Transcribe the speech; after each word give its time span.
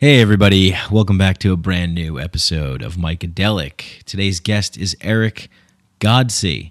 Hey, 0.00 0.20
everybody. 0.20 0.76
Welcome 0.92 1.18
back 1.18 1.38
to 1.38 1.52
a 1.52 1.56
brand 1.56 1.92
new 1.92 2.20
episode 2.20 2.82
of 2.82 2.94
Micadelic. 2.94 4.04
Today's 4.04 4.38
guest 4.38 4.76
is 4.76 4.96
Eric 5.00 5.50
Godsey, 5.98 6.70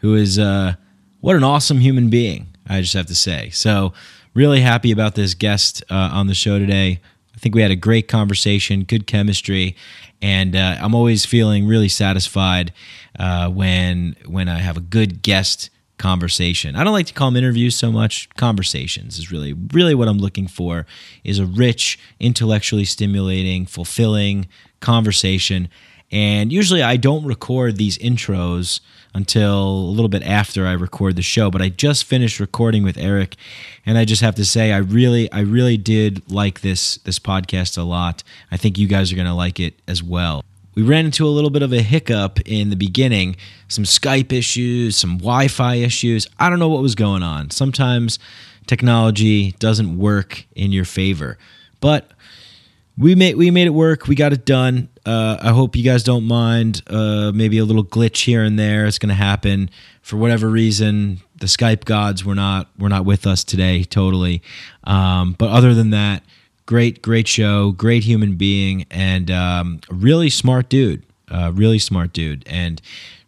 who 0.00 0.14
is, 0.14 0.38
uh, 0.38 0.74
what 1.22 1.34
an 1.34 1.42
awesome 1.42 1.78
human 1.78 2.10
being, 2.10 2.48
I 2.68 2.82
just 2.82 2.92
have 2.92 3.06
to 3.06 3.14
say. 3.14 3.48
So, 3.48 3.94
really 4.34 4.60
happy 4.60 4.92
about 4.92 5.14
this 5.14 5.32
guest 5.32 5.82
uh, 5.88 6.10
on 6.12 6.26
the 6.26 6.34
show 6.34 6.58
today. 6.58 7.00
I 7.34 7.38
think 7.38 7.54
we 7.54 7.62
had 7.62 7.70
a 7.70 7.74
great 7.74 8.06
conversation, 8.06 8.84
good 8.84 9.06
chemistry, 9.06 9.74
and 10.20 10.54
uh, 10.54 10.76
I'm 10.78 10.94
always 10.94 11.24
feeling 11.24 11.66
really 11.66 11.88
satisfied 11.88 12.70
uh, 13.18 13.48
when 13.48 14.14
when 14.26 14.50
I 14.50 14.58
have 14.58 14.76
a 14.76 14.80
good 14.80 15.22
guest 15.22 15.70
conversation. 15.98 16.76
I 16.76 16.84
don't 16.84 16.92
like 16.92 17.06
to 17.06 17.14
call 17.14 17.30
them 17.30 17.36
interviews 17.36 17.76
so 17.76 17.90
much. 17.90 18.28
Conversations 18.36 19.18
is 19.18 19.32
really 19.32 19.52
really 19.52 19.94
what 19.94 20.08
I'm 20.08 20.18
looking 20.18 20.46
for 20.46 20.86
is 21.24 21.38
a 21.38 21.46
rich, 21.46 21.98
intellectually 22.20 22.84
stimulating, 22.84 23.66
fulfilling 23.66 24.48
conversation. 24.80 25.68
And 26.12 26.52
usually 26.52 26.82
I 26.82 26.96
don't 26.96 27.24
record 27.24 27.76
these 27.76 27.98
intros 27.98 28.80
until 29.12 29.66
a 29.66 29.90
little 29.90 30.08
bit 30.08 30.22
after 30.22 30.66
I 30.66 30.72
record 30.72 31.16
the 31.16 31.22
show, 31.22 31.50
but 31.50 31.62
I 31.62 31.68
just 31.68 32.04
finished 32.04 32.38
recording 32.38 32.84
with 32.84 32.98
Eric 32.98 33.34
and 33.84 33.98
I 33.98 34.04
just 34.04 34.22
have 34.22 34.34
to 34.36 34.44
say 34.44 34.72
I 34.72 34.78
really 34.78 35.30
I 35.32 35.40
really 35.40 35.76
did 35.76 36.30
like 36.30 36.60
this 36.60 36.98
this 36.98 37.18
podcast 37.18 37.78
a 37.78 37.82
lot. 37.82 38.22
I 38.50 38.56
think 38.56 38.78
you 38.78 38.86
guys 38.86 39.12
are 39.12 39.16
going 39.16 39.26
to 39.26 39.34
like 39.34 39.58
it 39.58 39.80
as 39.88 40.02
well 40.02 40.44
we 40.76 40.82
ran 40.82 41.06
into 41.06 41.26
a 41.26 41.30
little 41.30 41.50
bit 41.50 41.62
of 41.62 41.72
a 41.72 41.82
hiccup 41.82 42.38
in 42.46 42.70
the 42.70 42.76
beginning 42.76 43.36
some 43.66 43.82
Skype 43.82 44.32
issues, 44.32 44.96
some 44.96 45.16
Wi 45.18 45.48
Fi 45.48 45.76
issues. 45.76 46.28
I 46.38 46.48
don't 46.48 46.60
know 46.60 46.68
what 46.68 46.82
was 46.82 46.94
going 46.94 47.24
on. 47.24 47.50
Sometimes 47.50 48.20
technology 48.66 49.52
doesn't 49.52 49.98
work 49.98 50.44
in 50.54 50.70
your 50.70 50.84
favor, 50.84 51.38
but 51.80 52.12
we 52.98 53.14
made 53.14 53.36
we 53.36 53.50
made 53.50 53.66
it 53.66 53.70
work. 53.70 54.06
We 54.06 54.14
got 54.14 54.32
it 54.32 54.44
done. 54.44 54.88
Uh, 55.04 55.38
I 55.40 55.50
hope 55.50 55.76
you 55.76 55.82
guys 55.82 56.02
don't 56.02 56.24
mind. 56.24 56.82
Uh, 56.86 57.32
maybe 57.34 57.58
a 57.58 57.64
little 57.64 57.84
glitch 57.84 58.24
here 58.24 58.42
and 58.42 58.58
there. 58.58 58.86
It's 58.86 58.98
going 58.98 59.08
to 59.10 59.14
happen 59.14 59.70
for 60.02 60.16
whatever 60.16 60.48
reason. 60.48 61.20
The 61.38 61.46
Skype 61.46 61.84
gods 61.84 62.24
were 62.24 62.34
not 62.34 62.68
were 62.78 62.88
not 62.88 63.04
with 63.04 63.26
us 63.26 63.44
today. 63.44 63.84
Totally. 63.84 64.42
Um, 64.84 65.34
but 65.38 65.50
other 65.50 65.74
than 65.74 65.90
that, 65.90 66.22
great, 66.66 67.00
great 67.00 67.26
show, 67.26 67.72
great 67.72 68.04
human 68.04 68.36
being, 68.36 68.86
and 68.90 69.30
um, 69.30 69.80
really 69.90 70.30
smart 70.30 70.68
dude. 70.68 71.02
Uh, 71.28 71.50
really 71.54 71.78
smart 71.78 72.12
dude, 72.12 72.44
and 72.46 72.80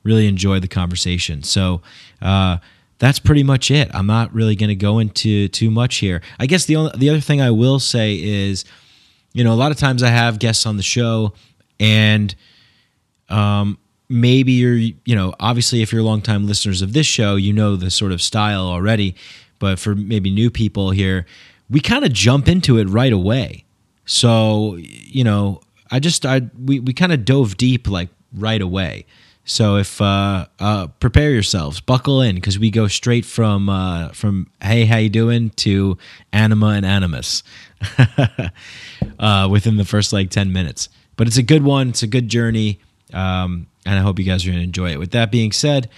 really 0.04 0.26
enjoyed 0.26 0.62
the 0.62 0.68
conversation. 0.68 1.42
So. 1.42 1.80
Uh, 2.20 2.58
that's 2.98 3.20
pretty 3.20 3.44
much 3.44 3.70
it. 3.70 3.88
I'm 3.94 4.06
not 4.06 4.34
really 4.34 4.56
going 4.56 4.68
to 4.70 4.74
go 4.74 4.98
into 4.98 5.48
too 5.48 5.70
much 5.70 5.96
here. 5.96 6.20
I 6.38 6.46
guess 6.46 6.64
the 6.64 6.76
only, 6.76 6.92
the 6.96 7.10
other 7.10 7.20
thing 7.20 7.40
I 7.40 7.50
will 7.50 7.78
say 7.78 8.16
is, 8.20 8.64
you 9.32 9.44
know, 9.44 9.52
a 9.52 9.54
lot 9.54 9.70
of 9.70 9.78
times 9.78 10.02
I 10.02 10.08
have 10.08 10.38
guests 10.38 10.66
on 10.66 10.76
the 10.76 10.82
show, 10.82 11.32
and 11.78 12.34
um, 13.28 13.78
maybe 14.08 14.52
you're, 14.52 14.74
you 14.74 15.14
know, 15.14 15.32
obviously 15.38 15.82
if 15.82 15.92
you're 15.92 16.02
longtime 16.02 16.46
listeners 16.46 16.82
of 16.82 16.92
this 16.92 17.06
show, 17.06 17.36
you 17.36 17.52
know 17.52 17.76
the 17.76 17.90
sort 17.90 18.12
of 18.12 18.20
style 18.20 18.66
already. 18.66 19.14
But 19.60 19.78
for 19.78 19.94
maybe 19.94 20.30
new 20.30 20.50
people 20.50 20.90
here, 20.90 21.26
we 21.70 21.80
kind 21.80 22.04
of 22.04 22.12
jump 22.12 22.48
into 22.48 22.78
it 22.78 22.88
right 22.88 23.12
away. 23.12 23.64
So, 24.04 24.76
you 24.76 25.24
know, 25.24 25.60
I 25.90 26.00
just 26.00 26.24
I 26.24 26.42
we 26.58 26.80
we 26.80 26.92
kind 26.92 27.12
of 27.12 27.24
dove 27.24 27.56
deep 27.56 27.88
like 27.88 28.08
right 28.32 28.60
away. 28.60 29.06
So 29.44 29.76
if 29.76 30.00
uh, 30.02 30.46
uh, 30.60 30.88
prepare 31.00 31.30
yourselves, 31.30 31.80
buckle 31.80 32.20
in 32.20 32.34
because 32.34 32.58
we 32.58 32.70
go 32.70 32.86
straight 32.86 33.24
from 33.24 33.70
uh, 33.70 34.10
from 34.10 34.50
hey 34.62 34.84
how 34.84 34.98
you 34.98 35.08
doing 35.08 35.50
to 35.50 35.96
anima 36.34 36.68
and 36.68 36.84
animus 36.84 37.42
uh, 39.18 39.48
within 39.50 39.76
the 39.76 39.86
first 39.86 40.12
like 40.12 40.28
ten 40.30 40.52
minutes. 40.52 40.90
But 41.16 41.26
it's 41.26 41.38
a 41.38 41.42
good 41.42 41.64
one. 41.64 41.88
It's 41.88 42.02
a 42.02 42.06
good 42.06 42.28
journey, 42.28 42.80
um, 43.14 43.66
and 43.86 43.98
I 43.98 44.02
hope 44.02 44.18
you 44.18 44.24
guys 44.26 44.46
are 44.46 44.52
to 44.52 44.58
enjoy 44.58 44.90
it. 44.92 44.98
With 44.98 45.12
that 45.12 45.32
being 45.32 45.52
said, 45.52 45.88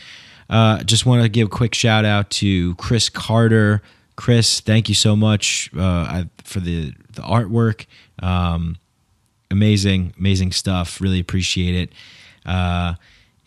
uh, 0.49 0.85
just 0.85 1.05
want 1.05 1.23
to 1.23 1.29
give 1.29 1.49
a 1.49 1.51
quick 1.51 1.75
shout 1.75 2.05
out 2.05 2.31
to 2.31 2.77
Chris 2.77 3.09
Carter 3.09 3.83
Chris, 4.21 4.61
thank 4.61 4.91
you 4.91 4.95
so 4.95 5.17
much 5.17 5.71
uh, 5.75 6.25
for 6.45 6.61
the 6.61 6.93
the 7.11 7.23
artwork. 7.23 7.87
Um, 8.19 8.77
amazing, 9.51 10.13
amazing 10.19 10.53
stuff. 10.53 11.01
Really 11.01 11.21
appreciate 11.21 11.75
it. 11.75 11.93
Uh, 12.45 12.97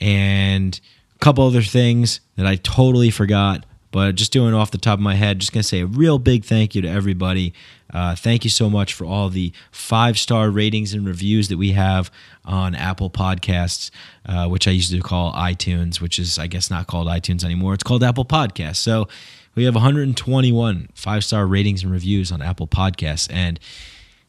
and 0.01 0.81
a 1.15 1.19
couple 1.19 1.45
other 1.45 1.61
things 1.61 2.21
that 2.37 2.47
I 2.47 2.55
totally 2.55 3.11
forgot, 3.11 3.67
but 3.91 4.15
just 4.15 4.33
doing 4.33 4.55
off 4.55 4.71
the 4.71 4.79
top 4.79 4.97
of 4.97 5.03
my 5.03 5.13
head, 5.13 5.37
just 5.37 5.53
gonna 5.53 5.61
say 5.61 5.81
a 5.81 5.85
real 5.85 6.17
big 6.17 6.43
thank 6.43 6.73
you 6.73 6.81
to 6.81 6.89
everybody. 6.89 7.53
Uh, 7.93 8.15
thank 8.15 8.43
you 8.43 8.49
so 8.49 8.67
much 8.67 8.95
for 8.95 9.05
all 9.05 9.29
the 9.29 9.53
five 9.71 10.17
star 10.17 10.49
ratings 10.49 10.95
and 10.95 11.05
reviews 11.05 11.49
that 11.49 11.57
we 11.57 11.73
have 11.73 12.09
on 12.45 12.73
Apple 12.73 13.11
Podcasts, 13.11 13.91
uh, 14.25 14.47
which 14.47 14.67
I 14.67 14.71
used 14.71 14.89
to 14.89 15.01
call 15.01 15.33
iTunes, 15.33 16.01
which 16.01 16.17
is 16.17 16.39
I 16.39 16.47
guess 16.47 16.71
not 16.71 16.87
called 16.87 17.07
iTunes 17.07 17.43
anymore. 17.43 17.75
It's 17.75 17.83
called 17.83 18.03
Apple 18.03 18.25
Podcasts. 18.25 18.77
So 18.77 19.07
we 19.55 19.65
have 19.65 19.75
121 19.75 20.89
five 20.95 21.23
star 21.23 21.45
ratings 21.45 21.83
and 21.83 21.91
reviews 21.91 22.31
on 22.31 22.41
Apple 22.41 22.67
Podcasts, 22.67 23.31
and 23.31 23.59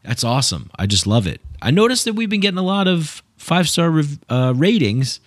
that's 0.03 0.23
awesome. 0.23 0.69
I 0.77 0.85
just 0.85 1.07
love 1.07 1.27
it. 1.27 1.41
I 1.61 1.71
noticed 1.71 2.05
that 2.05 2.13
we've 2.13 2.29
been 2.29 2.41
getting 2.41 2.59
a 2.59 2.63
lot 2.63 2.87
of 2.87 3.23
five 3.37 3.67
star 3.67 3.89
rev- 3.89 4.19
uh, 4.29 4.53
ratings, 4.55 5.19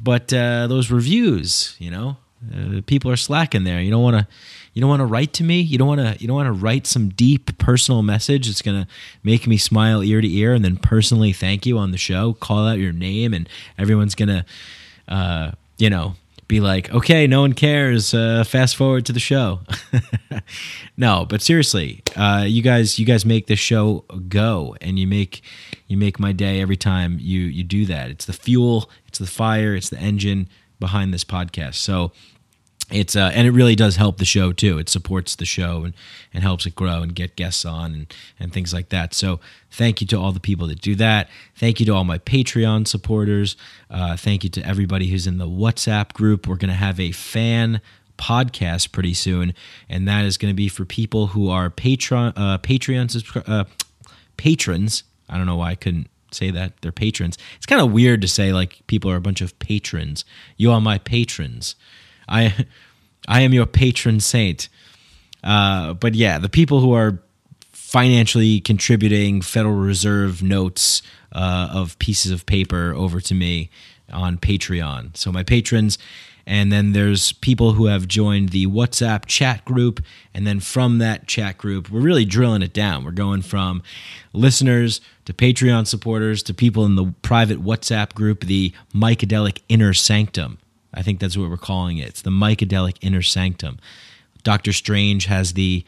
but 0.00 0.32
uh, 0.32 0.66
those 0.68 0.90
reviews, 0.90 1.74
you 1.78 1.90
know, 1.90 2.16
uh, 2.54 2.80
people 2.86 3.10
are 3.10 3.16
slacking 3.16 3.64
there. 3.64 3.80
You 3.80 3.90
don't 3.90 4.02
want 4.02 4.16
to. 4.16 4.26
You 4.74 4.80
don't 4.80 4.90
want 4.90 5.00
to 5.00 5.06
write 5.06 5.32
to 5.34 5.44
me. 5.44 5.60
You 5.60 5.76
don't 5.76 5.88
want 5.88 6.00
to. 6.00 6.16
You 6.20 6.28
don't 6.28 6.36
want 6.36 6.46
to 6.46 6.52
write 6.52 6.86
some 6.86 7.08
deep 7.08 7.58
personal 7.58 8.02
message 8.02 8.46
that's 8.46 8.62
gonna 8.62 8.86
make 9.24 9.46
me 9.48 9.56
smile 9.56 10.04
ear 10.04 10.20
to 10.20 10.32
ear, 10.32 10.54
and 10.54 10.64
then 10.64 10.76
personally 10.76 11.32
thank 11.32 11.66
you 11.66 11.78
on 11.78 11.90
the 11.90 11.98
show. 11.98 12.34
Call 12.34 12.68
out 12.68 12.78
your 12.78 12.92
name, 12.92 13.34
and 13.34 13.48
everyone's 13.76 14.14
gonna, 14.14 14.44
uh, 15.08 15.52
you 15.78 15.90
know, 15.90 16.14
be 16.48 16.60
like, 16.60 16.90
okay, 16.92 17.26
no 17.26 17.42
one 17.42 17.52
cares. 17.52 18.14
Uh, 18.14 18.42
fast 18.42 18.74
forward 18.74 19.04
to 19.06 19.12
the 19.12 19.20
show. 19.20 19.60
no, 20.96 21.26
but 21.28 21.42
seriously, 21.42 22.02
uh, 22.16 22.44
you 22.46 22.62
guys, 22.62 22.98
you 22.98 23.04
guys 23.04 23.26
make 23.26 23.46
this 23.46 23.58
show 23.58 24.04
go, 24.28 24.74
and 24.80 24.98
you 24.98 25.06
make 25.06 25.42
you 25.86 25.96
make 25.96 26.18
my 26.18 26.32
day 26.32 26.60
every 26.60 26.76
time 26.76 27.18
you 27.20 27.40
you 27.42 27.62
do 27.62 27.84
that. 27.86 28.10
It's 28.10 28.24
the 28.24 28.32
fuel, 28.32 28.90
it's 29.06 29.18
the 29.18 29.26
fire, 29.26 29.74
it's 29.74 29.90
the 29.90 29.98
engine 29.98 30.48
behind 30.80 31.12
this 31.12 31.24
podcast. 31.24 31.74
So 31.74 32.12
it's 32.90 33.14
uh, 33.14 33.30
and 33.34 33.46
it 33.46 33.50
really 33.50 33.74
does 33.74 33.96
help 33.96 34.16
the 34.16 34.24
show 34.24 34.52
too. 34.52 34.78
It 34.78 34.88
supports 34.88 35.36
the 35.36 35.44
show 35.44 35.84
and, 35.84 35.94
and 36.32 36.42
helps 36.42 36.64
it 36.64 36.74
grow 36.74 37.02
and 37.02 37.14
get 37.14 37.36
guests 37.36 37.64
on 37.64 37.92
and, 37.92 38.14
and 38.40 38.52
things 38.52 38.72
like 38.72 38.88
that. 38.88 39.12
So 39.12 39.40
thank 39.70 40.00
you 40.00 40.06
to 40.08 40.18
all 40.18 40.32
the 40.32 40.40
people 40.40 40.66
that 40.68 40.80
do 40.80 40.94
that. 40.94 41.28
Thank 41.54 41.80
you 41.80 41.86
to 41.86 41.94
all 41.94 42.04
my 42.04 42.18
Patreon 42.18 42.88
supporters. 42.88 43.56
Uh, 43.90 44.16
thank 44.16 44.42
you 44.42 44.50
to 44.50 44.66
everybody 44.66 45.08
who's 45.08 45.26
in 45.26 45.38
the 45.38 45.48
WhatsApp 45.48 46.14
group. 46.14 46.46
We're 46.46 46.56
to 46.70 46.74
have 46.74 46.98
a 46.98 47.12
fan 47.12 47.80
podcast 48.16 48.90
pretty 48.90 49.14
soon, 49.14 49.54
and 49.88 50.08
that 50.08 50.24
is 50.24 50.38
to 50.50 50.56
be 50.56 50.68
for 50.68 50.84
people 50.84 51.28
who 51.28 51.50
are 51.50 51.70
Patreon 51.70 52.32
uh, 52.36 52.58
Patreon 52.58 53.42
uh, 53.48 53.64
patrons. 54.36 55.04
I 55.28 55.36
don't 55.36 55.46
know 55.46 55.56
why 55.56 55.70
I 55.70 55.74
couldn't 55.74 56.08
say 56.30 56.50
that 56.50 56.80
they're 56.80 56.92
patrons. 56.92 57.38
It's 57.56 57.66
kind 57.66 57.80
of 57.80 57.92
weird 57.92 58.22
to 58.22 58.28
say 58.28 58.52
like 58.52 58.86
people 58.86 59.10
are 59.10 59.16
a 59.16 59.20
bunch 59.20 59.40
of 59.40 59.58
patrons. 59.58 60.24
You 60.56 60.72
are 60.72 60.80
my 60.80 60.98
patrons. 60.98 61.74
I 62.28 62.66
I 63.26 63.40
am 63.40 63.52
your 63.52 63.66
patron 63.66 64.20
saint. 64.20 64.68
Uh, 65.44 65.94
but 65.94 66.14
yeah, 66.14 66.38
the 66.38 66.48
people 66.48 66.80
who 66.80 66.92
are 66.92 67.22
financially 67.72 68.60
contributing 68.60 69.40
Federal 69.40 69.74
Reserve 69.74 70.42
notes 70.42 71.02
uh, 71.32 71.68
of 71.72 71.98
pieces 71.98 72.32
of 72.32 72.44
paper 72.46 72.92
over 72.94 73.20
to 73.20 73.34
me 73.34 73.70
on 74.12 74.38
Patreon. 74.38 75.16
So 75.16 75.32
my 75.32 75.42
patrons. 75.42 75.98
And 76.46 76.72
then 76.72 76.92
there's 76.92 77.32
people 77.32 77.74
who 77.74 77.86
have 77.86 78.08
joined 78.08 78.50
the 78.50 78.66
WhatsApp 78.66 79.26
chat 79.26 79.66
group. 79.66 80.02
And 80.32 80.46
then 80.46 80.60
from 80.60 80.96
that 80.98 81.26
chat 81.26 81.58
group, 81.58 81.90
we're 81.90 82.00
really 82.00 82.24
drilling 82.24 82.62
it 82.62 82.72
down. 82.72 83.04
We're 83.04 83.10
going 83.10 83.42
from 83.42 83.82
listeners 84.32 85.02
to 85.26 85.34
Patreon 85.34 85.86
supporters 85.86 86.42
to 86.44 86.54
people 86.54 86.86
in 86.86 86.96
the 86.96 87.12
private 87.20 87.62
WhatsApp 87.62 88.14
group, 88.14 88.44
the 88.44 88.72
Micadelic 88.94 89.60
Inner 89.68 89.92
Sanctum. 89.92 90.58
I 90.94 91.02
think 91.02 91.20
that's 91.20 91.36
what 91.36 91.50
we're 91.50 91.56
calling 91.56 91.98
it. 91.98 92.08
It's 92.08 92.22
the 92.22 92.30
Micadelic 92.30 92.96
Inner 93.00 93.22
Sanctum. 93.22 93.78
Doctor 94.42 94.72
Strange 94.72 95.26
has 95.26 95.52
the 95.52 95.84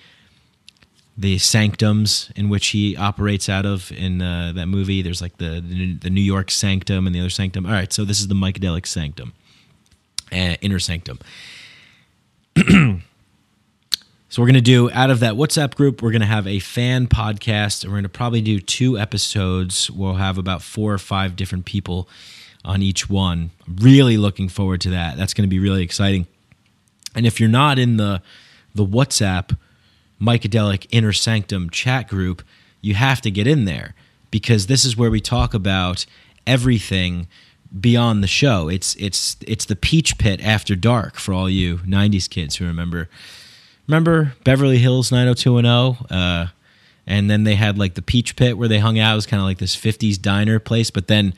the 1.17 1.37
sanctums 1.37 2.31
in 2.35 2.49
which 2.49 2.69
he 2.69 2.97
operates 2.97 3.49
out 3.49 3.67
of 3.67 3.93
in 3.93 4.23
uh, 4.23 4.53
that 4.55 4.67
movie. 4.67 5.03
There's 5.03 5.21
like 5.21 5.37
the, 5.37 5.61
the, 6.01 6.09
New 6.09 6.23
York 6.23 6.51
sanctum 6.51 7.07
and 7.07 7.15
the 7.15 7.21
other 7.21 7.29
sanctum. 7.29 7.67
All 7.67 7.73
right, 7.73 7.93
so 7.93 8.07
this 8.07 8.21
is 8.21 8.29
the 8.29 8.35
Micadelic 8.35 8.87
Sanctum, 8.87 9.35
uh, 10.33 10.57
Inner 10.63 10.79
Sanctum. 10.79 11.19
so 12.57 13.03
we're 14.39 14.47
gonna 14.47 14.63
do 14.63 14.91
out 14.93 15.11
of 15.11 15.21
that 15.21 15.35
WhatsApp 15.35 15.75
group. 15.75 16.01
We're 16.01 16.13
gonna 16.13 16.25
have 16.25 16.47
a 16.47 16.59
fan 16.59 17.07
podcast, 17.07 17.85
and 17.85 17.93
we're 17.93 17.99
gonna 17.99 18.09
probably 18.09 18.41
do 18.41 18.59
two 18.59 18.99
episodes. 18.99 19.91
We'll 19.91 20.15
have 20.15 20.39
about 20.39 20.63
four 20.63 20.95
or 20.95 20.99
five 20.99 21.37
different 21.37 21.67
people 21.67 22.09
on 22.65 22.83
each 22.83 23.09
one. 23.09 23.51
Really 23.67 24.17
looking 24.17 24.49
forward 24.49 24.81
to 24.83 24.91
that. 24.91 25.17
That's 25.17 25.35
going 25.35 25.49
to 25.49 25.51
be 25.51 25.59
really 25.59 25.83
exciting. 25.83 26.27
And 27.15 27.27
if 27.27 27.41
you're 27.41 27.49
not 27.49 27.79
in 27.79 27.97
the 27.97 28.23
the 28.75 28.87
WhatsApp 28.87 29.57
Micadelic 30.21 30.87
Inner 30.91 31.13
Sanctum 31.13 31.71
chat 31.71 32.09
group, 32.09 32.43
you 32.81 32.95
have 32.95 33.21
to 33.23 33.31
get 33.31 33.47
in 33.47 33.65
there 33.65 33.95
because 34.31 34.67
this 34.67 34.85
is 34.85 34.97
where 34.97 35.11
we 35.11 35.21
talk 35.21 35.55
about 35.55 36.07
everything 36.47 37.27
beyond 37.79 38.23
the 38.23 38.29
show. 38.29 38.69
It's 38.69 38.95
it's 38.97 39.37
it's 39.47 39.65
the 39.65 39.77
Peach 39.77 40.19
Pit 40.19 40.41
after 40.43 40.75
dark 40.75 41.17
for 41.17 41.33
all 41.33 41.49
you 41.49 41.79
'90s 41.79 42.29
kids 42.29 42.57
who 42.57 42.67
remember. 42.67 43.09
Remember 43.87 44.35
Beverly 44.45 44.79
Hills 44.79 45.11
90210? 45.11 46.17
Uh, 46.17 46.49
and 47.07 47.29
then 47.29 47.43
they 47.43 47.57
had 47.57 47.77
like 47.77 47.95
the 47.95 48.03
Peach 48.03 48.37
Pit 48.37 48.57
where 48.57 48.69
they 48.69 48.79
hung 48.79 48.99
out. 49.01 49.13
It 49.13 49.17
was 49.17 49.27
kind 49.27 49.41
of 49.41 49.47
like 49.47 49.59
this 49.59 49.77
'50s 49.77 50.21
diner 50.21 50.59
place, 50.59 50.91
but 50.91 51.09
then, 51.09 51.35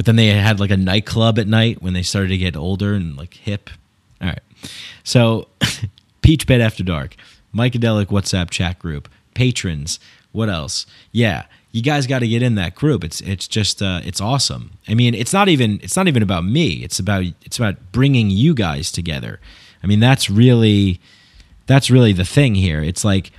but 0.00 0.06
then 0.06 0.16
they 0.16 0.28
had 0.28 0.58
like 0.58 0.70
a 0.70 0.78
nightclub 0.78 1.38
at 1.38 1.46
night 1.46 1.82
when 1.82 1.92
they 1.92 2.02
started 2.02 2.28
to 2.28 2.38
get 2.38 2.56
older 2.56 2.94
and 2.94 3.18
like 3.18 3.34
hip. 3.34 3.68
All 4.22 4.28
right, 4.28 4.40
so 5.04 5.48
Peach 6.22 6.46
Pit 6.46 6.62
after 6.62 6.82
dark, 6.82 7.16
Micadelic 7.54 8.06
WhatsApp 8.06 8.48
chat 8.48 8.78
group, 8.78 9.10
patrons. 9.34 10.00
What 10.32 10.48
else? 10.48 10.86
Yeah, 11.12 11.44
you 11.70 11.82
guys 11.82 12.06
got 12.06 12.20
to 12.20 12.28
get 12.28 12.40
in 12.40 12.54
that 12.54 12.74
group. 12.74 13.04
It's 13.04 13.20
it's 13.20 13.46
just 13.46 13.82
uh, 13.82 14.00
it's 14.02 14.22
awesome. 14.22 14.70
I 14.88 14.94
mean, 14.94 15.14
it's 15.14 15.34
not 15.34 15.50
even 15.50 15.78
it's 15.82 15.96
not 15.96 16.08
even 16.08 16.22
about 16.22 16.46
me. 16.46 16.82
It's 16.82 16.98
about 16.98 17.24
it's 17.44 17.58
about 17.58 17.92
bringing 17.92 18.30
you 18.30 18.54
guys 18.54 18.90
together. 18.90 19.38
I 19.82 19.86
mean, 19.86 20.00
that's 20.00 20.30
really 20.30 20.98
that's 21.66 21.90
really 21.90 22.14
the 22.14 22.24
thing 22.24 22.54
here. 22.54 22.82
It's 22.82 23.04
like 23.04 23.32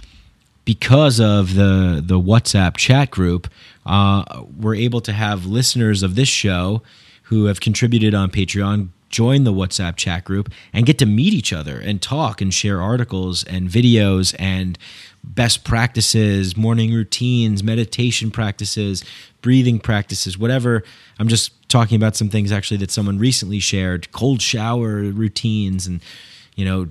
because 0.64 1.20
of 1.20 1.56
the 1.56 2.04
the 2.06 2.20
WhatsApp 2.20 2.78
chat 2.78 3.10
group, 3.10 3.48
uh, 3.86 4.44
we're 4.58 4.76
able 4.76 5.02
to 5.02 5.14
have 5.14 5.46
listeners 5.46 6.04
of 6.04 6.16
this 6.16 6.30
show 6.30 6.82
who 7.24 7.46
have 7.46 7.60
contributed 7.60 8.14
on 8.14 8.30
Patreon 8.30 8.90
join 9.12 9.44
the 9.44 9.54
WhatsApp 9.54 9.98
chat 9.98 10.24
group 10.24 10.50
and 10.74 10.86
get 10.86 10.98
to 10.98 11.06
meet 11.06 11.34
each 11.34 11.54
other 11.54 11.80
and 11.80 12.02
talk 12.02 12.42
and 12.42 12.54
share 12.54 12.82
articles 12.82 13.44
and 13.44 13.70
videos 13.70 14.34
and 14.40 14.80
best 15.24 15.64
practices, 15.64 16.58
morning 16.58 16.94
routines, 16.94 17.62
meditation 17.62 18.32
practices, 18.32 19.04
breathing 19.42 19.80
practices, 19.80 20.38
whatever. 20.38 20.84
I'm 21.20 21.28
just 21.28 21.70
talking 21.70 21.96
about 21.96 22.16
some 22.16 22.30
things 22.30 22.52
actually 22.52 22.78
that 22.78 22.90
someone 22.90 23.20
recently 23.20 23.60
shared, 23.60 24.12
cold 24.12 24.42
shower 24.42 25.02
routines 25.04 25.86
and 25.86 26.02
you 26.56 26.66
know 26.66 26.88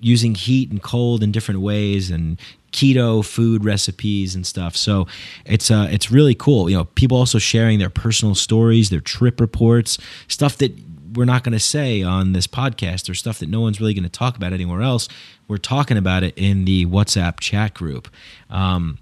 using 0.00 0.34
heat 0.34 0.70
and 0.70 0.82
cold 0.82 1.22
in 1.22 1.30
different 1.30 1.60
ways 1.60 2.10
and 2.10 2.40
keto 2.72 3.24
food 3.24 3.64
recipes 3.64 4.34
and 4.34 4.46
stuff. 4.46 4.76
So 4.76 5.06
it's 5.44 5.70
uh, 5.70 5.88
it's 5.90 6.10
really 6.10 6.34
cool. 6.34 6.70
You 6.70 6.76
know, 6.76 6.84
people 6.84 7.16
also 7.16 7.38
sharing 7.38 7.78
their 7.78 7.90
personal 7.90 8.34
stories, 8.34 8.90
their 8.90 9.00
trip 9.00 9.40
reports, 9.40 9.98
stuff 10.28 10.56
that 10.58 10.72
we're 11.14 11.24
not 11.24 11.42
going 11.42 11.52
to 11.52 11.60
say 11.60 12.02
on 12.02 12.32
this 12.32 12.46
podcast 12.46 13.10
or 13.10 13.14
stuff 13.14 13.40
that 13.40 13.48
no 13.48 13.60
one's 13.60 13.80
really 13.80 13.94
going 13.94 14.04
to 14.04 14.08
talk 14.08 14.36
about 14.36 14.52
anywhere 14.52 14.82
else. 14.82 15.08
We're 15.48 15.58
talking 15.58 15.96
about 15.96 16.22
it 16.22 16.34
in 16.36 16.64
the 16.64 16.86
WhatsApp 16.86 17.40
chat 17.40 17.74
group. 17.74 18.08
Um, 18.48 18.98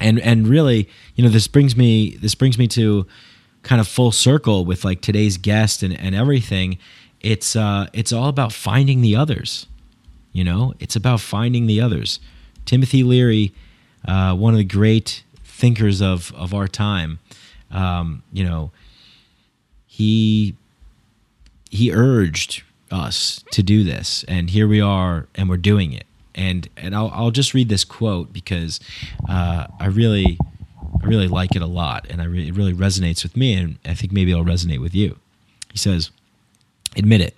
and 0.00 0.20
and 0.20 0.46
really, 0.46 0.88
you 1.14 1.24
know, 1.24 1.30
this 1.30 1.48
brings 1.48 1.76
me 1.76 2.16
this 2.16 2.34
brings 2.34 2.58
me 2.58 2.68
to 2.68 3.06
kind 3.62 3.80
of 3.80 3.88
full 3.88 4.12
circle 4.12 4.64
with 4.64 4.84
like 4.84 5.00
today's 5.00 5.36
guest 5.36 5.82
and, 5.82 5.98
and 5.98 6.14
everything. 6.14 6.78
It's 7.20 7.56
uh, 7.56 7.88
it's 7.92 8.12
all 8.12 8.28
about 8.28 8.52
finding 8.52 9.00
the 9.00 9.16
others. 9.16 9.66
You 10.32 10.44
know, 10.44 10.74
it's 10.80 10.96
about 10.96 11.20
finding 11.20 11.66
the 11.66 11.80
others. 11.80 12.18
Timothy 12.64 13.02
Leary, 13.02 13.52
uh, 14.06 14.34
one 14.34 14.54
of 14.54 14.58
the 14.58 14.64
great 14.64 15.22
thinkers 15.44 16.02
of 16.02 16.32
of 16.34 16.54
our 16.54 16.68
time, 16.68 17.18
um, 17.70 18.22
you 18.32 18.44
know, 18.44 18.70
he 19.86 20.54
he 21.70 21.92
urged 21.92 22.62
us 22.90 23.44
to 23.50 23.62
do 23.62 23.82
this, 23.82 24.24
and 24.28 24.50
here 24.50 24.68
we 24.68 24.80
are, 24.80 25.26
and 25.34 25.48
we're 25.48 25.56
doing 25.56 25.92
it. 25.92 26.06
And 26.34 26.68
and 26.76 26.94
I'll 26.94 27.10
I'll 27.14 27.30
just 27.30 27.54
read 27.54 27.68
this 27.68 27.84
quote 27.84 28.32
because 28.32 28.80
uh, 29.28 29.66
I 29.80 29.86
really 29.86 30.38
I 31.02 31.06
really 31.06 31.28
like 31.28 31.54
it 31.56 31.62
a 31.62 31.66
lot, 31.66 32.06
and 32.10 32.20
I 32.20 32.26
re- 32.26 32.48
it 32.48 32.54
really 32.54 32.74
resonates 32.74 33.22
with 33.22 33.36
me, 33.36 33.54
and 33.54 33.78
I 33.84 33.94
think 33.94 34.12
maybe 34.12 34.32
it'll 34.32 34.44
resonate 34.44 34.80
with 34.80 34.94
you. 34.94 35.18
He 35.72 35.78
says, 35.78 36.10
"Admit 36.96 37.20
it, 37.20 37.36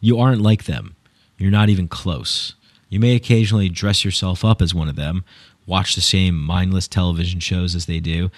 you 0.00 0.18
aren't 0.18 0.42
like 0.42 0.64
them. 0.64 0.96
You're 1.38 1.50
not 1.50 1.68
even 1.68 1.88
close." 1.88 2.54
You 2.88 3.00
may 3.00 3.14
occasionally 3.14 3.68
dress 3.68 4.04
yourself 4.04 4.44
up 4.44 4.62
as 4.62 4.74
one 4.74 4.88
of 4.88 4.96
them, 4.96 5.24
watch 5.66 5.94
the 5.94 6.00
same 6.00 6.38
mindless 6.38 6.86
television 6.86 7.40
shows 7.40 7.74
as 7.74 7.86
they 7.86 8.00
do, 8.00 8.30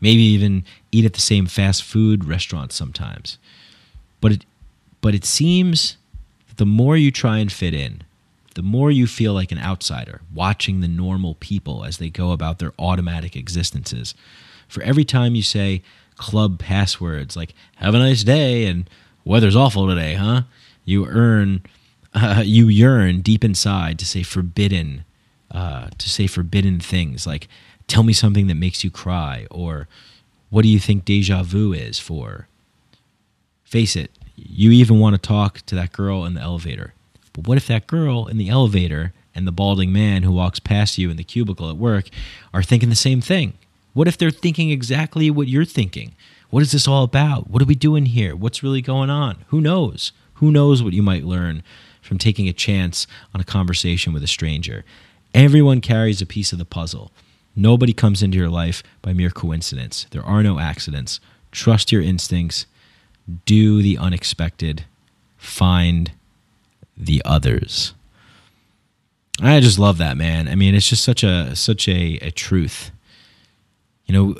maybe 0.00 0.22
even 0.22 0.64
eat 0.92 1.04
at 1.04 1.14
the 1.14 1.20
same 1.20 1.46
fast 1.46 1.82
food 1.82 2.24
restaurants 2.24 2.74
sometimes. 2.74 3.38
But 4.20 4.32
it, 4.32 4.44
but 5.00 5.14
it 5.14 5.24
seems 5.24 5.96
that 6.48 6.58
the 6.58 6.66
more 6.66 6.96
you 6.96 7.10
try 7.10 7.38
and 7.38 7.50
fit 7.50 7.74
in, 7.74 8.02
the 8.54 8.62
more 8.62 8.90
you 8.90 9.06
feel 9.06 9.32
like 9.32 9.50
an 9.50 9.58
outsider 9.58 10.20
watching 10.32 10.80
the 10.80 10.88
normal 10.88 11.34
people 11.40 11.84
as 11.84 11.98
they 11.98 12.08
go 12.08 12.32
about 12.32 12.58
their 12.58 12.72
automatic 12.78 13.34
existences. 13.34 14.14
For 14.68 14.82
every 14.82 15.04
time 15.04 15.34
you 15.34 15.42
say 15.42 15.82
club 16.16 16.58
passwords 16.58 17.36
like 17.36 17.54
"Have 17.76 17.94
a 17.94 17.98
nice 17.98 18.22
day" 18.22 18.66
and 18.66 18.88
"Weather's 19.24 19.56
awful 19.56 19.88
today, 19.88 20.14
huh?" 20.14 20.42
you 20.84 21.06
earn 21.06 21.62
uh, 22.14 22.42
you 22.44 22.68
yearn 22.68 23.20
deep 23.20 23.44
inside 23.44 23.98
to 23.98 24.06
say 24.06 24.22
forbidden, 24.22 25.04
uh, 25.50 25.88
to 25.98 26.08
say 26.08 26.26
forbidden 26.26 26.80
things 26.80 27.26
like 27.26 27.48
"Tell 27.86 28.02
me 28.02 28.12
something 28.12 28.46
that 28.46 28.54
makes 28.54 28.84
you 28.84 28.90
cry," 28.90 29.46
or 29.50 29.88
"What 30.50 30.62
do 30.62 30.68
you 30.68 30.78
think 30.78 31.04
deja 31.04 31.42
vu 31.42 31.72
is 31.72 31.98
for?" 31.98 32.46
Face 33.64 33.96
it, 33.96 34.12
you 34.36 34.70
even 34.70 35.00
want 35.00 35.14
to 35.14 35.28
talk 35.28 35.60
to 35.66 35.74
that 35.74 35.92
girl 35.92 36.24
in 36.24 36.34
the 36.34 36.40
elevator. 36.40 36.94
But 37.32 37.48
what 37.48 37.56
if 37.58 37.66
that 37.66 37.88
girl 37.88 38.26
in 38.26 38.38
the 38.38 38.48
elevator 38.48 39.12
and 39.34 39.46
the 39.46 39.52
balding 39.52 39.92
man 39.92 40.22
who 40.22 40.30
walks 40.30 40.60
past 40.60 40.96
you 40.96 41.10
in 41.10 41.16
the 41.16 41.24
cubicle 41.24 41.68
at 41.68 41.76
work 41.76 42.08
are 42.52 42.62
thinking 42.62 42.90
the 42.90 42.94
same 42.94 43.20
thing? 43.20 43.54
What 43.92 44.06
if 44.06 44.16
they're 44.16 44.30
thinking 44.30 44.70
exactly 44.70 45.30
what 45.30 45.48
you're 45.48 45.64
thinking? 45.64 46.14
What 46.50 46.62
is 46.62 46.70
this 46.70 46.86
all 46.86 47.02
about? 47.02 47.50
What 47.50 47.62
are 47.62 47.66
we 47.66 47.74
doing 47.74 48.06
here? 48.06 48.36
What's 48.36 48.62
really 48.62 48.82
going 48.82 49.10
on? 49.10 49.44
Who 49.48 49.60
knows? 49.60 50.12
Who 50.34 50.52
knows 50.52 50.82
what 50.82 50.92
you 50.92 51.02
might 51.02 51.24
learn 51.24 51.64
from 52.04 52.18
taking 52.18 52.48
a 52.48 52.52
chance 52.52 53.06
on 53.34 53.40
a 53.40 53.44
conversation 53.44 54.12
with 54.12 54.22
a 54.22 54.28
stranger. 54.28 54.84
Everyone 55.32 55.80
carries 55.80 56.20
a 56.20 56.26
piece 56.26 56.52
of 56.52 56.58
the 56.58 56.64
puzzle. 56.64 57.10
Nobody 57.56 57.92
comes 57.92 58.22
into 58.22 58.36
your 58.36 58.50
life 58.50 58.82
by 59.00 59.14
mere 59.14 59.30
coincidence. 59.30 60.06
There 60.10 60.22
are 60.22 60.42
no 60.42 60.58
accidents. 60.58 61.18
Trust 61.50 61.90
your 61.90 62.02
instincts. 62.02 62.66
Do 63.46 63.80
the 63.80 63.96
unexpected. 63.96 64.84
Find 65.38 66.12
the 66.96 67.22
others. 67.24 67.94
I 69.40 69.58
just 69.60 69.78
love 69.78 69.98
that, 69.98 70.16
man. 70.16 70.46
I 70.46 70.54
mean, 70.54 70.74
it's 70.74 70.88
just 70.88 71.02
such 71.02 71.24
a 71.24 71.56
such 71.56 71.88
a, 71.88 72.18
a 72.18 72.30
truth. 72.30 72.90
You 74.06 74.14
know, 74.14 74.36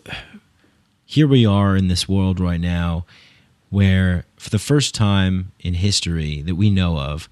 here 1.06 1.26
we 1.26 1.46
are 1.46 1.76
in 1.76 1.88
this 1.88 2.08
world 2.08 2.38
right 2.38 2.60
now 2.60 3.06
where 3.70 4.24
for 4.36 4.50
the 4.50 4.58
first 4.58 4.94
time 4.94 5.50
in 5.58 5.74
history 5.74 6.42
that 6.42 6.54
we 6.54 6.70
know 6.70 6.98
of, 6.98 7.28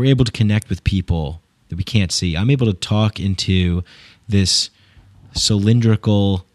we're 0.00 0.06
able 0.06 0.24
to 0.24 0.32
connect 0.32 0.70
with 0.70 0.82
people 0.82 1.42
that 1.68 1.76
we 1.76 1.84
can't 1.84 2.10
see. 2.10 2.34
I'm 2.34 2.48
able 2.48 2.66
to 2.66 2.72
talk 2.72 3.20
into 3.20 3.84
this 4.26 4.70
cylindrical 5.34 6.46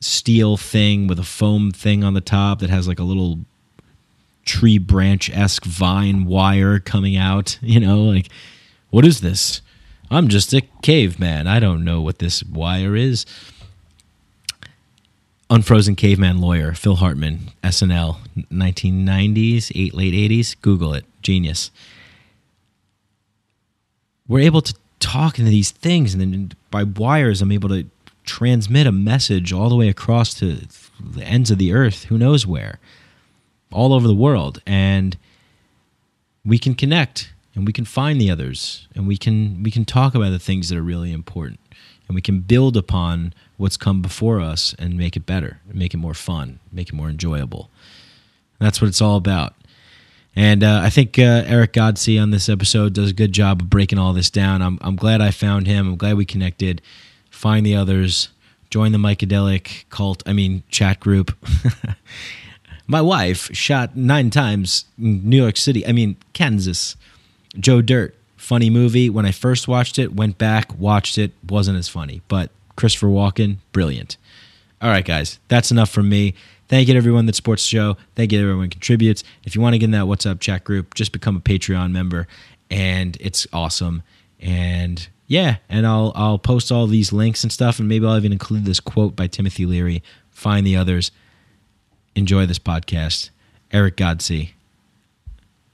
steel 0.00 0.56
thing 0.56 1.06
with 1.06 1.20
a 1.20 1.24
foam 1.24 1.70
thing 1.70 2.02
on 2.02 2.14
the 2.14 2.20
top 2.20 2.58
that 2.58 2.68
has 2.68 2.88
like 2.88 2.98
a 2.98 3.04
little 3.04 3.38
tree 4.44 4.76
branch 4.76 5.30
esque 5.30 5.64
vine 5.64 6.24
wire 6.24 6.80
coming 6.80 7.16
out. 7.16 7.58
You 7.62 7.78
know, 7.78 8.02
like, 8.02 8.28
what 8.90 9.04
is 9.04 9.20
this? 9.20 9.62
I'm 10.10 10.26
just 10.26 10.52
a 10.52 10.62
caveman. 10.82 11.46
I 11.46 11.60
don't 11.60 11.84
know 11.84 12.00
what 12.00 12.18
this 12.18 12.42
wire 12.42 12.96
is. 12.96 13.24
Unfrozen 15.48 15.94
Caveman 15.94 16.40
Lawyer, 16.40 16.74
Phil 16.74 16.96
Hartman, 16.96 17.52
SNL, 17.62 18.16
1990s, 18.50 19.70
eight, 19.76 19.94
late 19.94 20.12
80s. 20.12 20.60
Google 20.60 20.92
it. 20.92 21.04
Genius 21.22 21.70
we're 24.28 24.40
able 24.40 24.62
to 24.62 24.74
talk 24.98 25.38
into 25.38 25.50
these 25.50 25.70
things, 25.70 26.14
and 26.14 26.20
then 26.20 26.52
by 26.70 26.82
wires, 26.82 27.42
I'm 27.42 27.52
able 27.52 27.68
to 27.70 27.86
transmit 28.24 28.86
a 28.86 28.92
message 28.92 29.52
all 29.52 29.68
the 29.68 29.76
way 29.76 29.88
across 29.88 30.34
to 30.34 30.58
the 31.00 31.24
ends 31.24 31.50
of 31.50 31.58
the 31.58 31.72
earth, 31.72 32.04
who 32.04 32.18
knows 32.18 32.46
where, 32.46 32.78
all 33.72 33.92
over 33.92 34.06
the 34.06 34.14
world, 34.14 34.60
and 34.66 35.16
we 36.44 36.58
can 36.58 36.74
connect 36.74 37.32
and 37.54 37.66
we 37.66 37.72
can 37.72 37.84
find 37.84 38.20
the 38.20 38.30
others 38.30 38.86
and 38.94 39.08
we 39.08 39.16
can 39.16 39.62
we 39.62 39.70
can 39.70 39.84
talk 39.84 40.14
about 40.14 40.30
the 40.30 40.38
things 40.38 40.68
that 40.68 40.78
are 40.78 40.82
really 40.82 41.12
important 41.12 41.58
and 42.06 42.14
we 42.14 42.22
can 42.22 42.40
build 42.40 42.76
upon 42.76 43.34
what's 43.56 43.76
come 43.76 44.00
before 44.00 44.40
us 44.40 44.74
and 44.78 44.96
make 44.96 45.16
it 45.16 45.26
better 45.26 45.60
make 45.66 45.92
it 45.92 45.96
more 45.96 46.14
fun 46.14 46.60
make 46.70 46.90
it 46.90 46.94
more 46.94 47.08
enjoyable. 47.08 47.70
And 48.60 48.66
that's 48.66 48.80
what 48.80 48.88
it's 48.88 49.02
all 49.02 49.16
about 49.16 49.54
and 50.36 50.62
uh, 50.62 50.80
I 50.84 50.90
think 50.90 51.18
uh, 51.18 51.42
Eric 51.46 51.72
Godsey 51.72 52.20
on 52.20 52.30
this 52.30 52.48
episode 52.48 52.92
does 52.92 53.10
a 53.10 53.14
good 53.14 53.32
job 53.32 53.62
of 53.62 53.70
breaking 53.70 53.98
all 53.98 54.12
this 54.12 54.28
down. 54.28 54.60
I'm, 54.60 54.78
I'm 54.82 54.94
glad 54.94 55.22
I 55.22 55.30
found 55.30 55.66
him. 55.66 55.88
I'm 55.88 55.96
glad 55.96 56.16
we 56.18 56.26
connected. 56.26 56.82
Find 57.30 57.64
the 57.64 57.74
others. 57.74 58.28
Join 58.70 58.92
the 58.92 58.98
Micadelic 58.98 59.84
cult, 59.88 60.22
I 60.26 60.34
mean, 60.34 60.62
chat 60.68 61.00
group. 61.00 61.34
My 62.86 63.00
wife 63.00 63.52
shot 63.54 63.96
nine 63.96 64.30
times 64.30 64.84
in 64.98 65.28
New 65.28 65.38
York 65.38 65.56
City, 65.56 65.86
I 65.86 65.92
mean, 65.92 66.16
Kansas. 66.34 66.96
Joe 67.58 67.80
Dirt, 67.80 68.14
funny 68.36 68.68
movie. 68.68 69.08
When 69.08 69.24
I 69.24 69.32
first 69.32 69.66
watched 69.66 69.98
it, 69.98 70.14
went 70.14 70.36
back, 70.36 70.78
watched 70.78 71.16
it, 71.16 71.32
wasn't 71.48 71.78
as 71.78 71.88
funny, 71.88 72.20
but 72.28 72.50
Christopher 72.76 73.06
Walken, 73.06 73.56
brilliant. 73.72 74.18
All 74.82 74.90
right, 74.90 75.04
guys, 75.04 75.38
that's 75.48 75.70
enough 75.70 75.90
from 75.90 76.08
me. 76.08 76.34
Thank 76.68 76.88
you 76.88 76.94
to 76.94 76.98
everyone 76.98 77.26
that 77.26 77.36
supports 77.36 77.62
the 77.62 77.68
show. 77.68 77.96
Thank 78.14 78.32
you 78.32 78.38
to 78.38 78.44
everyone 78.44 78.70
contributes. 78.70 79.22
If 79.44 79.54
you 79.54 79.60
want 79.60 79.74
to 79.74 79.78
get 79.78 79.86
in 79.86 79.90
that 79.92 80.04
WhatsApp 80.04 80.40
chat 80.40 80.64
group, 80.64 80.94
just 80.94 81.12
become 81.12 81.36
a 81.36 81.40
Patreon 81.40 81.92
member, 81.92 82.26
and 82.70 83.16
it's 83.20 83.46
awesome. 83.52 84.02
And 84.40 85.06
yeah, 85.26 85.56
and 85.68 85.86
I'll 85.86 86.12
I'll 86.14 86.38
post 86.38 86.72
all 86.72 86.86
these 86.86 87.12
links 87.12 87.42
and 87.42 87.52
stuff, 87.52 87.78
and 87.78 87.88
maybe 87.88 88.06
I'll 88.06 88.16
even 88.16 88.32
include 88.32 88.64
this 88.64 88.80
quote 88.80 89.14
by 89.14 89.26
Timothy 89.26 89.66
Leary. 89.66 90.02
Find 90.30 90.66
the 90.66 90.76
others. 90.76 91.10
Enjoy 92.14 92.46
this 92.46 92.58
podcast. 92.58 93.30
Eric 93.72 93.96
Godsey. 93.96 94.50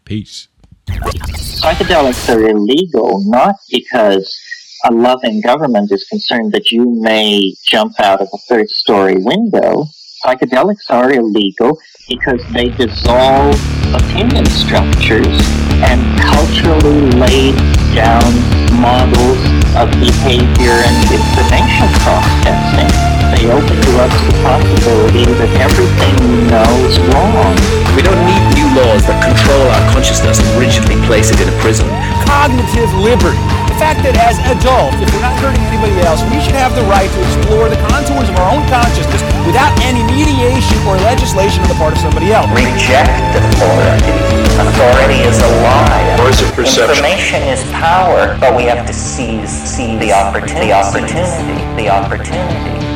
Peace. 0.04 0.48
Psychedelics 0.88 2.34
are 2.34 2.48
illegal 2.48 3.22
not 3.28 3.56
because 3.70 4.38
a 4.84 4.92
loving 4.92 5.40
government 5.40 5.92
is 5.92 6.04
concerned 6.04 6.52
that 6.52 6.72
you 6.72 6.84
may 7.00 7.54
jump 7.64 7.98
out 8.00 8.20
of 8.20 8.28
a 8.32 8.38
third 8.48 8.68
story 8.68 9.16
window. 9.16 9.86
Psychedelics 10.22 10.86
are 10.88 11.10
illegal 11.12 11.80
because 12.08 12.38
they 12.54 12.68
dissolve 12.78 13.58
opinion 13.90 14.46
structures 14.46 15.34
and 15.82 15.98
culturally 16.22 17.10
laid 17.18 17.58
down 17.90 18.30
models 18.78 19.42
of 19.74 19.90
behavior 19.98 20.78
and 20.78 20.96
information 21.10 21.90
processing. 22.06 22.86
They 23.34 23.50
open 23.50 23.74
to 23.74 23.92
us 23.98 24.14
the 24.30 24.34
possibility 24.46 25.26
that 25.26 25.50
everything 25.58 26.14
we 26.22 26.46
know 26.46 26.70
is 26.86 27.02
wrong. 27.10 27.58
We 27.98 28.06
don't 28.06 28.22
need 28.22 28.42
new 28.54 28.68
laws 28.78 29.02
that 29.10 29.18
control 29.26 29.66
our 29.74 29.84
consciousness 29.90 30.38
and 30.38 30.54
rigidly 30.54 31.02
place 31.10 31.34
it 31.34 31.42
in 31.42 31.50
a 31.50 31.56
prison. 31.58 31.90
Cognitive 32.30 32.94
liberty. 32.94 33.42
The 33.82 33.90
fact 33.90 34.06
that 34.06 34.14
as 34.14 34.38
adults, 34.46 34.94
if 35.02 35.10
we're 35.10 35.26
not 35.26 35.34
hurting 35.42 35.58
anybody 35.66 35.98
else, 36.06 36.22
we 36.30 36.38
should 36.38 36.54
have 36.54 36.70
the 36.78 36.86
right 36.86 37.10
to 37.10 37.18
explore 37.18 37.66
the 37.66 37.74
contours 37.90 38.30
of 38.30 38.38
our 38.38 38.54
own 38.54 38.62
consciousness 38.70 39.18
without 39.42 39.74
any 39.82 40.06
mediation 40.06 40.78
or 40.86 40.94
legislation 41.02 41.66
on 41.66 41.68
the 41.74 41.74
part 41.74 41.90
of 41.90 41.98
somebody 41.98 42.30
else. 42.30 42.46
Reject 42.54 43.10
authority. 43.34 44.14
Authority 44.62 45.26
is 45.26 45.34
a 45.42 45.50
lie. 45.66 46.14
Or 46.22 46.30
is 46.30 46.38
it 46.38 46.54
perception? 46.54 47.02
Information 47.02 47.42
is 47.50 47.66
power, 47.74 48.38
but 48.38 48.54
we 48.54 48.70
have 48.70 48.86
to 48.86 48.94
seize, 48.94 49.50
seize 49.50 49.98
the 49.98 50.14
opportunity. 50.14 50.70
The 50.70 50.78
opportunity. 50.78 51.66
The 51.74 51.90
opportunity. 51.90 52.91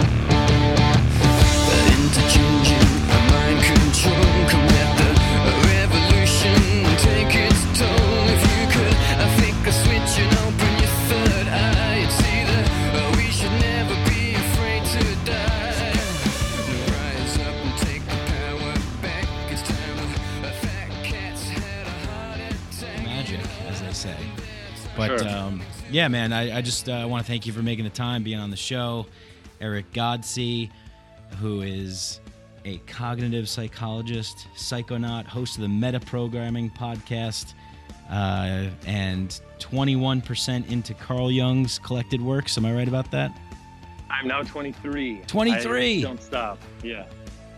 But 25.08 25.20
Sure. 25.20 25.28
um, 25.28 25.60
yeah, 25.90 26.08
man, 26.08 26.32
I, 26.32 26.58
I 26.58 26.62
just 26.62 26.88
uh, 26.88 27.06
want 27.08 27.24
to 27.24 27.30
thank 27.30 27.46
you 27.46 27.52
for 27.52 27.62
making 27.62 27.84
the 27.84 27.90
time, 27.90 28.22
being 28.22 28.38
on 28.38 28.50
the 28.50 28.56
show. 28.56 29.06
Eric 29.60 29.92
Godsey, 29.92 30.70
who 31.40 31.62
is 31.62 32.20
a 32.64 32.78
cognitive 32.86 33.48
psychologist, 33.48 34.46
psychonaut, 34.56 35.24
host 35.26 35.56
of 35.56 35.62
the 35.62 35.68
Meta 35.68 36.00
Programming 36.00 36.70
podcast, 36.70 37.54
uh, 38.10 38.66
and 38.86 39.40
21% 39.58 40.70
into 40.70 40.94
Carl 40.94 41.30
Jung's 41.30 41.78
collected 41.78 42.20
works. 42.20 42.58
Am 42.58 42.66
I 42.66 42.74
right 42.74 42.88
about 42.88 43.10
that? 43.12 43.36
I'm 44.10 44.28
now 44.28 44.42
23. 44.42 45.22
23? 45.26 45.98
I 45.98 46.02
don't 46.02 46.22
stop. 46.22 46.58
Yeah. 46.82 47.06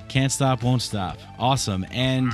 Can't 0.08 0.32
stop, 0.32 0.62
won't 0.62 0.82
stop. 0.82 1.18
Awesome. 1.38 1.84
And 1.90 2.32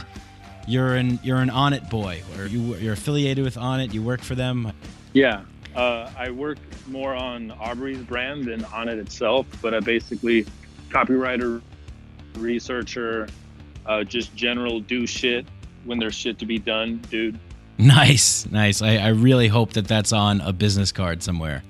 you're 0.66 0.94
an 0.94 1.18
you're 1.22 1.38
an 1.38 1.50
Onnit 1.50 1.90
boy, 1.90 2.22
or 2.38 2.46
you 2.46 2.76
you're 2.76 2.92
affiliated 2.94 3.44
with 3.44 3.56
Onnit. 3.56 3.92
You 3.92 4.02
work 4.02 4.20
for 4.20 4.34
them. 4.36 4.72
Yeah. 5.14 5.44
Uh, 5.74 6.10
I 6.16 6.30
work 6.30 6.58
more 6.86 7.14
on 7.14 7.50
Aubrey's 7.52 7.98
brand 7.98 8.44
than 8.44 8.62
Onnit 8.64 8.98
itself, 8.98 9.46
but 9.62 9.72
I 9.74 9.80
basically 9.80 10.46
copywriter, 10.90 11.62
researcher, 12.36 13.28
uh, 13.86 14.04
just 14.04 14.34
general 14.36 14.80
do 14.80 15.06
shit 15.06 15.46
when 15.84 15.98
there's 15.98 16.14
shit 16.14 16.38
to 16.40 16.46
be 16.46 16.58
done, 16.58 16.98
dude. 17.10 17.38
Nice, 17.76 18.46
nice. 18.52 18.82
I, 18.82 18.98
I 18.98 19.08
really 19.08 19.48
hope 19.48 19.72
that 19.72 19.88
that's 19.88 20.12
on 20.12 20.40
a 20.42 20.52
business 20.52 20.92
card 20.92 21.24
somewhere. 21.24 21.64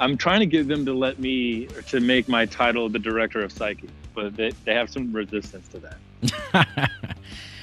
I'm 0.00 0.16
trying 0.16 0.40
to 0.40 0.46
get 0.46 0.66
them 0.66 0.84
to 0.84 0.92
let 0.92 1.20
me 1.20 1.66
to 1.90 2.00
make 2.00 2.28
my 2.28 2.44
title 2.44 2.88
the 2.88 2.98
director 2.98 3.40
of 3.40 3.52
psyche, 3.52 3.88
but 4.16 4.34
they, 4.34 4.50
they 4.64 4.74
have 4.74 4.90
some 4.90 5.12
resistance 5.12 5.68
to 5.68 5.78
that. 5.78 6.90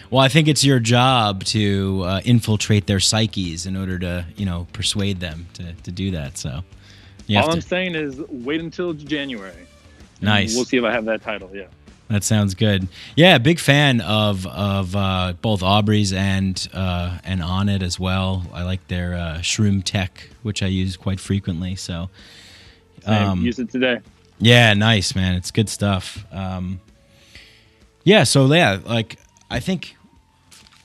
well, 0.10 0.22
I 0.22 0.30
think 0.30 0.48
it's 0.48 0.64
your 0.64 0.80
job 0.80 1.44
to 1.46 2.04
uh, 2.04 2.22
infiltrate 2.24 2.88
their 2.88 3.00
psyches 3.00 3.66
in 3.66 3.76
order 3.76 4.00
to, 4.00 4.26
you 4.36 4.46
know, 4.46 4.68
persuade 4.74 5.20
them 5.20 5.48
to, 5.54 5.74
to 5.74 5.92
do 5.92 6.12
that. 6.12 6.38
So, 6.38 6.50
All 6.50 7.50
I'm 7.50 7.56
to, 7.56 7.62
saying 7.62 7.96
is 7.96 8.20
wait 8.30 8.62
until 8.62 8.94
January. 8.94 9.68
Nice. 10.22 10.56
We'll 10.56 10.66
see 10.66 10.78
if 10.78 10.84
I 10.84 10.92
have 10.92 11.06
that 11.06 11.22
title. 11.22 11.52
Yeah. 11.54 11.68
that 12.10 12.24
sounds 12.24 12.56
good. 12.56 12.88
Yeah, 13.16 13.38
big 13.38 13.60
fan 13.60 14.02
of 14.02 14.48
of 14.48 14.96
uh, 14.96 15.34
both 15.42 15.62
Aubrey's 15.62 16.14
and 16.14 16.68
uh, 16.74 17.20
and 17.24 17.42
Onnit 17.42 17.84
as 17.84 18.00
well. 18.00 18.46
I 18.54 18.64
like 18.64 18.88
their 18.88 19.14
uh, 19.14 19.38
Shroom 19.40 19.84
Tech, 19.84 20.30
which 20.44 20.64
I 20.64 20.68
use 20.68 20.96
quite 20.96 21.20
frequently. 21.20 21.76
So, 21.76 22.10
I 23.06 23.18
um, 23.26 23.42
use 23.42 23.60
it 23.60 23.70
today. 23.70 24.00
Yeah, 24.40 24.74
nice 24.74 25.16
man. 25.16 25.36
It's 25.36 25.52
good 25.52 25.68
stuff. 25.68 26.26
Um, 26.32 26.80
yeah, 28.04 28.24
so 28.24 28.46
yeah, 28.54 28.80
like 28.86 29.20
I 29.50 29.60
think 29.60 29.97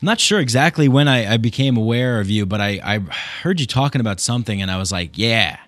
not 0.03 0.21
sure 0.21 0.41
exactly 0.41 0.89
when 0.89 1.09
I, 1.09 1.35
I 1.35 1.37
became 1.37 1.77
aware 1.77 2.21
of 2.21 2.29
you, 2.31 2.47
but 2.47 2.61
I, 2.61 2.81
I 2.83 2.99
heard 3.43 3.61
you 3.61 3.67
talking 3.67 4.01
about 4.01 4.21
something, 4.21 4.61
and 4.61 4.71
I 4.71 4.77
was 4.77 4.93
like, 4.93 5.17
yeah. 5.17 5.59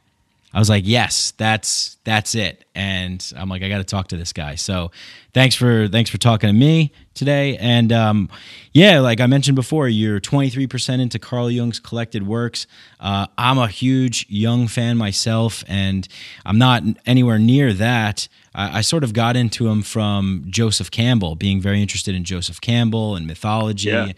I 0.55 0.61
was 0.61 0.71
like, 0.71 0.85
yes, 0.87 1.33
that's 1.37 1.99
that's 2.05 2.37
it. 2.37 2.65
And 2.77 3.33
I'm 3.37 3.49
like, 3.49 3.63
I 3.65 3.69
got 3.69 3.79
to 3.79 3.85
talk 3.85 4.09
to 4.09 4.17
this 4.17 4.33
guy. 4.33 4.55
So 4.55 4.93
thanks 5.33 5.57
for 5.57 5.89
thanks 5.89 6.11
for 6.11 6.19
talking 6.19 6.49
to 6.49 6.53
me 6.55 6.93
today. 7.15 7.57
And 7.57 7.93
um, 7.93 8.29
yeah, 8.73 9.01
like 9.01 9.21
I 9.21 9.27
mentioned 9.27 9.57
before, 9.57 9.89
you're 9.89 10.21
23% 10.21 11.01
into 11.01 11.19
Carl 11.19 11.51
Jung's 11.51 11.81
collected 11.81 12.25
works. 12.25 12.69
Uh, 13.01 13.27
I'm 13.37 13.59
a 13.59 13.67
huge 13.67 14.27
Jung 14.29 14.69
fan 14.69 14.97
myself, 14.97 15.65
and 15.67 16.07
I'm 16.47 16.59
not 16.59 16.85
anywhere 17.05 17.39
near 17.41 17.73
that. 17.73 18.29
I, 18.55 18.79
I 18.79 18.81
sort 18.83 19.03
of 19.03 19.13
got 19.13 19.37
into 19.37 19.69
him 19.69 19.83
from 19.83 20.45
Joseph 20.49 20.93
Campbell, 20.93 21.35
being 21.35 21.61
very 21.61 21.83
interested 21.83 22.15
in 22.15 22.23
Joseph 22.23 22.61
Campbell 22.61 23.17
and 23.17 23.27
mythology. 23.27 23.89
Yeah. 23.89 24.13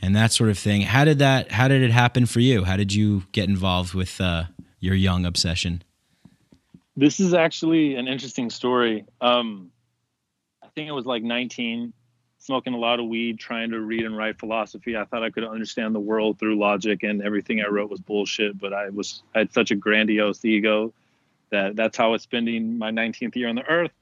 And 0.00 0.16
that 0.16 0.32
sort 0.32 0.50
of 0.50 0.58
thing. 0.58 0.80
How 0.80 1.04
did 1.04 1.20
that? 1.20 1.52
How 1.52 1.68
did 1.68 1.82
it 1.82 1.92
happen 1.92 2.26
for 2.26 2.40
you? 2.40 2.64
How 2.64 2.76
did 2.76 2.92
you 2.92 3.22
get 3.30 3.48
involved 3.48 3.94
with 3.94 4.20
uh, 4.20 4.44
your 4.82 4.96
Jung 4.96 5.24
obsession? 5.24 5.82
This 6.96 7.20
is 7.20 7.32
actually 7.32 7.94
an 7.94 8.08
interesting 8.08 8.50
story. 8.50 9.06
Um, 9.20 9.70
I 10.62 10.66
think 10.74 10.90
I 10.90 10.92
was 10.92 11.06
like 11.06 11.22
19, 11.22 11.92
smoking 12.38 12.74
a 12.74 12.76
lot 12.76 12.98
of 12.98 13.06
weed, 13.06 13.38
trying 13.38 13.70
to 13.70 13.80
read 13.80 14.04
and 14.04 14.16
write 14.16 14.38
philosophy. 14.38 14.96
I 14.96 15.04
thought 15.04 15.22
I 15.22 15.30
could 15.30 15.44
understand 15.44 15.94
the 15.94 16.00
world 16.00 16.38
through 16.38 16.58
logic, 16.58 17.04
and 17.04 17.22
everything 17.22 17.62
I 17.62 17.68
wrote 17.68 17.90
was 17.90 18.00
bullshit. 18.00 18.58
But 18.58 18.74
I 18.74 18.90
was 18.90 19.22
I 19.34 19.38
had 19.38 19.54
such 19.54 19.70
a 19.70 19.76
grandiose 19.76 20.44
ego 20.44 20.92
that 21.50 21.76
that's 21.76 21.96
how 21.96 22.06
I 22.06 22.08
was 22.08 22.22
spending 22.22 22.76
my 22.76 22.90
19th 22.90 23.36
year 23.36 23.48
on 23.48 23.54
the 23.54 23.66
earth. 23.68 23.92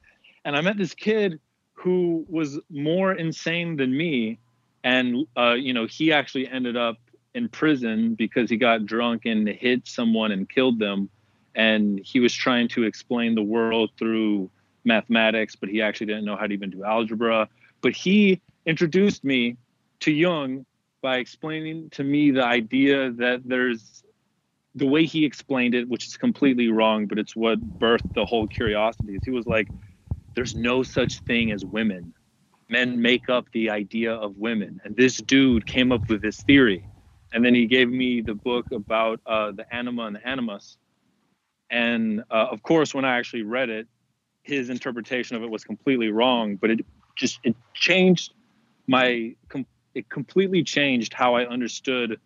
And 0.45 0.57
I 0.57 0.63
met 0.63 0.79
this 0.79 0.95
kid 0.95 1.39
who 1.75 2.25
was 2.29 2.59
more 2.71 3.13
insane 3.13 3.77
than 3.77 3.95
me, 3.95 4.39
and 4.83 5.27
uh, 5.37 5.53
you 5.53 5.75
know 5.75 5.87
he 5.87 6.11
actually 6.11 6.49
ended 6.49 6.77
up 6.77 6.97
in 7.35 7.49
prison 7.49 8.15
because 8.15 8.51
he 8.51 8.57
got 8.57 8.87
drunk 8.87 9.25
and 9.25 9.49
hit 9.49 9.87
someone 9.87 10.33
and 10.33 10.49
killed 10.49 10.79
them 10.79 11.09
and 11.55 12.01
he 12.05 12.21
was 12.21 12.35
trying 12.35 12.69
to 12.69 12.85
explain 12.85 13.35
the 13.35 13.43
world 13.43 13.91
through 13.99 14.51
mathematics, 14.85 15.57
but 15.57 15.69
he 15.69 15.83
actually 15.83 16.07
didn't 16.07 16.25
know 16.25 16.37
how 16.37 16.47
to 16.47 16.55
even 16.55 16.71
do 16.71 16.85
algebra. 16.85 17.49
But 17.81 17.93
he 17.93 18.41
introduced 18.67 19.25
me 19.25 19.57
to 20.01 20.13
Jung 20.13 20.65
by 21.03 21.17
explaining 21.17 21.91
to 21.91 22.05
me 22.05 22.31
the 22.31 22.45
idea 22.45 23.11
that 23.13 23.43
there's 23.45 24.03
the 24.75 24.87
way 24.87 25.05
he 25.05 25.25
explained 25.25 25.75
it, 25.75 25.89
which 25.89 26.07
is 26.07 26.17
completely 26.17 26.69
wrong, 26.69 27.07
but 27.07 27.19
it's 27.19 27.35
what 27.35 27.59
birthed 27.79 28.15
the 28.15 28.25
whole 28.25 28.47
curiosity. 28.47 29.19
He 29.25 29.31
was 29.31 29.47
like, 29.47 29.69
there's 30.37 30.55
no 30.55 30.83
such 30.83 31.21
thing 31.21 31.51
as 31.51 31.65
women. 31.65 32.15
Men 32.69 33.03
make 33.03 33.29
up 33.29 33.47
the 33.53 33.71
idea 33.71 34.15
of 34.15 34.37
women. 34.37 34.81
And 34.85 34.95
this 34.95 35.17
dude 35.17 35.67
came 35.67 35.91
up 35.91 36.09
with 36.09 36.23
this 36.23 36.41
theory. 36.43 36.85
And 37.33 37.45
then 37.45 37.55
he 37.55 37.67
gave 37.67 37.89
me 37.89 38.21
the 38.21 38.35
book 38.35 38.73
about 38.73 39.21
uh, 39.27 39.53
the 39.53 39.73
anima 39.75 40.07
and 40.07 40.17
the 40.17 40.27
animus. 40.27 40.79
And 41.71 42.25
uh, 42.31 42.49
of 42.51 42.63
course 42.63 42.95
when 42.95 43.05
i 43.05 43.17
actually 43.17 43.43
read 43.43 43.71
it 43.71 43.87
his 44.43 44.71
interpretation 44.71 45.37
of 45.37 45.43
it 45.43 45.51
was 45.51 45.63
completely 45.63 46.11
wrong 46.11 46.57
but 46.57 46.71
it 46.71 46.85
just 47.15 47.39
it 47.45 47.55
changed 47.75 48.33
my 48.89 49.35
com- 49.49 49.67
it 49.95 50.09
completely 50.09 50.65
changed 50.65 51.13
how 51.13 51.35
i 51.37 51.47
understood 51.47 52.19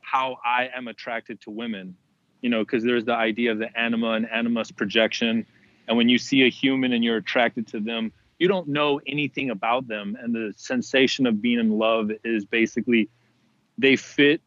how 0.00 0.38
i 0.44 0.70
am 0.74 0.88
attracted 0.88 1.40
to 1.42 1.50
women. 1.50 1.96
You 2.40 2.50
know 2.50 2.64
because 2.64 2.84
there's 2.84 3.04
the 3.04 3.14
idea 3.14 3.52
of 3.52 3.58
the 3.58 3.76
anima 3.78 4.12
and 4.12 4.30
animus 4.30 4.70
projection. 4.70 5.44
And 5.86 5.96
when 5.96 6.08
you 6.08 6.18
see 6.18 6.42
a 6.44 6.50
human 6.50 6.92
and 6.92 7.02
you're 7.02 7.16
attracted 7.16 7.66
to 7.68 7.80
them, 7.80 8.12
you 8.38 8.46
don't 8.46 8.68
know 8.68 9.00
anything 9.06 9.50
about 9.50 9.88
them. 9.88 10.16
And 10.20 10.34
the 10.34 10.52
sensation 10.56 11.26
of 11.26 11.40
being 11.40 11.58
in 11.58 11.78
love 11.78 12.10
is 12.24 12.44
basically 12.44 13.08
they 13.78 13.96
fit 13.96 14.42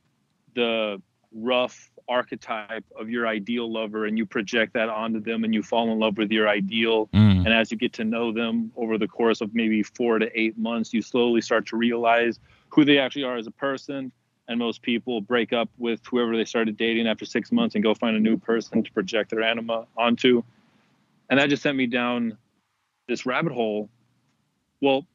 the 0.54 1.02
rough 1.34 1.90
archetype 2.10 2.84
of 3.00 3.10
your 3.10 3.26
ideal 3.26 3.72
lover 3.72 4.06
and 4.06 4.18
you 4.18 4.26
project 4.26 4.74
that 4.74 4.90
onto 4.90 5.22
them 5.22 5.46
and 5.46 5.54
you 5.54 5.64
fall 5.64 5.92
in 5.92 5.98
love 5.98 6.18
with 6.18 6.30
your 6.30 6.50
ideal. 6.50 7.08
Mm. 7.08 7.46
and 7.46 7.54
as 7.54 7.72
you 7.72 7.78
get 7.78 7.94
to 7.94 8.04
know 8.04 8.34
them 8.34 8.72
over 8.76 8.98
the 8.98 9.08
course 9.08 9.40
of 9.40 9.56
maybe 9.56 9.82
four 9.82 10.20
to 10.20 10.30
eight 10.40 10.58
months 10.58 10.94
you 10.94 11.02
slowly 11.02 11.40
start 11.42 11.66
to 11.68 11.78
realize 11.78 12.40
who 12.70 12.84
they 12.84 12.98
actually 12.98 13.24
are 13.24 13.38
as 13.38 13.48
a 13.48 13.52
person. 13.52 14.12
And 14.48 14.60
most 14.60 14.82
people 14.82 15.22
break 15.22 15.54
up 15.54 15.70
with 15.78 16.02
whoever 16.06 16.36
they 16.36 16.44
started 16.44 16.76
dating 16.76 17.08
after 17.08 17.24
six 17.24 17.54
months 17.54 17.76
and 17.76 17.84
go 17.84 17.94
find 17.94 18.18
a 18.18 18.20
new 18.20 18.38
person 18.38 18.84
to 18.84 18.92
project 18.92 19.30
their 19.30 19.44
anima 19.44 19.88
onto. 19.96 20.44
And 21.30 21.40
that 21.40 21.50
just 21.50 21.64
sent 21.64 21.78
me 21.78 21.88
down 21.88 22.38
this 23.08 23.26
rabbit 23.26 23.54
hole. 23.54 23.90
Well 24.82 25.06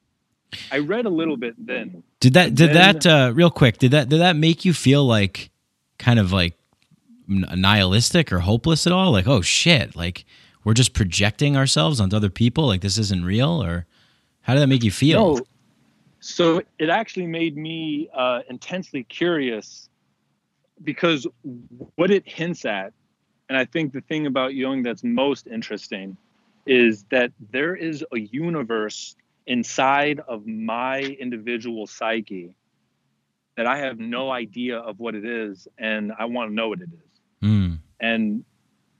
i 0.70 0.78
read 0.78 1.06
a 1.06 1.10
little 1.10 1.36
bit 1.36 1.54
then 1.58 2.02
Did 2.26 2.34
that 2.34 2.54
did 2.56 2.70
then- 2.70 2.98
that 2.98 3.06
uh, 3.06 3.32
real 3.32 3.52
quick? 3.52 3.78
Did 3.78 3.92
that 3.92 4.08
did 4.08 4.18
that 4.18 4.34
make 4.34 4.64
you 4.64 4.74
feel 4.74 5.04
like 5.04 5.50
kind 5.96 6.18
of 6.18 6.32
like 6.32 6.54
nihilistic 7.28 8.32
or 8.32 8.40
hopeless 8.40 8.84
at 8.84 8.92
all? 8.92 9.12
Like, 9.12 9.28
oh 9.28 9.42
shit, 9.42 9.94
like 9.94 10.24
we're 10.64 10.74
just 10.74 10.92
projecting 10.92 11.56
ourselves 11.56 12.00
onto 12.00 12.16
other 12.16 12.28
people. 12.28 12.66
Like 12.66 12.80
this 12.80 12.98
isn't 12.98 13.24
real, 13.24 13.62
or 13.62 13.86
how 14.40 14.54
did 14.54 14.62
that 14.62 14.66
make 14.66 14.82
you 14.82 14.90
feel? 14.90 15.36
No. 15.36 15.46
So 16.18 16.62
it 16.80 16.88
actually 16.88 17.28
made 17.28 17.56
me 17.56 18.08
uh, 18.12 18.40
intensely 18.50 19.04
curious 19.04 19.88
because 20.82 21.28
what 21.94 22.10
it 22.10 22.28
hints 22.28 22.64
at, 22.64 22.92
and 23.48 23.56
I 23.56 23.66
think 23.66 23.92
the 23.92 24.00
thing 24.00 24.26
about 24.26 24.52
Jung 24.52 24.82
that's 24.82 25.04
most 25.04 25.46
interesting 25.46 26.16
is 26.66 27.04
that 27.12 27.30
there 27.52 27.76
is 27.76 28.04
a 28.12 28.18
universe 28.18 29.14
inside 29.46 30.20
of 30.26 30.46
my 30.46 31.00
individual 31.00 31.86
psyche 31.86 32.54
that 33.56 33.66
I 33.66 33.78
have 33.78 33.98
no 33.98 34.30
idea 34.30 34.78
of 34.78 34.98
what 34.98 35.14
it 35.14 35.24
is, 35.24 35.66
and 35.78 36.12
I 36.18 36.26
want 36.26 36.50
to 36.50 36.54
know 36.54 36.68
what 36.68 36.80
it 36.80 36.90
is. 36.92 37.20
Mm. 37.42 37.78
And 38.00 38.44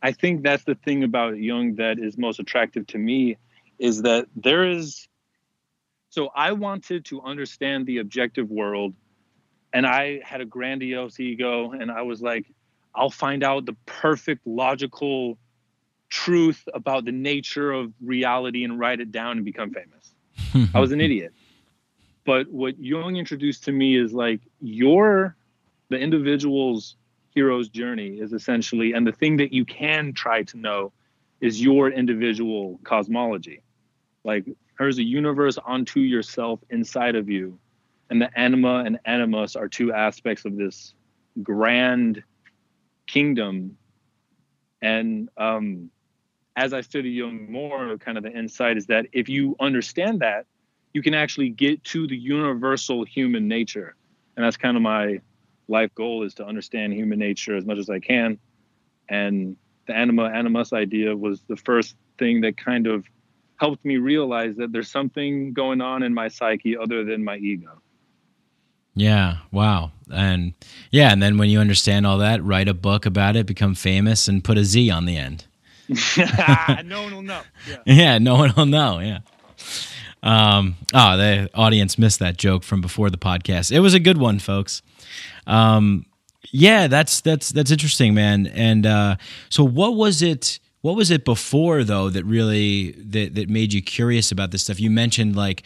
I 0.03 0.13
think 0.13 0.43
that's 0.43 0.65
the 0.65 0.75
thing 0.75 1.05
about 1.05 1.39
Jung 1.39 1.75
that 1.77 1.99
is 1.99 2.17
most 2.17 2.39
attractive 2.39 2.87
to 2.89 2.99
me 2.99 3.37
is 3.79 4.03
that 4.03 4.27
there 4.35 4.71
is. 4.71 5.09
So 6.09 6.31
I 6.35 6.53
wanted 6.53 7.05
to 7.07 7.21
understand 7.21 7.87
the 7.87 7.99
objective 7.99 8.51
world, 8.51 8.95
and 9.75 9.87
I 9.87 10.21
had 10.25 10.41
a 10.41 10.47
grandiose 10.47 11.21
ego, 11.21 11.73
and 11.73 11.91
I 11.91 12.03
was 12.03 12.23
like, 12.23 12.47
I'll 12.95 13.11
find 13.11 13.45
out 13.45 13.67
the 13.67 13.77
perfect 13.85 14.47
logical 14.47 15.37
truth 16.09 16.67
about 16.73 17.05
the 17.05 17.13
nature 17.13 17.71
of 17.73 17.93
reality 18.03 18.65
and 18.65 18.79
write 18.79 19.01
it 19.01 19.13
down 19.13 19.33
and 19.37 19.45
become 19.45 19.71
famous. 19.71 20.16
I 20.75 20.81
was 20.81 20.93
an 20.93 21.01
idiot. 21.07 21.33
But 22.25 22.51
what 22.51 22.79
Jung 22.79 23.17
introduced 23.17 23.65
to 23.65 23.73
me 23.73 23.97
is 23.97 24.13
like 24.13 24.41
your 24.61 25.37
the 25.89 25.99
individual's 25.99 26.97
hero's 27.35 27.69
journey 27.69 28.19
is 28.19 28.33
essentially 28.33 28.93
and 28.93 29.07
the 29.07 29.13
thing 29.13 29.37
that 29.37 29.53
you 29.53 29.65
can 29.65 30.13
try 30.13 30.43
to 30.43 30.57
know 30.57 30.93
is 31.41 31.61
your 31.61 31.91
individual 31.91 32.81
cosmology. 32.83 33.63
Like 34.25 34.47
there's 34.79 34.99
a 34.99 35.05
universe 35.05 35.59
onto 35.59 36.01
yourself 36.01 36.61
inside 36.71 37.15
of 37.15 37.29
you. 37.29 37.59
And 38.11 38.21
the 38.21 38.31
anima 38.39 38.85
and 38.87 38.99
animus 39.05 39.57
are 39.57 39.69
two 39.69 39.93
aspects 39.93 40.45
of 40.45 40.57
this 40.57 40.95
grand 41.43 42.23
kingdom. 43.07 43.77
And 44.81 45.29
um, 45.37 45.91
as 46.57 46.73
I 46.73 46.81
study 46.81 47.11
Jung 47.11 47.51
more, 47.53 47.97
kind 47.99 48.17
of 48.17 48.25
the 48.25 48.33
insight 48.33 48.77
is 48.79 48.87
that 48.87 49.07
if 49.13 49.29
you 49.29 49.55
understand 49.61 50.21
that, 50.21 50.47
you 50.95 51.03
can 51.03 51.13
actually 51.13 51.51
get 51.51 51.85
to 51.85 52.07
the 52.07 52.17
universal 52.17 53.05
human 53.05 53.47
nature. 53.47 53.95
And 54.37 54.45
that's 54.45 54.57
kind 54.57 54.77
of 54.77 54.83
my 54.83 55.21
life 55.69 55.95
goal 55.95 56.23
is 56.23 56.35
to 56.35 56.47
understand 56.47 56.95
human 56.95 57.19
nature 57.19 57.57
as 57.57 57.67
much 57.67 57.79
as 57.79 57.91
I 57.91 57.99
can. 57.99 58.39
And 59.09 59.57
the 59.87 59.95
anima 59.95 60.25
animus 60.25 60.73
idea 60.73 61.15
was 61.15 61.43
the 61.43 61.57
first 61.57 61.97
thing 62.19 62.41
that 62.41 62.57
kind 62.57 62.87
of 62.87 63.05
helped 63.61 63.85
me 63.85 63.99
realize 63.99 64.57
that 64.57 64.73
there's 64.73 64.91
something 64.91 65.53
going 65.53 65.81
on 65.81 66.03
in 66.03 66.15
my 66.15 66.29
psyche 66.29 66.77
other 66.77 67.05
than 67.05 67.23
my 67.23 67.37
ego. 67.37 67.83
Yeah. 68.95 69.39
Wow. 69.53 69.93
And 70.11 70.55
yeah, 70.91 71.13
and 71.13 71.23
then 71.23 71.37
when 71.37 71.51
you 71.51 71.61
understand 71.61 72.07
all 72.07 72.17
that, 72.19 72.43
write 72.43 72.69
a 72.69 72.75
book 72.75 73.05
about 73.05 73.37
it, 73.37 73.45
become 73.45 73.75
famous, 73.75 74.27
and 74.27 74.43
put 74.43 74.57
a 74.57 74.65
Z 74.65 74.91
on 74.91 75.05
the 75.05 75.19
end. 75.19 75.45
no 76.85 77.03
one 77.03 77.15
will 77.15 77.23
know. 77.23 77.43
Yeah. 77.69 77.77
Yeah, 77.87 78.19
no 78.19 78.35
one 78.35 78.53
will 78.57 78.67
know. 78.67 78.99
Yeah. 78.99 79.21
Um, 80.23 80.77
oh, 80.93 81.17
the 81.17 81.51
audience 81.55 81.99
missed 81.99 82.19
that 82.19 82.37
joke 82.37 82.65
from 82.65 82.81
before 82.81 83.11
the 83.11 83.19
podcast. 83.19 83.71
It 83.71 83.81
was 83.81 83.95
a 83.95 84.01
good 84.01 84.19
one, 84.19 84.39
folks. 84.39 84.83
Um, 85.47 86.07
yeah, 86.51 86.89
that's 86.89 87.21
that's 87.21 87.51
that's 87.51 87.71
interesting, 87.71 88.15
man. 88.15 88.47
And 88.49 88.87
uh, 88.87 89.17
so, 89.49 89.65
what 89.65 89.95
was 89.95 90.23
it? 90.23 90.59
What 90.81 90.97
was 90.97 91.11
it 91.11 91.25
before 91.25 91.85
though 91.85 92.11
that 92.11 92.25
really 92.25 92.93
that 92.93 93.35
that 93.35 93.49
made 93.49 93.73
you 93.73 93.83
curious 93.83 94.33
about 94.33 94.51
this 94.51 94.63
stuff? 94.63 94.81
You 94.81 94.91
mentioned 94.91 95.37
like, 95.37 95.63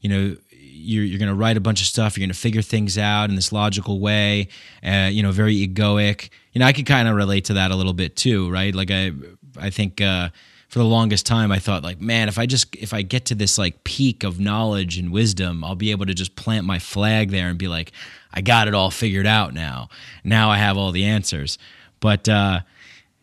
you 0.00 0.08
know, 0.08 0.36
you're 0.50 1.04
you're 1.04 1.18
going 1.18 1.28
to 1.28 1.34
write 1.34 1.56
a 1.56 1.60
bunch 1.60 1.80
of 1.80 1.86
stuff. 1.86 2.16
You're 2.16 2.22
going 2.22 2.34
to 2.34 2.38
figure 2.38 2.62
things 2.62 2.98
out 2.98 3.30
in 3.30 3.36
this 3.36 3.52
logical 3.52 4.00
way. 4.00 4.48
Uh, 4.84 5.08
you 5.10 5.22
know, 5.22 5.32
very 5.32 5.56
egoic. 5.66 6.28
You 6.52 6.60
know, 6.60 6.66
I 6.66 6.72
could 6.72 6.86
kind 6.86 7.08
of 7.08 7.16
relate 7.16 7.46
to 7.46 7.54
that 7.54 7.70
a 7.70 7.76
little 7.76 7.92
bit 7.92 8.16
too, 8.16 8.50
right? 8.50 8.74
Like 8.74 8.90
I, 8.90 9.12
I 9.58 9.70
think. 9.70 10.00
Uh, 10.00 10.30
for 10.74 10.80
the 10.80 10.84
longest 10.84 11.24
time 11.24 11.52
i 11.52 11.58
thought 11.60 11.84
like 11.84 12.00
man 12.00 12.26
if 12.26 12.36
i 12.36 12.46
just 12.46 12.74
if 12.74 12.92
i 12.92 13.00
get 13.00 13.26
to 13.26 13.34
this 13.36 13.56
like 13.58 13.84
peak 13.84 14.24
of 14.24 14.40
knowledge 14.40 14.98
and 14.98 15.12
wisdom 15.12 15.62
i'll 15.62 15.76
be 15.76 15.92
able 15.92 16.04
to 16.04 16.12
just 16.12 16.34
plant 16.34 16.66
my 16.66 16.80
flag 16.80 17.30
there 17.30 17.48
and 17.48 17.56
be 17.56 17.68
like 17.68 17.92
i 18.32 18.40
got 18.40 18.66
it 18.66 18.74
all 18.74 18.90
figured 18.90 19.24
out 19.24 19.54
now 19.54 19.88
now 20.24 20.50
i 20.50 20.56
have 20.56 20.76
all 20.76 20.90
the 20.90 21.04
answers 21.04 21.58
but 22.00 22.28
uh 22.28 22.58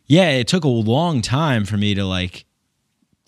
yeah 0.08 0.30
it 0.30 0.48
took 0.48 0.64
a 0.64 0.70
long 0.70 1.22
time 1.22 1.66
for 1.66 1.76
me 1.76 1.94
to 1.94 2.06
like 2.06 2.46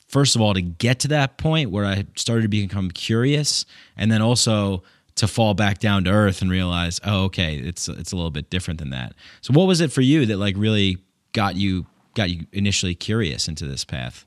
first 0.07 0.37
of 0.37 0.41
all 0.41 0.53
to 0.53 0.61
get 0.61 0.99
to 0.99 1.09
that 1.09 1.37
point 1.37 1.69
where 1.69 1.83
i 1.83 2.05
started 2.15 2.43
to 2.43 2.47
become 2.47 2.89
curious 2.91 3.65
and 3.97 4.09
then 4.09 4.21
also 4.21 4.81
to 5.15 5.27
fall 5.27 5.53
back 5.53 5.79
down 5.79 6.05
to 6.05 6.09
earth 6.09 6.41
and 6.41 6.49
realize 6.49 6.97
oh 7.03 7.25
okay 7.25 7.57
it's 7.57 7.89
it's 7.89 8.13
a 8.13 8.15
little 8.15 8.31
bit 8.31 8.49
different 8.49 8.79
than 8.79 8.91
that 8.91 9.13
so 9.41 9.51
what 9.53 9.67
was 9.67 9.81
it 9.81 9.91
for 9.91 9.99
you 9.99 10.25
that 10.25 10.37
like 10.37 10.55
really 10.57 10.97
got 11.33 11.57
you 11.57 11.85
got 12.15 12.29
you 12.29 12.45
initially 12.51 12.95
curious 12.95 13.47
into 13.47 13.65
this 13.65 13.85
path? 13.85 14.25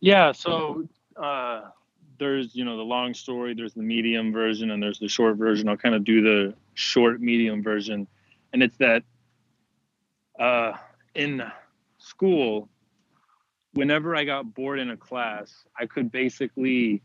Yeah, 0.00 0.32
so 0.32 0.88
uh, 1.16 1.62
there's 2.18 2.54
you 2.54 2.64
know 2.64 2.76
the 2.76 2.82
long 2.82 3.14
story, 3.14 3.54
there's 3.54 3.74
the 3.74 3.82
medium 3.82 4.32
version, 4.32 4.70
and 4.70 4.82
there's 4.82 4.98
the 4.98 5.08
short 5.08 5.36
version. 5.36 5.68
I'll 5.68 5.76
kind 5.76 5.94
of 5.94 6.04
do 6.04 6.22
the 6.22 6.54
short 6.74 7.20
medium 7.20 7.62
version, 7.62 8.06
and 8.52 8.62
it's 8.62 8.76
that 8.78 9.02
uh, 10.38 10.72
in 11.14 11.42
school, 11.98 12.68
whenever 13.72 14.14
I 14.14 14.24
got 14.24 14.54
bored 14.54 14.78
in 14.78 14.90
a 14.90 14.96
class, 14.96 15.64
I 15.78 15.86
could 15.86 16.10
basically 16.10 17.02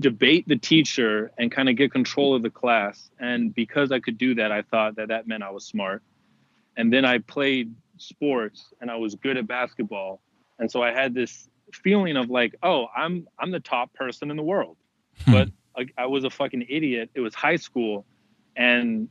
debate 0.00 0.46
the 0.46 0.56
teacher 0.56 1.32
and 1.38 1.50
kind 1.50 1.68
of 1.68 1.76
get 1.76 1.90
control 1.90 2.34
of 2.34 2.42
the 2.42 2.50
class. 2.50 3.10
And 3.18 3.52
because 3.54 3.90
I 3.90 3.98
could 3.98 4.16
do 4.16 4.34
that, 4.36 4.52
I 4.52 4.62
thought 4.62 4.96
that 4.96 5.08
that 5.08 5.26
meant 5.26 5.42
I 5.42 5.50
was 5.50 5.64
smart. 5.64 6.02
And 6.76 6.92
then 6.92 7.04
I 7.04 7.18
played 7.18 7.74
sports 8.00 8.72
and 8.80 8.90
I 8.90 8.96
was 8.96 9.14
good 9.14 9.36
at 9.36 9.46
basketball. 9.46 10.20
And 10.58 10.70
so 10.70 10.82
I 10.82 10.92
had 10.92 11.14
this 11.14 11.48
feeling 11.72 12.16
of 12.16 12.30
like, 12.30 12.56
oh, 12.62 12.86
I'm 12.96 13.28
I'm 13.38 13.50
the 13.50 13.60
top 13.60 13.94
person 13.94 14.30
in 14.30 14.36
the 14.36 14.42
world. 14.42 14.76
Hmm. 15.24 15.32
But 15.32 15.48
I, 15.76 15.86
I 15.96 16.06
was 16.06 16.24
a 16.24 16.30
fucking 16.30 16.66
idiot. 16.68 17.10
It 17.14 17.20
was 17.20 17.34
high 17.34 17.56
school 17.56 18.04
and 18.56 19.08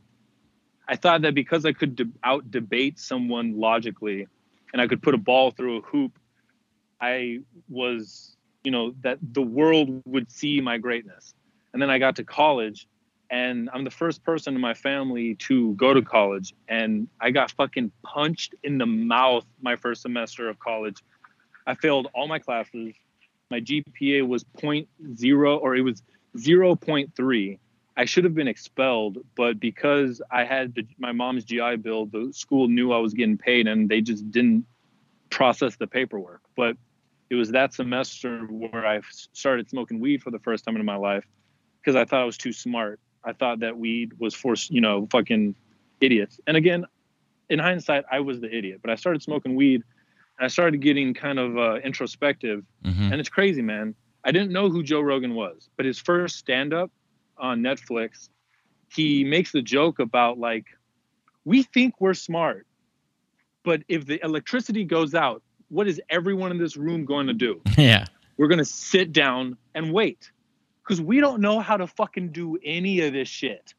I 0.88 0.96
thought 0.96 1.22
that 1.22 1.34
because 1.34 1.66
I 1.66 1.72
could 1.72 1.96
de- 1.96 2.12
out 2.24 2.50
debate 2.50 2.98
someone 2.98 3.58
logically 3.58 4.26
and 4.72 4.80
I 4.80 4.86
could 4.86 5.02
put 5.02 5.14
a 5.14 5.18
ball 5.18 5.50
through 5.50 5.78
a 5.78 5.80
hoop, 5.82 6.18
I 7.00 7.40
was, 7.68 8.36
you 8.64 8.70
know, 8.70 8.94
that 9.02 9.18
the 9.22 9.42
world 9.42 10.02
would 10.06 10.30
see 10.30 10.60
my 10.60 10.78
greatness. 10.78 11.34
And 11.72 11.80
then 11.80 11.90
I 11.90 11.98
got 11.98 12.16
to 12.16 12.24
college 12.24 12.88
and 13.30 13.68
I'm 13.72 13.84
the 13.84 13.90
first 13.90 14.24
person 14.24 14.54
in 14.54 14.60
my 14.60 14.74
family 14.74 15.34
to 15.36 15.74
go 15.74 15.92
to 15.92 16.02
college. 16.02 16.54
And 16.68 17.08
I 17.20 17.30
got 17.30 17.50
fucking 17.50 17.92
punched 18.02 18.54
in 18.62 18.78
the 18.78 18.86
mouth 18.86 19.44
my 19.60 19.76
first 19.76 20.02
semester 20.02 20.48
of 20.48 20.58
college. 20.58 21.02
I 21.66 21.74
failed 21.74 22.08
all 22.14 22.26
my 22.26 22.38
classes. 22.38 22.94
My 23.50 23.60
GPA 23.60 24.26
was 24.26 24.44
0.0 24.44 25.60
or 25.60 25.76
it 25.76 25.82
was 25.82 26.02
0.3. 26.36 27.58
I 27.96 28.04
should 28.04 28.24
have 28.24 28.34
been 28.34 28.48
expelled, 28.48 29.18
but 29.34 29.58
because 29.58 30.22
I 30.30 30.44
had 30.44 30.74
the, 30.74 30.86
my 30.98 31.12
mom's 31.12 31.44
GI 31.44 31.76
Bill, 31.76 32.06
the 32.06 32.32
school 32.32 32.68
knew 32.68 32.92
I 32.92 32.98
was 32.98 33.12
getting 33.12 33.36
paid 33.36 33.66
and 33.66 33.88
they 33.88 34.00
just 34.00 34.30
didn't 34.30 34.64
process 35.30 35.76
the 35.76 35.86
paperwork. 35.86 36.40
But 36.56 36.76
it 37.28 37.34
was 37.34 37.50
that 37.50 37.74
semester 37.74 38.40
where 38.46 38.86
I 38.86 39.00
started 39.10 39.68
smoking 39.68 40.00
weed 40.00 40.22
for 40.22 40.30
the 40.30 40.38
first 40.38 40.64
time 40.64 40.76
in 40.76 40.84
my 40.84 40.96
life 40.96 41.26
because 41.80 41.96
I 41.96 42.04
thought 42.04 42.22
I 42.22 42.24
was 42.24 42.38
too 42.38 42.52
smart. 42.52 43.00
I 43.28 43.34
thought 43.34 43.60
that 43.60 43.76
weed 43.76 44.12
was 44.18 44.34
for, 44.34 44.54
you 44.70 44.80
know, 44.80 45.06
fucking 45.12 45.54
idiots. 46.00 46.40
And 46.46 46.56
again, 46.56 46.86
in 47.50 47.58
hindsight, 47.58 48.04
I 48.10 48.20
was 48.20 48.40
the 48.40 48.54
idiot, 48.54 48.80
but 48.80 48.90
I 48.90 48.94
started 48.94 49.22
smoking 49.22 49.54
weed 49.54 49.82
and 50.38 50.44
I 50.46 50.48
started 50.48 50.80
getting 50.80 51.12
kind 51.12 51.38
of 51.38 51.58
uh, 51.58 51.74
introspective. 51.84 52.64
Mhm. 52.84 53.12
And 53.12 53.14
it's 53.20 53.28
crazy, 53.28 53.60
man. 53.60 53.94
I 54.24 54.32
didn't 54.32 54.50
know 54.50 54.70
who 54.70 54.82
Joe 54.82 55.02
Rogan 55.02 55.34
was, 55.34 55.68
but 55.76 55.84
his 55.84 55.98
first 55.98 56.36
stand 56.36 56.72
up 56.72 56.90
on 57.36 57.60
Netflix, 57.60 58.30
he 58.90 59.24
makes 59.24 59.52
the 59.52 59.60
joke 59.62 59.98
about 59.98 60.38
like, 60.38 60.64
we 61.44 61.62
think 61.62 62.00
we're 62.00 62.14
smart, 62.14 62.66
but 63.62 63.82
if 63.88 64.06
the 64.06 64.22
electricity 64.24 64.84
goes 64.84 65.14
out, 65.14 65.42
what 65.68 65.86
is 65.86 66.00
everyone 66.08 66.50
in 66.50 66.56
this 66.56 66.78
room 66.78 67.04
going 67.04 67.26
to 67.26 67.34
do? 67.34 67.60
yeah. 67.76 68.06
We're 68.38 68.48
going 68.48 68.58
to 68.58 68.64
sit 68.64 69.12
down 69.12 69.58
and 69.74 69.92
wait 69.92 70.30
because 70.88 71.02
we 71.02 71.20
don't 71.20 71.40
know 71.40 71.60
how 71.60 71.76
to 71.76 71.86
fucking 71.86 72.30
do 72.30 72.58
any 72.64 73.00
of 73.00 73.12
this 73.12 73.28
shit. 73.28 73.74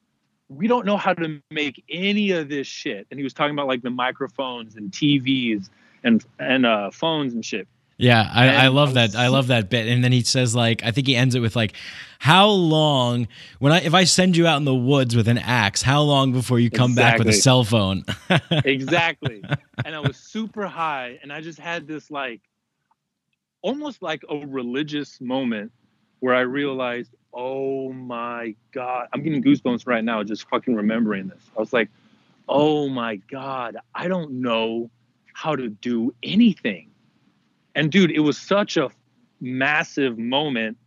We 0.48 0.68
don't 0.68 0.86
know 0.86 0.98
how 0.98 1.14
to 1.14 1.42
make 1.50 1.84
any 1.90 2.32
of 2.32 2.50
this 2.50 2.68
shit. 2.68 3.08
And 3.10 3.20
he 3.20 3.24
was 3.24 3.34
talking 3.34 3.54
about 3.54 3.68
like 3.68 3.82
the 3.82 3.90
microphones 3.90 4.76
and 4.76 4.92
TVs 4.92 5.70
and 6.04 6.24
and 6.40 6.66
uh, 6.66 6.92
phones 6.92 7.34
and 7.34 7.44
shit. 7.44 7.68
Yeah, 7.98 8.32
I, 8.34 8.48
I 8.56 8.68
love 8.68 8.94
that. 8.94 9.14
I 9.14 9.28
love 9.28 9.48
that 9.48 9.70
bit. 9.70 9.86
And 9.88 10.02
then 10.02 10.14
he 10.14 10.22
says, 10.22 10.56
like, 10.56 10.86
I 10.86 10.92
think 10.92 11.06
he 11.06 11.18
ends 11.18 11.36
it 11.36 11.42
with 11.42 11.56
like, 11.58 11.74
"How 12.20 12.48
long 12.48 13.28
when 13.60 13.74
I 13.74 13.82
if 13.82 13.94
I 13.94 14.06
send 14.06 14.38
you 14.38 14.48
out 14.48 14.58
in 14.58 14.66
the 14.66 14.74
woods 14.74 15.16
with 15.16 15.28
an 15.28 15.38
axe, 15.38 15.82
how 15.82 16.02
long 16.04 16.32
before 16.32 16.60
you 16.60 16.70
come 16.70 16.96
back 16.96 17.20
with 17.20 17.28
a 17.28 17.34
cell 17.34 17.64
phone?" 17.64 18.06
exactly 18.52 19.44
and 19.86 19.96
i 19.96 20.00
was 20.00 20.18
super 20.18 20.68
high 20.68 21.20
and 21.22 21.32
i 21.32 21.42
just 21.42 21.60
had 21.60 21.88
this 21.88 22.12
like 22.12 22.42
almost 23.62 24.02
like 24.02 24.24
a 24.30 24.36
religious 24.46 25.20
moment 25.22 25.72
where 26.20 26.36
i 26.36 26.42
realized 26.42 27.16
oh 27.34 27.92
my 27.94 28.56
god 28.72 29.08
i'm 29.14 29.22
getting 29.24 29.44
goosebumps 29.44 29.88
right 29.88 30.04
now 30.04 30.24
just 30.24 30.48
fucking 30.50 30.76
remembering 30.76 31.28
this. 31.28 31.42
I 31.56 31.60
was 31.60 31.74
like 31.74 31.90
oh 32.48 32.90
my 32.90 33.18
god 33.18 33.78
i 33.94 34.08
don't 34.08 34.32
know 34.32 34.90
how 35.34 35.56
to 35.56 35.70
do 35.70 36.14
anything. 36.22 36.90
And 37.76 37.92
dude 37.92 38.12
it 38.12 38.20
was 38.20 38.38
such 38.38 38.78
a 38.78 38.90
massive 39.40 40.18
moment 40.18 40.78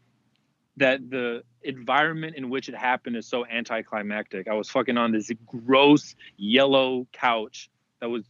that 0.76 1.10
the 1.10 1.42
environment 1.62 2.36
in 2.36 2.50
which 2.50 2.68
it 2.68 2.74
happened 2.74 3.16
is 3.16 3.26
so 3.26 3.46
anticlimactic. 3.46 4.48
I 4.48 4.54
was 4.54 4.68
fucking 4.68 4.96
on 4.96 5.12
this 5.12 5.30
gross 5.46 6.14
yellow 6.36 7.06
couch 7.12 7.70
that 8.00 8.08
was 8.08 8.24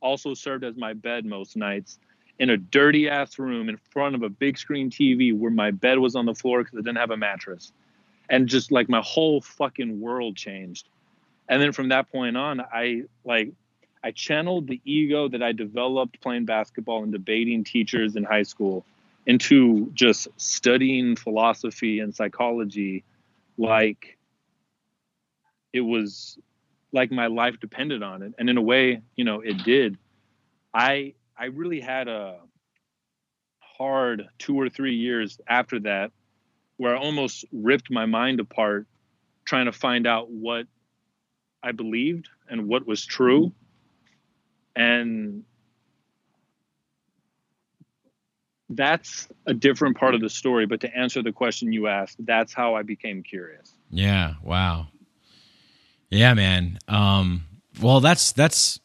also 0.00 0.34
served 0.34 0.64
as 0.64 0.76
my 0.76 0.92
bed 0.94 1.24
most 1.24 1.56
nights 1.56 1.98
in 2.40 2.48
a 2.48 2.56
dirty 2.56 3.06
ass 3.06 3.38
room 3.38 3.68
in 3.68 3.76
front 3.76 4.14
of 4.14 4.22
a 4.22 4.28
big 4.30 4.56
screen 4.56 4.90
TV 4.90 5.38
where 5.38 5.50
my 5.50 5.70
bed 5.70 5.98
was 5.98 6.16
on 6.16 6.24
the 6.24 6.34
floor 6.34 6.64
because 6.64 6.78
it 6.78 6.84
didn't 6.84 6.96
have 6.96 7.10
a 7.10 7.16
mattress. 7.16 7.70
And 8.30 8.48
just 8.48 8.72
like 8.72 8.88
my 8.88 9.02
whole 9.04 9.42
fucking 9.42 10.00
world 10.00 10.36
changed. 10.36 10.88
And 11.48 11.60
then 11.60 11.72
from 11.72 11.90
that 11.90 12.10
point 12.10 12.38
on, 12.38 12.60
I 12.60 13.02
like 13.24 13.52
I 14.02 14.12
channeled 14.12 14.68
the 14.68 14.80
ego 14.86 15.28
that 15.28 15.42
I 15.42 15.52
developed 15.52 16.20
playing 16.22 16.46
basketball 16.46 17.02
and 17.02 17.12
debating 17.12 17.62
teachers 17.62 18.16
in 18.16 18.24
high 18.24 18.44
school 18.44 18.86
into 19.26 19.90
just 19.92 20.28
studying 20.38 21.16
philosophy 21.16 22.00
and 22.00 22.14
psychology 22.14 23.04
like 23.58 24.16
it 25.74 25.82
was 25.82 26.38
like 26.92 27.12
my 27.12 27.26
life 27.26 27.60
depended 27.60 28.02
on 28.02 28.22
it 28.22 28.32
and 28.38 28.48
in 28.48 28.56
a 28.56 28.62
way 28.62 29.02
you 29.16 29.24
know 29.24 29.40
it 29.40 29.62
did 29.62 29.98
i 30.72 31.12
i 31.40 31.46
really 31.46 31.80
had 31.80 32.08
a 32.08 32.38
hard 33.60 34.28
two 34.38 34.60
or 34.60 34.68
three 34.68 34.94
years 34.94 35.40
after 35.48 35.80
that 35.80 36.12
where 36.76 36.96
i 36.96 36.98
almost 36.98 37.44
ripped 37.52 37.90
my 37.90 38.06
mind 38.06 38.40
apart 38.40 38.86
trying 39.44 39.66
to 39.66 39.72
find 39.72 40.06
out 40.06 40.30
what 40.30 40.66
i 41.62 41.72
believed 41.72 42.28
and 42.48 42.68
what 42.68 42.86
was 42.86 43.04
true 43.04 43.52
and 44.76 45.44
that's 48.72 49.26
a 49.46 49.54
different 49.54 49.96
part 49.96 50.14
of 50.14 50.20
the 50.20 50.30
story 50.30 50.66
but 50.66 50.80
to 50.80 50.96
answer 50.96 51.22
the 51.22 51.32
question 51.32 51.72
you 51.72 51.88
asked 51.88 52.16
that's 52.24 52.52
how 52.52 52.74
i 52.76 52.82
became 52.82 53.22
curious 53.22 53.74
yeah. 53.90 54.34
Wow. 54.42 54.88
Yeah, 56.10 56.34
man. 56.34 56.78
Um, 56.88 57.44
well, 57.80 58.00
that's 58.00 58.32
that's 58.32 58.80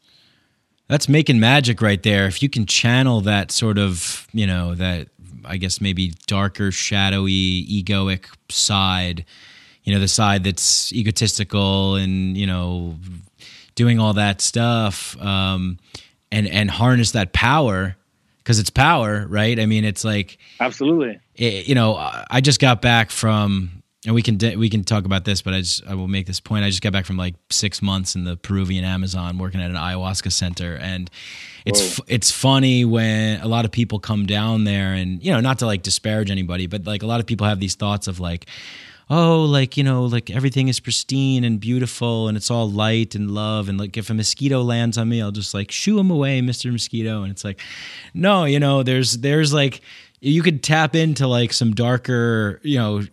that's 0.88 1.10
making 1.10 1.40
magic 1.40 1.82
right 1.82 2.02
there. 2.02 2.26
If 2.26 2.44
you 2.44 2.50
can 2.50 2.66
channel 2.66 3.22
that 3.22 3.52
sort 3.52 3.78
of, 3.78 4.28
you 4.34 4.46
know, 4.46 4.76
that 4.76 5.08
I 5.44 5.58
guess 5.58 5.82
maybe 5.82 6.14
darker, 6.28 6.72
shadowy, 6.72 7.66
egoic 7.66 8.26
side, 8.50 9.26
you 9.84 9.94
know, 9.94 10.00
the 10.00 10.08
side 10.08 10.44
that's 10.44 10.92
egotistical 10.94 11.96
and 11.96 12.38
you 12.38 12.48
know, 12.48 12.98
doing 13.76 14.00
all 14.00 14.14
that 14.14 14.42
stuff, 14.42 15.20
um, 15.22 15.78
and 16.32 16.48
and 16.48 16.70
harness 16.72 17.12
that 17.12 17.34
power 17.34 17.96
because 18.40 18.60
it's 18.60 18.70
power, 18.70 19.26
right? 19.28 19.60
I 19.60 19.66
mean, 19.66 19.86
it's 19.86 20.04
like 20.04 20.38
absolutely 20.60 21.20
it, 21.36 21.68
you 21.68 21.76
know, 21.76 21.96
I 21.96 22.42
just 22.42 22.60
got 22.60 22.82
back 22.82 23.12
from, 23.12 23.84
and 24.06 24.14
we 24.14 24.22
can 24.22 24.38
we 24.60 24.70
can 24.70 24.84
talk 24.84 25.06
about 25.06 25.26
this, 25.26 25.42
but 25.42 25.54
I 25.54 25.60
just 25.60 25.86
I 25.88 25.96
will 25.96 26.08
make 26.08 26.28
this 26.28 26.40
point. 26.40 26.64
I 26.64 26.70
just 26.70 26.82
got 26.82 26.94
back 26.94 27.06
from 27.06 27.18
like 27.18 27.36
six 27.50 27.82
months 27.82 28.16
in 28.16 28.24
the 28.24 28.38
Peruvian 28.38 28.86
Amazon, 28.86 29.38
working 29.38 29.62
at 29.62 29.72
an 29.72 29.78
ayahuasca 29.78 30.32
center, 30.32 30.76
and 30.76 31.10
it's 31.66 31.98
Whoa. 31.98 32.06
it's 32.08 32.32
funny 32.32 32.86
when 32.86 33.42
a 33.42 33.48
lot 33.48 33.66
of 33.66 33.72
people 33.72 34.00
come 34.00 34.26
down 34.26 34.64
there, 34.64 34.94
and 34.94 35.24
you 35.24 35.32
know, 35.32 35.40
not 35.40 35.60
to 35.60 35.66
like 35.66 35.82
disparage 35.82 36.30
anybody, 36.30 36.68
but 36.68 36.86
like 36.86 37.04
a 37.04 37.08
lot 37.08 37.20
of 37.20 37.26
people 37.26 37.48
have 37.48 37.60
these 37.60 37.76
thoughts 37.76 38.08
of 38.08 38.20
like. 38.20 38.46
Oh, 39.08 39.44
like 39.44 39.78
you 39.78 39.84
know, 39.84 40.06
like 40.06 40.32
everything 40.32 40.68
is 40.68 40.80
pristine 40.80 41.44
and 41.44 41.60
beautiful, 41.60 42.28
and 42.28 42.36
it's 42.36 42.50
all 42.50 42.68
light 42.68 43.14
and 43.14 43.30
love. 43.30 43.70
And 43.70 43.80
like, 43.80 43.98
if 43.98 44.10
a 44.10 44.16
mosquito 44.16 44.64
lands 44.64 44.98
on 44.98 45.08
me, 45.08 45.22
I'll 45.22 45.30
just 45.30 45.54
like 45.54 45.70
shoo 45.70 46.00
him 46.00 46.10
away, 46.10 46.42
Mister 46.42 46.72
Mosquito. 46.72 47.22
And 47.22 47.30
it's 47.30 47.44
like, 47.44 47.62
no, 48.16 48.46
you 48.46 48.60
know, 48.60 48.82
there's 48.82 49.20
there's 49.20 49.54
like 49.54 49.82
you 50.26 50.42
could 50.42 50.64
tap 50.64 50.96
into 50.96 51.28
like 51.28 51.54
some 51.54 51.72
darker 51.76 52.60
you 52.64 52.80
know 52.80 53.04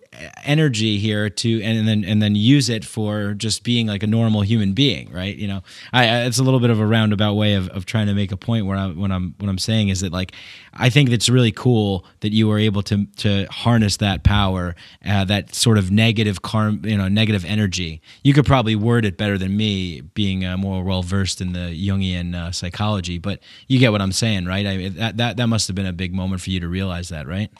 energy 0.44 0.98
here 0.98 1.29
to 1.29 1.62
and 1.62 1.87
then 1.87 2.05
and 2.05 2.22
then 2.22 2.35
use 2.35 2.68
it 2.68 2.85
for 2.85 3.35
just 3.35 3.64
being 3.64 3.87
like 3.87 4.03
a 4.03 4.07
normal 4.07 4.40
human 4.40 4.72
being 4.72 5.12
right? 5.12 5.37
You 5.37 5.48
know 5.48 5.62
I, 5.92 6.22
it's 6.22 6.38
a 6.38 6.42
little 6.42 6.61
bit 6.61 6.70
of 6.70 6.81
a 6.81 6.87
roundabout 6.87 7.35
way 7.35 7.55
of, 7.55 7.68
of 7.68 7.85
trying 7.85 8.07
to 8.07 8.14
make 8.14 8.33
a 8.33 8.37
point 8.37 8.66
where 8.66 8.77
I 8.77 8.88
when 8.88 9.12
I'm 9.12 9.35
what 9.38 9.48
I'm 9.48 9.59
saying 9.59 9.90
is 9.90 10.01
that 10.01 10.12
like 10.12 10.33
I 10.72 10.88
think 10.88 11.11
it's 11.11 11.29
really 11.29 11.53
cool 11.53 12.07
that 12.20 12.33
you 12.33 12.48
were 12.48 12.59
able 12.59 12.83
to 12.85 13.05
to 13.18 13.46
harness 13.51 13.98
that 13.98 14.25
power 14.25 14.75
uh, 15.05 15.25
that 15.27 15.55
sort 15.55 15.77
of 15.77 15.90
negative 15.90 16.40
karm 16.40 16.85
you 16.87 16.96
know 16.96 17.09
negative 17.09 17.44
energy. 17.44 18.01
You 18.22 18.33
could 18.33 18.46
probably 18.46 18.75
word 18.75 19.05
it 19.05 19.18
better 19.18 19.37
than 19.37 19.57
me 19.57 20.01
being 20.01 20.46
uh, 20.46 20.57
more 20.57 20.83
well 20.83 21.03
versed 21.03 21.42
in 21.42 21.53
the 21.53 21.88
Jungian 21.88 22.35
uh, 22.35 22.53
psychology 22.53 23.18
but 23.18 23.40
you 23.68 23.79
get 23.79 23.92
what 23.92 24.01
I'm 24.01 24.12
saying 24.12 24.46
right? 24.46 24.66
I 24.66 24.88
that, 24.88 25.16
that 25.18 25.37
that 25.37 25.46
must 25.46 25.68
have 25.68 25.75
been 25.75 25.87
a 25.87 25.92
big 25.92 26.14
moment 26.14 26.40
for 26.40 26.48
you 26.48 26.61
to 26.61 26.68
realize 26.68 27.02
that 27.11 27.27
right? 27.27 27.51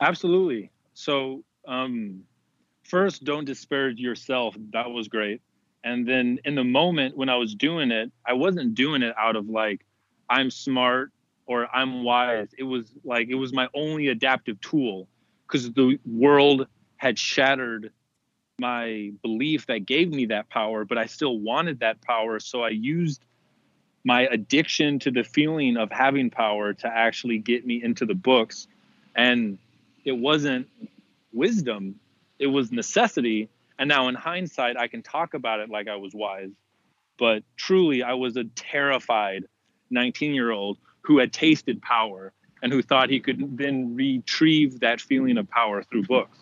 Absolutely. 0.00 0.70
So 0.94 1.44
um 1.66 2.22
first 2.84 3.24
don't 3.24 3.44
disparage 3.44 3.98
yourself. 3.98 4.56
That 4.72 4.90
was 4.90 5.08
great. 5.08 5.40
And 5.84 6.06
then 6.06 6.38
in 6.44 6.54
the 6.54 6.64
moment 6.64 7.16
when 7.16 7.28
i 7.28 7.36
was 7.36 7.54
doing 7.54 7.90
it 7.90 8.10
i 8.26 8.32
wasn't 8.32 8.74
doing 8.74 9.02
it 9.02 9.14
out 9.18 9.36
of 9.36 9.48
like 9.48 9.84
i'm 10.28 10.50
smart 10.50 11.12
or 11.46 11.68
i'm 11.74 12.02
wise. 12.02 12.48
It 12.58 12.64
was 12.64 12.92
like 13.04 13.28
it 13.28 13.36
was 13.36 13.52
my 13.52 13.68
only 13.74 14.08
adaptive 14.08 14.60
tool 14.60 15.08
because 15.46 15.72
the 15.72 15.98
world 16.04 16.66
had 16.96 17.18
shattered 17.18 17.92
my 18.58 19.12
belief 19.22 19.66
that 19.66 19.84
gave 19.86 20.10
me 20.10 20.26
that 20.26 20.48
power 20.48 20.84
but 20.86 20.96
i 20.96 21.06
still 21.06 21.38
wanted 21.38 21.80
that 21.80 22.00
power. 22.02 22.40
So 22.40 22.62
i 22.62 22.70
used 22.70 23.25
my 24.06 24.22
addiction 24.22 25.00
to 25.00 25.10
the 25.10 25.24
feeling 25.24 25.76
of 25.76 25.90
having 25.90 26.30
power 26.30 26.72
to 26.72 26.86
actually 26.86 27.38
get 27.38 27.66
me 27.66 27.82
into 27.82 28.06
the 28.06 28.14
books. 28.14 28.68
And 29.16 29.58
it 30.04 30.12
wasn't 30.12 30.68
wisdom 31.32 31.98
it 32.38 32.46
was 32.46 32.70
necessity. 32.70 33.48
And 33.78 33.88
now 33.88 34.08
in 34.08 34.14
hindsight 34.14 34.76
i 34.76 34.88
can 34.88 35.02
talk 35.02 35.34
about 35.34 35.60
it 35.60 35.68
like 35.68 35.88
i 35.88 35.96
was 35.96 36.14
wise. 36.14 36.50
But 37.18 37.42
truly 37.56 38.02
i 38.02 38.14
was 38.14 38.36
a 38.36 38.44
terrified 38.44 39.44
19 39.90 40.34
year 40.34 40.50
old 40.50 40.78
who 41.02 41.18
had 41.18 41.32
tasted 41.32 41.80
power 41.82 42.32
and 42.62 42.72
who 42.72 42.82
thought 42.82 43.10
he 43.10 43.20
could 43.20 43.58
then 43.58 43.94
retrieve 43.94 44.80
that 44.80 45.00
feeling 45.00 45.38
of 45.38 45.48
power 45.50 45.82
through 45.82 46.04
books. 46.04 46.38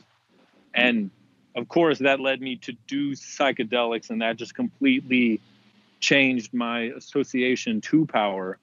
And 0.75 1.11
of 1.57 1.69
course 1.69 1.99
that 2.01 2.21
led 2.21 2.41
me 2.41 2.57
to 2.57 2.73
do 2.87 3.13
psychedelics 3.13 4.11
and 4.11 4.23
that 4.23 4.37
just 4.37 4.55
completely 4.55 5.41
changed 6.11 6.53
my 6.53 6.79
association 7.01 7.81
to 7.81 8.07
power 8.07 8.59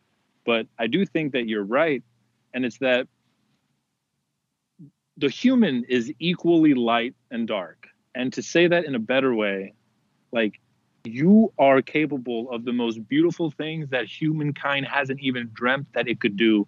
but 0.46 0.64
i 0.78 0.86
do 0.96 1.06
think 1.06 1.34
that 1.34 1.46
you're 1.48 1.70
right 1.82 2.04
and 2.54 2.66
it's 2.66 2.80
that 2.80 3.08
the 5.22 5.30
human 5.30 5.84
is 5.88 6.12
equally 6.20 6.74
light 6.74 7.14
and 7.30 7.48
dark. 7.48 7.88
And 8.16 8.34
to 8.34 8.42
say 8.42 8.68
that 8.68 8.86
in 8.86 8.96
a 8.96 9.00
better 9.00 9.34
way, 9.34 9.74
like 10.32 10.60
you 11.04 11.54
are 11.58 11.82
capable 11.82 12.52
of 12.52 12.66
the 12.66 12.74
most 12.74 13.08
beautiful 13.08 13.52
things 13.52 13.90
that 13.90 14.06
humankind 14.06 14.88
hasn't 14.88 15.20
even 15.22 15.50
dreamt 15.54 15.88
that 15.94 16.08
it 16.08 16.20
could 16.20 16.38
do. 16.38 16.68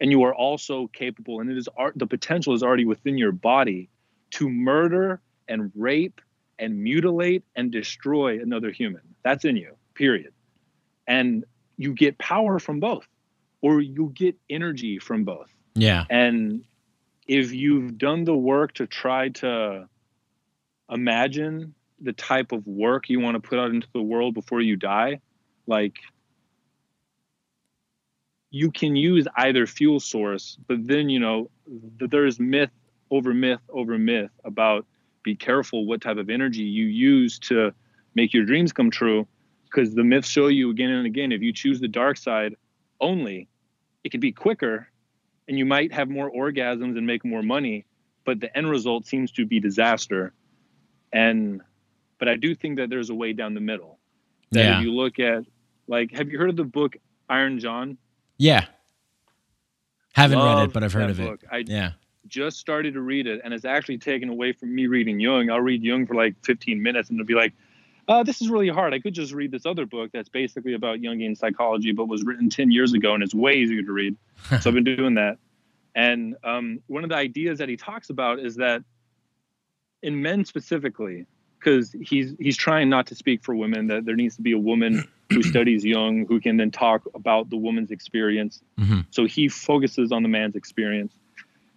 And 0.00 0.10
you 0.10 0.22
are 0.24 0.34
also 0.34 0.86
capable, 0.88 1.40
and 1.40 1.50
it 1.50 1.58
is 1.58 1.68
art, 1.76 1.94
the 1.96 2.06
potential 2.06 2.54
is 2.54 2.62
already 2.62 2.86
within 2.86 3.18
your 3.18 3.32
body 3.32 3.88
to 4.32 4.48
murder 4.48 5.20
and 5.48 5.72
rape 5.74 6.20
and 6.58 6.82
mutilate 6.82 7.44
and 7.56 7.70
destroy 7.70 8.40
another 8.40 8.70
human. 8.70 9.02
That's 9.22 9.44
in 9.44 9.56
you, 9.56 9.74
period. 10.00 10.32
And 11.06 11.44
you 11.76 11.94
get 11.94 12.16
power 12.18 12.58
from 12.58 12.80
both. 12.80 13.06
or 13.62 13.80
you'll 13.80 14.08
get 14.08 14.36
energy 14.48 14.98
from 14.98 15.24
both. 15.24 15.54
Yeah. 15.74 16.04
And 16.08 16.64
if 17.26 17.52
you've 17.52 17.98
done 17.98 18.24
the 18.24 18.36
work 18.36 18.74
to 18.74 18.86
try 18.86 19.28
to 19.28 19.88
imagine 20.90 21.74
the 22.00 22.12
type 22.12 22.52
of 22.52 22.66
work 22.66 23.08
you 23.08 23.20
want 23.20 23.34
to 23.34 23.40
put 23.40 23.58
out 23.58 23.70
into 23.70 23.86
the 23.92 24.02
world 24.02 24.34
before 24.34 24.60
you 24.60 24.76
die, 24.76 25.20
like 25.66 25.96
you 28.50 28.70
can 28.72 28.96
use 28.96 29.28
either 29.36 29.66
fuel 29.66 30.00
source, 30.00 30.58
but 30.66 30.78
then, 30.86 31.08
you 31.08 31.20
know, 31.20 31.50
th- 31.98 32.10
there's 32.10 32.40
myth 32.40 32.70
over 33.10 33.34
myth 33.34 33.60
over 33.68 33.98
myth 33.98 34.30
about 34.44 34.86
be 35.22 35.36
careful 35.36 35.84
what 35.84 36.00
type 36.00 36.16
of 36.16 36.30
energy 36.30 36.62
you 36.62 36.86
use 36.86 37.38
to 37.38 37.72
make 38.14 38.32
your 38.32 38.44
dreams 38.44 38.72
come 38.72 38.90
true 38.90 39.26
because 39.70 39.94
the 39.94 40.04
myths 40.04 40.28
show 40.28 40.48
you 40.48 40.70
again 40.70 40.90
and 40.90 41.06
again 41.06 41.32
if 41.32 41.40
you 41.42 41.52
choose 41.52 41.80
the 41.80 41.88
dark 41.88 42.16
side 42.16 42.54
only 43.00 43.48
it 44.04 44.10
can 44.10 44.20
be 44.20 44.32
quicker 44.32 44.88
and 45.48 45.58
you 45.58 45.64
might 45.64 45.92
have 45.92 46.08
more 46.08 46.30
orgasms 46.30 46.96
and 46.98 47.06
make 47.06 47.24
more 47.24 47.42
money 47.42 47.84
but 48.24 48.40
the 48.40 48.54
end 48.56 48.68
result 48.70 49.06
seems 49.06 49.30
to 49.32 49.46
be 49.46 49.60
disaster 49.60 50.32
and 51.12 51.60
but 52.18 52.28
i 52.28 52.36
do 52.36 52.54
think 52.54 52.76
that 52.76 52.90
there's 52.90 53.10
a 53.10 53.14
way 53.14 53.32
down 53.32 53.54
the 53.54 53.60
middle 53.60 53.98
that 54.50 54.64
Yeah. 54.64 54.78
if 54.78 54.84
you 54.84 54.92
look 54.92 55.18
at 55.18 55.44
like 55.86 56.12
have 56.12 56.28
you 56.30 56.38
heard 56.38 56.50
of 56.50 56.56
the 56.56 56.64
book 56.64 56.96
iron 57.28 57.58
john 57.58 57.96
Yeah. 58.38 58.66
Haven't 60.14 60.38
read 60.38 60.64
it, 60.64 60.72
but 60.72 60.82
I've 60.82 60.92
heard 60.92 61.08
of 61.10 61.20
it. 61.20 61.40
I 61.52 61.58
Yeah. 61.66 61.92
just 62.26 62.58
started 62.58 62.94
to 62.94 63.00
read 63.00 63.26
it 63.28 63.40
and 63.44 63.54
it's 63.54 63.64
actually 63.64 63.98
taken 63.98 64.28
away 64.28 64.52
from 64.52 64.74
me 64.74 64.86
reading 64.88 65.20
Jung. 65.20 65.50
I'll 65.50 65.60
read 65.60 65.82
Jung 65.84 66.04
for 66.06 66.14
like 66.14 66.34
15 66.44 66.82
minutes 66.82 67.10
and 67.10 67.18
it'll 67.20 67.26
be 67.28 67.34
like, 67.34 67.52
uh, 68.10 68.24
this 68.24 68.42
is 68.42 68.50
really 68.50 68.68
hard. 68.68 68.92
I 68.92 68.98
could 68.98 69.14
just 69.14 69.32
read 69.32 69.52
this 69.52 69.64
other 69.64 69.86
book 69.86 70.10
that's 70.12 70.28
basically 70.28 70.74
about 70.74 70.98
Jungian 70.98 71.38
psychology, 71.38 71.92
but 71.92 72.06
was 72.06 72.24
written 72.24 72.50
10 72.50 72.72
years 72.72 72.92
ago 72.92 73.14
and 73.14 73.22
it's 73.22 73.32
way 73.32 73.54
easier 73.54 73.82
to 73.82 73.92
read. 73.92 74.16
so 74.60 74.68
I've 74.68 74.74
been 74.74 74.82
doing 74.82 75.14
that. 75.14 75.38
And 75.94 76.36
um, 76.42 76.80
one 76.88 77.04
of 77.04 77.10
the 77.10 77.16
ideas 77.16 77.58
that 77.58 77.68
he 77.68 77.76
talks 77.76 78.10
about 78.10 78.40
is 78.40 78.56
that 78.56 78.82
in 80.02 80.20
men 80.22 80.44
specifically, 80.44 81.26
because 81.58 81.94
he's 82.00 82.34
he's 82.40 82.56
trying 82.56 82.88
not 82.88 83.06
to 83.08 83.14
speak 83.14 83.44
for 83.44 83.54
women, 83.54 83.86
that 83.88 84.06
there 84.06 84.16
needs 84.16 84.34
to 84.36 84.42
be 84.42 84.52
a 84.52 84.58
woman 84.58 85.04
who 85.28 85.42
studies 85.54 85.84
Jung 85.84 86.26
who 86.26 86.40
can 86.40 86.56
then 86.56 86.72
talk 86.72 87.02
about 87.14 87.50
the 87.50 87.56
woman's 87.56 87.92
experience. 87.92 88.60
Mhm. 88.78 89.06
So 89.10 89.24
he 89.24 89.48
focuses 89.48 90.10
on 90.10 90.24
the 90.24 90.28
man's 90.28 90.56
experience. 90.56 91.12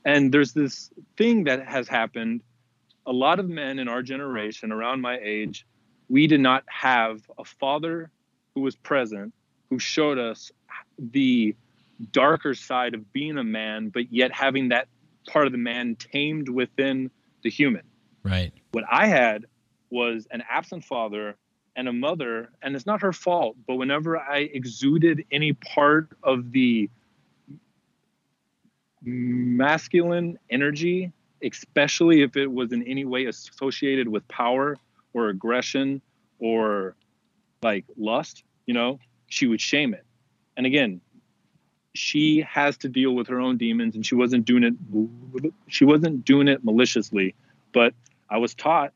And 0.05 0.33
there's 0.33 0.53
this 0.53 0.89
thing 1.15 1.43
that 1.43 1.67
has 1.67 1.87
happened. 1.87 2.41
A 3.05 3.11
lot 3.11 3.39
of 3.39 3.49
men 3.49 3.77
in 3.77 3.87
our 3.87 4.01
generation, 4.01 4.71
around 4.71 5.01
my 5.01 5.19
age, 5.21 5.65
we 6.09 6.27
did 6.27 6.39
not 6.39 6.63
have 6.67 7.21
a 7.37 7.43
father 7.43 8.09
who 8.55 8.61
was 8.61 8.75
present, 8.75 9.33
who 9.69 9.79
showed 9.79 10.17
us 10.17 10.51
the 10.97 11.55
darker 12.11 12.53
side 12.53 12.93
of 12.93 13.11
being 13.13 13.37
a 13.37 13.43
man, 13.43 13.89
but 13.89 14.11
yet 14.11 14.31
having 14.31 14.69
that 14.69 14.87
part 15.27 15.45
of 15.45 15.51
the 15.51 15.57
man 15.57 15.95
tamed 15.95 16.49
within 16.49 17.09
the 17.43 17.49
human. 17.49 17.83
Right. 18.23 18.53
What 18.71 18.85
I 18.89 19.07
had 19.07 19.45
was 19.89 20.27
an 20.31 20.43
absent 20.49 20.83
father 20.83 21.35
and 21.75 21.87
a 21.87 21.93
mother, 21.93 22.49
and 22.61 22.75
it's 22.75 22.85
not 22.85 23.01
her 23.01 23.13
fault, 23.13 23.55
but 23.67 23.75
whenever 23.75 24.17
I 24.17 24.49
exuded 24.53 25.25
any 25.31 25.53
part 25.53 26.09
of 26.21 26.51
the 26.51 26.89
masculine 29.01 30.37
energy, 30.49 31.11
especially 31.43 32.21
if 32.21 32.37
it 32.37 32.51
was 32.51 32.71
in 32.71 32.83
any 32.83 33.05
way 33.05 33.25
associated 33.25 34.07
with 34.07 34.27
power 34.27 34.77
or 35.13 35.29
aggression 35.29 36.01
or 36.39 36.95
like 37.61 37.85
lust, 37.97 38.43
you 38.65 38.73
know, 38.73 38.99
she 39.27 39.47
would 39.47 39.61
shame 39.61 39.93
it. 39.93 40.05
And 40.57 40.65
again, 40.65 41.01
she 41.95 42.41
has 42.41 42.77
to 42.77 42.89
deal 42.89 43.13
with 43.13 43.27
her 43.27 43.39
own 43.39 43.57
demons 43.57 43.95
and 43.95 44.05
she 44.05 44.15
wasn't 44.15 44.45
doing 44.45 44.63
it 44.63 45.53
she 45.67 45.85
wasn't 45.85 46.25
doing 46.25 46.47
it 46.47 46.63
maliciously, 46.63 47.35
but 47.71 47.93
I 48.29 48.37
was 48.37 48.55
taught 48.55 48.93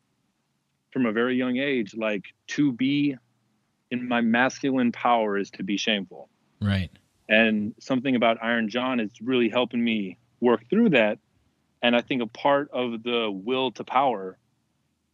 from 0.92 1.06
a 1.06 1.12
very 1.12 1.36
young 1.36 1.58
age 1.58 1.94
like 1.96 2.26
to 2.48 2.72
be 2.72 3.16
in 3.92 4.08
my 4.08 4.22
masculine 4.22 4.92
power 4.92 5.38
is 5.38 5.52
to 5.52 5.64
be 5.64 5.78
shameful 5.78 6.30
Right. 6.60 6.90
and 7.30 7.76
something 7.80 8.16
about 8.16 8.38
iron 8.42 8.68
john 8.70 9.00
is 9.00 9.12
really 9.22 9.50
helping 9.50 9.84
me 9.84 10.18
work 10.40 10.68
through 10.70 10.90
that 10.90 11.20
and 11.84 11.96
i 11.96 12.02
think 12.02 12.22
a 12.24 12.28
part 12.28 12.70
of 12.72 13.04
the 13.04 13.30
will 13.32 13.72
to 13.74 13.84
power 13.84 14.38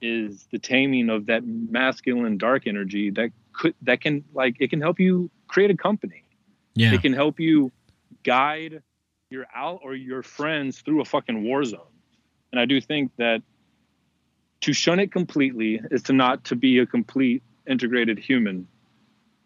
is 0.04 0.46
the 0.52 0.60
taming 0.60 1.10
of 1.10 1.28
that 1.28 1.44
masculine 1.46 2.38
dark 2.38 2.68
energy 2.68 3.10
that 3.10 3.30
could 3.54 3.74
that 3.82 4.02
can 4.02 4.24
like 4.34 4.56
it 4.60 4.70
can 4.70 4.82
help 4.82 5.00
you 5.00 5.30
create 5.48 5.72
a 5.72 5.78
company 5.78 6.24
Yeah. 6.76 6.94
it 6.94 7.02
can 7.02 7.13
help 7.13 7.39
you 7.39 7.72
guide 8.24 8.84
your 9.30 9.46
out 9.56 9.80
or 9.82 9.96
your 9.96 10.22
friends 10.22 10.82
through 10.82 11.00
a 11.02 11.06
fucking 11.06 11.44
war 11.44 11.63
zone 11.63 11.94
and 12.52 12.60
i 12.60 12.66
do 12.66 12.82
think 12.82 13.12
that 13.18 13.42
to 14.62 14.74
shun 14.74 15.00
it 15.00 15.12
completely 15.12 15.80
is 15.89 16.04
to 16.04 16.13
not 16.13 16.44
to 16.46 16.56
be 16.56 16.80
a 16.80 16.86
complete 16.86 17.42
integrated 17.66 18.20
human 18.20 18.68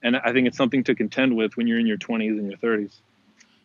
and 0.02 0.18
i 0.18 0.34
think 0.34 0.48
it's 0.48 0.58
something 0.58 0.84
to 0.84 0.96
contend 0.96 1.36
with 1.36 1.56
when 1.56 1.68
you're 1.68 1.80
in 1.80 1.86
your 1.86 1.98
20s 1.98 2.38
and 2.40 2.50
your 2.50 2.58
30s 2.58 2.96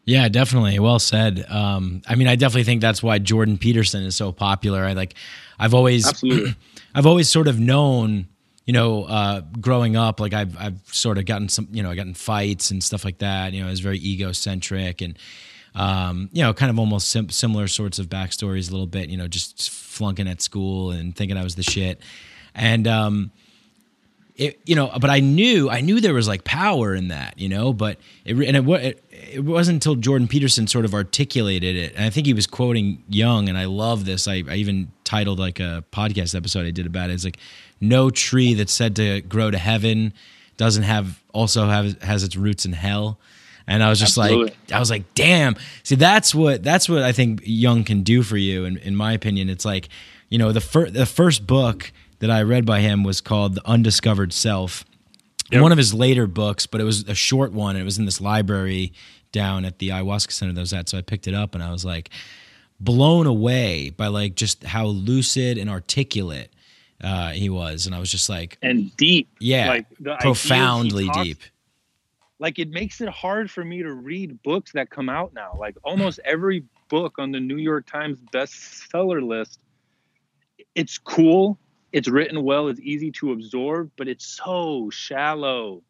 Yeah, 0.05 0.29
definitely. 0.29 0.81
Well 0.81 0.99
said. 0.99 1.47
Um, 1.49 2.03
I 2.09 2.17
mean, 2.17 2.27
I 2.27 2.35
definitely 2.35 2.65
think 2.65 2.81
that's 2.81 3.05
why 3.05 3.21
Jordan 3.21 3.57
Peterson 3.57 4.03
is 4.03 4.17
so 4.17 4.33
popular. 4.33 4.83
I 4.83 4.95
like, 4.95 5.15
I've 5.61 5.75
always, 5.75 6.05
Absolutely. 6.09 6.57
I've 6.95 7.07
always 7.07 7.29
sort 7.29 7.49
of 7.49 7.59
known, 7.59 8.29
you 8.67 8.73
know, 8.73 9.05
uh, 9.05 9.41
growing 9.61 9.97
up, 9.97 10.21
like 10.21 10.35
I've, 10.35 10.57
I've 10.59 10.81
sort 10.87 11.19
of 11.19 11.27
gotten 11.27 11.49
some, 11.49 11.69
you 11.73 11.83
know, 11.83 11.91
I 11.91 11.95
got 11.95 12.07
in 12.07 12.15
fights 12.15 12.71
and 12.71 12.83
stuff 12.83 13.05
like 13.05 13.19
that. 13.19 13.53
You 13.53 13.63
know, 13.63 13.69
I 13.69 13.71
was 13.71 13.81
very 13.81 13.99
egocentric 13.99 15.01
and, 15.01 15.19
um, 15.75 16.29
you 16.33 16.43
know, 16.43 16.53
kind 16.53 16.71
of 16.71 16.79
almost 16.79 17.09
sim- 17.11 17.31
similar 17.31 17.67
sorts 17.67 17.99
of 17.99 18.09
backstories 18.09 18.69
a 18.69 18.73
little 18.73 18.87
bit. 18.87 19.09
You 19.09 19.17
know, 19.17 19.29
just 19.29 19.71
flunking 19.71 20.29
at 20.29 20.43
school 20.43 20.91
and 20.91 21.17
thinking 21.17 21.37
I 21.37 21.45
was 21.45 21.55
the 21.55 21.63
shit, 21.63 22.01
and 22.55 22.87
um, 22.87 23.31
it, 24.37 24.61
you 24.65 24.75
know, 24.75 24.91
but 25.01 25.11
I 25.11 25.21
knew 25.21 25.71
I 25.71 25.81
knew 25.81 26.01
there 26.01 26.15
was 26.15 26.29
like 26.29 26.45
power 26.45 26.95
in 26.95 27.09
that, 27.09 27.39
you 27.39 27.49
know, 27.49 27.73
but 27.73 27.99
it 28.25 28.35
and 28.35 28.57
it, 28.57 28.69
it 28.83 29.05
it 29.35 29.45
wasn't 29.45 29.77
until 29.77 29.95
Jordan 29.95 30.29
Peterson 30.29 30.67
sort 30.67 30.85
of 30.85 30.95
articulated 30.95 31.77
it, 31.77 31.95
and 31.95 32.05
I 32.05 32.11
think 32.11 32.27
he 32.27 32.35
was 32.35 32.47
quoting 32.47 33.03
Jung, 33.09 33.49
and 33.49 33.57
I 33.57 33.65
love 33.65 34.05
this. 34.05 34.29
I, 34.29 34.43
I 34.49 34.57
even 34.57 34.93
titled 35.13 35.39
like 35.39 35.61
a 35.61 35.85
podcast 35.93 36.35
episode 36.35 36.65
I 36.65 36.71
did 36.71 36.87
about 36.87 37.11
it. 37.11 37.13
It's 37.13 37.25
like 37.25 37.37
no 37.83 38.09
tree 38.09 38.55
that's 38.55 38.73
said 38.73 38.97
to 38.97 39.21
grow 39.21 39.51
to 39.51 39.59
heaven 39.59 40.15
doesn't 40.57 40.85
have 40.85 41.23
also 41.35 41.67
have 41.67 42.01
has 42.03 42.25
its 42.25 42.35
roots 42.35 42.65
in 42.65 42.73
hell. 42.73 43.19
And 43.67 43.83
I 43.83 43.91
was 43.91 44.01
just 44.01 44.17
like, 44.17 44.57
I 44.73 44.81
was 44.81 44.91
like, 44.91 45.05
damn. 45.15 45.57
See, 45.83 45.97
that's 45.97 46.35
what 46.35 46.63
that's 46.63 46.89
what 46.89 47.03
I 47.03 47.13
think 47.13 47.43
Jung 47.45 47.85
can 47.85 48.03
do 48.03 48.23
for 48.23 48.39
you. 48.39 48.65
In, 48.65 48.79
in 48.79 48.97
my 48.97 49.13
opinion, 49.13 49.51
it's 49.51 49.67
like, 49.67 49.91
you 50.31 50.39
know, 50.39 50.51
the 50.51 50.63
first 50.63 50.95
the 50.95 51.05
first 51.05 51.47
book 51.47 51.93
that 52.21 52.31
I 52.31 52.41
read 52.43 52.65
by 52.65 52.81
him 52.81 53.05
was 53.05 53.21
called 53.21 53.55
The 53.55 53.69
Undiscovered 53.69 54.33
Self. 54.33 54.85
One 55.53 55.73
of 55.73 55.79
his 55.79 55.93
later 55.93 56.27
books, 56.27 56.65
but 56.67 56.81
it 56.81 56.85
was 56.85 57.07
a 57.07 57.15
short 57.15 57.53
one. 57.53 57.77
And 57.77 57.83
it 57.83 57.85
was 57.85 57.99
in 57.99 58.07
this 58.07 58.23
library 58.23 58.95
down 59.31 59.67
at 59.67 59.79
the 59.79 59.91
ayahuasca 59.91 60.33
center 60.33 60.55
that 60.55 60.61
I 60.61 60.63
was 60.63 60.73
at. 60.73 60.89
So 60.89 60.97
I 60.97 61.03
picked 61.03 61.29
it 61.29 61.35
up 61.35 61.55
and 61.55 61.63
I 61.63 61.71
was 61.71 61.85
like 61.85 62.09
blown 62.85 63.27
away 63.27 63.91
by 63.91 64.09
like 64.09 64.35
just 64.35 64.65
how 64.65 64.87
lucid 64.87 65.59
and 65.59 65.71
articulate 65.71 66.51
uh, 67.03 67.31
he 67.31 67.49
was. 67.49 67.87
And 67.87 67.95
I 67.95 67.99
was 67.99 68.11
just 68.11 68.29
like, 68.29 68.59
and 68.63 68.95
deep 68.97 69.29
yeah, 69.41 69.69
like 69.69 69.87
the 70.01 70.17
profoundly 70.21 71.07
talks- 71.07 71.23
deep. 71.23 71.39
like 72.39 72.59
it 72.59 72.71
makes 72.71 73.01
it 73.01 73.09
hard 73.09 73.51
for 73.51 73.65
me 73.65 73.83
to 73.83 73.93
read 73.93 74.43
books 74.43 74.73
that 74.73 74.91
come 74.91 75.09
out 75.09 75.33
now 75.35 75.57
like 75.59 75.77
almost 75.85 76.21
every 76.25 76.65
book 76.89 77.19
on 77.19 77.33
the 77.33 77.41
new 77.41 77.57
york 77.57 77.87
times 77.87 78.19
bestseller 78.35 79.27
list 79.27 79.59
it's 80.75 80.99
cool 80.99 81.57
it's 81.93 82.07
written 82.07 82.43
well 82.43 82.69
it's 82.69 82.81
easy 82.81 83.11
to 83.11 83.33
absorb 83.33 83.91
but 83.97 84.09
it's 84.09 84.27
so 84.27 84.91
shallow 84.91 85.83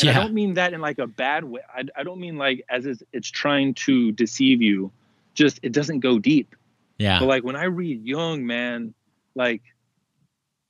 and 0.00 0.10
I 0.10 0.12
don't 0.14 0.34
mean 0.34 0.54
that 0.54 0.72
in 0.72 0.80
like 0.80 0.98
a 0.98 1.06
bad 1.06 1.44
way. 1.44 1.60
I, 1.72 1.84
I 1.96 2.02
don't 2.02 2.18
mean 2.18 2.36
like 2.36 2.64
as 2.68 2.86
it's, 2.86 3.02
it's 3.12 3.30
trying 3.30 3.74
to 3.74 4.12
deceive 4.12 4.60
you. 4.60 4.90
Just 5.34 5.60
it 5.62 5.72
doesn't 5.72 6.00
go 6.00 6.18
deep. 6.18 6.54
Yeah. 6.98 7.18
But 7.18 7.26
like 7.26 7.44
when 7.44 7.56
I 7.56 7.64
read 7.64 8.04
Jung, 8.04 8.46
man, 8.46 8.94
like 9.34 9.62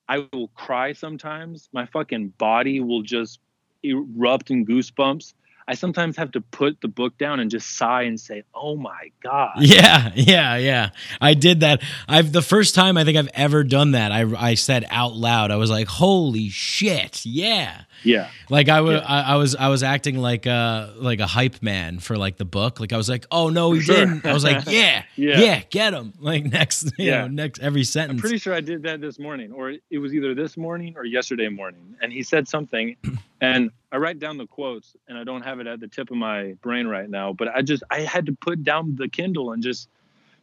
I 0.09 0.27
will 0.33 0.48
cry 0.48 0.92
sometimes. 0.92 1.68
My 1.72 1.87
fucking 1.87 2.29
body 2.38 2.81
will 2.81 3.03
just 3.03 3.40
erupt 3.83 4.50
in 4.50 4.66
goosebumps. 4.66 5.35
I 5.66 5.74
sometimes 5.74 6.16
have 6.18 6.33
to 6.33 6.40
put 6.40 6.81
the 6.83 6.88
book 6.88 7.16
down 7.16 7.40
and 7.40 7.50
just 7.50 7.77
sigh 7.77 8.03
and 8.03 8.20
say, 8.20 8.44
"Oh 8.55 8.77
my 8.77 9.11
god." 9.22 9.53
Yeah, 9.61 10.12
yeah, 10.14 10.57
yeah. 10.57 10.90
I 11.20 11.35
did 11.35 11.61
that. 11.61 11.83
I've 12.07 12.33
the 12.33 12.42
first 12.42 12.74
time 12.74 12.96
I 12.98 13.05
think 13.05 13.16
I've 13.16 13.31
ever 13.35 13.64
done 13.64 13.92
that. 13.92 14.12
I 14.12 14.24
I 14.50 14.55
said 14.55 14.85
out 14.90 15.14
loud. 15.14 15.50
I 15.50 15.57
was 15.57 15.70
like, 15.70 15.88
"Holy 15.88 16.48
shit!" 16.50 17.24
Yeah. 17.24 17.83
Yeah. 18.03 18.29
Like 18.50 18.68
I 18.68 18.83
was, 18.83 19.00
Yeah. 19.00 19.07
I, 19.09 19.20
I 19.33 19.37
was, 19.37 19.57
I 19.57 19.68
was 19.68 19.83
acting 19.83 20.18
like 20.18 20.44
a 20.44 20.92
like 20.96 21.20
a 21.20 21.27
hype 21.27 21.62
man 21.62 21.98
for 21.98 22.18
like 22.18 22.37
the 22.37 22.44
book. 22.44 22.79
Like 22.81 22.92
I 22.92 22.96
was 22.98 23.09
like, 23.09 23.27
"Oh 23.31 23.48
no, 23.48 23.72
he 23.72 23.81
Sure. 23.81 23.94
didn't." 23.96 24.27
I 24.27 24.35
was 24.35 24.44
like, 24.44 24.64
"Yeah, 24.66 25.05
yeah, 25.16 25.40
Yeah. 25.40 25.62
get 25.70 25.94
him!" 25.94 26.12
Like 26.18 26.44
next, 26.44 26.85
you 26.98 27.07
Yeah. 27.07 27.22
know, 27.22 27.29
next 27.29 27.61
every 27.61 27.81
I'm 27.81 27.85
sentence. 27.85 28.20
pretty 28.20 28.38
sure 28.38 28.53
I 28.55 28.61
did 28.61 28.83
that 28.83 29.00
this 29.00 29.18
morning, 29.18 29.53
or 29.53 29.72
it 29.90 29.98
was 29.98 30.12
either 30.12 30.35
this 30.35 30.57
morning 30.59 30.94
or 30.96 31.05
yesterday 31.07 31.48
morning. 31.48 31.96
And 32.03 32.12
he 32.12 32.22
said 32.22 32.46
something, 32.48 32.96
And 33.44 33.70
I 33.92 33.96
write 33.98 34.18
down 34.18 34.38
the 34.38 34.46
quotes, 34.46 34.96
and 35.09 35.16
I 35.16 35.24
don't 35.24 35.42
have 35.42 35.61
it 35.61 35.66
at 35.66 35.80
the 35.80 35.88
tip 35.88 36.11
of 36.11 36.16
my 36.16 36.54
brain 36.62 36.87
right 36.87 37.09
now. 37.09 37.33
But 37.33 37.48
I 37.48 37.62
just 37.62 37.83
I 37.90 38.00
had 38.00 38.26
to 38.26 38.33
put 38.33 38.64
down 38.64 38.96
the 38.96 39.09
Kindle 39.09 39.52
and 39.52 39.62
just 39.62 39.88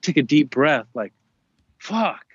take 0.02 0.18
a 0.18 0.24
deep 0.24 0.50
breath, 0.50 0.88
like, 0.94 1.14
fuck. 1.78 2.26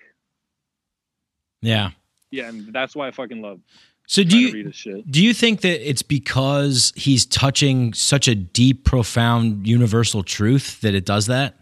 Yeah. 1.62 1.90
Yeah, 2.30 2.48
and 2.48 2.72
that's 2.72 2.94
why 2.94 3.08
I 3.08 3.10
fucking 3.10 3.40
love. 3.40 3.60
So 4.06 4.22
do 4.22 4.38
you 4.38 4.52
read 4.52 4.66
his 4.66 4.76
shit. 4.76 5.10
do 5.10 5.22
you 5.22 5.34
think 5.34 5.62
that 5.62 5.88
it's 5.88 6.02
because 6.02 6.92
he's 6.94 7.26
touching 7.26 7.92
such 7.92 8.28
a 8.28 8.34
deep, 8.36 8.84
profound, 8.84 9.66
universal 9.66 10.22
truth 10.22 10.80
that 10.82 10.94
it 10.94 11.04
does 11.04 11.26
that? 11.26 11.56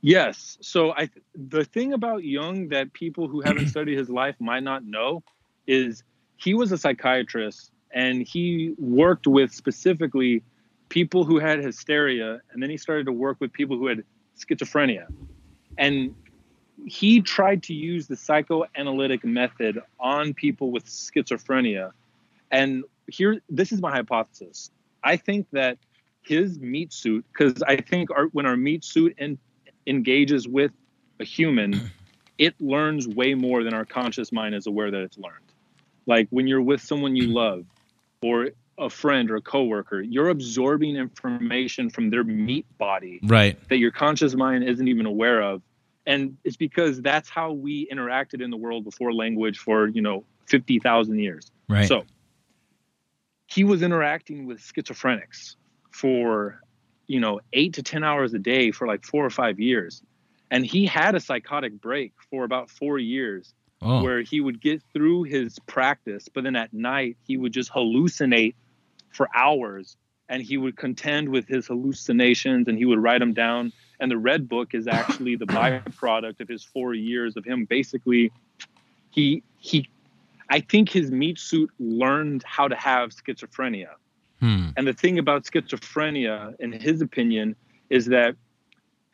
Yes. 0.00 0.56
So 0.60 0.92
I 0.92 1.10
the 1.34 1.64
thing 1.64 1.92
about 1.92 2.24
Jung 2.24 2.68
that 2.68 2.92
people 2.92 3.28
who 3.28 3.40
haven't 3.40 3.68
studied 3.68 3.98
his 3.98 4.08
life 4.08 4.36
might 4.38 4.62
not 4.62 4.84
know 4.84 5.22
is 5.66 6.02
he 6.44 6.52
was 6.52 6.70
a 6.72 6.76
psychiatrist 6.76 7.70
and 7.90 8.20
he 8.20 8.74
worked 8.78 9.26
with 9.26 9.50
specifically 9.50 10.42
people 10.90 11.24
who 11.24 11.38
had 11.38 11.58
hysteria 11.58 12.38
and 12.52 12.62
then 12.62 12.68
he 12.68 12.76
started 12.76 13.06
to 13.06 13.12
work 13.12 13.40
with 13.40 13.50
people 13.50 13.78
who 13.78 13.86
had 13.86 14.04
schizophrenia. 14.38 15.06
And 15.78 16.14
he 16.84 17.22
tried 17.22 17.62
to 17.62 17.72
use 17.72 18.08
the 18.08 18.16
psychoanalytic 18.16 19.24
method 19.24 19.80
on 19.98 20.34
people 20.34 20.70
with 20.70 20.84
schizophrenia. 20.84 21.92
And 22.50 22.84
here 23.06 23.40
this 23.48 23.72
is 23.72 23.80
my 23.80 23.90
hypothesis. 23.90 24.70
I 25.02 25.16
think 25.16 25.46
that 25.52 25.78
his 26.20 26.58
meat 26.58 26.92
suit 26.92 27.24
because 27.32 27.62
I 27.62 27.76
think 27.76 28.10
our, 28.10 28.26
when 28.26 28.44
our 28.44 28.56
meat 28.56 28.84
suit 28.84 29.14
en- 29.16 29.38
engages 29.86 30.46
with 30.46 30.72
a 31.20 31.24
human, 31.24 31.90
it 32.38 32.54
learns 32.60 33.08
way 33.08 33.32
more 33.32 33.64
than 33.64 33.72
our 33.72 33.86
conscious 33.86 34.30
mind 34.30 34.54
is 34.54 34.66
aware 34.66 34.90
that 34.90 35.00
it's 35.00 35.16
learned. 35.16 35.43
Like 36.06 36.28
when 36.30 36.46
you're 36.46 36.62
with 36.62 36.80
someone 36.80 37.16
you 37.16 37.28
love, 37.28 37.64
or 38.22 38.50
a 38.78 38.90
friend 38.90 39.30
or 39.30 39.36
a 39.36 39.40
coworker, 39.40 40.00
you're 40.00 40.28
absorbing 40.28 40.96
information 40.96 41.90
from 41.90 42.10
their 42.10 42.24
meat 42.24 42.66
body 42.78 43.20
Right. 43.22 43.56
that 43.68 43.78
your 43.78 43.90
conscious 43.90 44.34
mind 44.34 44.64
isn't 44.64 44.88
even 44.88 45.06
aware 45.06 45.42
of. 45.42 45.62
And 46.06 46.36
it's 46.44 46.56
because 46.56 47.00
that's 47.00 47.30
how 47.30 47.52
we 47.52 47.88
interacted 47.90 48.42
in 48.42 48.50
the 48.50 48.56
world 48.56 48.84
before 48.84 49.12
language 49.12 49.58
for, 49.58 49.88
you 49.88 50.02
know, 50.02 50.24
50,000 50.46 51.18
years. 51.18 51.50
Right. 51.68 51.86
So 51.86 52.04
he 53.46 53.64
was 53.64 53.82
interacting 53.82 54.46
with 54.46 54.60
schizophrenics 54.60 55.56
for, 55.90 56.60
you 57.06 57.20
know, 57.20 57.40
eight 57.52 57.74
to 57.74 57.82
10 57.82 58.02
hours 58.04 58.34
a 58.34 58.38
day 58.38 58.70
for 58.70 58.86
like 58.86 59.04
four 59.04 59.24
or 59.24 59.30
five 59.30 59.60
years. 59.60 60.02
And 60.50 60.64
he 60.66 60.84
had 60.86 61.14
a 61.14 61.20
psychotic 61.20 61.80
break 61.80 62.12
for 62.30 62.44
about 62.44 62.70
four 62.70 62.98
years 62.98 63.54
oh. 63.84 64.02
where 64.02 64.22
he 64.22 64.40
would 64.40 64.60
get 64.60 64.82
through 64.92 65.24
his 65.24 65.58
practice, 65.60 66.28
but 66.32 66.44
then 66.44 66.56
at 66.56 66.72
night 66.72 67.16
he 67.26 67.36
would 67.36 67.52
just 67.52 67.70
hallucinate 67.70 68.54
for 69.10 69.28
hours 69.34 69.96
and 70.28 70.42
he 70.42 70.56
would 70.56 70.76
contend 70.76 71.28
with 71.28 71.46
his 71.46 71.66
hallucinations 71.66 72.66
and 72.66 72.78
he 72.78 72.84
would 72.84 72.98
write 72.98 73.20
them 73.20 73.34
down. 73.34 73.72
And 74.00 74.10
the 74.10 74.18
Red 74.18 74.48
Book 74.48 74.74
is 74.74 74.88
actually 74.88 75.36
the 75.36 75.46
byproduct 75.46 76.40
of 76.40 76.48
his 76.48 76.64
four 76.64 76.94
years 76.94 77.36
of 77.36 77.44
him 77.44 77.64
basically 77.64 78.32
he 79.10 79.42
he 79.58 79.88
I 80.50 80.60
think 80.60 80.90
his 80.90 81.10
meat 81.10 81.38
suit 81.38 81.70
learned 81.78 82.42
how 82.44 82.68
to 82.68 82.76
have 82.76 83.10
schizophrenia. 83.10 83.92
Hmm. 84.40 84.68
And 84.76 84.86
the 84.86 84.92
thing 84.92 85.18
about 85.18 85.44
schizophrenia, 85.44 86.54
in 86.58 86.72
his 86.72 87.00
opinion, 87.00 87.56
is 87.88 88.06
that 88.06 88.36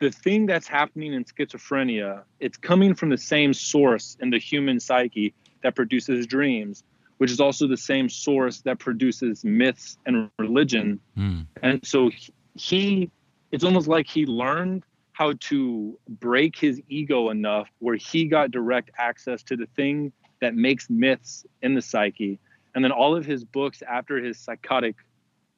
the 0.01 0.11
thing 0.11 0.47
that's 0.47 0.67
happening 0.67 1.13
in 1.13 1.23
schizophrenia, 1.23 2.23
it's 2.39 2.57
coming 2.57 2.95
from 2.95 3.09
the 3.09 3.17
same 3.17 3.53
source 3.53 4.17
in 4.19 4.31
the 4.31 4.39
human 4.39 4.79
psyche 4.79 5.33
that 5.61 5.75
produces 5.75 6.25
dreams, 6.25 6.83
which 7.19 7.31
is 7.31 7.39
also 7.39 7.67
the 7.67 7.77
same 7.77 8.09
source 8.09 8.61
that 8.61 8.79
produces 8.79 9.45
myths 9.45 9.99
and 10.07 10.27
religion. 10.39 10.99
Hmm. 11.15 11.41
And 11.61 11.85
so 11.85 12.09
he- 12.09 12.33
he, 12.55 13.11
it's 13.51 13.63
almost 13.63 13.87
like 13.87 14.07
he 14.07 14.25
learned 14.25 14.83
how 15.13 15.33
to 15.39 15.99
break 16.09 16.57
his 16.57 16.81
ego 16.89 17.29
enough 17.29 17.69
where 17.77 17.95
he 17.95 18.25
got 18.25 18.49
direct 18.49 18.89
access 18.97 19.43
to 19.43 19.55
the 19.55 19.67
thing 19.75 20.11
that 20.41 20.55
makes 20.55 20.89
myths 20.89 21.45
in 21.61 21.75
the 21.75 21.81
psyche. 21.81 22.39
And 22.73 22.83
then 22.83 22.91
all 22.91 23.15
of 23.15 23.23
his 23.23 23.43
books 23.43 23.83
after 23.87 24.17
his 24.17 24.39
psychotic 24.39 24.95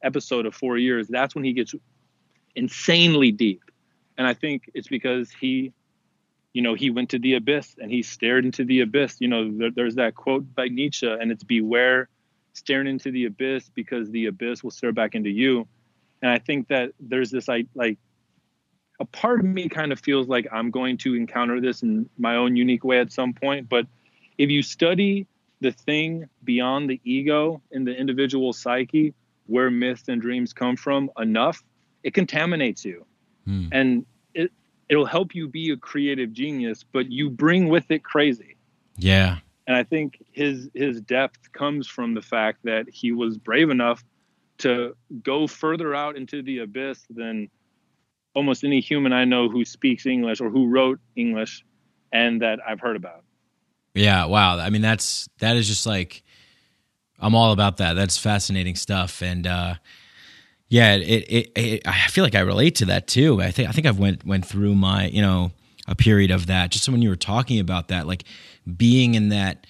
episode 0.03 0.45
of 0.45 0.53
four 0.53 0.77
years, 0.77 1.08
that's 1.08 1.34
when 1.34 1.45
he 1.45 1.53
gets 1.53 1.73
insanely 2.56 3.32
deep. 3.32 3.62
And 4.17 4.28
I 4.28 4.34
think 4.34 4.69
it's 4.73 4.88
because 4.88 5.32
he, 5.32 5.73
you 6.54 6.62
know, 6.62 6.73
he 6.73 6.89
went 6.89 7.10
to 7.12 7.19
the 7.19 7.36
abyss 7.36 7.76
and 7.80 7.91
he 7.91 8.04
stared 8.04 8.45
into 8.45 8.63
the 8.63 8.82
abyss. 8.82 9.17
You 9.19 9.28
know, 9.28 9.52
there, 9.52 9.71
there's 9.71 9.95
that 9.95 10.15
quote 10.15 10.54
by 10.54 10.67
Nietzsche, 10.67 11.08
and 11.08 11.32
it's 11.32 11.43
beware 11.43 12.10
staring 12.54 12.88
into 12.88 13.12
the 13.12 13.26
abyss 13.26 13.69
because 13.73 14.10
the 14.12 14.28
abyss 14.28 14.63
will 14.63 14.71
stare 14.71 14.91
back 14.91 15.15
into 15.15 15.30
you. 15.30 15.67
And 16.21 16.32
I 16.32 16.39
think 16.39 16.67
that 16.69 16.91
there's 16.99 17.32
this 17.32 17.47
like 17.47 17.67
like 17.76 17.97
a 18.99 19.06
part 19.06 19.39
of 19.39 19.45
me 19.45 19.67
kind 19.69 19.91
of 19.91 19.99
feels 19.99 20.28
like 20.28 20.47
I'm 20.52 20.71
going 20.71 20.97
to 20.99 21.15
encounter 21.15 21.60
this 21.60 21.82
in 21.82 22.10
my 22.17 22.36
own 22.36 22.56
unique 22.56 22.84
way 22.84 22.99
at 22.99 23.12
some 23.12 23.34
point. 23.34 23.67
But 23.67 23.88
if 24.38 24.49
you 24.49 24.62
study 24.62 25.28
the 25.62 25.71
thing 25.71 26.30
beyond 26.43 26.89
the 26.89 27.02
ego 27.04 27.62
in 27.71 27.86
the 27.86 27.95
individual 27.95 28.54
psyche, 28.54 29.13
where 29.47 29.69
myths 29.69 30.08
and 30.08 30.21
dreams 30.21 30.54
come 30.54 30.76
from 30.76 31.10
enough, 31.17 31.63
it 32.04 32.13
contaminates 32.13 32.86
you. 32.86 33.06
Hmm. 33.45 33.67
And 33.71 34.06
it 34.34 34.51
it'll 34.89 35.06
help 35.06 35.36
you 35.36 35.47
be 35.47 35.71
a 35.71 35.77
creative 35.77 36.34
genius, 36.34 36.84
but 36.84 37.12
you 37.12 37.29
bring 37.29 37.69
with 37.69 37.89
it 37.91 38.03
crazy. 38.03 38.58
Yeah. 38.97 39.39
And 39.67 39.75
I 39.75 39.84
think 39.84 40.23
his 40.32 40.69
his 40.73 41.01
depth 41.01 41.51
comes 41.53 41.88
from 41.88 42.13
the 42.13 42.21
fact 42.21 42.60
that 42.63 42.88
he 42.89 43.12
was 43.12 43.38
brave 43.38 43.69
enough 43.69 44.03
to 44.60 44.95
go 45.23 45.47
further 45.47 45.95
out 45.95 46.15
into 46.15 46.41
the 46.41 46.60
abyss 46.60 47.06
than 47.10 47.49
almost 48.34 48.63
any 48.63 48.79
human 48.79 49.13
I 49.13 49.25
know 49.25 49.49
who 49.49 49.65
speaks 49.65 50.06
English 50.06 50.41
or 50.41 50.49
who 50.49 50.67
wrote 50.67 50.99
English 51.15 51.63
and 52.12 52.41
that 52.41 52.60
I've 52.67 52.79
heard 52.79 52.95
about. 52.95 53.23
Yeah, 53.93 54.25
wow. 54.25 54.58
I 54.58 54.69
mean, 54.69 54.82
that's 54.82 55.29
that 55.39 55.56
is 55.56 55.67
just 55.67 55.86
like 55.86 56.23
I'm 57.19 57.36
all 57.36 57.51
about 57.51 57.77
that. 57.77 57.93
That's 57.93 58.17
fascinating 58.17 58.75
stuff, 58.75 59.21
and 59.21 59.47
uh, 59.47 59.75
yeah, 60.73 60.95
it, 60.95 61.01
it, 61.29 61.51
it 61.55 61.88
I 61.88 62.07
feel 62.07 62.23
like 62.23 62.33
I 62.33 62.39
relate 62.39 62.73
to 62.77 62.86
that 62.86 63.05
too. 63.05 63.39
I 63.39 63.51
think 63.51 63.69
I 63.69 63.71
think 63.71 63.86
I've 63.86 63.99
went 63.99 64.25
went 64.25 64.43
through 64.43 64.73
my 64.73 65.05
you 65.05 65.21
know 65.21 65.51
a 65.88 65.93
period 65.93 66.31
of 66.31 66.47
that. 66.47 66.71
Just 66.71 66.89
when 66.89 67.03
you 67.03 67.09
were 67.09 67.15
talking 67.15 67.59
about 67.59 67.89
that, 67.89 68.07
like 68.07 68.23
being 68.75 69.13
in 69.13 69.29
that 69.29 69.67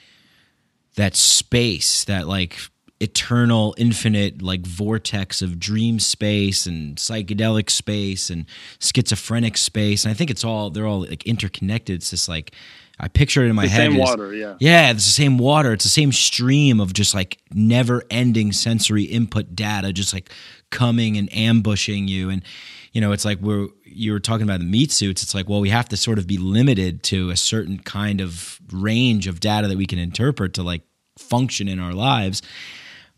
that 0.96 1.18
space, 1.18 2.06
that 2.06 2.26
like 2.26 2.58
eternal, 3.02 3.76
infinite 3.78 4.42
like 4.42 4.66
vortex 4.66 5.42
of 5.42 5.60
dream 5.60 6.00
space 6.00 6.66
and 6.66 6.96
psychedelic 6.96 7.70
space 7.70 8.30
and 8.30 8.46
schizophrenic 8.80 9.58
space, 9.58 10.06
and 10.06 10.12
I 10.12 10.13
think 10.13 10.32
it's 10.32 10.46
all 10.46 10.70
they're 10.70 10.88
all 10.88 11.02
like 11.02 11.26
interconnected. 11.26 11.96
It's 11.98 12.12
just 12.12 12.30
like 12.30 12.54
I 12.98 13.10
picture 13.10 13.44
it 13.44 13.50
in 13.50 13.56
my 13.58 13.63
The 13.63 13.70
head. 13.72 13.92
same 13.92 13.98
water, 14.00 14.34
yeah. 14.34 14.56
yeah, 14.62 14.92
it's 14.92 15.04
the 15.06 15.12
same 15.12 15.38
water. 15.38 15.74
It's 15.74 15.84
the 15.84 15.89
same 15.89 16.13
stream 16.13 16.80
of 16.80 16.94
just 16.94 17.13
like 17.13 17.39
never 17.54 18.04
ending 18.10 18.54
sensory 18.54 19.04
input 19.04 19.54
data, 19.54 19.92
just 19.92 20.13
like 20.13 20.32
coming 20.74 21.18
and 21.18 21.34
ambushing 21.34 22.10
you. 22.10 22.30
And, 22.30 22.44
you 22.92 23.00
know, 23.00 23.14
it's 23.14 23.24
like 23.24 23.40
we're, 23.40 23.68
you 23.86 24.12
were 24.12 24.20
talking 24.20 24.44
about 24.44 24.60
the 24.60 24.66
meat 24.66 24.92
suits. 24.92 25.24
It's 25.24 25.34
like, 25.34 25.48
well, 25.48 25.62
we 25.62 25.70
have 25.70 25.88
to 25.90 25.98
sort 25.98 26.18
of 26.18 26.28
be 26.28 26.38
limited 26.38 27.04
to 27.04 27.30
a 27.30 27.38
certain 27.38 27.80
kind 27.80 28.20
of 28.20 28.60
range 28.72 29.28
of 29.28 29.40
data 29.40 29.68
that 29.68 29.78
we 29.78 29.86
can 29.86 30.00
interpret 30.00 30.56
to 30.56 30.64
like 30.64 30.82
function 31.18 31.68
in 31.68 31.80
our 31.80 31.94
lives. 31.94 32.42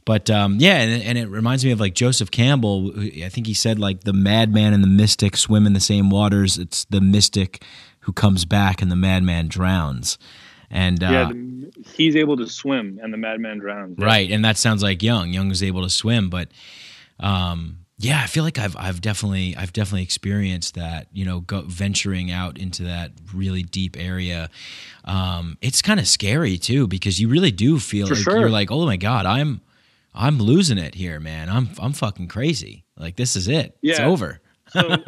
But 0.05 0.29
um, 0.29 0.57
yeah, 0.59 0.75
and, 0.75 1.01
and 1.01 1.17
it 1.17 1.29
reminds 1.29 1.65
me 1.65 1.71
of 1.71 1.79
like 1.79 1.95
Joseph 1.95 2.29
Campbell. 2.29 2.91
I 2.99 3.29
think 3.29 3.47
he 3.47 3.55
said 3.55 3.79
like 3.79 4.03
the 4.03 4.13
madman 4.13 4.73
and 4.73 4.83
the 4.83 4.87
mystic 4.87 5.35
swim 5.35 5.65
in 5.65 5.73
the 5.73 5.79
same 5.79 6.11
waters. 6.11 6.59
It's 6.59 6.85
the 6.85 7.01
mystic 7.01 7.63
who 8.01 8.13
comes 8.13 8.45
back 8.45 8.83
and 8.83 8.91
the 8.91 8.95
madman 8.95 9.47
drowns. 9.47 10.19
And 10.69 11.03
uh, 11.03 11.09
yeah, 11.09 11.29
the, 11.29 11.85
he's 11.95 12.15
able 12.15 12.37
to 12.37 12.47
swim 12.47 12.99
and 13.01 13.11
the 13.11 13.17
madman 13.17 13.57
drowns. 13.59 13.97
Right, 13.97 14.29
and 14.29 14.45
that 14.45 14.57
sounds 14.57 14.83
like 14.83 15.01
Jung. 15.01 15.33
Jung 15.33 15.49
is 15.49 15.63
able 15.63 15.81
to 15.81 15.89
swim, 15.89 16.29
but 16.29 16.49
um, 17.19 17.79
yeah, 17.97 18.21
I 18.21 18.27
feel 18.27 18.43
like 18.43 18.59
I've 18.59 18.75
I've 18.75 18.99
definitely 18.99 19.55
I've 19.55 19.71
definitely 19.71 20.03
experienced 20.03 20.75
that. 20.75 21.07
You 21.13 21.23
know, 21.25 21.39
go, 21.39 21.61
venturing 21.61 22.29
out 22.29 22.57
into 22.57 22.83
that 22.83 23.11
really 23.33 23.63
deep 23.63 23.95
area. 23.97 24.49
Um, 25.05 25.57
it's 25.61 25.81
kind 25.81 25.99
of 25.99 26.07
scary 26.07 26.57
too 26.57 26.87
because 26.87 27.21
you 27.21 27.29
really 27.29 27.51
do 27.51 27.79
feel 27.79 28.07
For 28.07 28.15
like 28.15 28.23
sure. 28.23 28.39
you're 28.39 28.49
like, 28.49 28.69
oh 28.69 28.85
my 28.85 28.97
god, 28.97 29.25
I'm 29.25 29.61
I'm 30.13 30.39
losing 30.39 30.77
it 30.77 30.95
here, 30.95 31.19
man. 31.21 31.49
I'm 31.49 31.69
I'm 31.79 31.93
fucking 31.93 32.27
crazy. 32.27 32.83
Like 32.97 33.15
this 33.15 33.35
is 33.37 33.47
it. 33.47 33.77
It's 33.81 33.99
over. 33.99 34.41
so 34.69 34.97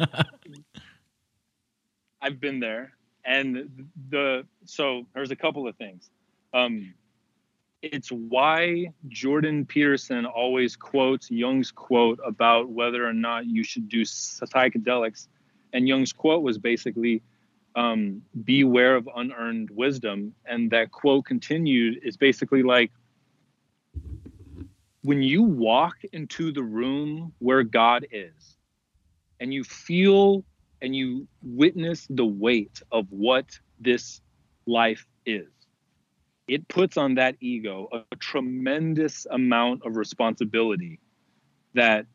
I've 2.22 2.40
been 2.40 2.58
there, 2.60 2.92
and 3.24 3.86
the 4.10 4.46
so 4.64 5.06
there's 5.14 5.30
a 5.30 5.36
couple 5.36 5.68
of 5.68 5.76
things. 5.76 6.10
Um, 6.54 6.94
it's 7.82 8.10
why 8.10 8.92
Jordan 9.08 9.64
Peterson 9.64 10.26
always 10.26 10.76
quotes 10.76 11.30
Jung's 11.30 11.70
quote 11.70 12.18
about 12.24 12.70
whether 12.70 13.06
or 13.06 13.12
not 13.12 13.46
you 13.46 13.62
should 13.62 13.88
do 13.88 14.02
psychedelics, 14.02 15.28
and 15.72 15.86
Jung's 15.86 16.12
quote 16.12 16.42
was 16.42 16.58
basically, 16.58 17.22
um, 17.76 18.22
"Beware 18.44 18.96
of 18.96 19.08
unearned 19.14 19.70
wisdom," 19.70 20.34
and 20.44 20.70
that 20.70 20.90
quote 20.90 21.24
continued 21.24 22.00
is 22.02 22.16
basically 22.16 22.62
like 22.62 22.90
when 25.02 25.22
you 25.22 25.42
walk 25.42 25.96
into 26.12 26.52
the 26.52 26.62
room 26.62 27.32
where 27.38 27.62
God 27.62 28.06
is 28.10 28.56
and 29.40 29.54
you 29.54 29.62
feel 29.64 30.44
and 30.82 30.94
you 30.94 31.26
witness 31.42 32.06
the 32.10 32.26
weight 32.26 32.82
of 32.90 33.10
what 33.10 33.58
this 33.80 34.20
life 34.66 35.06
is, 35.24 35.48
it 36.48 36.66
puts 36.68 36.96
on 36.96 37.14
that 37.14 37.36
ego 37.40 37.88
a, 37.92 37.98
a 38.12 38.16
tremendous 38.16 39.26
amount 39.30 39.84
of 39.84 39.96
responsibility 39.96 40.98
that 41.74 42.06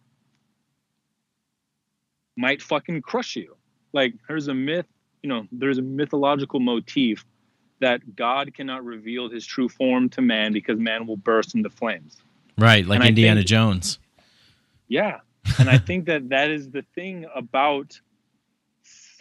might 2.35 2.61
fucking 2.61 3.01
crush 3.01 3.35
you. 3.35 3.55
Like 3.93 4.13
there's 4.27 4.47
a 4.47 4.53
myth, 4.53 4.87
you 5.21 5.29
know, 5.29 5.45
there's 5.51 5.77
a 5.77 5.81
mythological 5.83 6.59
motif 6.59 7.25
that 7.79 8.15
God 8.15 8.53
cannot 8.53 8.83
reveal 8.83 9.29
his 9.29 9.45
true 9.45 9.69
form 9.69 10.09
to 10.09 10.21
man 10.21 10.53
because 10.53 10.79
man 10.79 11.05
will 11.05 11.17
burst 11.17 11.53
into 11.53 11.69
flames. 11.69 12.17
Right, 12.57 12.85
like 12.85 12.99
And 13.01 13.09
Indiana 13.09 13.41
think- 13.41 13.47
Jones. 13.47 13.99
Yeah. 14.87 15.19
And 15.59 15.69
I 15.69 15.77
think 15.77 16.05
that 16.05 16.29
that 16.29 16.49
is 16.49 16.69
the 16.69 16.83
thing 16.95 17.25
about 17.35 17.99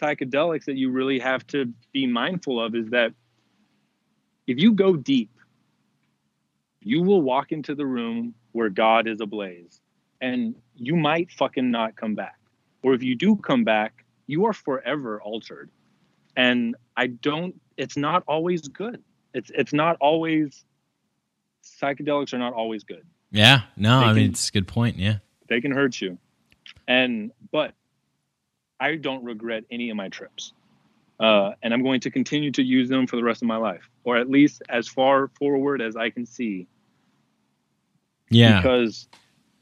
psychedelics 0.01 0.65
that 0.65 0.75
you 0.75 0.89
really 0.91 1.19
have 1.19 1.45
to 1.47 1.71
be 1.91 2.07
mindful 2.07 2.63
of 2.63 2.75
is 2.75 2.89
that 2.89 3.13
if 4.47 4.59
you 4.59 4.73
go 4.73 4.95
deep, 4.95 5.31
you 6.81 7.01
will 7.01 7.21
walk 7.21 7.51
into 7.51 7.75
the 7.75 7.85
room 7.85 8.33
where 8.51 8.69
God 8.69 9.07
is 9.07 9.21
ablaze 9.21 9.79
and 10.21 10.55
you 10.75 10.95
might 10.95 11.31
fucking 11.31 11.71
not 11.71 11.95
come 11.95 12.15
back. 12.15 12.37
Or 12.81 12.93
if 12.93 13.03
you 13.03 13.15
do 13.15 13.35
come 13.35 13.63
back, 13.63 14.05
you 14.27 14.45
are 14.45 14.53
forever 14.53 15.21
altered. 15.21 15.69
And 16.35 16.75
I 16.97 17.07
don't 17.07 17.59
it's 17.77 17.97
not 17.97 18.23
always 18.27 18.61
good. 18.61 19.01
It's 19.33 19.51
it's 19.55 19.73
not 19.73 19.97
always 19.99 20.65
psychedelics 21.63 22.33
are 22.33 22.37
not 22.39 22.53
always 22.53 22.83
good 22.83 23.05
Yeah, 23.31 23.61
no, 23.77 24.01
They 24.01 24.05
I 24.05 24.13
mean 24.13 24.29
it's 24.31 24.49
a 24.49 24.51
good 24.51 24.67
point. 24.67 24.97
Yeah, 24.97 25.19
they 25.47 25.61
can 25.61 25.71
hurt 25.71 25.99
you 26.01 26.17
and 26.87 27.31
but 27.51 27.73
i 28.79 28.95
don't 28.95 29.23
regret 29.23 29.63
any 29.71 29.89
of 29.89 29.97
my 29.97 30.09
trips 30.09 30.53
uh, 31.19 31.51
and 31.61 31.73
i'm 31.73 31.83
going 31.83 31.99
to 31.99 32.11
continue 32.11 32.51
to 32.51 32.63
use 32.63 32.89
them 32.89 33.07
for 33.07 33.15
the 33.15 33.23
rest 33.23 33.41
of 33.41 33.47
my 33.47 33.57
life 33.57 33.89
or 34.03 34.17
at 34.17 34.29
least 34.29 34.61
as 34.69 34.87
far 34.87 35.29
forward 35.39 35.81
as 35.81 35.95
i 35.95 36.09
can 36.09 36.25
see. 36.25 36.67
Yeah, 38.29 38.61
because 38.61 39.07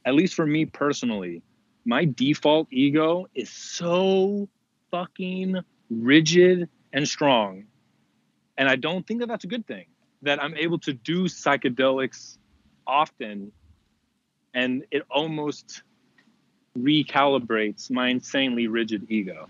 at 0.06 0.14
least 0.14 0.34
for 0.34 0.46
me 0.46 0.66
personally 0.66 1.42
my 1.86 2.06
default 2.06 2.68
ego 2.72 3.28
is 3.34 3.50
so 3.50 4.48
fucking 4.92 5.58
rigid 5.90 6.70
and 6.94 7.08
strong. 7.08 7.66
And 8.58 8.70
i 8.70 8.76
don't 8.76 9.06
think 9.06 9.20
that 9.22 9.28
that's 9.28 9.44
a 9.44 9.48
good 9.48 9.66
thing 9.66 9.86
that 10.22 10.42
i'm 10.42 10.56
able 10.56 10.80
to 10.80 10.94
do 10.94 11.26
psychedelics 11.26 12.38
often 12.86 13.52
and 14.54 14.84
it 14.92 15.04
almost 15.10 15.84
recalibrates 16.78 17.90
my 17.92 18.10
insanely 18.10 18.68
rigid 18.68 19.06
ego 19.10 19.48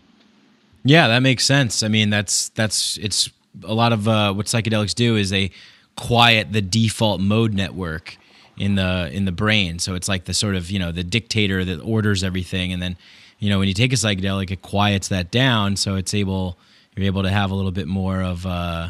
yeah. 0.84 1.08
That 1.08 1.20
makes 1.20 1.46
sense. 1.46 1.84
I 1.84 1.88
mean, 1.88 2.10
that's 2.10 2.50
that's 2.50 2.98
it's 2.98 3.30
a 3.64 3.74
lot 3.74 3.94
of 3.94 4.08
uh, 4.08 4.34
what 4.34 4.46
psychedelics 4.46 4.96
do 4.96 5.16
is 5.16 5.30
they 5.30 5.52
quiet 5.96 6.52
the 6.54 6.62
default 6.62 7.22
mode 7.22 7.54
network 7.54 8.18
in 8.58 8.76
the 8.76 9.10
in 9.12 9.26
the 9.26 9.32
brain. 9.32 9.80
So 9.80 9.96
it's 9.96 10.08
like 10.08 10.26
the 10.26 10.34
sort 10.34 10.56
of 10.56 10.70
you 10.72 10.80
know 10.80 10.92
the 10.92 11.04
dictator 11.04 11.66
that 11.66 11.80
orders 11.82 12.24
everything, 12.24 12.74
and 12.74 12.82
then 12.82 12.98
you 13.40 13.50
know 13.50 13.60
when 13.60 13.68
you 13.68 13.74
take 13.74 13.94
a 13.94 13.96
psychedelic, 13.96 14.52
it 14.52 14.62
quiets 14.62 15.08
that 15.10 15.32
down, 15.32 15.76
so 15.76 15.96
it's 15.96 16.14
able 16.14 16.58
you're 16.96 17.06
able 17.06 17.24
to 17.24 17.30
have 17.30 17.52
a 17.52 17.56
little 17.56 17.72
bit 17.72 17.88
more 17.88 18.22
of 18.22 18.46
uh, 18.46 18.90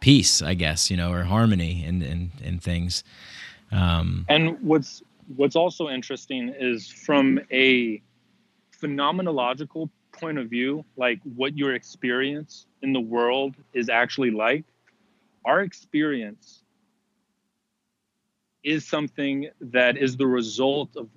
peace, 0.00 0.42
I 0.42 0.54
guess, 0.54 0.90
you 0.90 0.96
know, 0.96 1.12
or 1.12 1.24
harmony 1.24 1.84
and 1.86 2.02
and 2.02 2.30
in 2.42 2.58
things. 2.58 3.04
Um, 3.72 4.26
And 4.28 4.60
what's 4.60 5.02
what's 5.36 5.56
also 5.56 5.88
interesting 5.88 6.52
is 6.58 6.88
from 6.88 7.40
a 7.52 8.02
phenomenological 8.82 9.90
point 10.20 10.38
of 10.38 10.48
view, 10.48 10.84
like 10.96 11.18
what 11.34 11.56
your 11.56 11.74
experience 11.74 12.66
in 12.82 12.92
the 12.92 13.00
world 13.00 13.56
is 13.72 13.88
actually 13.88 14.30
like. 14.30 14.64
Our 15.44 15.62
experience 15.62 16.62
is 18.62 18.86
something 18.86 19.48
that 19.60 19.96
is 19.96 20.16
the 20.16 20.26
result 20.26 20.96
of 20.96 21.08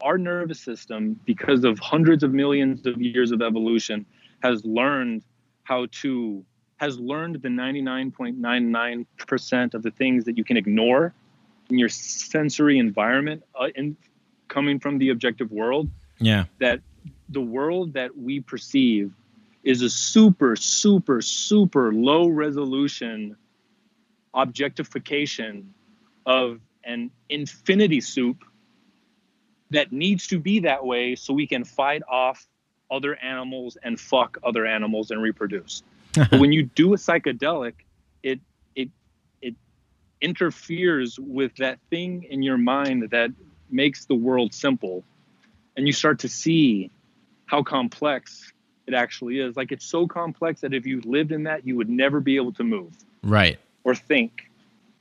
our 0.00 0.18
nervous 0.18 0.60
system 0.60 1.20
because 1.26 1.62
of 1.64 1.78
hundreds 1.78 2.24
of 2.24 2.32
millions 2.32 2.86
of 2.86 3.00
years 3.00 3.30
of 3.30 3.40
evolution 3.42 4.06
has 4.42 4.64
learned 4.64 5.22
how 5.64 5.86
to 5.92 6.44
has 6.78 6.98
learned 6.98 7.40
the 7.42 7.48
99.99% 7.48 9.74
of 9.74 9.82
the 9.84 9.92
things 9.92 10.24
that 10.24 10.36
you 10.36 10.42
can 10.42 10.56
ignore 10.56 11.14
in 11.70 11.78
your 11.78 11.88
sensory 11.88 12.78
environment 12.78 13.44
uh, 13.54 13.68
in 13.76 13.96
coming 14.48 14.80
from 14.80 14.98
the 14.98 15.10
objective 15.10 15.52
world 15.52 15.88
yeah, 16.22 16.44
that 16.58 16.80
the 17.32 17.40
world 17.40 17.94
that 17.94 18.16
we 18.16 18.40
perceive 18.40 19.12
is 19.62 19.82
a 19.82 19.90
super 19.90 20.56
super 20.56 21.22
super 21.22 21.92
low 21.92 22.28
resolution 22.28 23.36
objectification 24.34 25.72
of 26.26 26.60
an 26.84 27.10
infinity 27.28 28.00
soup 28.00 28.44
that 29.70 29.92
needs 29.92 30.26
to 30.28 30.38
be 30.38 30.60
that 30.60 30.84
way 30.84 31.14
so 31.14 31.32
we 31.32 31.46
can 31.46 31.64
fight 31.64 32.02
off 32.08 32.46
other 32.90 33.14
animals 33.16 33.78
and 33.82 33.98
fuck 33.98 34.36
other 34.42 34.66
animals 34.66 35.10
and 35.10 35.22
reproduce. 35.22 35.82
But 36.14 36.40
when 36.40 36.52
you 36.52 36.64
do 36.64 36.92
a 36.92 36.96
psychedelic 36.96 37.72
it 38.22 38.40
it 38.74 38.90
it 39.40 39.54
interferes 40.20 41.18
with 41.18 41.56
that 41.56 41.78
thing 41.90 42.24
in 42.24 42.42
your 42.42 42.58
mind 42.58 43.10
that 43.10 43.30
makes 43.70 44.04
the 44.04 44.14
world 44.14 44.52
simple. 44.54 45.04
And 45.76 45.86
you 45.86 45.92
start 45.92 46.20
to 46.20 46.28
see 46.28 46.90
how 47.52 47.62
complex 47.62 48.50
it 48.86 48.94
actually 48.94 49.38
is. 49.38 49.58
Like 49.58 49.72
it's 49.72 49.84
so 49.84 50.06
complex 50.06 50.62
that 50.62 50.72
if 50.72 50.86
you 50.86 51.02
lived 51.02 51.32
in 51.32 51.42
that 51.42 51.66
you 51.66 51.76
would 51.76 51.90
never 51.90 52.18
be 52.18 52.36
able 52.36 52.52
to 52.54 52.64
move 52.64 52.96
right. 53.22 53.58
or 53.84 53.94
think 53.94 54.50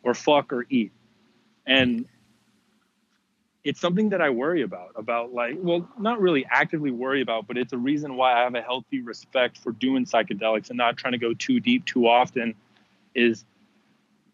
or 0.03 0.13
fuck 0.13 0.51
or 0.51 0.65
eat. 0.69 0.91
And 1.65 2.05
it's 3.63 3.79
something 3.79 4.09
that 4.09 4.21
i 4.21 4.29
worry 4.31 4.63
about 4.63 4.89
about 4.95 5.35
like 5.35 5.53
well 5.59 5.87
not 5.99 6.19
really 6.19 6.43
actively 6.49 6.89
worry 6.89 7.21
about 7.21 7.45
but 7.45 7.59
it's 7.59 7.73
a 7.73 7.77
reason 7.77 8.15
why 8.15 8.33
i 8.33 8.39
have 8.39 8.55
a 8.55 8.61
healthy 8.61 9.01
respect 9.01 9.55
for 9.55 9.71
doing 9.73 10.03
psychedelics 10.03 10.69
and 10.69 10.77
not 10.77 10.97
trying 10.97 11.11
to 11.11 11.19
go 11.19 11.31
too 11.35 11.59
deep 11.59 11.85
too 11.85 12.07
often 12.07 12.55
is 13.13 13.45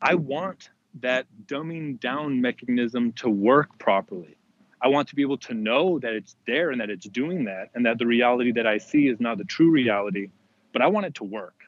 i 0.02 0.16
want 0.16 0.70
that 1.02 1.28
dumbing 1.46 2.00
down 2.00 2.40
mechanism 2.40 3.12
to 3.12 3.30
work 3.30 3.78
properly 3.80 4.37
i 4.82 4.88
want 4.88 5.08
to 5.08 5.16
be 5.16 5.22
able 5.22 5.38
to 5.38 5.54
know 5.54 6.00
that 6.00 6.14
it's 6.14 6.36
there 6.46 6.72
and 6.72 6.82
that 6.82 6.90
it's 6.90 7.08
doing 7.08 7.46
that 7.46 7.70
and 7.76 7.86
that 7.86 7.98
the 7.98 8.06
reality 8.06 8.52
that 8.52 8.68
i 8.68 8.78
see 8.78 9.08
is 9.08 9.20
not 9.20 9.38
the 9.38 9.44
true 9.46 9.70
reality 9.72 10.30
but 10.74 10.82
i 10.82 10.88
want 10.88 11.06
it 11.06 11.16
to 11.16 11.24
work 11.24 11.54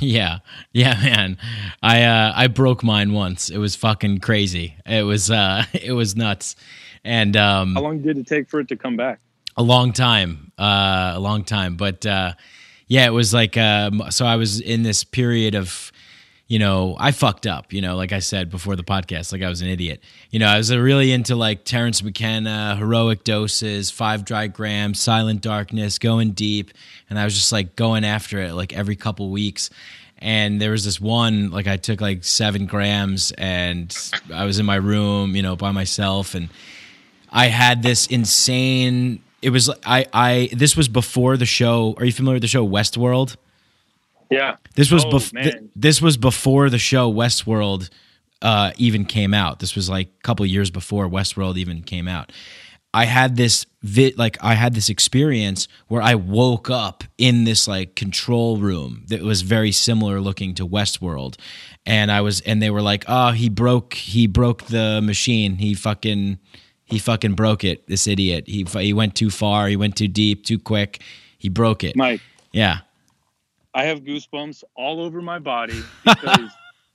Yeah, 0.00 0.40
yeah, 0.72 0.94
man. 1.00 1.38
I 1.80 2.02
uh, 2.02 2.32
I 2.34 2.48
broke 2.48 2.82
mine 2.82 3.12
once. 3.12 3.48
It 3.48 3.58
was 3.58 3.76
fucking 3.76 4.18
crazy. 4.18 4.74
It 4.84 5.04
was 5.04 5.30
uh, 5.30 5.66
it 5.72 5.92
was 5.92 6.16
nuts, 6.16 6.56
and 7.04 7.36
um, 7.36 7.76
how 7.76 7.82
long 7.82 8.02
did 8.02 8.18
it 8.18 8.26
take 8.26 8.50
for 8.50 8.58
it 8.58 8.66
to 8.68 8.76
come 8.76 8.96
back 8.96 9.20
a 9.56 9.62
long 9.62 9.92
time, 9.92 10.52
uh, 10.58 11.12
a 11.14 11.20
long 11.20 11.44
time. 11.44 11.76
But 11.76 12.04
uh, 12.06 12.32
yeah, 12.86 13.06
it 13.06 13.12
was 13.12 13.32
like 13.32 13.56
um, 13.56 14.02
so. 14.10 14.26
I 14.26 14.36
was 14.36 14.60
in 14.60 14.82
this 14.82 15.04
period 15.04 15.54
of, 15.54 15.92
you 16.46 16.58
know, 16.58 16.94
I 16.98 17.12
fucked 17.12 17.46
up. 17.46 17.72
You 17.72 17.80
know, 17.80 17.96
like 17.96 18.12
I 18.12 18.18
said 18.18 18.50
before 18.50 18.76
the 18.76 18.84
podcast, 18.84 19.32
like 19.32 19.42
I 19.42 19.48
was 19.48 19.62
an 19.62 19.68
idiot. 19.68 20.02
You 20.30 20.38
know, 20.38 20.46
I 20.46 20.58
was 20.58 20.74
really 20.74 21.12
into 21.12 21.36
like 21.36 21.64
Terence 21.64 22.02
McKenna, 22.02 22.76
heroic 22.76 23.24
doses, 23.24 23.90
five 23.90 24.24
dry 24.24 24.46
grams, 24.48 25.00
silent 25.00 25.40
darkness, 25.40 25.98
going 25.98 26.32
deep, 26.32 26.70
and 27.08 27.18
I 27.18 27.24
was 27.24 27.34
just 27.34 27.50
like 27.52 27.76
going 27.76 28.04
after 28.04 28.40
it 28.40 28.52
like 28.52 28.74
every 28.74 28.96
couple 28.96 29.30
weeks. 29.30 29.70
And 30.18 30.60
there 30.60 30.70
was 30.70 30.84
this 30.84 31.00
one, 31.00 31.50
like 31.50 31.66
I 31.66 31.76
took 31.76 32.00
like 32.00 32.24
seven 32.24 32.66
grams, 32.66 33.32
and 33.32 33.94
I 34.32 34.44
was 34.44 34.58
in 34.58 34.66
my 34.66 34.76
room, 34.76 35.34
you 35.36 35.42
know, 35.42 35.56
by 35.56 35.70
myself, 35.72 36.34
and 36.34 36.50
I 37.30 37.46
had 37.46 37.82
this 37.82 38.06
insane. 38.06 39.22
It 39.42 39.50
was 39.50 39.70
I 39.84 40.06
I 40.12 40.50
this 40.52 40.76
was 40.76 40.88
before 40.88 41.36
the 41.36 41.46
show. 41.46 41.94
Are 41.98 42.04
you 42.04 42.12
familiar 42.12 42.36
with 42.36 42.42
the 42.42 42.48
show 42.48 42.66
Westworld? 42.66 43.36
Yeah 44.34 44.56
This 44.74 44.90
was 44.90 45.04
Oh, 45.04 45.10
bef- 45.10 45.32
th- 45.42 45.62
this 45.76 46.02
was 46.02 46.16
before 46.16 46.68
the 46.70 46.78
show 46.78 47.12
Westworld 47.12 47.90
uh, 48.42 48.72
even 48.76 49.04
came 49.06 49.32
out. 49.32 49.58
This 49.60 49.74
was 49.74 49.88
like 49.88 50.08
a 50.08 50.22
couple 50.22 50.44
years 50.44 50.70
before 50.70 51.08
Westworld 51.08 51.56
even 51.56 51.82
came 51.82 52.06
out. 52.08 52.30
I 52.92 53.06
had 53.06 53.36
this 53.36 53.66
vi- 53.82 54.14
like 54.16 54.36
I 54.40 54.54
had 54.54 54.74
this 54.74 54.88
experience 54.88 55.66
where 55.88 56.02
I 56.02 56.14
woke 56.14 56.68
up 56.70 57.04
in 57.18 57.44
this 57.44 57.66
like 57.66 57.96
control 57.96 58.58
room 58.58 59.04
that 59.08 59.22
was 59.22 59.42
very 59.42 59.72
similar 59.72 60.20
looking 60.20 60.54
to 60.56 60.66
Westworld, 60.66 61.36
and 61.86 62.12
I 62.12 62.20
was 62.20 62.40
and 62.42 62.60
they 62.62 62.70
were 62.70 62.82
like, 62.82 63.04
"Oh, 63.08 63.30
he 63.32 63.48
broke 63.48 63.94
he 63.94 64.26
broke 64.28 64.64
the 64.66 65.00
machine. 65.02 65.56
He 65.56 65.74
fucking 65.74 66.38
he 66.84 66.98
fucking 66.98 67.34
broke 67.34 67.64
it. 67.64 67.86
This 67.88 68.06
idiot. 68.06 68.44
He 68.46 68.64
he 68.78 68.92
went 68.92 69.14
too 69.16 69.30
far. 69.30 69.68
He 69.68 69.76
went 69.76 69.96
too 69.96 70.08
deep, 70.08 70.44
too 70.44 70.58
quick. 70.58 71.00
He 71.38 71.48
broke 71.48 71.82
it. 71.82 71.96
mike 71.96 72.20
Yeah, 72.52 72.78
I 73.74 73.84
have 73.84 74.00
goosebumps 74.04 74.62
all 74.76 75.00
over 75.02 75.20
my 75.20 75.38
body 75.38 75.82
because 76.04 76.50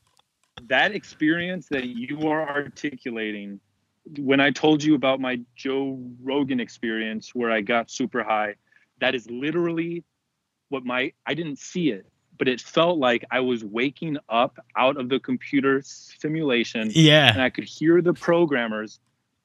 that 0.67 0.93
experience 0.93 1.67
that 1.69 1.87
you 1.87 2.27
are 2.29 2.47
articulating 2.49 3.59
when 4.17 4.39
I 4.39 4.49
told 4.49 4.81
you 4.83 4.95
about 4.95 5.19
my 5.19 5.39
Joe 5.55 5.99
Rogan 6.23 6.59
experience 6.59 7.35
where 7.35 7.51
I 7.51 7.61
got 7.61 7.91
super 7.91 8.23
high, 8.23 8.55
that 9.01 9.13
is 9.13 9.29
literally 9.29 10.03
what 10.69 10.85
my 10.85 11.11
I 11.25 11.33
didn't 11.33 11.59
see 11.59 11.89
it, 11.91 12.07
but 12.37 12.47
it 12.47 12.61
felt 12.61 12.97
like 12.97 13.23
I 13.29 13.41
was 13.41 13.63
waking 13.63 14.17
up 14.29 14.57
out 14.75 14.97
of 14.97 15.09
the 15.09 15.19
computer 15.19 15.81
simulation 15.83 16.91
Yeah. 16.93 17.31
and 17.31 17.41
I 17.41 17.49
could 17.49 17.65
hear 17.65 18.01
the 18.01 18.13
programmers. 18.13 18.99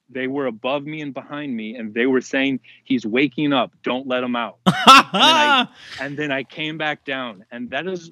They 0.09 0.27
were 0.27 0.45
above 0.45 0.85
me 0.85 1.01
and 1.01 1.13
behind 1.13 1.55
me, 1.55 1.75
and 1.75 1.93
they 1.93 2.05
were 2.05 2.21
saying, 2.21 2.59
He's 2.83 3.05
waking 3.05 3.53
up, 3.53 3.71
don't 3.83 4.07
let 4.07 4.23
him 4.23 4.35
out. 4.35 4.57
I- 4.65 5.67
and 5.99 6.17
then 6.17 6.31
I 6.31 6.43
came 6.43 6.77
back 6.77 7.05
down, 7.05 7.45
and 7.51 7.69
that 7.71 7.87
is, 7.87 8.11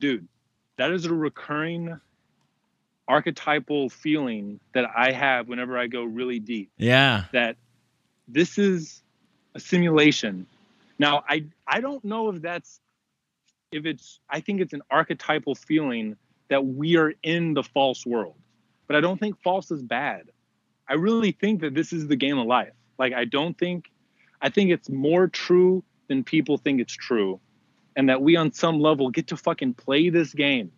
dude, 0.00 0.26
that 0.76 0.90
is 0.90 1.06
a 1.06 1.14
recurring 1.14 2.00
archetypal 3.06 3.88
feeling 3.88 4.60
that 4.74 4.84
I 4.94 5.12
have 5.12 5.48
whenever 5.48 5.78
I 5.78 5.86
go 5.86 6.04
really 6.04 6.38
deep 6.38 6.70
yeah. 6.76 7.24
that 7.32 7.56
this 8.28 8.58
is 8.58 9.02
a 9.54 9.60
simulation. 9.60 10.46
Now, 10.98 11.24
I 11.28 11.44
I 11.66 11.80
don't 11.80 12.04
know 12.04 12.28
if 12.28 12.42
that's 12.42 12.80
if 13.72 13.86
it's 13.86 14.20
I 14.28 14.40
think 14.40 14.60
it's 14.60 14.74
an 14.74 14.82
archetypal 14.90 15.54
feeling 15.54 16.16
that 16.48 16.64
we 16.64 16.96
are 16.96 17.14
in 17.22 17.54
the 17.54 17.62
false 17.62 18.04
world. 18.04 18.34
But 18.86 18.96
I 18.96 19.00
don't 19.00 19.18
think 19.18 19.40
false 19.42 19.70
is 19.70 19.82
bad. 19.82 20.30
I 20.88 20.94
really 20.94 21.32
think 21.32 21.60
that 21.60 21.74
this 21.74 21.92
is 21.92 22.06
the 22.08 22.16
game 22.16 22.38
of 22.38 22.46
life. 22.46 22.72
Like 22.98 23.12
I 23.12 23.24
don't 23.24 23.56
think 23.58 23.90
I 24.40 24.48
think 24.48 24.70
it's 24.70 24.88
more 24.88 25.26
true 25.28 25.82
than 26.08 26.24
people 26.24 26.58
think 26.58 26.80
it's 26.80 26.92
true. 26.94 27.40
And 27.96 28.08
that 28.08 28.22
we 28.22 28.36
on 28.36 28.52
some 28.52 28.80
level 28.80 29.10
get 29.10 29.26
to 29.28 29.36
fucking 29.36 29.74
play 29.74 30.08
this 30.08 30.32
game. 30.32 30.70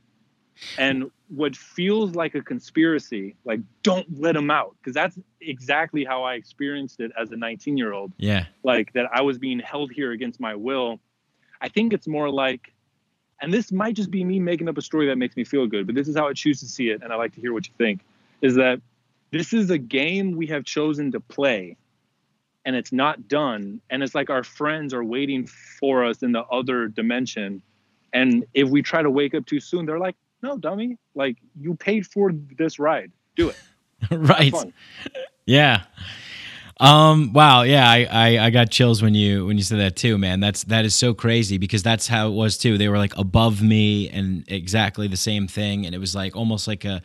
And 0.79 1.11
what 1.29 1.55
feels 1.57 2.15
like 2.15 2.35
a 2.35 2.43
conspiracy, 2.43 3.35
like 3.45 3.61
don't 3.83 4.07
let 4.21 4.35
them 4.35 4.51
out. 4.51 4.77
Because 4.79 4.95
that's 4.95 5.19
exactly 5.41 6.05
how 6.05 6.23
I 6.25 6.35
experienced 6.35 7.01
it 7.01 7.13
as 7.19 7.31
a 7.31 7.37
19 7.37 7.77
year 7.77 7.93
old 7.93 8.13
Yeah. 8.19 8.47
like 8.63 8.93
that 8.95 9.09
I 9.13 9.23
was 9.23 9.39
being 9.39 9.59
held 9.61 9.91
here 9.93 10.13
against 10.13 10.41
my 10.41 10.55
will. 10.55 11.01
I 11.61 11.69
think 11.69 11.93
it's 11.93 12.07
more 12.09 12.31
like, 12.31 12.73
and 13.43 13.53
this 13.53 13.71
might 13.71 13.95
just 13.95 14.11
be 14.11 14.25
me 14.25 14.39
making 14.39 14.69
up 14.69 14.77
a 14.79 14.83
story 14.83 15.07
that 15.07 15.17
makes 15.17 15.37
me 15.37 15.45
feel 15.45 15.67
good, 15.67 15.87
but 15.87 15.95
this 15.95 16.09
is 16.09 16.17
how 16.17 16.29
I 16.29 16.33
choose 16.33 16.61
to 16.61 16.67
see 16.67 16.89
it, 16.91 17.03
and 17.03 17.13
I 17.13 17.17
like 17.17 17.35
to 17.35 17.41
hear 17.41 17.53
what 17.53 17.67
you 17.67 17.73
think. 17.79 18.01
Is 18.43 18.55
that 18.57 18.81
this 19.33 19.53
is 19.53 19.71
a 19.71 19.79
game 19.79 20.37
we 20.37 20.47
have 20.49 20.65
chosen 20.65 21.13
to 21.13 21.21
play, 21.21 21.77
and 22.65 22.77
it's 22.77 22.93
not 22.93 23.29
done, 23.29 23.81
and 23.91 24.03
it's 24.03 24.15
like 24.15 24.31
our 24.31 24.45
friends 24.45 24.93
are 24.93 25.05
waiting 25.05 25.47
for 25.47 26.05
us 26.05 26.23
in 26.23 26.33
the 26.33 26.43
other 26.45 26.89
dimension, 26.89 27.63
and 28.13 28.45
if 28.55 28.69
we 28.69 28.83
try 28.83 29.03
to 29.03 29.11
wake 29.11 29.35
up 29.35 29.47
too 29.47 29.61
soon, 29.61 29.87
they're 29.87 29.99
like, 29.99 30.17
"No, 30.43 30.59
dummy! 30.59 30.99
Like 31.15 31.37
you 31.59 31.75
paid 31.75 32.07
for 32.07 32.33
this 32.59 32.79
ride, 32.79 33.13
do 33.37 33.51
it." 33.51 33.57
right. 34.11 34.55
Yeah. 35.47 35.83
Um. 36.79 37.35
Wow. 37.35 37.63
Yeah. 37.63 37.89
I, 37.89 38.07
I 38.11 38.47
I 38.47 38.51
got 38.51 38.71
chills 38.71 39.03
when 39.03 39.15
you 39.15 39.47
when 39.47 39.59
you 39.59 39.63
said 39.63 39.79
that 39.81 39.97
too, 39.97 40.17
man. 40.17 40.41
That's 40.41 40.65
that 40.65 40.85
is 40.85 40.95
so 40.95 41.13
crazy 41.13 41.59
because 41.59 41.83
that's 41.83 42.09
how 42.09 42.29
it 42.29 42.33
was 42.33 42.57
too. 42.57 42.79
They 42.79 42.89
were 42.89 42.97
like 42.97 43.17
above 43.19 43.61
me 43.63 44.09
and 44.09 44.45
exactly 44.49 45.07
the 45.07 45.19
same 45.19 45.47
thing, 45.47 45.85
and 45.85 45.95
it 45.95 45.99
was 45.99 46.15
like 46.15 46.35
almost 46.35 46.67
like 46.67 46.87
a 46.87 47.03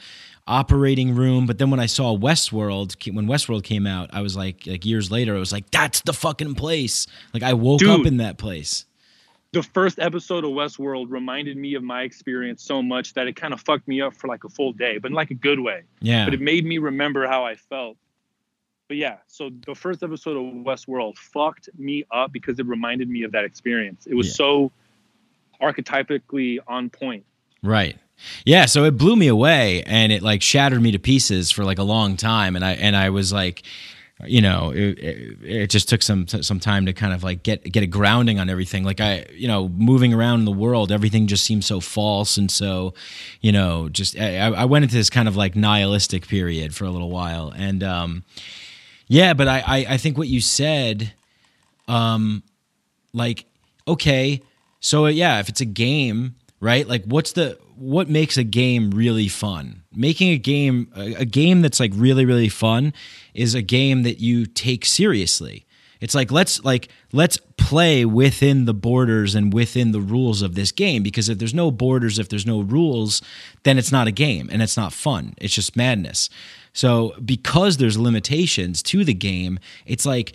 operating 0.48 1.16
room. 1.16 1.46
But 1.46 1.58
then 1.58 1.70
when 1.72 1.80
I 1.80 1.86
saw 1.88 2.16
Westworld, 2.18 2.96
when 3.14 3.26
Westworld 3.28 3.64
came 3.64 3.88
out, 3.88 4.10
I 4.14 4.22
was 4.22 4.36
like 4.36 4.66
like 4.68 4.86
years 4.86 5.12
later, 5.12 5.36
I 5.36 5.40
was 5.40 5.52
like, 5.52 5.70
that's 5.72 6.02
the 6.02 6.14
fucking 6.14 6.56
place. 6.56 7.08
Like 7.34 7.44
I 7.44 7.54
woke 7.54 7.84
up 7.86 8.06
in 8.06 8.18
that 8.18 8.38
place. 8.38 8.86
the 9.54 9.64
first 9.64 10.00
episode 10.00 10.44
of 10.44 10.52
Westworld 10.52 11.08
reminded 11.10 11.56
me 11.58 11.76
of 11.76 11.82
my 11.84 12.02
experience 12.04 12.62
so 12.62 12.82
much 12.84 13.14
that 13.14 13.26
it 13.28 13.36
kind 13.38 13.54
of 13.54 13.62
fucked 13.62 13.88
me 13.88 14.02
up 14.02 14.14
for 14.14 14.28
like 14.28 14.44
a 14.44 14.50
full 14.50 14.74
day, 14.74 14.98
but 14.98 15.12
in 15.12 15.16
like 15.16 15.32
a 15.32 15.36
good 15.36 15.60
way. 15.62 15.84
Yeah. 16.02 16.26
But 16.26 16.34
it 16.34 16.42
made 16.42 16.66
me 16.66 16.78
remember 16.78 17.26
how 17.28 17.46
I 17.46 17.56
felt. 17.56 17.96
But 18.88 18.98
yeah, 18.98 19.18
so 19.28 19.50
the 19.66 19.74
first 19.74 20.04
episode 20.04 20.38
of 20.38 20.54
Westworld 20.66 21.18
fucked 21.18 21.70
me 21.78 22.04
up 22.12 22.32
because 22.32 22.60
it 22.60 22.68
reminded 22.68 23.10
me 23.10 23.24
of 23.24 23.32
that 23.32 23.46
experience. 23.46 24.06
It 24.06 24.14
was 24.14 24.28
Yeah. 24.28 24.34
so 24.34 24.72
archetypically 25.62 26.60
on 26.68 26.90
point. 26.90 27.26
Right. 27.66 27.98
Yeah, 28.46 28.66
so 28.66 28.86
it 28.86 28.98
blew 28.98 29.16
me 29.16 29.28
away 29.28 29.84
and 29.84 30.12
it 30.12 30.24
like 30.24 30.42
shattered 30.42 30.82
me 30.82 30.92
to 30.92 31.00
pieces 31.00 31.52
for 31.52 31.64
like 31.64 31.78
a 31.78 31.84
long 31.84 32.18
time 32.18 32.56
and 32.56 32.66
I 32.66 32.72
and 32.74 32.96
I 32.96 33.10
was 33.12 33.32
like 33.32 33.64
you 34.24 34.42
know, 34.42 34.72
it, 34.72 34.98
it, 34.98 35.38
it 35.44 35.70
just 35.70 35.90
took 35.90 36.02
some 36.02 36.26
some 36.28 36.60
time 36.60 36.86
to 36.86 36.94
kind 36.94 37.14
of 37.14 37.24
like 37.24 37.44
get 37.44 37.64
get 37.64 37.84
a 37.84 37.88
grounding 37.88 38.40
on 38.40 38.50
everything. 38.50 38.86
Like 38.86 39.02
I, 39.02 39.26
you 39.34 39.48
know, 39.48 39.68
moving 39.68 40.14
around 40.14 40.40
in 40.40 40.46
the 40.46 40.54
world, 40.54 40.92
everything 40.92 41.28
just 41.28 41.44
seemed 41.44 41.66
so 41.66 41.82
false 41.82 42.38
and 42.38 42.50
so, 42.50 42.94
you 43.42 43.52
know, 43.52 43.90
just 43.90 44.18
I, 44.18 44.38
I 44.38 44.66
went 44.66 44.84
into 44.84 44.96
this 44.96 45.10
kind 45.10 45.28
of 45.28 45.36
like 45.36 45.56
nihilistic 45.56 46.28
period 46.28 46.74
for 46.74 46.86
a 46.86 46.92
little 46.92 47.10
while, 47.10 47.52
and 47.56 47.84
um, 47.84 48.24
yeah, 49.08 49.34
but 49.34 49.50
I 49.50 49.60
I, 49.60 49.86
I 49.90 49.98
think 49.98 50.18
what 50.18 50.30
you 50.30 50.40
said, 50.40 51.14
um, 51.90 52.42
like 53.12 53.46
okay, 53.86 54.42
so 54.80 55.08
yeah, 55.08 55.40
if 55.40 55.50
it's 55.50 55.62
a 55.62 55.66
game, 55.66 56.36
right? 56.66 56.88
Like 56.88 57.06
what's 57.06 57.34
the 57.34 57.60
what 57.76 58.10
makes 58.10 58.38
a 58.38 58.44
game 58.44 58.90
really 58.90 59.28
fun? 59.28 59.84
Making 59.94 60.32
a 60.32 60.38
game 60.40 60.92
a, 60.96 61.24
game 61.24 61.62
that's 61.62 61.80
like 61.80 61.92
really 61.94 62.26
really 62.26 62.50
fun 62.50 62.92
is 63.36 63.54
a 63.54 63.62
game 63.62 64.02
that 64.02 64.20
you 64.20 64.48
take 64.48 64.84
seriously. 64.84 65.68
It's 66.02 66.16
like 66.16 66.32
let's 66.32 66.64
like 66.64 66.90
let's 67.14 67.38
play 67.58 68.04
within 68.04 68.66
the 68.66 68.74
borders 68.74 69.36
and 69.36 69.54
within 69.54 69.92
the 69.92 70.02
rules 70.02 70.42
of 70.42 70.56
this 70.56 70.72
game 70.72 71.04
because 71.04 71.30
if 71.30 71.38
there's 71.38 71.54
no 71.54 71.70
borders, 71.70 72.18
if 72.18 72.30
there's 72.30 72.48
no 72.48 72.62
rules, 72.62 73.22
then 73.62 73.78
it's 73.78 73.92
not 73.92 74.08
a 74.08 74.12
game 74.12 74.50
and 74.52 74.64
it's 74.64 74.76
not 74.76 74.92
fun. 74.92 75.36
It's 75.38 75.54
just 75.54 75.76
madness. 75.76 76.32
So 76.74 77.14
because 77.24 77.78
there's 77.78 77.98
limitations 77.98 78.82
to 78.84 79.06
the 79.06 79.14
game, 79.14 79.60
it's 79.86 80.06
like 80.06 80.34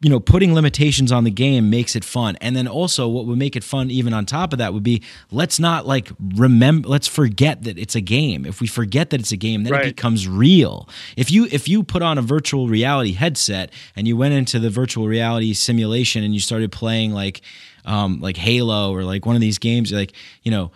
you 0.00 0.10
know 0.10 0.20
putting 0.20 0.54
limitations 0.54 1.10
on 1.10 1.24
the 1.24 1.30
game 1.30 1.70
makes 1.70 1.96
it 1.96 2.04
fun. 2.04 2.36
And 2.40 2.54
then 2.54 2.68
also 2.68 3.08
what 3.08 3.26
would 3.26 3.38
make 3.38 3.56
it 3.56 3.64
fun 3.64 3.90
even 3.90 4.12
on 4.12 4.26
top 4.26 4.52
of 4.52 4.58
that 4.58 4.74
would 4.74 4.82
be 4.82 5.02
let's 5.30 5.58
not 5.58 5.86
like 5.86 6.10
remember 6.36 6.88
let's 6.88 7.08
forget 7.08 7.62
that 7.64 7.78
it's 7.78 7.94
a 7.94 8.00
game. 8.00 8.44
If 8.44 8.60
we 8.60 8.66
forget 8.66 9.10
that 9.10 9.20
it's 9.20 9.32
a 9.32 9.36
game 9.36 9.64
then 9.64 9.72
it 9.74 9.96
becomes 9.96 10.28
real. 10.28 10.88
If 11.16 11.30
you 11.30 11.48
if 11.50 11.68
you 11.68 11.82
put 11.82 12.02
on 12.02 12.18
a 12.18 12.22
virtual 12.22 12.68
reality 12.68 13.12
headset 13.12 13.72
and 13.94 14.06
you 14.06 14.16
went 14.16 14.34
into 14.34 14.58
the 14.58 14.70
virtual 14.70 15.06
reality 15.06 15.52
simulation 15.54 16.22
and 16.22 16.34
you 16.34 16.40
started 16.40 16.72
playing 16.72 17.12
like 17.12 17.40
um 17.84 18.20
like 18.20 18.36
halo 18.36 18.92
or 18.92 19.02
like 19.02 19.24
one 19.24 19.34
of 19.34 19.40
these 19.40 19.58
games 19.58 19.92
like 19.92 20.12
you 20.42 20.50
know 20.50 20.70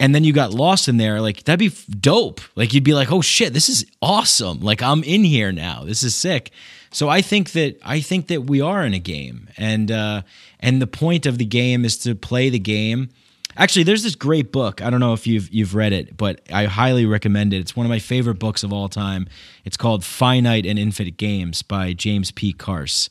and 0.00 0.14
then 0.14 0.24
you 0.24 0.32
got 0.32 0.52
lost 0.52 0.88
in 0.88 0.96
there 0.96 1.20
like 1.20 1.44
that'd 1.44 1.58
be 1.58 1.72
dope. 2.00 2.40
Like 2.56 2.72
you'd 2.72 2.84
be 2.84 2.94
like 2.94 3.12
oh 3.12 3.20
shit 3.20 3.52
this 3.52 3.68
is 3.68 3.84
awesome. 4.00 4.60
Like 4.60 4.82
i'm 4.82 5.04
in 5.04 5.24
here 5.24 5.52
now. 5.52 5.84
This 5.84 6.02
is 6.02 6.14
sick 6.14 6.52
so 6.92 7.08
i 7.08 7.20
think 7.20 7.52
that 7.52 7.78
i 7.84 8.00
think 8.00 8.28
that 8.28 8.42
we 8.42 8.60
are 8.60 8.84
in 8.84 8.94
a 8.94 8.98
game 8.98 9.48
and 9.56 9.90
uh 9.90 10.22
and 10.60 10.80
the 10.80 10.86
point 10.86 11.26
of 11.26 11.38
the 11.38 11.44
game 11.44 11.84
is 11.84 11.96
to 11.96 12.14
play 12.14 12.48
the 12.48 12.58
game 12.58 13.08
actually 13.56 13.82
there's 13.82 14.02
this 14.02 14.14
great 14.14 14.52
book 14.52 14.80
i 14.80 14.90
don't 14.90 15.00
know 15.00 15.12
if 15.12 15.26
you've 15.26 15.52
you've 15.52 15.74
read 15.74 15.92
it 15.92 16.16
but 16.16 16.40
i 16.52 16.64
highly 16.64 17.04
recommend 17.04 17.52
it 17.52 17.58
it's 17.58 17.74
one 17.74 17.84
of 17.84 17.90
my 17.90 17.98
favorite 17.98 18.38
books 18.38 18.62
of 18.62 18.72
all 18.72 18.88
time 18.88 19.26
it's 19.64 19.76
called 19.76 20.04
finite 20.04 20.64
and 20.66 20.78
infinite 20.78 21.16
games 21.16 21.62
by 21.62 21.92
james 21.92 22.30
p 22.30 22.52
carse 22.52 23.10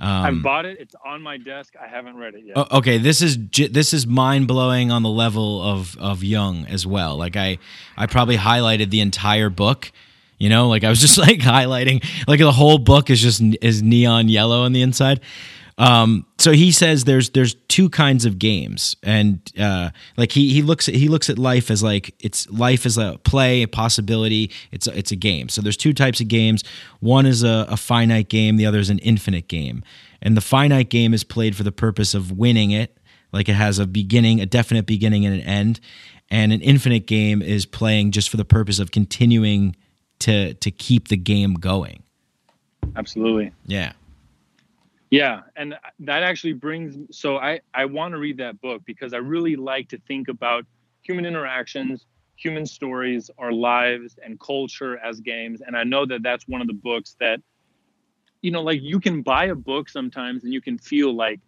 I've 0.00 0.42
bought 0.42 0.64
it. 0.64 0.78
It's 0.78 0.94
on 1.04 1.22
my 1.22 1.38
desk. 1.38 1.74
I 1.80 1.88
haven't 1.88 2.16
read 2.16 2.34
it 2.34 2.44
yet. 2.44 2.56
Okay 2.70 2.98
this 2.98 3.20
is 3.20 3.38
this 3.50 3.92
is 3.92 4.06
mind 4.06 4.46
blowing 4.46 4.90
on 4.90 5.02
the 5.02 5.08
level 5.08 5.62
of 5.62 5.96
of 5.98 6.22
Jung 6.22 6.66
as 6.66 6.86
well. 6.86 7.16
Like 7.16 7.36
I 7.36 7.58
I 7.96 8.06
probably 8.06 8.36
highlighted 8.36 8.90
the 8.90 9.00
entire 9.00 9.50
book. 9.50 9.90
You 10.38 10.48
know, 10.48 10.68
like 10.68 10.84
I 10.84 10.88
was 10.88 11.00
just 11.00 11.18
like 11.28 11.38
highlighting 11.38 12.04
like 12.26 12.40
the 12.40 12.52
whole 12.52 12.78
book 12.78 13.10
is 13.10 13.20
just 13.20 13.42
is 13.62 13.82
neon 13.82 14.28
yellow 14.28 14.62
on 14.62 14.72
the 14.72 14.82
inside. 14.82 15.20
Um, 15.78 16.26
so 16.38 16.50
he 16.50 16.72
says 16.72 17.04
there's 17.04 17.30
there's 17.30 17.54
two 17.68 17.88
kinds 17.88 18.24
of 18.24 18.40
games, 18.40 18.96
and 19.04 19.40
uh, 19.58 19.90
like 20.16 20.32
he 20.32 20.52
he 20.52 20.60
looks 20.60 20.88
at 20.88 20.96
he 20.96 21.08
looks 21.08 21.30
at 21.30 21.38
life 21.38 21.70
as 21.70 21.84
like 21.84 22.14
it's 22.18 22.50
life 22.50 22.84
is 22.84 22.98
a 22.98 23.18
play, 23.22 23.62
a 23.62 23.68
possibility. 23.68 24.50
It's 24.72 24.88
a, 24.88 24.98
it's 24.98 25.12
a 25.12 25.16
game. 25.16 25.48
So 25.48 25.62
there's 25.62 25.76
two 25.76 25.92
types 25.92 26.20
of 26.20 26.26
games. 26.26 26.64
One 26.98 27.26
is 27.26 27.44
a, 27.44 27.66
a 27.68 27.76
finite 27.76 28.28
game. 28.28 28.56
The 28.56 28.66
other 28.66 28.80
is 28.80 28.90
an 28.90 28.98
infinite 28.98 29.46
game. 29.46 29.84
And 30.20 30.36
the 30.36 30.40
finite 30.40 30.90
game 30.90 31.14
is 31.14 31.22
played 31.22 31.54
for 31.54 31.62
the 31.62 31.70
purpose 31.70 32.12
of 32.12 32.32
winning 32.32 32.72
it, 32.72 32.98
like 33.32 33.48
it 33.48 33.54
has 33.54 33.78
a 33.78 33.86
beginning, 33.86 34.40
a 34.40 34.46
definite 34.46 34.84
beginning 34.84 35.24
and 35.24 35.34
an 35.36 35.42
end. 35.42 35.80
And 36.28 36.52
an 36.52 36.60
infinite 36.60 37.06
game 37.06 37.40
is 37.40 37.66
playing 37.66 38.10
just 38.10 38.28
for 38.28 38.36
the 38.36 38.44
purpose 38.44 38.80
of 38.80 38.90
continuing 38.90 39.76
to 40.20 40.54
to 40.54 40.70
keep 40.70 41.08
the 41.08 41.16
game 41.16 41.54
going. 41.54 42.02
Absolutely. 42.96 43.52
Yeah. 43.66 43.92
Yeah, 45.10 45.40
and 45.56 45.74
that 46.00 46.22
actually 46.22 46.52
brings 46.52 47.16
so 47.16 47.38
I 47.38 47.60
I 47.72 47.86
want 47.86 48.12
to 48.12 48.18
read 48.18 48.38
that 48.38 48.60
book 48.60 48.82
because 48.84 49.14
I 49.14 49.18
really 49.18 49.56
like 49.56 49.88
to 49.90 49.98
think 50.06 50.28
about 50.28 50.66
human 51.02 51.24
interactions, 51.24 52.04
human 52.36 52.66
stories, 52.66 53.30
our 53.38 53.52
lives 53.52 54.18
and 54.22 54.38
culture 54.38 54.98
as 54.98 55.20
games 55.20 55.62
and 55.66 55.76
I 55.76 55.84
know 55.84 56.04
that 56.06 56.22
that's 56.22 56.46
one 56.46 56.60
of 56.60 56.66
the 56.66 56.74
books 56.74 57.16
that 57.20 57.40
you 58.42 58.50
know 58.50 58.62
like 58.62 58.82
you 58.82 59.00
can 59.00 59.22
buy 59.22 59.46
a 59.46 59.54
book 59.54 59.88
sometimes 59.88 60.44
and 60.44 60.52
you 60.52 60.60
can 60.60 60.76
feel 60.76 61.14
like 61.14 61.40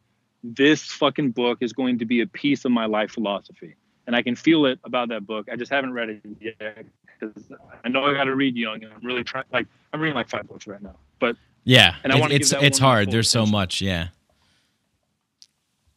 this 0.43 0.85
fucking 0.85 1.33
book 1.33 1.59
is 1.61 1.75
going 1.75 1.99
to 1.99 2.07
be 2.07 2.23
a 2.23 2.27
piece 2.27 2.65
of 2.65 2.73
my 2.73 2.87
life 2.87 3.11
philosophy 3.11 3.75
and 4.07 4.17
I 4.17 4.23
can 4.23 4.35
feel 4.37 4.65
it 4.65 4.81
about 4.85 5.11
that 5.11 5.27
book. 5.27 5.49
I 5.53 5.57
just 5.57 5.71
haven't 5.71 5.93
read 5.93 6.09
it 6.09 6.23
yet 6.41 6.87
because 7.21 7.45
I 7.85 7.89
know 7.89 8.05
I 8.05 8.15
got 8.15 8.25
to 8.25 8.35
read 8.35 8.57
Jung, 8.57 8.83
and 8.83 8.93
I'm 8.93 9.05
really 9.05 9.23
trying. 9.25 9.45
Like 9.53 9.67
I'm 9.93 10.01
reading 10.01 10.15
like 10.17 10.29
five 10.29 10.49
books 10.49 10.67
right 10.67 10.81
now, 10.83 10.97
but 11.19 11.37
Yeah, 11.65 11.95
And 12.03 12.13
I 12.13 12.17
it- 12.17 12.21
wanna 12.21 12.35
it's 12.35 12.53
it's 12.53 12.79
hard. 12.79 13.11
There's 13.11 13.29
so 13.31 13.45
much. 13.47 13.81
Yeah. 13.83 14.09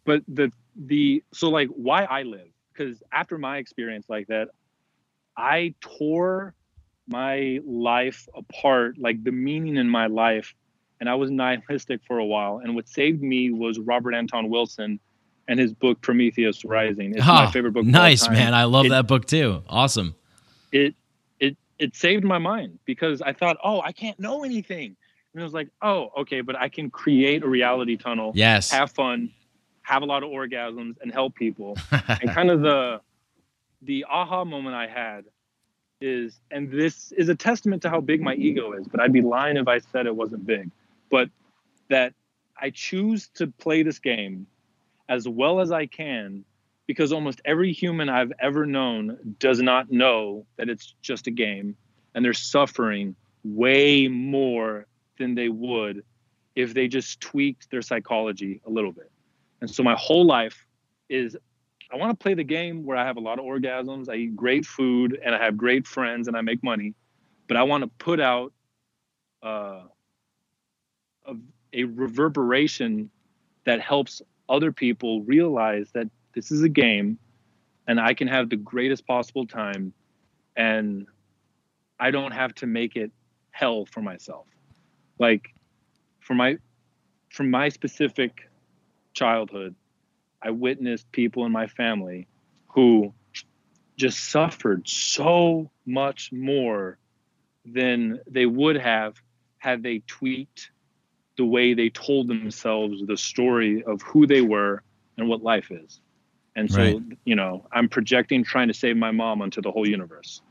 but 0.06 0.24
the 0.28 0.52
the 0.76 1.24
so 1.34 1.50
like 1.50 1.70
why 1.70 2.04
I 2.04 2.24
live 2.24 2.48
because 2.74 3.02
after 3.12 3.38
my 3.38 3.58
experience 3.58 4.08
like 4.10 4.28
that, 4.28 4.50
I 5.38 5.74
tore 5.82 6.54
my 7.08 7.60
life 7.66 8.28
apart, 8.36 8.98
like 8.98 9.24
the 9.24 9.32
meaning 9.32 9.78
in 9.78 9.88
my 9.90 10.08
life, 10.08 10.54
and 11.00 11.10
I 11.10 11.16
was 11.16 11.30
nihilistic 11.30 12.02
for 12.08 12.18
a 12.18 12.26
while. 12.26 12.60
And 12.64 12.76
what 12.76 12.88
saved 12.90 13.22
me 13.22 13.52
was 13.52 13.78
Robert 13.80 14.14
Anton 14.16 14.50
Wilson 14.50 15.00
and 15.48 15.60
his 15.60 15.74
book 15.74 16.02
Prometheus 16.02 16.64
Rising. 16.66 17.12
It's 17.12 17.20
my 17.28 17.44
Ah, 17.46 17.52
favorite 17.52 17.74
book. 17.74 17.86
Nice, 17.86 18.28
man. 18.30 18.54
I 18.54 18.64
love 18.64 18.86
It- 18.88 18.90
that 18.90 19.08
book 19.08 19.26
too. 19.28 19.62
Awesome. 19.68 20.16
it 20.72 20.96
it 21.84 21.96
saved 21.96 22.24
my 22.24 22.38
mind 22.38 22.80
because 22.86 23.22
I 23.22 23.34
thought, 23.34 23.58
oh, 23.64 23.82
I 23.82 23.92
can't 23.92 24.18
know 24.20 24.44
anything. 24.46 24.96
And 25.34 25.42
it 25.42 25.44
was 25.44 25.54
like, 25.54 25.68
oh, 25.82 26.12
okay, 26.20 26.40
but 26.42 26.56
I 26.56 26.70
can 26.70 26.90
create 26.90 27.44
a 27.44 27.48
reality 27.48 27.98
tunnel, 27.98 28.32
Yes. 28.36 28.72
have 28.72 28.92
fun, 28.92 29.32
have 29.82 30.02
a 30.02 30.06
lot 30.06 30.24
of 30.24 30.30
orgasms, 30.30 30.96
and 31.02 31.12
help 31.12 31.36
people. 31.36 31.78
and 31.92 32.30
kind 32.38 32.50
of 32.50 32.62
the 32.62 33.02
the 33.82 34.06
aha 34.10 34.46
moment 34.46 34.76
I 34.76 34.88
had 34.88 35.26
is, 36.00 36.40
and 36.52 36.72
this 36.72 37.12
is 37.12 37.28
a 37.28 37.36
testament 37.36 37.82
to 37.82 37.90
how 37.90 38.00
big 38.00 38.22
my 38.22 38.34
ego 38.36 38.72
is, 38.74 38.88
but 38.88 39.02
I'd 39.02 39.12
be 39.12 39.22
lying 39.22 39.58
if 39.58 39.68
I 39.68 39.80
said 39.80 40.06
it 40.06 40.16
wasn't 40.16 40.46
big. 40.46 40.70
But 41.12 41.30
that 41.90 42.14
I 42.58 42.70
choose 42.70 43.28
to 43.36 43.48
play 43.48 43.84
this 43.84 44.00
game 44.00 44.48
as 45.10 45.28
well 45.28 45.60
as 45.60 45.70
I 45.72 45.86
can 45.86 46.46
because 46.88 47.12
almost 47.12 47.42
every 47.46 47.72
human 47.72 48.10
I've 48.10 48.34
ever 48.40 48.66
known 48.66 49.36
does 49.40 49.62
not 49.62 49.92
know 49.92 50.46
that 50.58 50.70
it's 50.70 50.96
just 51.02 51.28
a 51.28 51.32
game 51.32 51.76
and 52.14 52.24
they're 52.24 52.34
suffering 52.34 53.16
way 53.44 54.08
more 54.08 54.86
than 55.18 55.36
they 55.36 55.50
would 55.50 56.04
if 56.56 56.74
they 56.74 56.88
just 56.88 57.20
tweaked 57.20 57.70
their 57.72 57.82
psychology 57.82 58.62
a 58.66 58.70
little 58.70 58.92
bit. 58.92 59.12
And 59.62 59.70
so 59.70 59.84
my 59.84 59.96
whole 59.96 60.26
life 60.26 60.66
is 61.10 61.38
I 61.92 61.96
want 61.98 62.18
to 62.18 62.22
play 62.22 62.34
the 62.34 62.44
game 62.44 62.84
where 62.84 62.98
I 62.98 63.06
have 63.06 63.18
a 63.18 63.22
lot 63.22 63.40
of 63.40 63.46
orgasms, 63.46 64.10
I 64.10 64.16
eat 64.16 64.36
great 64.36 64.66
food, 64.66 65.20
and 65.24 65.36
I 65.36 65.44
have 65.44 65.56
great 65.58 65.86
friends 65.86 66.28
and 66.28 66.36
I 66.36 66.42
make 66.42 66.64
money. 66.64 66.96
But 67.48 67.58
I 67.58 67.64
want 67.64 67.84
to 67.84 67.88
put 68.04 68.20
out 68.20 68.52
uh, 69.44 69.82
a, 71.26 71.36
a 71.72 71.84
reverberation 71.84 73.10
that 73.66 73.80
helps 73.80 74.22
other 74.50 74.72
people 74.72 75.22
realize 75.22 75.92
that 75.94 76.10
this 76.34 76.52
is 76.52 76.62
a 76.64 76.70
game 76.70 77.18
and 77.88 78.00
I 78.00 78.14
can 78.14 78.28
have 78.28 78.50
the 78.50 78.56
greatest 78.56 79.06
possible 79.06 79.46
time 79.46 79.94
and 80.56 81.08
I 82.00 82.12
don't 82.12 82.32
have 82.32 82.54
to 82.56 82.68
make 82.68 82.96
it 82.96 83.12
hell 83.52 83.86
for 83.86 84.02
myself. 84.02 84.48
Like 85.20 85.54
for 86.20 86.34
my 86.34 86.58
from 87.30 87.50
my 87.50 87.70
specific 87.70 88.50
childhood, 89.14 89.76
I 90.42 90.52
witnessed 90.52 91.12
people 91.12 91.46
in 91.46 91.52
my 91.52 91.68
family 91.68 92.28
who 92.68 93.14
just 93.96 94.32
suffered 94.32 94.88
so 94.88 95.70
much 95.86 96.32
more 96.32 96.98
than 97.66 98.20
they 98.30 98.46
would 98.46 98.76
have 98.78 99.16
had 99.58 99.84
they 99.84 100.00
tweaked 100.08 100.72
the 101.38 101.46
way 101.46 101.74
they 101.74 101.90
told 101.90 102.28
themselves 102.28 103.02
the 103.06 103.18
story 103.18 103.84
of 103.84 104.02
who 104.02 104.28
they 104.28 104.42
were 104.42 104.84
and 105.18 105.28
what 105.28 105.42
life 105.42 105.72
is. 105.72 106.02
And 106.56 106.72
so, 106.72 106.78
Right. 106.80 107.02
you 107.26 107.36
know, 107.36 107.66
I'm 107.72 107.90
projecting 107.90 108.44
trying 108.44 108.68
to 108.68 108.74
save 108.74 108.96
my 108.98 109.12
mom 109.12 109.42
onto 109.42 109.62
the 109.62 109.72
whole 109.72 109.88
universe. 109.88 110.42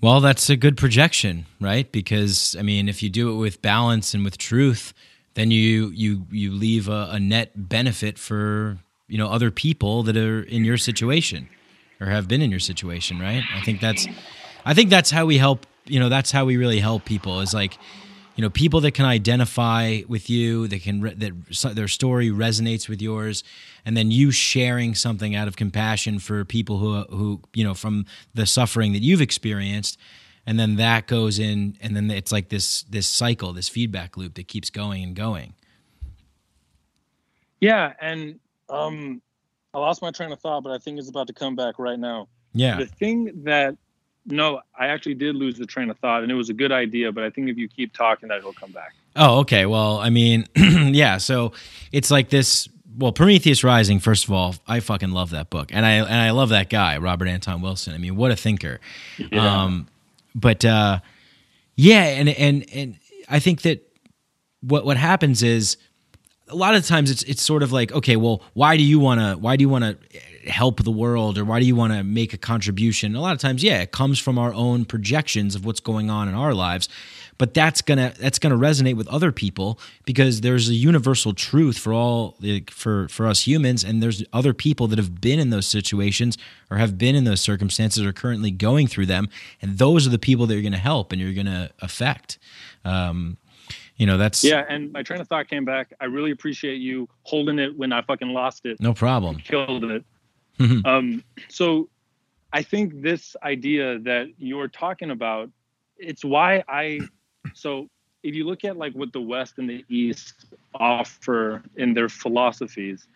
Well, 0.00 0.20
that's 0.20 0.48
a 0.48 0.56
good 0.56 0.76
projection, 0.76 1.46
right? 1.60 1.90
Because 1.90 2.54
I 2.58 2.62
mean, 2.62 2.88
if 2.88 3.02
you 3.02 3.08
do 3.08 3.32
it 3.32 3.36
with 3.36 3.60
balance 3.62 4.14
and 4.14 4.24
with 4.24 4.38
truth, 4.38 4.94
then 5.34 5.50
you 5.50 5.90
you 5.94 6.26
you 6.30 6.52
leave 6.52 6.88
a, 6.88 7.08
a 7.12 7.20
net 7.20 7.68
benefit 7.68 8.18
for 8.18 8.78
you 9.08 9.18
know 9.18 9.28
other 9.28 9.50
people 9.50 10.02
that 10.04 10.16
are 10.16 10.42
in 10.42 10.64
your 10.64 10.78
situation 10.78 11.48
or 12.00 12.06
have 12.06 12.28
been 12.28 12.42
in 12.42 12.50
your 12.50 12.60
situation, 12.60 13.18
right? 13.18 13.42
I 13.54 13.60
think 13.62 13.80
that's 13.80 14.06
I 14.64 14.74
think 14.74 14.90
that's 14.90 15.10
how 15.10 15.26
we 15.26 15.38
help. 15.38 15.66
You 15.86 15.98
know, 15.98 16.08
that's 16.08 16.30
how 16.30 16.44
we 16.44 16.56
really 16.56 16.78
help 16.80 17.04
people. 17.04 17.40
Is 17.40 17.52
like 17.54 17.76
you 18.38 18.42
know 18.42 18.50
people 18.50 18.80
that 18.80 18.92
can 18.92 19.04
identify 19.04 20.02
with 20.08 20.30
you 20.30 20.68
that 20.68 20.82
can 20.82 21.00
re- 21.00 21.14
that 21.14 21.74
their 21.74 21.88
story 21.88 22.30
resonates 22.30 22.88
with 22.88 23.02
yours 23.02 23.42
and 23.84 23.96
then 23.96 24.12
you 24.12 24.30
sharing 24.30 24.94
something 24.94 25.34
out 25.34 25.48
of 25.48 25.56
compassion 25.56 26.20
for 26.20 26.44
people 26.44 26.78
who 26.78 27.02
who 27.14 27.40
you 27.52 27.64
know 27.64 27.74
from 27.74 28.06
the 28.34 28.46
suffering 28.46 28.92
that 28.92 29.02
you've 29.02 29.20
experienced 29.20 29.98
and 30.46 30.58
then 30.58 30.76
that 30.76 31.08
goes 31.08 31.40
in 31.40 31.76
and 31.80 31.96
then 31.96 32.08
it's 32.12 32.30
like 32.30 32.48
this 32.48 32.84
this 32.84 33.08
cycle 33.08 33.52
this 33.52 33.68
feedback 33.68 34.16
loop 34.16 34.34
that 34.34 34.46
keeps 34.46 34.70
going 34.70 35.02
and 35.02 35.16
going 35.16 35.52
Yeah, 37.60 37.92
and 38.00 38.38
um, 38.68 39.20
I 39.74 39.78
lost 39.78 40.00
my 40.00 40.12
train 40.12 40.30
of 40.30 40.40
thought, 40.40 40.62
but 40.62 40.70
I 40.70 40.78
think 40.78 40.98
it's 40.98 41.08
about 41.08 41.26
to 41.26 41.32
come 41.32 41.56
back 41.56 41.78
right 41.78 41.98
now. 41.98 42.28
yeah 42.52 42.78
The 42.78 42.86
thing 42.86 43.42
that 43.44 43.76
no, 44.30 44.60
I 44.78 44.88
actually 44.88 45.14
did 45.14 45.34
lose 45.34 45.56
the 45.56 45.66
train 45.66 45.90
of 45.90 45.98
thought, 45.98 46.22
and 46.22 46.30
it 46.30 46.34
was 46.34 46.50
a 46.50 46.54
good 46.54 46.72
idea, 46.72 47.12
but 47.12 47.24
I 47.24 47.30
think 47.30 47.48
if 47.48 47.56
you 47.56 47.68
keep 47.68 47.92
talking, 47.92 48.28
that 48.28 48.38
it'll 48.38 48.52
come 48.52 48.72
back. 48.72 48.94
Oh, 49.16 49.40
okay. 49.40 49.66
Well, 49.66 49.98
I 49.98 50.10
mean, 50.10 50.46
yeah. 50.56 51.18
So 51.18 51.52
it's 51.92 52.10
like 52.10 52.28
this. 52.30 52.68
Well, 52.96 53.12
Prometheus 53.12 53.62
Rising. 53.62 54.00
First 54.00 54.24
of 54.24 54.32
all, 54.32 54.56
I 54.66 54.80
fucking 54.80 55.10
love 55.10 55.30
that 55.30 55.50
book, 55.50 55.70
and 55.72 55.84
I 55.84 55.92
and 55.92 56.14
I 56.14 56.30
love 56.30 56.50
that 56.50 56.68
guy, 56.68 56.98
Robert 56.98 57.28
Anton 57.28 57.62
Wilson. 57.62 57.94
I 57.94 57.98
mean, 57.98 58.16
what 58.16 58.30
a 58.30 58.36
thinker. 58.36 58.80
Um, 59.32 59.88
but 60.34 60.64
uh, 60.64 61.00
yeah, 61.76 62.04
and 62.04 62.28
and 62.28 62.66
and 62.72 62.98
I 63.28 63.38
think 63.38 63.62
that 63.62 63.88
what 64.60 64.84
what 64.84 64.96
happens 64.96 65.42
is 65.42 65.76
a 66.48 66.56
lot 66.56 66.74
of 66.74 66.86
times 66.86 67.10
it's 67.10 67.22
it's 67.24 67.42
sort 67.42 67.62
of 67.62 67.72
like 67.72 67.92
okay 67.92 68.16
well 68.16 68.42
why 68.54 68.76
do 68.76 68.82
you 68.82 68.98
want 68.98 69.20
to 69.20 69.34
why 69.38 69.56
do 69.56 69.62
you 69.62 69.68
want 69.68 69.84
to 69.84 69.96
help 70.48 70.82
the 70.82 70.90
world 70.90 71.38
or 71.38 71.44
why 71.44 71.60
do 71.60 71.66
you 71.66 71.76
want 71.76 71.92
to 71.92 72.02
make 72.02 72.32
a 72.32 72.38
contribution 72.38 73.14
a 73.14 73.20
lot 73.20 73.32
of 73.32 73.38
times 73.38 73.62
yeah 73.62 73.80
it 73.80 73.92
comes 73.92 74.18
from 74.18 74.38
our 74.38 74.52
own 74.54 74.84
projections 74.84 75.54
of 75.54 75.64
what's 75.64 75.80
going 75.80 76.10
on 76.10 76.28
in 76.28 76.34
our 76.34 76.54
lives 76.54 76.88
but 77.38 77.54
that's 77.54 77.80
gonna 77.82 78.12
that's 78.18 78.38
gonna 78.38 78.56
resonate 78.56 78.96
with 78.96 79.06
other 79.08 79.30
people 79.32 79.78
because 80.04 80.40
there's 80.40 80.68
a 80.68 80.74
universal 80.74 81.32
truth 81.32 81.78
for 81.78 81.92
all 81.92 82.36
for 82.70 83.08
for 83.08 83.26
us 83.26 83.46
humans 83.46 83.84
and 83.84 84.02
there's 84.02 84.24
other 84.32 84.52
people 84.52 84.86
that 84.88 84.98
have 84.98 85.20
been 85.20 85.38
in 85.38 85.50
those 85.50 85.66
situations 85.66 86.36
or 86.70 86.76
have 86.76 86.98
been 86.98 87.14
in 87.14 87.24
those 87.24 87.40
circumstances 87.40 88.04
or 88.04 88.12
currently 88.12 88.50
going 88.50 88.86
through 88.86 89.06
them 89.06 89.28
and 89.62 89.78
those 89.78 90.06
are 90.06 90.10
the 90.10 90.18
people 90.18 90.46
that 90.46 90.54
you're 90.54 90.62
gonna 90.62 90.76
help 90.76 91.12
and 91.12 91.20
you're 91.20 91.34
gonna 91.34 91.70
affect 91.80 92.38
um, 92.84 93.36
you 93.96 94.06
know 94.06 94.16
that's 94.16 94.42
Yeah, 94.44 94.64
and 94.68 94.92
my 94.92 95.02
train 95.02 95.20
of 95.20 95.28
thought 95.28 95.48
came 95.48 95.64
back. 95.64 95.92
I 96.00 96.06
really 96.06 96.30
appreciate 96.30 96.76
you 96.76 97.08
holding 97.24 97.58
it 97.58 97.76
when 97.76 97.92
I 97.92 98.00
fucking 98.02 98.28
lost 98.28 98.64
it. 98.64 98.80
no 98.80 98.94
problem 98.94 99.36
Killed 99.36 99.84
it. 99.84 100.04
Mhm. 100.58 100.86
um, 100.86 101.24
so 101.48 101.88
I 102.52 102.62
think 102.62 103.02
this 103.02 103.36
idea 103.42 103.98
that 104.00 104.28
you're 104.38 104.68
talking 104.68 105.10
about, 105.10 105.50
it's 105.98 106.24
why 106.24 106.64
I. 106.68 107.08
So 107.52 107.88
if 108.22 108.34
you 108.34 108.44
look 108.44 108.64
at 108.64 108.76
like 108.76 108.94
what 108.94 109.12
the 109.12 109.20
West 109.20 109.58
and 109.58 109.68
the 109.68 109.84
East 109.88 110.46
offer 110.74 111.62
in 111.76 111.94
their 111.94 112.08
philosophies, 112.08 113.06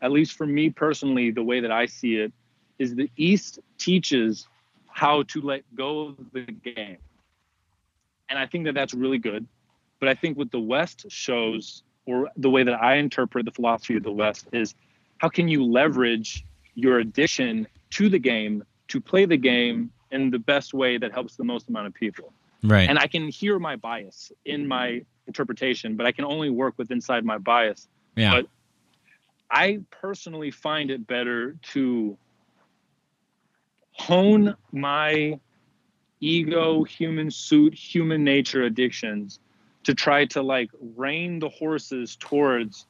at 0.00 0.10
least 0.12 0.32
for 0.34 0.46
me 0.46 0.70
personally, 0.70 1.30
the 1.30 1.42
way 1.42 1.60
that 1.60 1.70
I 1.70 1.86
see 1.86 2.16
it 2.16 2.32
is 2.78 2.94
the 2.94 3.10
East 3.16 3.60
teaches 3.78 4.48
how 4.88 5.22
to 5.24 5.40
let 5.40 5.62
go 5.74 6.08
of 6.08 6.16
the 6.32 6.42
game. 6.42 6.98
And 8.28 8.38
I 8.38 8.46
think 8.46 8.64
that 8.64 8.74
that's 8.74 8.94
really 8.94 9.18
good. 9.18 9.46
But 10.00 10.08
I 10.08 10.14
think 10.14 10.36
what 10.36 10.50
the 10.50 10.60
West 10.60 11.06
shows, 11.08 11.82
or 12.06 12.30
the 12.36 12.50
way 12.50 12.62
that 12.64 12.82
I 12.82 12.96
interpret 12.96 13.44
the 13.44 13.52
philosophy 13.52 13.96
of 13.96 14.02
the 14.02 14.12
West, 14.12 14.48
is 14.52 14.74
how 15.18 15.28
can 15.28 15.48
you 15.48 15.64
leverage 15.64 16.44
your 16.74 16.98
addition 16.98 17.66
to 17.90 18.08
the 18.08 18.18
game 18.18 18.64
to 18.88 19.00
play 19.00 19.24
the 19.24 19.36
game 19.36 19.90
in 20.10 20.30
the 20.30 20.38
best 20.38 20.74
way 20.74 20.98
that 20.98 21.12
helps 21.12 21.36
the 21.36 21.44
most 21.44 21.68
amount 21.68 21.86
of 21.86 21.94
people? 21.94 22.32
right 22.62 22.88
And 22.88 22.98
I 22.98 23.06
can 23.06 23.28
hear 23.28 23.58
my 23.58 23.76
bias 23.76 24.32
in 24.44 24.66
my 24.66 25.04
interpretation, 25.26 25.96
but 25.96 26.06
I 26.06 26.12
can 26.12 26.24
only 26.24 26.50
work 26.50 26.74
with 26.76 26.90
inside 26.90 27.24
my 27.24 27.38
bias. 27.38 27.88
yeah 28.16 28.32
but- 28.32 28.46
I 29.54 29.80
personally 29.90 30.50
find 30.50 30.90
it 30.90 31.06
better 31.06 31.58
to 31.72 32.16
hone 33.92 34.56
my 34.72 35.38
ego, 36.20 36.84
human 36.84 37.30
suit, 37.30 37.74
human 37.74 38.24
nature 38.24 38.62
addictions 38.62 39.40
to 39.84 39.94
try 39.94 40.24
to 40.26 40.42
like 40.42 40.70
rein 40.96 41.38
the 41.38 41.50
horses 41.50 42.16
towards 42.16 42.86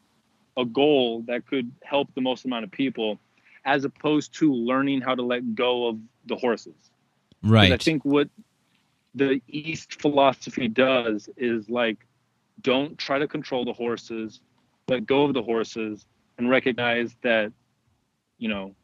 a 0.56 0.64
goal 0.64 1.22
that 1.26 1.46
could 1.46 1.72
help 1.82 2.14
the 2.14 2.20
most 2.20 2.44
amount 2.44 2.64
of 2.64 2.70
people 2.70 3.18
as 3.64 3.84
opposed 3.84 4.34
to 4.34 4.52
learning 4.52 5.00
how 5.00 5.14
to 5.14 5.22
let 5.22 5.54
go 5.54 5.88
of 5.88 5.98
the 6.26 6.36
horses. 6.36 6.74
right 7.42 7.72
I 7.72 7.76
think 7.76 8.04
what 8.04 8.28
the 9.14 9.40
East 9.48 10.00
philosophy 10.00 10.68
does 10.68 11.28
is 11.36 11.68
like, 11.68 11.98
don't 12.60 12.96
try 12.98 13.18
to 13.18 13.28
control 13.28 13.64
the 13.64 13.72
horses, 13.72 14.40
let 14.88 15.06
go 15.06 15.24
of 15.24 15.34
the 15.34 15.42
horses, 15.42 16.06
and 16.38 16.48
recognize 16.48 17.14
that, 17.22 17.52
you 18.38 18.48
know, 18.48 18.74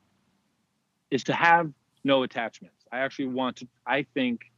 is 1.10 1.24
to 1.24 1.32
have 1.32 1.72
no 2.04 2.22
attachments. 2.22 2.84
I 2.92 2.98
actually 2.98 3.26
want 3.26 3.56
to. 3.56 3.68
I 3.86 4.04
think, 4.14 4.50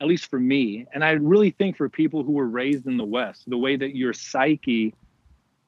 at 0.00 0.06
least 0.06 0.30
for 0.30 0.38
me, 0.38 0.86
and 0.92 1.04
I 1.04 1.12
really 1.12 1.50
think 1.50 1.76
for 1.76 1.88
people 1.88 2.22
who 2.22 2.32
were 2.32 2.48
raised 2.48 2.86
in 2.86 2.96
the 2.96 3.04
West, 3.04 3.48
the 3.48 3.58
way 3.58 3.76
that 3.76 3.94
your 3.94 4.12
psyche 4.12 4.94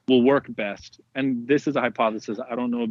will 0.09 0.23
work 0.23 0.47
best. 0.49 1.01
And 1.15 1.47
this 1.49 1.67
is 1.67 1.77
a 1.77 1.81
hypothesis. 1.81 2.39
I 2.51 2.55
don't 2.55 2.71
know 2.71 2.87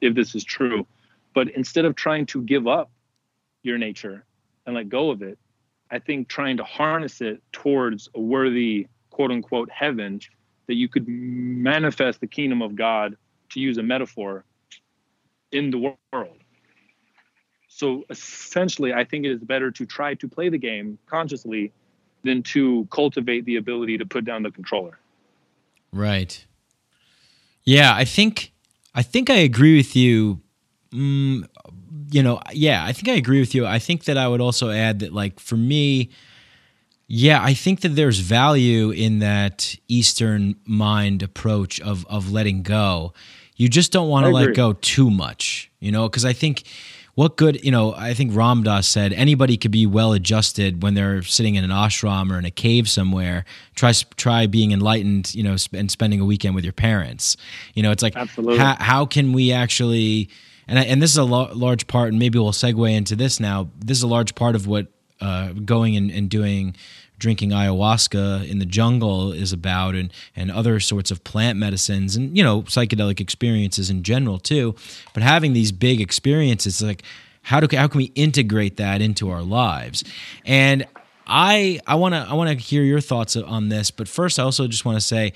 if, 0.00 0.14
this 0.14 0.34
is 0.34 0.44
true, 0.44 0.86
but 1.34 1.48
instead 1.50 1.84
of 1.84 1.94
trying 1.94 2.26
to 2.26 2.42
give 2.42 2.66
up 2.66 2.90
your 3.62 3.78
nature 3.78 4.24
and 4.66 4.74
let 4.74 4.88
go 4.88 5.10
of 5.10 5.22
it, 5.22 5.38
I 5.90 5.98
think 5.98 6.28
trying 6.28 6.56
to 6.56 6.64
harness 6.64 7.20
it 7.20 7.42
towards 7.52 8.08
a 8.14 8.20
worthy 8.20 8.88
quote 9.10 9.30
unquote 9.30 9.70
heaven 9.70 10.20
that 10.66 10.74
you 10.74 10.88
could 10.88 11.06
manifest 11.06 12.20
the 12.20 12.26
kingdom 12.26 12.62
of 12.62 12.74
God, 12.74 13.16
to 13.50 13.60
use 13.60 13.76
a 13.76 13.82
metaphor, 13.82 14.44
in 15.52 15.70
the 15.70 15.94
world. 16.12 16.36
So 17.68 18.04
essentially, 18.08 18.92
I 18.94 19.04
think 19.04 19.26
it 19.26 19.32
is 19.32 19.40
better 19.40 19.70
to 19.72 19.84
try 19.84 20.14
to 20.14 20.28
play 20.28 20.48
the 20.48 20.58
game 20.58 20.98
consciously 21.06 21.72
than 22.22 22.42
to 22.44 22.88
cultivate 22.90 23.44
the 23.44 23.56
ability 23.56 23.98
to 23.98 24.06
put 24.06 24.24
down 24.24 24.42
the 24.42 24.50
controller. 24.50 24.98
Right. 25.92 26.44
Yeah, 27.64 27.94
I 27.94 28.04
think 28.04 28.52
I 28.94 29.02
think 29.02 29.30
I 29.30 29.36
agree 29.36 29.76
with 29.76 29.96
you. 29.96 30.40
Mm, 30.92 31.48
you 32.10 32.22
know, 32.22 32.40
yeah, 32.52 32.84
I 32.84 32.92
think 32.92 33.08
I 33.08 33.14
agree 33.14 33.40
with 33.40 33.54
you. 33.54 33.66
I 33.66 33.78
think 33.78 34.04
that 34.04 34.16
I 34.16 34.28
would 34.28 34.40
also 34.40 34.70
add 34.70 35.00
that, 35.00 35.12
like, 35.12 35.40
for 35.40 35.56
me, 35.56 36.10
yeah, 37.08 37.42
I 37.42 37.54
think 37.54 37.80
that 37.80 37.90
there's 37.90 38.20
value 38.20 38.90
in 38.90 39.18
that 39.18 39.74
Eastern 39.88 40.56
mind 40.66 41.22
approach 41.22 41.80
of 41.80 42.06
of 42.06 42.30
letting 42.30 42.62
go. 42.62 43.12
You 43.56 43.68
just 43.68 43.92
don't 43.92 44.08
want 44.08 44.26
to 44.26 44.30
let 44.32 44.54
go 44.54 44.72
too 44.72 45.10
much, 45.10 45.70
you 45.80 45.92
know, 45.92 46.08
because 46.08 46.24
I 46.24 46.32
think 46.32 46.64
what 47.14 47.36
good, 47.36 47.64
you 47.64 47.70
know, 47.70 47.94
I 47.94 48.14
think 48.14 48.34
Ram 48.34 48.62
Dass 48.62 48.86
said 48.86 49.12
anybody 49.12 49.56
could 49.56 49.70
be 49.70 49.86
well 49.86 50.12
adjusted 50.12 50.82
when 50.82 50.94
they're 50.94 51.22
sitting 51.22 51.54
in 51.54 51.64
an 51.64 51.70
ashram 51.70 52.32
or 52.32 52.38
in 52.38 52.44
a 52.44 52.50
cave 52.50 52.88
somewhere. 52.88 53.44
Try 53.74 53.92
try 54.16 54.46
being 54.46 54.72
enlightened, 54.72 55.34
you 55.34 55.42
know, 55.42 55.56
and 55.72 55.90
spending 55.90 56.20
a 56.20 56.24
weekend 56.24 56.54
with 56.54 56.64
your 56.64 56.72
parents. 56.72 57.36
You 57.74 57.82
know, 57.82 57.92
it's 57.92 58.02
like 58.02 58.14
how, 58.14 58.76
how 58.78 59.06
can 59.06 59.32
we 59.32 59.52
actually 59.52 60.28
and 60.66 60.78
I, 60.78 60.82
and 60.84 61.02
this 61.02 61.10
is 61.10 61.18
a 61.18 61.24
lo- 61.24 61.50
large 61.52 61.86
part, 61.86 62.08
and 62.08 62.18
maybe 62.18 62.38
we'll 62.38 62.52
segue 62.52 62.90
into 62.92 63.16
this 63.16 63.38
now. 63.38 63.70
This 63.78 63.98
is 63.98 64.02
a 64.02 64.08
large 64.08 64.34
part 64.34 64.54
of 64.54 64.66
what 64.66 64.86
uh, 65.20 65.52
going 65.52 65.96
and, 65.96 66.10
and 66.10 66.28
doing 66.28 66.74
drinking 67.24 67.52
ayahuasca 67.52 68.46
in 68.50 68.58
the 68.58 68.66
jungle 68.66 69.32
is 69.32 69.50
about 69.50 69.94
and 69.94 70.12
and 70.36 70.50
other 70.50 70.78
sorts 70.78 71.10
of 71.10 71.24
plant 71.24 71.58
medicines 71.58 72.16
and 72.16 72.36
you 72.36 72.44
know 72.44 72.60
psychedelic 72.64 73.18
experiences 73.18 73.88
in 73.88 74.02
general 74.02 74.38
too. 74.38 74.74
But 75.14 75.22
having 75.22 75.54
these 75.54 75.72
big 75.72 76.02
experiences 76.02 76.82
like 76.82 77.02
how 77.40 77.60
do 77.60 77.74
how 77.74 77.88
can 77.88 77.96
we 77.96 78.12
integrate 78.14 78.76
that 78.76 79.00
into 79.00 79.30
our 79.30 79.40
lives? 79.42 80.04
And 80.44 80.86
i 81.26 81.80
i 81.86 81.94
want 81.94 82.12
to 82.12 82.20
i 82.28 82.34
want 82.34 82.50
to 82.50 82.56
hear 82.62 82.82
your 82.82 83.00
thoughts 83.00 83.34
on 83.34 83.70
this 83.70 83.90
but 83.90 84.06
first 84.06 84.38
i 84.38 84.42
also 84.42 84.66
just 84.66 84.84
want 84.84 84.94
to 84.94 85.00
say 85.00 85.32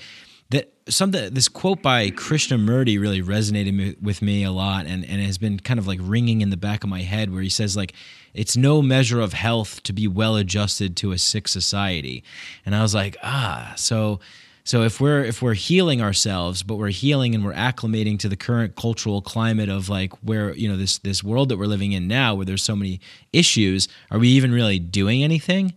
that 0.51 0.73
something 0.87 1.33
this 1.33 1.47
quote 1.47 1.81
by 1.81 2.09
Krishnamurti 2.09 2.99
really 2.99 3.21
resonated 3.21 4.01
with 4.01 4.21
me 4.21 4.43
a 4.43 4.51
lot 4.51 4.85
and 4.87 5.05
and 5.05 5.21
has 5.21 5.37
been 5.37 5.59
kind 5.59 5.79
of 5.79 5.87
like 5.87 5.99
ringing 6.01 6.41
in 6.41 6.49
the 6.49 6.57
back 6.57 6.83
of 6.83 6.89
my 6.89 7.01
head 7.01 7.31
where 7.31 7.41
he 7.41 7.49
says 7.49 7.77
like 7.77 7.93
it's 8.33 8.57
no 8.57 8.81
measure 8.81 9.19
of 9.19 9.33
health 9.33 9.83
to 9.83 9.93
be 9.93 10.07
well 10.07 10.35
adjusted 10.35 10.95
to 10.97 11.11
a 11.11 11.17
sick 11.17 11.47
society. 11.47 12.23
And 12.65 12.75
i 12.75 12.81
was 12.81 12.95
like 12.95 13.17
ah 13.23 13.73
so 13.75 14.19
so 14.63 14.81
if 14.83 14.99
we're 14.99 15.23
if 15.23 15.41
we're 15.41 15.53
healing 15.53 16.01
ourselves 16.01 16.63
but 16.63 16.75
we're 16.75 16.89
healing 16.89 17.35
and 17.35 17.45
we're 17.45 17.53
acclimating 17.53 18.17
to 18.19 18.29
the 18.29 18.35
current 18.35 18.75
cultural 18.75 19.21
climate 19.21 19.69
of 19.69 19.87
like 19.87 20.13
where 20.23 20.55
you 20.55 20.67
know 20.67 20.77
this 20.77 20.97
this 20.99 21.23
world 21.23 21.49
that 21.49 21.57
we're 21.57 21.65
living 21.65 21.91
in 21.91 22.07
now 22.07 22.33
where 22.33 22.45
there's 22.45 22.63
so 22.63 22.75
many 22.75 22.99
issues 23.31 23.87
are 24.09 24.17
we 24.17 24.29
even 24.29 24.51
really 24.51 24.79
doing 24.79 25.23
anything? 25.23 25.73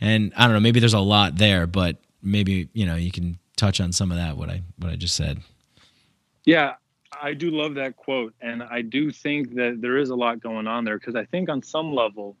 And 0.00 0.32
i 0.34 0.44
don't 0.44 0.54
know 0.54 0.60
maybe 0.60 0.80
there's 0.80 0.94
a 0.94 1.00
lot 1.00 1.36
there 1.36 1.66
but 1.66 1.98
maybe 2.22 2.70
you 2.72 2.86
know 2.86 2.96
you 2.96 3.12
can 3.12 3.38
touch 3.64 3.80
on 3.80 3.92
some 3.92 4.10
of 4.10 4.18
that 4.18 4.36
what 4.36 4.50
I 4.50 4.62
what 4.78 4.92
I 4.92 4.96
just 4.96 5.16
said. 5.16 5.40
Yeah, 6.44 6.74
I 7.20 7.32
do 7.32 7.50
love 7.50 7.74
that 7.76 7.96
quote, 7.96 8.34
and 8.40 8.62
I 8.62 8.82
do 8.82 9.10
think 9.10 9.54
that 9.54 9.78
there 9.80 9.96
is 9.96 10.10
a 10.10 10.14
lot 10.14 10.40
going 10.40 10.66
on 10.66 10.84
there 10.84 10.98
because 10.98 11.14
I 11.14 11.24
think 11.24 11.48
on 11.48 11.62
some 11.62 11.92
level, 11.94 12.36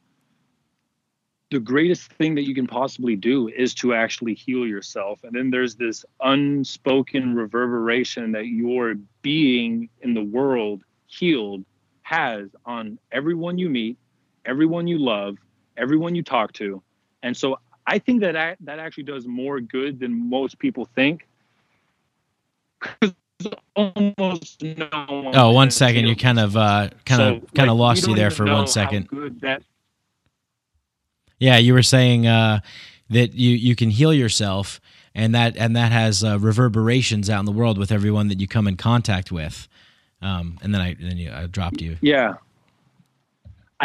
the 1.50 1.60
greatest 1.60 2.12
thing 2.12 2.34
that 2.34 2.46
you 2.46 2.54
can 2.54 2.66
possibly 2.66 3.16
do 3.16 3.48
is 3.48 3.72
to 3.76 3.94
actually 3.94 4.34
heal 4.34 4.66
yourself, 4.66 5.24
and 5.24 5.34
then 5.34 5.50
there's 5.50 5.76
this 5.76 6.04
unspoken 6.20 7.34
reverberation 7.34 8.32
that 8.32 8.46
your 8.46 8.94
being 9.22 9.88
in 10.02 10.12
the 10.12 10.24
world 10.24 10.82
healed 11.06 11.64
has 12.02 12.50
on 12.66 12.98
everyone 13.12 13.56
you 13.56 13.70
meet, 13.70 13.96
everyone 14.44 14.86
you 14.86 14.98
love, 14.98 15.38
everyone 15.78 16.14
you 16.14 16.22
talk 16.22 16.52
to. 16.52 16.82
And 17.22 17.34
so 17.34 17.58
I 17.86 17.98
think 17.98 18.20
that 18.22 18.36
I, 18.36 18.56
that 18.60 18.78
actually 18.78 19.04
does 19.04 19.26
more 19.26 19.60
good 19.60 20.00
than 20.00 20.28
most 20.28 20.58
people 20.58 20.86
think. 20.94 21.26
Almost 23.76 24.62
no 24.62 24.88
one 25.08 25.36
oh, 25.36 25.50
one 25.50 25.70
second. 25.70 26.06
You 26.06 26.16
kind 26.16 26.38
of 26.38 26.56
uh, 26.56 26.90
kind 27.04 27.22
of 27.22 27.42
so, 27.42 27.46
kind 27.54 27.68
of 27.68 27.76
like, 27.76 27.80
lost 27.80 28.06
you 28.06 28.14
there 28.14 28.30
for 28.30 28.46
one 28.46 28.66
second. 28.66 29.08
That- 29.40 29.62
yeah, 31.38 31.58
you 31.58 31.74
were 31.74 31.82
saying 31.82 32.26
uh, 32.26 32.60
that 33.10 33.34
you 33.34 33.50
you 33.50 33.76
can 33.76 33.90
heal 33.90 34.14
yourself, 34.14 34.80
and 35.14 35.34
that 35.34 35.56
and 35.56 35.76
that 35.76 35.92
has 35.92 36.24
uh, 36.24 36.38
reverberations 36.38 37.28
out 37.28 37.40
in 37.40 37.44
the 37.44 37.52
world 37.52 37.76
with 37.76 37.92
everyone 37.92 38.28
that 38.28 38.40
you 38.40 38.48
come 38.48 38.66
in 38.66 38.76
contact 38.76 39.30
with. 39.32 39.68
Um, 40.22 40.58
and 40.62 40.72
then 40.72 40.80
I 40.80 40.94
then 40.94 41.18
you, 41.18 41.32
I 41.32 41.46
dropped 41.46 41.82
you. 41.82 41.98
Yeah, 42.00 42.34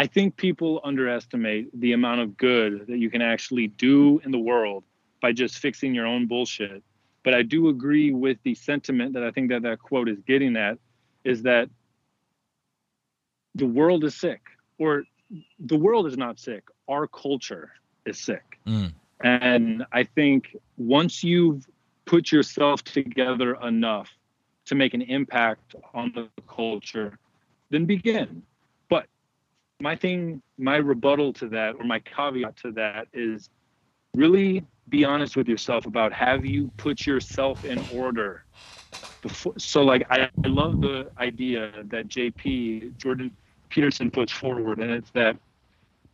I 0.00 0.06
think 0.06 0.38
people 0.38 0.80
underestimate 0.82 1.78
the 1.78 1.92
amount 1.92 2.22
of 2.22 2.38
good 2.38 2.86
that 2.86 2.96
you 2.96 3.10
can 3.10 3.20
actually 3.20 3.66
do 3.66 4.18
in 4.24 4.30
the 4.30 4.38
world 4.38 4.82
by 5.20 5.30
just 5.32 5.58
fixing 5.58 5.94
your 5.94 6.06
own 6.06 6.26
bullshit. 6.26 6.82
But 7.22 7.34
I 7.34 7.42
do 7.42 7.68
agree 7.68 8.10
with 8.10 8.38
the 8.42 8.54
sentiment 8.54 9.12
that 9.12 9.22
I 9.22 9.30
think 9.30 9.50
that 9.50 9.60
that 9.60 9.78
quote 9.78 10.08
is 10.08 10.16
getting 10.26 10.56
at 10.56 10.78
is 11.22 11.42
that 11.42 11.68
the 13.54 13.66
world 13.66 14.02
is 14.04 14.14
sick, 14.14 14.40
or 14.78 15.04
the 15.58 15.76
world 15.76 16.06
is 16.06 16.16
not 16.16 16.40
sick. 16.40 16.64
Our 16.88 17.06
culture 17.06 17.70
is 18.06 18.18
sick. 18.18 18.58
Mm. 18.66 18.94
And 19.22 19.84
I 19.92 20.04
think 20.04 20.56
once 20.78 21.22
you've 21.22 21.66
put 22.06 22.32
yourself 22.32 22.82
together 22.84 23.54
enough 23.56 24.08
to 24.64 24.74
make 24.74 24.94
an 24.94 25.02
impact 25.02 25.74
on 25.92 26.10
the 26.14 26.30
culture, 26.46 27.18
then 27.68 27.84
begin 27.84 28.44
my 29.80 29.96
thing, 29.96 30.42
my 30.58 30.76
rebuttal 30.76 31.32
to 31.34 31.48
that, 31.48 31.76
or 31.76 31.84
my 31.84 32.00
caveat 32.00 32.56
to 32.58 32.72
that 32.72 33.08
is 33.12 33.48
really 34.14 34.64
be 34.88 35.04
honest 35.04 35.36
with 35.36 35.48
yourself 35.48 35.86
about 35.86 36.12
have 36.12 36.44
you 36.44 36.68
put 36.76 37.06
yourself 37.06 37.64
in 37.64 37.78
order 37.94 38.44
before 39.22 39.54
so 39.56 39.82
like 39.82 40.04
I, 40.10 40.28
I 40.44 40.48
love 40.48 40.80
the 40.80 41.08
idea 41.16 41.70
that 41.84 42.08
jp 42.08 42.96
jordan 42.96 43.30
peterson 43.68 44.10
puts 44.10 44.32
forward 44.32 44.80
and 44.80 44.90
it's 44.90 45.10
that 45.10 45.36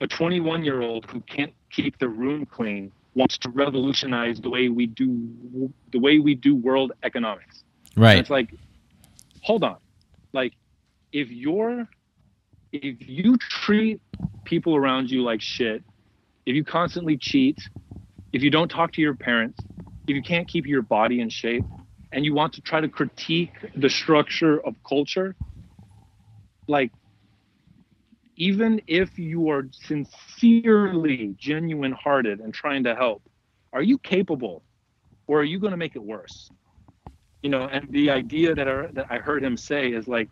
a 0.02 0.06
21 0.06 0.62
year 0.62 0.82
old 0.82 1.06
who 1.06 1.20
can't 1.20 1.54
keep 1.70 1.98
the 1.98 2.08
room 2.08 2.44
clean 2.44 2.92
wants 3.16 3.38
to 3.38 3.48
revolutionize 3.48 4.40
the 4.40 4.50
way 4.50 4.68
we 4.68 4.86
do 4.86 5.72
the 5.90 5.98
way 5.98 6.18
we 6.18 6.34
do 6.34 6.54
world 6.54 6.92
economics. 7.02 7.64
Right. 7.96 8.12
And 8.12 8.20
it's 8.20 8.30
like 8.30 8.54
hold 9.42 9.64
on. 9.64 9.78
Like 10.32 10.52
if 11.12 11.30
you're 11.30 11.88
if 12.72 13.08
you 13.08 13.36
treat 13.38 14.00
people 14.44 14.76
around 14.76 15.10
you 15.10 15.22
like 15.22 15.40
shit, 15.40 15.84
if 16.44 16.54
you 16.54 16.64
constantly 16.64 17.16
cheat, 17.16 17.58
if 18.32 18.42
you 18.42 18.50
don't 18.50 18.68
talk 18.68 18.92
to 18.92 19.00
your 19.00 19.16
parents, 19.16 19.64
if 20.06 20.14
you 20.14 20.22
can't 20.22 20.46
keep 20.46 20.66
your 20.66 20.82
body 20.82 21.20
in 21.20 21.28
shape, 21.28 21.64
and 22.12 22.24
you 22.24 22.34
want 22.34 22.54
to 22.54 22.60
try 22.60 22.80
to 22.80 22.88
critique 22.88 23.52
the 23.76 23.90
structure 23.90 24.64
of 24.64 24.74
culture, 24.88 25.34
like 26.68 26.92
even 28.36 28.80
if 28.86 29.18
you 29.18 29.50
are 29.50 29.64
sincerely 29.72 31.34
genuine 31.38 31.92
hearted 31.92 32.40
and 32.40 32.54
trying 32.54 32.84
to 32.84 32.94
help, 32.94 33.22
are 33.72 33.82
you 33.82 33.98
capable 33.98 34.62
or 35.26 35.40
are 35.40 35.44
you 35.44 35.58
going 35.58 35.72
to 35.72 35.76
make 35.76 35.96
it 35.96 36.02
worse? 36.02 36.50
You 37.42 37.50
know, 37.50 37.64
and 37.64 37.88
the 37.90 38.10
idea 38.10 38.54
that 38.54 38.68
I, 38.68 38.86
that 38.92 39.06
I 39.10 39.18
heard 39.18 39.42
him 39.42 39.56
say 39.56 39.88
is 39.88 40.06
like, 40.06 40.28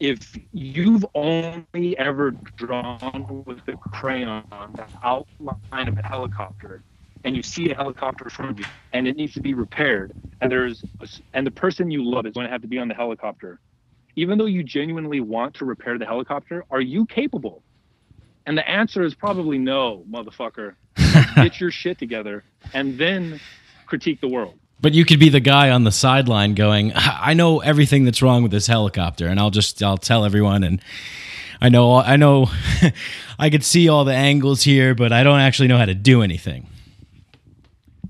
if 0.00 0.36
you've 0.52 1.04
only 1.14 1.98
ever 1.98 2.32
drawn 2.56 3.42
with 3.46 3.60
a 3.68 3.76
crayon 3.92 4.44
the 4.74 4.86
outline 5.02 5.88
of 5.88 5.98
a 5.98 6.02
helicopter 6.02 6.82
and 7.24 7.34
you 7.34 7.42
see 7.42 7.70
a 7.70 7.74
helicopter 7.74 8.30
from 8.30 8.56
you 8.58 8.64
and 8.92 9.08
it 9.08 9.16
needs 9.16 9.34
to 9.34 9.40
be 9.40 9.54
repaired 9.54 10.12
and 10.40 10.50
there's 10.52 10.84
a, 11.00 11.08
and 11.34 11.46
the 11.46 11.50
person 11.50 11.90
you 11.90 12.04
love 12.04 12.26
is 12.26 12.34
going 12.34 12.46
to 12.46 12.50
have 12.50 12.62
to 12.62 12.68
be 12.68 12.78
on 12.78 12.88
the 12.88 12.94
helicopter 12.94 13.60
even 14.16 14.38
though 14.38 14.46
you 14.46 14.62
genuinely 14.62 15.20
want 15.20 15.54
to 15.54 15.64
repair 15.64 15.98
the 15.98 16.04
helicopter 16.04 16.64
are 16.70 16.80
you 16.80 17.06
capable? 17.06 17.62
And 18.46 18.56
the 18.56 18.68
answer 18.68 19.02
is 19.02 19.14
probably 19.14 19.58
no 19.58 20.04
motherfucker. 20.10 20.74
Get 21.36 21.60
your 21.60 21.70
shit 21.70 21.98
together 21.98 22.44
and 22.72 22.98
then 22.98 23.40
critique 23.86 24.20
the 24.20 24.28
world 24.28 24.58
but 24.80 24.94
you 24.94 25.04
could 25.04 25.18
be 25.18 25.28
the 25.28 25.40
guy 25.40 25.70
on 25.70 25.84
the 25.84 25.92
sideline 25.92 26.54
going, 26.54 26.92
"I 26.94 27.34
know 27.34 27.60
everything 27.60 28.04
that's 28.04 28.22
wrong 28.22 28.42
with 28.42 28.52
this 28.52 28.66
helicopter, 28.66 29.26
and 29.26 29.38
I'll 29.40 29.50
just 29.50 29.82
I'll 29.82 29.98
tell 29.98 30.24
everyone." 30.24 30.64
And 30.64 30.80
I 31.60 31.68
know. 31.68 31.96
I 31.96 32.16
know. 32.16 32.50
I 33.38 33.50
could 33.50 33.64
see 33.64 33.88
all 33.88 34.04
the 34.04 34.14
angles 34.14 34.62
here, 34.62 34.94
but 34.94 35.12
I 35.12 35.22
don't 35.22 35.40
actually 35.40 35.68
know 35.68 35.78
how 35.78 35.86
to 35.86 35.94
do 35.94 36.22
anything. 36.22 36.66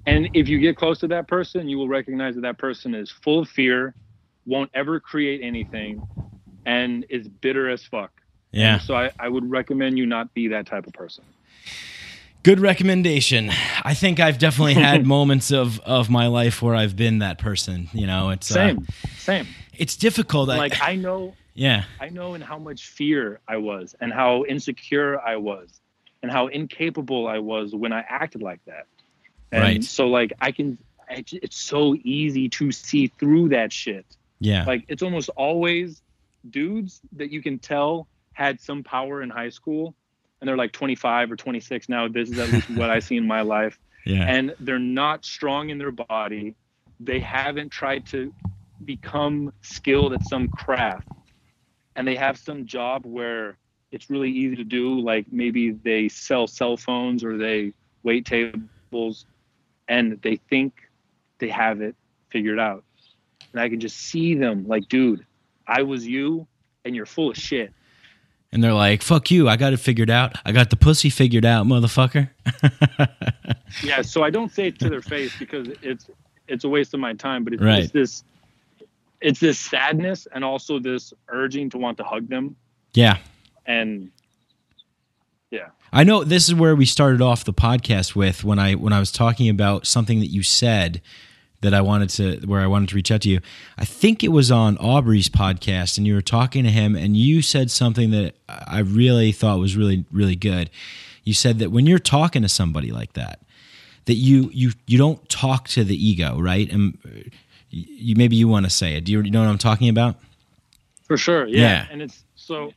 And 0.07 0.31
if 0.33 0.49
you 0.49 0.59
get 0.59 0.77
close 0.77 0.99
to 1.01 1.09
that 1.09 1.29
person, 1.29 1.69
you 1.69 1.77
will 1.77 1.89
recognize 1.89 2.35
that 2.35 2.41
that 2.41 2.57
person 2.57 2.95
is 2.95 3.11
full 3.11 3.41
of 3.41 3.49
fear, 3.49 3.95
won't 4.47 4.71
ever 4.73 4.99
create 5.01 5.43
anything, 5.43 6.03
and 6.65 7.05
is 7.11 7.29
bitter 7.29 7.69
as 7.69 7.85
fuck. 7.85 8.11
Yeah. 8.51 8.79
So 8.79 8.95
I, 8.95 9.11
I 9.19 9.29
would 9.29 9.51
recommend 9.51 9.99
you 9.99 10.07
not 10.07 10.33
be 10.33 10.49
that 10.49 10.67
type 10.67 10.87
of 10.87 10.95
person. 10.95 11.25
Good 12.49 12.61
recommendation. 12.61 13.51
I 13.85 13.93
think 13.93 14.21
I've 14.21 14.39
definitely 14.39 14.73
had 14.73 15.07
moments 15.17 15.51
of 15.51 15.81
of 15.81 16.09
my 16.09 16.29
life 16.29 16.63
where 16.63 16.75
I've 16.75 16.97
been 16.97 17.19
that 17.19 17.37
person. 17.37 17.91
You 17.93 18.07
know, 18.07 18.31
it's 18.31 18.47
Same, 18.47 18.79
Uh, 18.79 19.07
same. 19.19 19.55
it's 19.77 19.99
difficult. 19.99 20.49
Like 20.49 20.81
I 20.81 20.97
know, 20.97 21.37
yeah, 21.53 21.85
I 22.01 22.09
know 22.09 22.33
in 22.33 22.41
how 22.41 22.59
much 22.59 22.89
fear 22.89 23.41
I 23.47 23.59
was, 23.59 23.95
and 24.01 24.11
how 24.11 24.47
insecure 24.47 25.21
I 25.21 25.37
was, 25.37 25.69
and 26.23 26.33
how 26.33 26.47
incapable 26.47 27.29
I 27.29 27.39
was 27.39 27.75
when 27.75 27.93
I 27.93 28.03
acted 28.09 28.41
like 28.41 28.65
that. 28.65 28.87
And 29.53 29.61
Right. 29.61 29.85
so, 29.85 30.07
like, 30.09 30.33
I 30.41 30.51
can. 30.51 30.79
I 31.07 31.23
It's 31.31 31.59
so 31.59 31.97
easy 32.03 32.49
to 32.49 32.73
see 32.73 33.09
through 33.09 33.51
that 33.51 33.75
shit. 33.75 34.07
yeah, 34.41 34.65
Like, 34.67 34.87
it's 34.89 35.03
almost 35.03 35.29
always 35.37 36.01
dudes 36.49 37.03
that 37.13 37.31
you 37.31 37.43
can 37.43 37.59
tell 37.59 38.09
had 38.33 38.59
some 38.59 38.83
power 38.83 39.21
in 39.21 39.29
high 39.29 39.51
school, 39.51 39.95
and 40.41 40.49
they're 40.49 40.57
like 40.57 40.73
25 40.73 41.33
or 41.33 41.37
26 41.37 41.89
now. 41.89 42.09
This 42.09 42.31
is 42.31 42.39
at 42.39 42.53
least 42.53 42.71
what 42.71 42.91
I 42.91 42.99
see 42.99 43.17
in 43.17 43.27
my 43.27 43.41
life. 43.41 43.79
yeah, 44.07 44.25
and 44.27 44.55
they're 44.61 44.79
not 44.79 45.25
strong 45.25 45.71
in 45.71 45.79
their 45.79 45.91
body. 45.91 46.55
They 47.01 47.21
haven't 47.21 47.71
tried 47.71 48.07
to 48.07 48.33
become 48.85 49.53
skilled 49.63 50.13
at 50.13 50.25
some 50.27 50.49
craft. 50.49 51.09
And 51.97 52.07
they 52.07 52.15
have 52.15 52.39
some 52.39 52.67
job 52.67 53.05
where 53.05 53.59
it's 53.91 54.11
really 54.11 54.31
easy 54.31 54.57
to 54.57 54.65
do, 54.65 55.01
like 55.01 55.27
maybe 55.33 55.73
they 55.73 56.09
sell 56.09 56.47
cell 56.47 56.77
phones 56.77 57.25
or 57.25 57.37
they 57.37 57.73
wait 58.03 58.25
tables 58.25 59.27
and 59.89 60.21
they 60.23 60.37
think 60.37 60.75
they 61.39 61.49
have 61.49 61.81
it 61.81 61.97
figured 62.31 62.59
out. 62.59 62.85
And 63.53 63.61
I 63.61 63.69
can 63.69 63.81
just 63.81 63.97
see 63.97 64.35
them 64.35 64.67
like, 64.69 64.89
dude, 64.89 65.25
I 65.67 65.83
was 65.83 66.07
you 66.07 66.47
and 66.85 66.95
you're 66.95 67.07
full 67.07 67.31
of 67.31 67.37
shit. 67.37 67.73
And 68.53 68.63
they're 68.65 68.73
like, 68.75 69.03
"Fuck 69.03 69.31
you! 69.31 69.49
I 69.49 69.57
got 69.57 69.73
it 69.73 69.79
figured 69.79 70.11
out. 70.11 70.37
I 70.45 70.53
got 70.53 70.71
the 70.71 70.77
pussy 70.77 71.11
figured 71.11 71.45
out, 71.45 71.67
motherfucker." 71.67 72.31
yeah 73.83 74.01
so 74.01 74.23
i 74.23 74.31
don't 74.31 74.51
say 74.51 74.69
it 74.69 74.79
to 74.79 74.89
their 74.89 75.03
face 75.03 75.39
because 75.39 75.69
it's 75.83 76.09
it's 76.49 76.65
a 76.65 76.69
waste 76.69 76.95
of 76.95 77.01
my 77.01 77.13
time 77.13 77.45
but 77.45 77.53
it's, 77.53 77.63
Right. 77.63 77.83
it's 77.83 77.93
this 77.93 78.25
it's 79.21 79.41
this 79.41 79.59
sadness 79.59 80.27
and 80.35 80.43
also 80.43 80.79
this 80.79 81.13
urging 81.29 81.69
to 81.71 81.79
want 81.79 81.99
to 81.99 82.05
hug 82.05 82.29
them 82.29 82.57
yeah, 82.95 83.19
and 83.67 84.11
yeah 85.51 85.69
I 85.93 86.05
know 86.05 86.25
this 86.25 86.49
is 86.49 86.55
where 86.55 86.75
we 86.75 86.85
started 86.87 87.21
off 87.23 87.45
the 87.45 87.53
podcast 87.53 88.15
with 88.17 88.43
when 88.45 88.59
I 88.59 88.75
when 88.75 88.93
I 88.95 88.99
was 88.99 89.13
talking 89.13 89.49
about 89.49 89.87
something 89.87 90.21
that 90.21 90.27
you 90.29 90.43
said 90.43 91.01
that 91.61 91.75
I 91.75 91.81
wanted 91.81 92.11
to 92.11 92.47
where 92.47 92.61
I 92.61 92.67
wanted 92.67 92.91
to 92.91 92.95
reach 92.95 93.11
out 93.11 93.23
to 93.23 93.29
you. 93.29 93.41
I 93.77 93.85
think 93.85 94.23
it 94.23 94.29
was 94.29 94.51
on 94.51 94.79
Aubrey's 94.79 95.29
podcast 95.29 95.99
and 95.99 96.07
you 96.07 96.15
were 96.15 96.23
talking 96.23 96.65
to 96.65 96.71
him 96.71 96.97
and 96.97 97.17
you 97.17 97.43
said 97.43 97.71
something 97.71 98.11
that 98.13 98.35
I 98.49 98.81
really 98.81 99.33
thought 99.33 99.59
was 99.59 99.77
really 99.77 100.05
really 100.13 100.37
good. 100.37 100.71
You 101.25 101.35
said 101.35 101.59
that 101.59 101.71
when 101.71 101.87
you're 101.87 101.99
talking 101.99 102.43
to 102.43 102.49
somebody 102.49 102.91
like 102.91 103.15
that 103.15 103.41
that 104.07 104.15
you 104.15 104.51
you 104.53 104.73
you 104.87 104.99
don't 104.99 105.29
talk 105.29 105.69
to 105.69 105.85
the 105.85 105.97
ego, 105.97 106.41
right? 106.41 106.71
And 106.73 106.99
you 107.71 108.15
maybe 108.17 108.37
you 108.37 108.49
want 108.49 108.67
to 108.67 108.71
say 108.71 108.95
it. 108.95 109.05
Do 109.05 109.13
you, 109.13 109.21
you 109.21 109.31
know 109.31 109.41
what 109.41 109.49
I'm 109.49 109.59
talking 109.59 109.89
about? 109.89 110.17
for 111.09 111.17
sure 111.17 111.47
yeah. 111.47 111.59
Yeah. 111.59 111.87
and 111.91 112.03
it's 112.03 112.23
so 112.37 112.73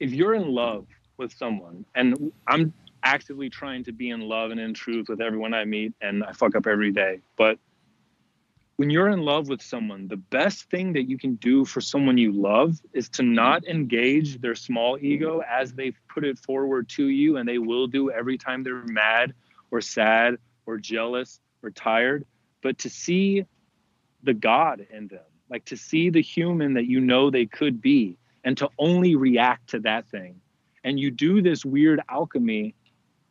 if 0.00 0.10
you're 0.12 0.34
in 0.34 0.48
love 0.48 0.86
with 1.18 1.32
someone 1.32 1.84
and 1.94 2.32
i'm 2.48 2.72
actively 3.04 3.50
trying 3.50 3.84
to 3.84 3.92
be 3.92 4.10
in 4.10 4.22
love 4.22 4.50
and 4.50 4.58
in 4.58 4.74
truth 4.74 5.08
with 5.08 5.20
everyone 5.20 5.54
i 5.54 5.64
meet 5.64 5.92
and 6.00 6.24
i 6.24 6.32
fuck 6.32 6.56
up 6.56 6.66
every 6.66 6.90
day 6.90 7.20
but 7.36 7.58
when 8.76 8.90
you're 8.90 9.08
in 9.08 9.20
love 9.20 9.48
with 9.48 9.62
someone 9.62 10.08
the 10.08 10.16
best 10.16 10.70
thing 10.70 10.92
that 10.92 11.08
you 11.08 11.18
can 11.18 11.34
do 11.36 11.64
for 11.64 11.80
someone 11.80 12.18
you 12.18 12.32
love 12.32 12.80
is 12.92 13.08
to 13.08 13.22
not 13.22 13.66
engage 13.66 14.40
their 14.40 14.54
small 14.54 14.98
ego 15.00 15.42
as 15.48 15.72
they 15.72 15.92
put 16.08 16.24
it 16.24 16.38
forward 16.38 16.88
to 16.88 17.06
you 17.06 17.36
and 17.36 17.48
they 17.48 17.58
will 17.58 17.86
do 17.86 18.10
every 18.10 18.38
time 18.38 18.62
they're 18.62 18.84
mad 18.84 19.34
or 19.70 19.80
sad 19.80 20.36
or 20.66 20.78
jealous 20.78 21.40
or 21.62 21.70
tired. 21.70 22.24
But 22.62 22.78
to 22.78 22.90
see 22.90 23.44
the 24.22 24.34
god 24.34 24.86
in 24.90 25.08
them 25.08 25.24
like 25.50 25.64
to 25.66 25.76
see 25.76 26.08
the 26.08 26.22
human 26.22 26.74
that 26.74 26.86
you 26.86 26.98
know 26.98 27.30
they 27.30 27.46
could 27.46 27.80
be 27.80 28.16
and 28.42 28.56
to 28.56 28.68
only 28.78 29.16
react 29.16 29.68
to 29.68 29.80
that 29.80 30.08
thing. 30.08 30.40
And 30.82 30.98
you 30.98 31.10
do 31.10 31.42
this 31.42 31.64
weird 31.64 32.00
alchemy 32.08 32.74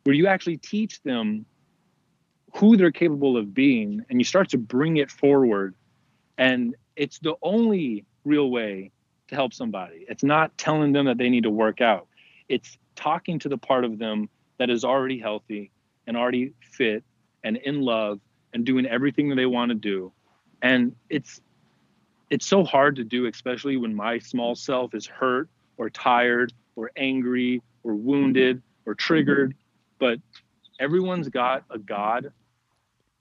where 0.04 0.14
you 0.14 0.26
actually 0.28 0.56
teach 0.56 1.02
them 1.02 1.44
who 2.54 2.76
they're 2.76 2.92
capable 2.92 3.36
of 3.36 3.54
being 3.54 4.04
and 4.08 4.20
you 4.20 4.24
start 4.24 4.50
to 4.50 4.58
bring 4.58 4.98
it 4.98 5.10
forward. 5.10 5.74
And 6.38 6.74
it's 6.96 7.18
the 7.18 7.34
only 7.42 8.04
real 8.24 8.50
way 8.50 8.90
to 9.28 9.34
help 9.34 9.54
somebody. 9.54 10.04
It's 10.08 10.22
not 10.22 10.56
telling 10.58 10.92
them 10.92 11.06
that 11.06 11.18
they 11.18 11.30
need 11.30 11.44
to 11.44 11.50
work 11.50 11.80
out. 11.80 12.06
It's 12.48 12.76
talking 12.94 13.38
to 13.40 13.48
the 13.48 13.58
part 13.58 13.84
of 13.84 13.98
them 13.98 14.28
that 14.58 14.70
is 14.70 14.84
already 14.84 15.18
healthy 15.18 15.70
and 16.06 16.16
already 16.16 16.52
fit 16.60 17.04
and 17.42 17.56
in 17.56 17.80
love 17.80 18.20
and 18.52 18.64
doing 18.64 18.86
everything 18.86 19.30
that 19.30 19.36
they 19.36 19.46
want 19.46 19.70
to 19.70 19.74
do. 19.74 20.12
And 20.60 20.94
it's 21.08 21.40
it's 22.30 22.46
so 22.46 22.64
hard 22.64 22.96
to 22.96 23.04
do 23.04 23.26
especially 23.26 23.76
when 23.76 23.94
my 23.94 24.18
small 24.18 24.54
self 24.54 24.94
is 24.94 25.06
hurt 25.06 25.48
or 25.76 25.90
tired 25.90 26.52
or 26.76 26.90
angry 26.96 27.62
or 27.82 27.94
wounded 27.94 28.62
or 28.86 28.94
triggered. 28.94 29.54
But 29.98 30.18
everyone's 30.78 31.28
got 31.28 31.64
a 31.70 31.78
god 31.78 32.32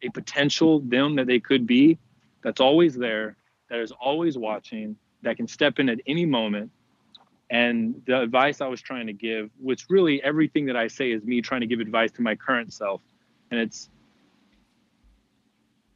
a 0.02 0.10
potential 0.10 0.80
them 0.82 1.16
that 1.16 1.28
they 1.28 1.39
could 1.39 1.68
be 1.68 1.97
that's 2.43 2.62
always 2.62 2.95
there 2.95 3.36
that 3.70 3.80
is 3.80 3.91
always 3.91 4.38
watching 4.38 4.95
that 5.22 5.38
can 5.38 5.47
step 5.47 5.80
in 5.80 5.89
at 5.89 5.99
any 6.08 6.26
moment 6.26 6.72
and 7.49 8.02
the 8.08 8.20
advice 8.22 8.62
i 8.62 8.68
was 8.68 8.82
trying 8.82 9.08
to 9.08 9.14
give 9.14 9.49
which 9.60 9.86
really 9.89 10.22
everything 10.24 10.66
that 10.66 10.76
i 10.76 10.88
say 10.88 11.12
is 11.12 11.24
me 11.24 11.41
trying 11.41 11.62
to 11.62 11.68
give 11.68 11.80
advice 11.80 12.12
to 12.12 12.22
my 12.22 12.36
current 12.36 12.74
self 12.74 13.02
and 13.52 13.60
it's 13.60 13.89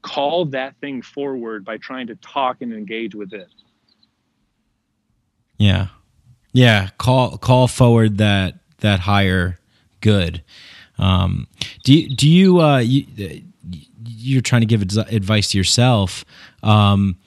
call 0.02 0.46
that 0.46 0.76
thing 0.82 1.02
forward 1.02 1.66
by 1.66 1.78
trying 1.78 2.08
to 2.08 2.16
talk 2.18 2.62
and 2.62 2.72
engage 2.74 3.16
with 3.16 3.34
it 3.34 3.48
Yeah, 5.58 5.88
yeah. 6.52 6.90
Call 6.98 7.38
call 7.38 7.68
forward 7.68 8.18
that 8.18 8.56
that 8.80 9.02
higher 9.02 9.60
good. 10.02 10.44
Um, 10.98 11.48
do 11.84 11.94
you, 11.94 12.16
do 12.16 12.30
you 12.30 12.62
uh 12.62 12.80
you 12.80 13.06
you're 14.06 14.42
trying 14.42 14.62
to 14.62 14.66
give 14.68 14.82
advice 14.82 15.52
to 15.52 15.58
yourself? 15.58 16.26
Um, 16.64 17.18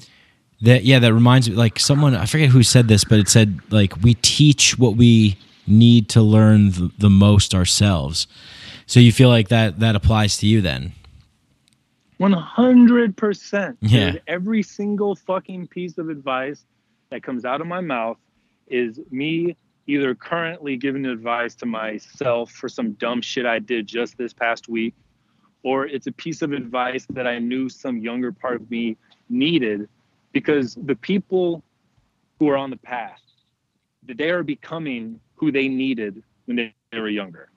that 0.63 0.85
yeah, 0.85 0.99
that 0.99 1.13
reminds 1.15 1.49
me. 1.49 1.57
Like 1.57 1.79
someone 1.79 2.15
I 2.15 2.27
forget 2.27 2.49
who 2.51 2.63
said 2.63 2.89
this, 2.89 3.05
but 3.05 3.19
it 3.19 3.29
said 3.29 3.61
like 3.71 3.97
we 4.03 4.15
teach 4.15 4.79
what 4.79 4.97
we 4.97 5.37
need 5.67 6.09
to 6.11 6.23
learn 6.23 6.71
the, 6.71 6.91
the 6.99 7.11
most 7.11 7.55
ourselves. 7.55 8.27
So 8.87 9.01
you 9.01 9.13
feel 9.13 9.29
like 9.29 9.49
that 9.49 9.81
that 9.81 9.95
applies 9.95 10.39
to 10.39 10.47
you 10.47 10.61
then? 10.61 10.93
100% 12.21 13.77
Yeah. 13.81 14.15
every 14.27 14.63
single 14.63 15.15
fucking 15.15 15.69
piece 15.69 15.99
of 15.99 16.09
advice 16.09 16.65
that 17.11 17.23
comes 17.23 17.45
out 17.45 17.61
of 17.61 17.67
my 17.67 17.81
mouth 17.81 18.17
is 18.67 19.01
me 19.11 19.57
either 19.87 20.15
currently 20.15 20.77
giving 20.77 21.07
advice 21.07 21.55
to 21.57 21.67
myself 21.67 22.51
for 22.51 22.69
some 22.69 22.93
dumb 22.95 23.23
shit 23.23 23.47
i 23.47 23.59
did 23.59 23.87
just 23.87 24.19
this 24.19 24.33
past 24.35 24.69
week 24.69 24.95
or 25.63 25.87
it's 25.87 26.07
a 26.07 26.13
piece 26.13 26.43
of 26.43 26.53
advice 26.53 27.07
that 27.11 27.27
i 27.27 27.39
knew 27.39 27.69
some 27.69 27.99
younger 27.99 28.33
part 28.33 28.57
of 28.57 28.71
me 28.71 28.97
needed 29.29 29.89
because 30.33 30.77
the 30.87 30.97
people 30.97 31.63
who 32.39 32.49
are 32.49 32.57
on 32.57 32.71
the 32.71 32.77
path 32.77 33.21
that 34.07 34.17
they 34.17 34.31
are 34.31 34.43
becoming 34.43 35.21
who 35.35 35.53
they 35.53 35.69
needed 35.69 36.23
when 36.47 36.57
they, 36.57 36.75
they 36.93 37.01
were 37.01 37.09
younger 37.09 37.51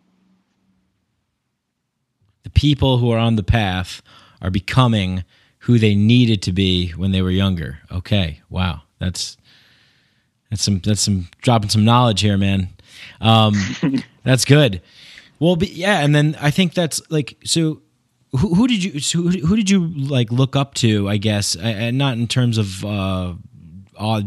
The 2.44 2.50
people 2.50 2.98
who 2.98 3.12
are 3.12 3.20
on 3.20 3.36
the 3.36 3.44
path 3.44 4.02
are 4.42 4.50
becoming 4.50 5.24
who 5.60 5.78
they 5.78 5.94
needed 5.96 6.42
to 6.44 6.52
be 6.52 6.90
when 6.92 7.12
they 7.12 7.22
were 7.22 7.32
younger. 7.32 7.80
Okay, 7.92 8.42
wow, 8.50 8.82
that's 9.00 9.38
that's 10.50 10.64
some 10.64 10.80
that's 10.80 11.02
some 11.02 11.28
dropping 11.42 11.70
some 11.70 11.86
knowledge 11.86 12.22
here, 12.22 12.38
man. 12.38 12.70
Um, 13.22 13.54
that's 14.24 14.46
good. 14.46 14.82
Well, 15.40 15.56
but 15.56 15.70
yeah, 15.70 16.00
and 16.00 16.14
then 16.14 16.36
I 16.42 16.52
think 16.52 16.74
that's 16.74 17.02
like 17.10 17.38
so. 17.44 17.82
Who, 18.32 18.56
who 18.56 18.68
did 18.68 18.84
you 18.84 18.92
who, 19.14 19.30
who 19.30 19.56
did 19.56 19.70
you 19.70 19.88
like 19.88 20.32
look 20.32 20.56
up 20.56 20.74
to? 20.76 21.10
I 21.10 21.18
guess, 21.18 21.56
and 21.56 21.98
not 21.98 22.18
in 22.18 22.28
terms 22.28 22.58
of 22.58 22.86
uh, 22.86 23.34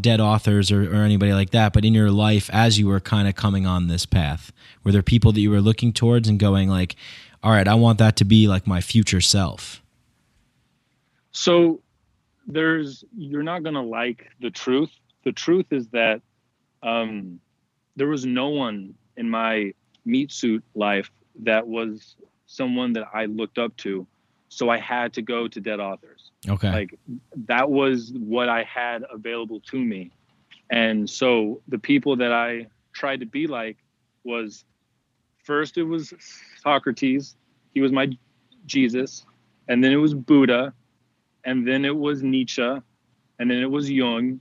dead 0.00 0.20
authors 0.20 0.70
or, 0.70 0.82
or 0.82 1.02
anybody 1.02 1.32
like 1.32 1.50
that, 1.50 1.72
but 1.72 1.84
in 1.84 1.94
your 1.94 2.10
life 2.10 2.50
as 2.52 2.78
you 2.78 2.86
were 2.86 3.00
kind 3.00 3.28
of 3.28 3.34
coming 3.34 3.66
on 3.66 3.88
this 3.88 4.04
path, 4.04 4.52
were 4.82 4.92
there 4.92 5.02
people 5.02 5.32
that 5.32 5.40
you 5.40 5.50
were 5.50 5.60
looking 5.60 5.92
towards 5.92 6.28
and 6.28 6.38
going 6.38 6.68
like, 6.68 6.96
"All 7.42 7.50
right, 7.50 7.66
I 7.66 7.74
want 7.74 7.98
that 7.98 8.16
to 8.16 8.24
be 8.24 8.46
like 8.46 8.66
my 8.66 8.80
future 8.80 9.20
self." 9.22 9.82
So 11.32 11.80
there's 12.46 13.04
you're 13.16 13.42
not 13.42 13.62
gonna 13.62 13.82
like 13.82 14.28
the 14.40 14.50
truth. 14.50 14.90
The 15.24 15.32
truth 15.32 15.66
is 15.70 15.88
that 15.88 16.20
um, 16.82 17.40
there 17.96 18.08
was 18.08 18.26
no 18.26 18.50
one 18.50 18.94
in 19.16 19.30
my 19.30 19.72
meat 20.04 20.30
suit 20.30 20.62
life 20.74 21.10
that 21.42 21.66
was 21.66 22.16
someone 22.54 22.92
that 22.92 23.08
I 23.12 23.26
looked 23.26 23.58
up 23.58 23.76
to. 23.78 24.06
So 24.48 24.70
I 24.70 24.78
had 24.78 25.12
to 25.14 25.22
go 25.22 25.48
to 25.48 25.60
dead 25.60 25.80
authors. 25.80 26.30
Okay. 26.48 26.70
Like 26.70 26.98
that 27.46 27.68
was 27.68 28.12
what 28.14 28.48
I 28.48 28.62
had 28.62 29.04
available 29.10 29.60
to 29.60 29.78
me. 29.78 30.12
And 30.70 31.10
so 31.10 31.60
the 31.68 31.78
people 31.78 32.16
that 32.16 32.32
I 32.32 32.68
tried 32.92 33.20
to 33.20 33.26
be 33.26 33.46
like 33.46 33.76
was 34.22 34.64
first 35.42 35.76
it 35.76 35.82
was 35.82 36.14
Socrates, 36.62 37.36
he 37.74 37.80
was 37.80 37.92
my 37.92 38.16
Jesus, 38.66 39.26
and 39.68 39.82
then 39.82 39.92
it 39.92 39.96
was 39.96 40.14
Buddha, 40.14 40.72
and 41.44 41.66
then 41.66 41.84
it 41.84 41.96
was 41.96 42.22
Nietzsche, 42.22 42.62
and 42.62 43.50
then 43.50 43.58
it 43.58 43.70
was 43.70 43.90
Jung, 43.90 44.40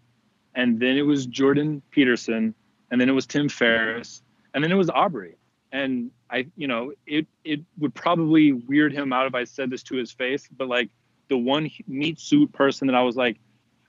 and 0.55 0.79
then 0.79 0.97
it 0.97 1.01
was 1.01 1.25
Jordan 1.25 1.81
Peterson, 1.91 2.53
and 2.91 3.01
then 3.01 3.09
it 3.09 3.13
was 3.13 3.25
Tim 3.25 3.49
Ferriss, 3.49 4.21
and 4.53 4.63
then 4.63 4.71
it 4.71 4.75
was 4.75 4.89
Aubrey. 4.89 5.35
And 5.73 6.11
I, 6.29 6.45
you 6.55 6.67
know, 6.67 6.93
it 7.05 7.27
it 7.43 7.61
would 7.79 7.93
probably 7.93 8.53
weird 8.53 8.93
him 8.93 9.11
out 9.11 9.27
if 9.27 9.35
I 9.35 9.43
said 9.43 9.69
this 9.69 9.83
to 9.83 9.95
his 9.95 10.11
face, 10.11 10.47
but 10.55 10.69
like 10.69 10.89
the 11.29 11.37
one 11.37 11.69
meat 11.87 12.19
suit 12.19 12.53
person 12.53 12.87
that 12.87 12.95
I 12.95 13.01
was 13.01 13.15
like, 13.15 13.39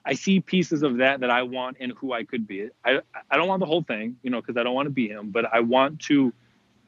I 0.05 0.15
see 0.15 0.41
pieces 0.41 0.83
of 0.83 0.97
that 0.97 1.21
that 1.21 1.31
I 1.31 1.43
want 1.43 1.77
in 1.79 1.91
who 1.91 2.13
I 2.13 2.25
could 2.25 2.47
be. 2.47 2.71
I 2.85 3.01
I 3.31 3.37
don't 3.37 3.49
want 3.49 3.61
the 3.61 3.67
whole 3.67 3.83
thing, 3.83 4.17
you 4.23 4.31
know, 4.31 4.41
because 4.41 4.57
I 4.57 4.63
don't 4.63 4.75
want 4.75 4.87
to 4.87 4.91
be 4.91 5.09
him, 5.09 5.31
but 5.31 5.45
I 5.53 5.61
want 5.61 6.01
to. 6.03 6.33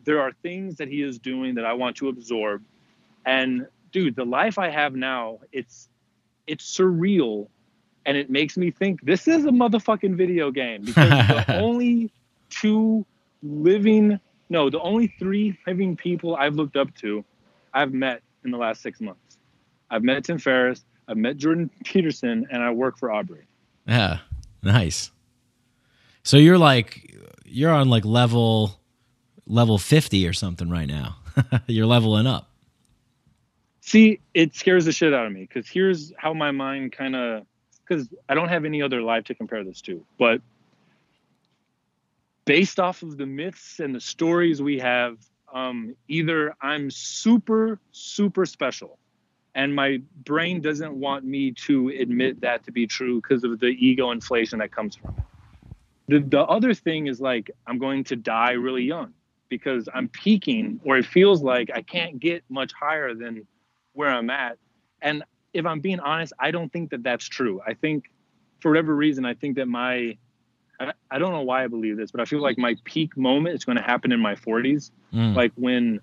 There 0.05 0.21
are 0.21 0.33
things 0.43 0.77
that 0.77 0.89
he 0.89 1.03
is 1.03 1.19
doing 1.19 1.57
that 1.57 1.67
I 1.67 1.75
want 1.75 1.97
to 1.97 2.09
absorb, 2.09 2.63
and 3.27 3.67
dude, 3.93 4.17
the 4.17 4.25
life 4.25 4.59
I 4.59 4.71
have 4.71 4.95
now, 4.95 5.41
it's 5.53 5.89
it's 6.47 6.65
surreal, 6.65 7.49
and 8.05 8.17
it 8.17 8.31
makes 8.31 8.57
me 8.57 8.71
think 8.71 9.03
this 9.03 9.29
is 9.29 9.45
a 9.45 9.51
motherfucking 9.51 10.17
video 10.17 10.51
game 10.51 10.83
because 10.83 11.11
the 11.11 11.59
only 11.61 12.11
two 12.51 13.05
living, 13.43 14.21
no, 14.49 14.71
the 14.71 14.81
only 14.81 15.09
three 15.19 15.59
living 15.67 15.97
people 15.97 16.37
I've 16.37 16.55
looked 16.55 16.77
up 16.77 16.95
to, 16.97 17.25
I've 17.75 17.93
met 17.93 18.23
in 18.45 18.51
the 18.51 18.59
last 18.59 18.83
six 18.83 19.01
months. 19.01 19.39
I've 19.91 20.03
met 20.03 20.25
Tim 20.25 20.39
Ferriss. 20.39 20.85
I've 21.09 21.17
met 21.17 21.37
Jordan 21.37 21.71
Peterson 21.85 22.47
and 22.51 22.63
I 22.63 22.71
work 22.71 22.99
for 22.99 23.13
Aubrey. 23.13 23.47
Yeah. 23.87 24.19
Nice. 24.63 25.11
So 26.23 26.37
you're 26.37 26.59
like 26.59 27.15
you're 27.45 27.71
on 27.71 27.89
like 27.89 28.05
level 28.05 28.81
level 29.47 29.79
50 29.79 30.27
or 30.27 30.33
something 30.33 30.69
right 30.69 30.89
now. 30.89 31.17
you're 31.67 31.87
leveling 31.87 32.27
up. 32.27 32.51
See, 33.81 34.21
it 34.35 34.57
scares 34.57 34.85
the 34.85 34.93
shit 34.93 35.15
out 35.15 35.27
of 35.27 35.33
me 35.33 35.47
cuz 35.47 35.69
here's 35.69 36.13
how 36.19 36.35
my 36.35 36.51
mind 36.51 36.93
kind 36.93 37.15
of 37.15 37.47
cuz 37.87 38.09
I 38.29 38.35
don't 38.35 38.49
have 38.49 38.65
any 38.65 38.83
other 38.83 39.03
life 39.03 39.25
to 39.25 39.35
compare 39.35 39.63
this 39.63 39.81
to. 39.83 40.05
But 40.19 40.41
based 42.47 42.81
off 42.81 43.03
of 43.03 43.19
the 43.19 43.27
myths 43.27 43.81
and 43.81 43.95
the 43.95 44.01
stories 44.01 44.63
we 44.63 44.79
have, 44.79 45.19
um, 45.53 45.95
either 46.09 46.55
I'm 46.63 46.91
super 46.91 47.79
super 47.93 48.47
special 48.47 48.99
and 49.57 49.75
my 49.75 50.03
brain 50.25 50.61
doesn't 50.61 50.95
want 50.95 51.25
me 51.25 51.51
to 51.51 51.89
admit 51.89 52.43
that 52.43 52.63
to 52.65 52.71
be 52.71 52.87
true 52.87 53.23
because 53.23 53.43
of 53.43 53.59
the 53.59 53.69
ego 53.69 54.11
inflation 54.11 54.59
that 54.59 54.71
comes 54.71 54.97
from 54.97 55.15
it. 55.17 55.25
The, 56.09 56.21
the 56.21 56.43
other 56.43 56.75
thing 56.75 57.07
is 57.07 57.21
like 57.21 57.51
I'm 57.67 57.79
going 57.79 58.05
to 58.05 58.17
die 58.17 58.53
really 58.53 58.83
young 58.83 59.15
because 59.49 59.89
I'm 59.93 60.09
peaking 60.09 60.81
or 60.85 60.99
it 60.99 61.07
feels 61.07 61.43
like 61.43 61.71
I 61.75 61.81
can't 61.81 62.21
get 62.21 62.45
much 62.51 62.73
higher 62.75 63.15
than 63.15 63.47
where 63.95 64.11
I'm 64.11 64.29
at. 64.29 64.59
And 65.01 65.25
if 65.55 65.65
I'm 65.65 65.81
being 65.81 66.01
honest, 66.01 66.35
I 66.39 66.51
don't 66.51 66.71
think 66.71 66.91
that 66.91 67.03
that's 67.03 67.27
true. 67.27 67.63
I 67.67 67.73
think 67.73 68.11
for 68.61 68.71
whatever 68.71 68.95
reason, 68.95 69.25
I 69.25 69.33
think 69.33 69.57
that 69.57 69.69
my 69.69 70.19
I, 70.79 70.93
I 71.11 71.19
don't 71.19 71.33
know 71.33 71.43
why 71.43 71.65
I 71.65 71.67
believe 71.69 71.97
this, 71.97 72.11
but 72.11 72.21
I 72.21 72.25
feel 72.25 72.41
like 72.41 72.59
my 72.59 72.77
peak 72.85 73.17
moment 73.17 73.55
is 73.55 73.65
going 73.65 73.77
to 73.77 73.83
happen 73.83 74.13
in 74.13 74.21
my 74.21 74.35
40s. 74.35 74.91
Mm. 75.13 75.35
Like 75.35 75.53
when 75.57 76.01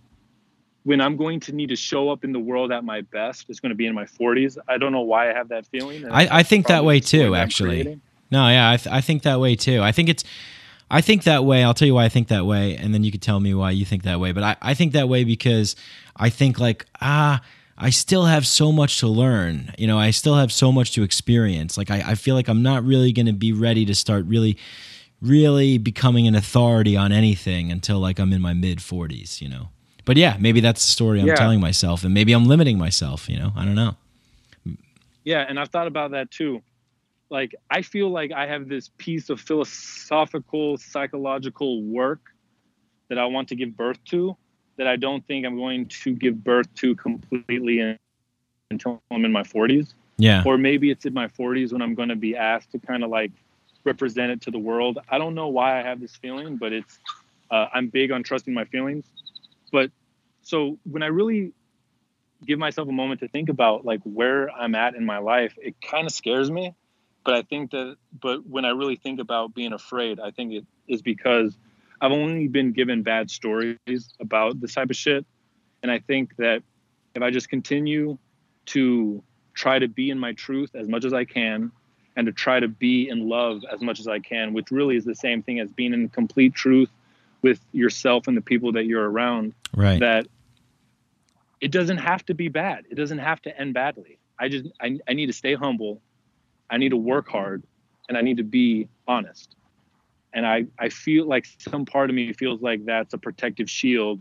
when 0.84 1.00
I'm 1.00 1.16
going 1.16 1.40
to 1.42 1.54
need 1.54 1.70
to 1.70 1.76
show 1.76 2.10
up 2.10 2.26
in 2.26 2.34
the 2.34 2.40
world 2.40 2.72
at 2.72 2.84
my 2.84 3.02
best, 3.02 3.46
it's 3.48 3.62
going 3.62 3.70
to 3.70 3.76
be 3.76 3.86
in 3.86 3.96
my 3.96 4.04
40s. 4.04 4.58
I 4.68 4.78
don't 4.78 4.92
know 4.92 5.02
why 5.02 5.32
I 5.32 5.34
have 5.34 5.48
that 5.50 5.66
feeling. 5.68 6.06
I, 6.12 6.40
I 6.40 6.44
think 6.44 6.68
that 6.68 6.84
way 6.84 7.00
too, 7.00 7.36
actually. 7.36 8.02
No, 8.30 8.50
yeah, 8.50 8.72
I, 8.72 8.78
th- 8.78 8.94
I 8.94 9.00
think 9.00 9.24
that 9.24 9.40
way 9.40 9.56
too. 9.56 9.82
I 9.82 9.94
think 9.94 10.10
it's, 10.10 10.26
I 10.92 11.02
think 11.02 11.24
that 11.24 11.46
way. 11.46 11.64
I'll 11.64 11.74
tell 11.74 11.88
you 11.88 11.94
why 11.94 12.06
I 12.06 12.10
think 12.10 12.28
that 12.28 12.46
way, 12.46 12.76
and 12.76 12.94
then 12.94 13.04
you 13.04 13.12
could 13.12 13.22
tell 13.22 13.40
me 13.40 13.54
why 13.54 13.72
you 13.72 13.86
think 13.86 14.04
that 14.04 14.20
way. 14.20 14.32
But 14.32 14.44
I, 14.44 14.56
I 14.62 14.74
think 14.74 14.94
that 14.94 15.08
way 15.08 15.24
because 15.24 15.76
I 16.18 16.30
think 16.30 16.60
like 16.60 16.86
ah, 17.02 17.42
I 17.78 17.90
still 17.90 18.26
have 18.26 18.46
so 18.46 18.72
much 18.72 19.00
to 19.00 19.08
learn. 19.08 19.74
You 19.78 19.88
know, 19.88 19.98
I 19.98 20.12
still 20.12 20.36
have 20.36 20.52
so 20.52 20.72
much 20.72 20.92
to 20.94 21.04
experience. 21.04 21.78
Like 21.78 21.90
I, 21.90 22.12
I 22.12 22.16
feel 22.16 22.36
like 22.36 22.48
I'm 22.48 22.62
not 22.62 22.84
really 22.84 23.12
going 23.12 23.26
to 23.26 23.34
be 23.34 23.52
ready 23.52 23.84
to 23.86 23.96
start 23.96 24.26
really, 24.26 24.58
really 25.22 25.78
becoming 25.78 26.28
an 26.28 26.36
authority 26.36 26.96
on 26.96 27.12
anything 27.12 27.72
until 27.72 28.00
like 28.00 28.20
I'm 28.20 28.32
in 28.32 28.42
my 28.42 28.54
mid 28.54 28.78
40s. 28.80 29.42
You 29.42 29.50
know. 29.50 29.70
But 30.06 30.18
yeah, 30.18 30.38
maybe 30.40 30.60
that's 30.60 30.86
the 30.86 30.92
story 30.92 31.20
I'm 31.22 31.28
Yeah. 31.28 31.36
telling 31.36 31.60
myself, 31.62 32.04
and 32.04 32.14
maybe 32.14 32.34
I'm 32.34 32.46
limiting 32.46 32.78
myself. 32.78 33.30
You 33.30 33.40
know, 33.40 33.54
I 33.56 33.66
don't 33.66 33.76
know. 33.76 33.96
Yeah, 35.24 35.46
and 35.48 35.60
I've 35.60 35.70
thought 35.70 35.88
about 35.88 36.12
that 36.12 36.30
too. 36.30 36.62
Like 37.30 37.56
I 37.72 37.82
feel 37.82 38.10
like 38.10 38.32
I 38.32 38.46
have 38.46 38.68
this 38.68 38.92
piece 38.98 39.30
of 39.30 39.40
philosophical, 39.42 40.78
psychological 40.78 41.82
work 41.84 42.22
that 43.10 43.18
I 43.18 43.26
want 43.26 43.48
to 43.50 43.56
give 43.56 43.76
birth 43.76 43.98
to 44.10 44.38
that 44.78 44.88
I 44.88 44.96
don't 44.96 45.26
think 45.26 45.46
I'm 45.46 45.58
going 45.58 45.88
to 45.88 46.14
give 46.14 46.44
birth 46.44 46.74
to 46.76 46.96
completely 46.96 47.80
in, 47.80 48.00
until 48.72 49.02
I'm 49.12 49.26
in 49.26 49.32
my 49.32 49.44
40s. 49.44 49.94
Yeah. 50.18 50.44
Or 50.46 50.58
maybe 50.58 50.92
it's 50.92 51.06
in 51.06 51.14
my 51.14 51.28
40s 51.28 51.74
when 51.74 51.82
I'm 51.82 51.96
going 51.96 52.10
to 52.10 52.16
be 52.16 52.36
asked 52.36 52.72
to 52.72 52.80
kind 52.80 53.04
of 53.04 53.10
like 53.10 53.32
represent 53.84 54.32
it 54.32 54.42
to 54.42 54.52
the 54.52 54.60
world. 54.60 55.00
I 55.10 55.18
don't 55.18 55.36
know 55.36 55.48
why 55.48 55.80
I 55.80 55.84
have 55.84 56.00
this 56.00 56.16
feeling, 56.16 56.58
but 56.58 56.74
it's 56.74 57.00
uh, 57.52 57.68
I'm 57.74 57.88
big 57.88 58.12
on 58.12 58.24
trusting 58.24 58.54
my 58.54 58.66
feelings. 58.66 59.06
But 59.72 59.92
so 60.42 60.78
when 60.84 61.04
I 61.04 61.08
really 61.08 61.54
give 62.46 62.60
myself 62.60 62.88
a 62.88 62.92
moment 62.92 63.22
to 63.22 63.28
think 63.28 63.50
about 63.50 63.86
like 63.86 64.02
where 64.04 64.50
I'm 64.52 64.76
at 64.76 64.96
in 64.96 65.06
my 65.06 65.20
life, 65.20 65.58
it 65.62 65.76
kind 65.82 66.06
of 66.06 66.14
scares 66.14 66.50
me. 66.50 66.76
But 67.24 67.36
I 67.36 67.42
think 67.44 67.72
that, 67.72 67.96
but 68.20 68.46
when 68.46 68.66
I 68.66 68.70
really 68.70 68.98
think 68.98 69.20
about 69.20 69.54
being 69.54 69.72
afraid, 69.72 70.20
I 70.20 70.32
think 70.32 70.54
it 70.54 70.66
is 70.88 71.02
because 71.02 71.58
I've 72.04 72.12
only 72.12 72.50
been 72.50 72.74
given 72.74 73.02
bad 73.02 73.32
stories 73.32 73.78
about 74.20 74.60
this 74.60 74.74
type 74.74 74.90
of 74.90 74.96
shit. 74.98 75.26
And 75.82 75.90
I 75.90 76.00
think 76.00 76.36
that 76.36 76.62
if 77.16 77.22
I 77.22 77.32
just 77.32 77.48
continue 77.48 78.18
to 78.68 79.24
try 79.54 79.80
to 79.80 79.88
be 79.88 80.10
in 80.10 80.20
my 80.20 80.34
truth 80.34 80.76
as 80.76 80.90
much 80.90 81.06
as 81.06 81.14
I 81.14 81.24
can 81.24 81.72
and 82.18 82.26
to 82.26 82.34
try 82.34 82.60
to 82.60 82.68
be 82.68 83.08
in 83.08 83.30
love 83.30 83.62
as 83.72 83.82
much 83.82 84.02
as 84.02 84.08
I 84.10 84.20
can, 84.20 84.52
which 84.52 84.70
really 84.70 84.98
is 84.98 85.06
the 85.06 85.16
same 85.16 85.44
thing 85.44 85.62
as 85.62 85.70
being 85.70 85.94
in 85.94 86.10
complete 86.10 86.54
truth 86.54 86.90
with 87.42 87.62
yourself 87.72 88.28
and 88.28 88.36
the 88.36 88.42
people 88.42 88.74
that 88.74 88.84
you're 88.86 89.10
around, 89.10 89.54
Right. 89.74 90.02
that 90.02 90.28
it 91.62 91.72
doesn't 91.72 92.00
have 92.00 92.26
to 92.26 92.34
be 92.34 92.50
bad. 92.50 92.84
It 92.92 92.96
doesn't 92.96 93.20
have 93.20 93.42
to 93.44 93.58
end 93.58 93.74
badly. 93.76 94.18
I 94.38 94.50
just 94.50 94.66
I, 94.82 95.00
I 95.08 95.14
need 95.14 95.28
to 95.28 95.34
stay 95.34 95.54
humble. 95.54 96.02
I 96.70 96.76
need 96.78 96.90
to 96.90 96.98
work 96.98 97.30
hard 97.30 97.64
and 98.10 98.18
I 98.18 98.22
need 98.22 98.38
to 98.38 98.44
be 98.44 98.90
honest. 99.08 99.56
And 100.34 100.46
I, 100.46 100.66
I 100.80 100.90
feel 100.90 101.28
like 101.28 101.46
some 101.60 101.86
part 101.86 102.10
of 102.10 102.16
me 102.16 102.34
feels 102.34 102.62
like 102.62 102.86
that's 102.86 103.14
a 103.14 103.18
protective 103.18 103.70
shield 103.70 104.20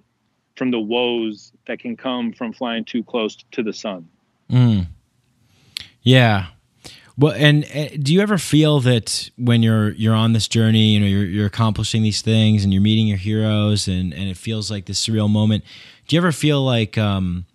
from 0.56 0.70
the 0.70 0.80
woes 0.80 1.52
that 1.66 1.78
can 1.78 1.96
come 1.96 2.32
from 2.32 2.52
flying 2.52 2.84
too 2.84 3.02
close 3.02 3.36
to 3.52 3.62
the 3.62 3.72
sun. 3.72 4.08
Mm. 4.50 4.86
Yeah. 6.02 6.48
Well, 7.16 7.32
and 7.36 7.64
uh, 7.64 7.88
do 8.00 8.12
you 8.12 8.20
ever 8.20 8.38
feel 8.38 8.80
that 8.80 9.30
when 9.36 9.62
you're 9.62 9.90
you're 9.90 10.14
on 10.14 10.32
this 10.32 10.48
journey, 10.48 10.92
you 10.92 11.00
know, 11.00 11.06
you're 11.06 11.24
you're 11.24 11.46
accomplishing 11.46 12.02
these 12.02 12.22
things 12.22 12.64
and 12.64 12.72
you're 12.72 12.82
meeting 12.82 13.06
your 13.06 13.18
heroes, 13.18 13.86
and 13.86 14.12
and 14.14 14.28
it 14.28 14.36
feels 14.36 14.70
like 14.70 14.86
this 14.86 15.06
surreal 15.06 15.30
moment? 15.30 15.64
Do 16.08 16.16
you 16.16 16.20
ever 16.20 16.32
feel 16.32 16.64
like, 16.64 16.98
um, 16.98 17.46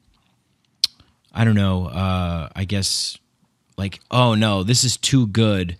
I 1.33 1.43
don't 1.43 1.55
know, 1.55 1.87
uh, 1.87 2.49
I 2.55 2.63
guess, 2.65 3.17
like, 3.77 3.99
oh 4.09 4.35
no, 4.35 4.63
this 4.63 4.83
is 4.83 4.95
too 4.95 5.27
good. 5.27 5.77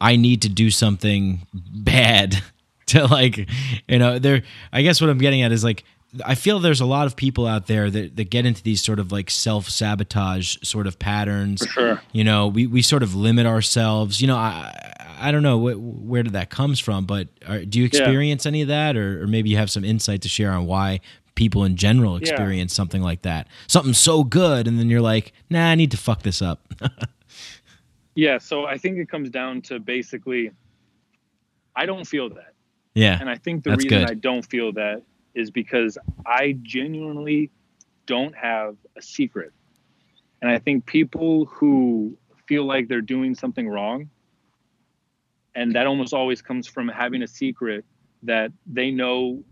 I 0.00 0.16
need 0.16 0.42
to 0.42 0.48
do 0.48 0.70
something 0.70 1.46
bad 1.54 2.36
to 2.86 3.06
like, 3.06 3.48
you 3.88 3.98
know, 3.98 4.18
there. 4.18 4.42
I 4.72 4.82
guess 4.82 5.00
what 5.00 5.10
I'm 5.10 5.18
getting 5.18 5.42
at 5.42 5.52
is 5.52 5.64
like, 5.64 5.84
I 6.24 6.34
feel 6.34 6.60
there's 6.60 6.80
a 6.80 6.86
lot 6.86 7.06
of 7.06 7.16
people 7.16 7.46
out 7.46 7.66
there 7.66 7.90
that, 7.90 8.16
that 8.16 8.30
get 8.30 8.46
into 8.46 8.62
these 8.62 8.82
sort 8.82 8.98
of 8.98 9.12
like 9.12 9.28
self 9.28 9.68
sabotage 9.68 10.56
sort 10.62 10.86
of 10.86 10.98
patterns. 10.98 11.66
Sure. 11.70 12.00
You 12.12 12.24
know, 12.24 12.46
we, 12.46 12.66
we 12.66 12.80
sort 12.82 13.02
of 13.02 13.14
limit 13.14 13.46
ourselves. 13.46 14.20
You 14.20 14.28
know, 14.28 14.36
I 14.36 14.94
I 15.18 15.32
don't 15.32 15.42
know 15.42 15.58
wh- 15.58 16.06
where 16.06 16.22
did 16.22 16.34
that 16.34 16.50
comes 16.50 16.78
from, 16.78 17.04
but 17.06 17.28
are, 17.46 17.64
do 17.64 17.78
you 17.78 17.84
experience 17.84 18.46
any 18.46 18.62
of 18.62 18.68
that, 18.68 18.96
or, 18.96 19.22
or 19.22 19.26
maybe 19.26 19.50
you 19.50 19.56
have 19.56 19.70
some 19.70 19.84
insight 19.84 20.22
to 20.22 20.28
share 20.28 20.52
on 20.52 20.66
why 20.66 21.00
people 21.34 21.64
in 21.64 21.76
general 21.76 22.16
experience 22.16 22.72
something 22.74 23.02
like 23.02 23.22
that, 23.22 23.46
something 23.66 23.92
so 23.92 24.24
good, 24.24 24.66
and 24.66 24.78
then 24.78 24.88
you're 24.88 25.00
like, 25.02 25.32
nah, 25.50 25.68
I 25.68 25.74
need 25.74 25.90
to 25.90 25.96
fuck 25.96 26.22
this 26.22 26.40
up. 26.40 26.72
Yeah. 28.16 28.38
So 28.38 28.64
I 28.64 28.78
think 28.78 28.98
it 28.98 29.08
comes 29.08 29.30
down 29.30 29.62
to 29.62 29.78
basically, 29.78 30.50
I 31.76 31.86
don't 31.86 32.04
feel 32.04 32.30
that. 32.30 32.54
yeah, 32.94 33.18
And 33.20 33.30
I 33.30 33.36
think 33.36 33.62
the 33.62 33.76
reason 33.76 34.00
good. 34.00 34.10
I 34.10 34.14
don't 34.14 34.42
feel 34.44 34.72
that 34.72 35.02
is 35.34 35.50
because 35.50 35.98
I 36.24 36.56
genuinely 36.62 37.50
don't 38.06 38.34
have 38.34 38.76
a 38.96 39.02
secret. 39.02 39.52
And 40.40 40.50
I 40.50 40.58
think 40.58 40.86
people 40.86 41.44
who 41.44 42.16
feel 42.46 42.64
like 42.64 42.88
they're 42.88 43.00
doing 43.00 43.34
something 43.34 43.68
wrong, 43.68 44.08
and 45.54 45.74
that 45.74 45.86
almost 45.86 46.14
always 46.14 46.40
comes 46.42 46.66
from 46.66 46.88
having 46.88 47.22
a 47.22 47.26
secret, 47.26 47.84
that 48.22 48.50
they 48.66 48.90
know 48.90 49.44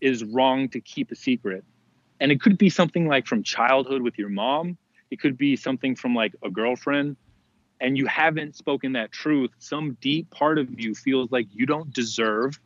is 0.00 0.24
wrong 0.24 0.68
to 0.70 0.80
keep 0.80 1.10
a 1.10 1.14
secret. 1.14 1.64
And 2.20 2.30
it 2.30 2.40
could 2.40 2.58
be 2.58 2.68
something 2.68 3.06
like 3.08 3.26
from 3.26 3.42
childhood 3.42 4.02
with 4.02 4.18
your 4.18 4.28
mom, 4.28 4.76
it 5.10 5.20
could 5.20 5.38
be 5.38 5.56
something 5.56 5.96
from 5.96 6.14
like 6.14 6.34
a 6.42 6.50
girlfriend, 6.50 7.16
and 7.80 7.96
you 7.96 8.06
haven't 8.06 8.56
spoken 8.56 8.92
that 8.92 9.12
truth. 9.12 9.50
Some 9.58 9.96
deep 10.00 10.30
part 10.30 10.58
of 10.58 10.80
you 10.80 10.94
feels 10.94 11.30
like 11.30 11.46
you 11.52 11.66
don't 11.66 11.92
deserve 11.92 12.58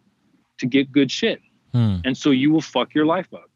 to 0.59 0.67
get 0.67 0.93
good 0.93 1.11
shit. 1.11 1.41
Hmm. 1.73 1.97
And 2.05 2.17
so 2.17 2.31
you 2.31 2.51
will 2.51 2.61
fuck 2.61 2.95
your 2.95 3.07
life 3.07 3.33
up. 3.33 3.51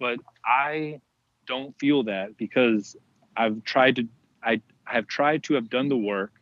But 0.00 0.18
I 0.44 1.00
don't 1.46 1.76
feel 1.78 2.04
that 2.04 2.36
because 2.36 2.96
I've 3.36 3.64
tried 3.64 3.96
to 3.96 4.08
I 4.42 4.60
have 4.84 5.06
tried 5.06 5.42
to 5.44 5.54
have 5.54 5.68
done 5.68 5.88
the 5.88 5.96
work, 5.96 6.32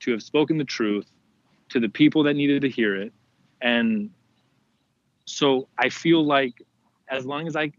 to 0.00 0.10
have 0.12 0.22
spoken 0.22 0.58
the 0.58 0.64
truth 0.64 1.06
to 1.70 1.80
the 1.80 1.88
people 1.88 2.24
that 2.24 2.34
needed 2.34 2.62
to 2.62 2.68
hear 2.68 2.96
it. 2.96 3.12
And 3.60 4.10
so 5.24 5.68
I 5.78 5.88
feel 5.88 6.24
like 6.24 6.62
as 7.08 7.24
long 7.24 7.46
as 7.46 7.56
I 7.56 7.72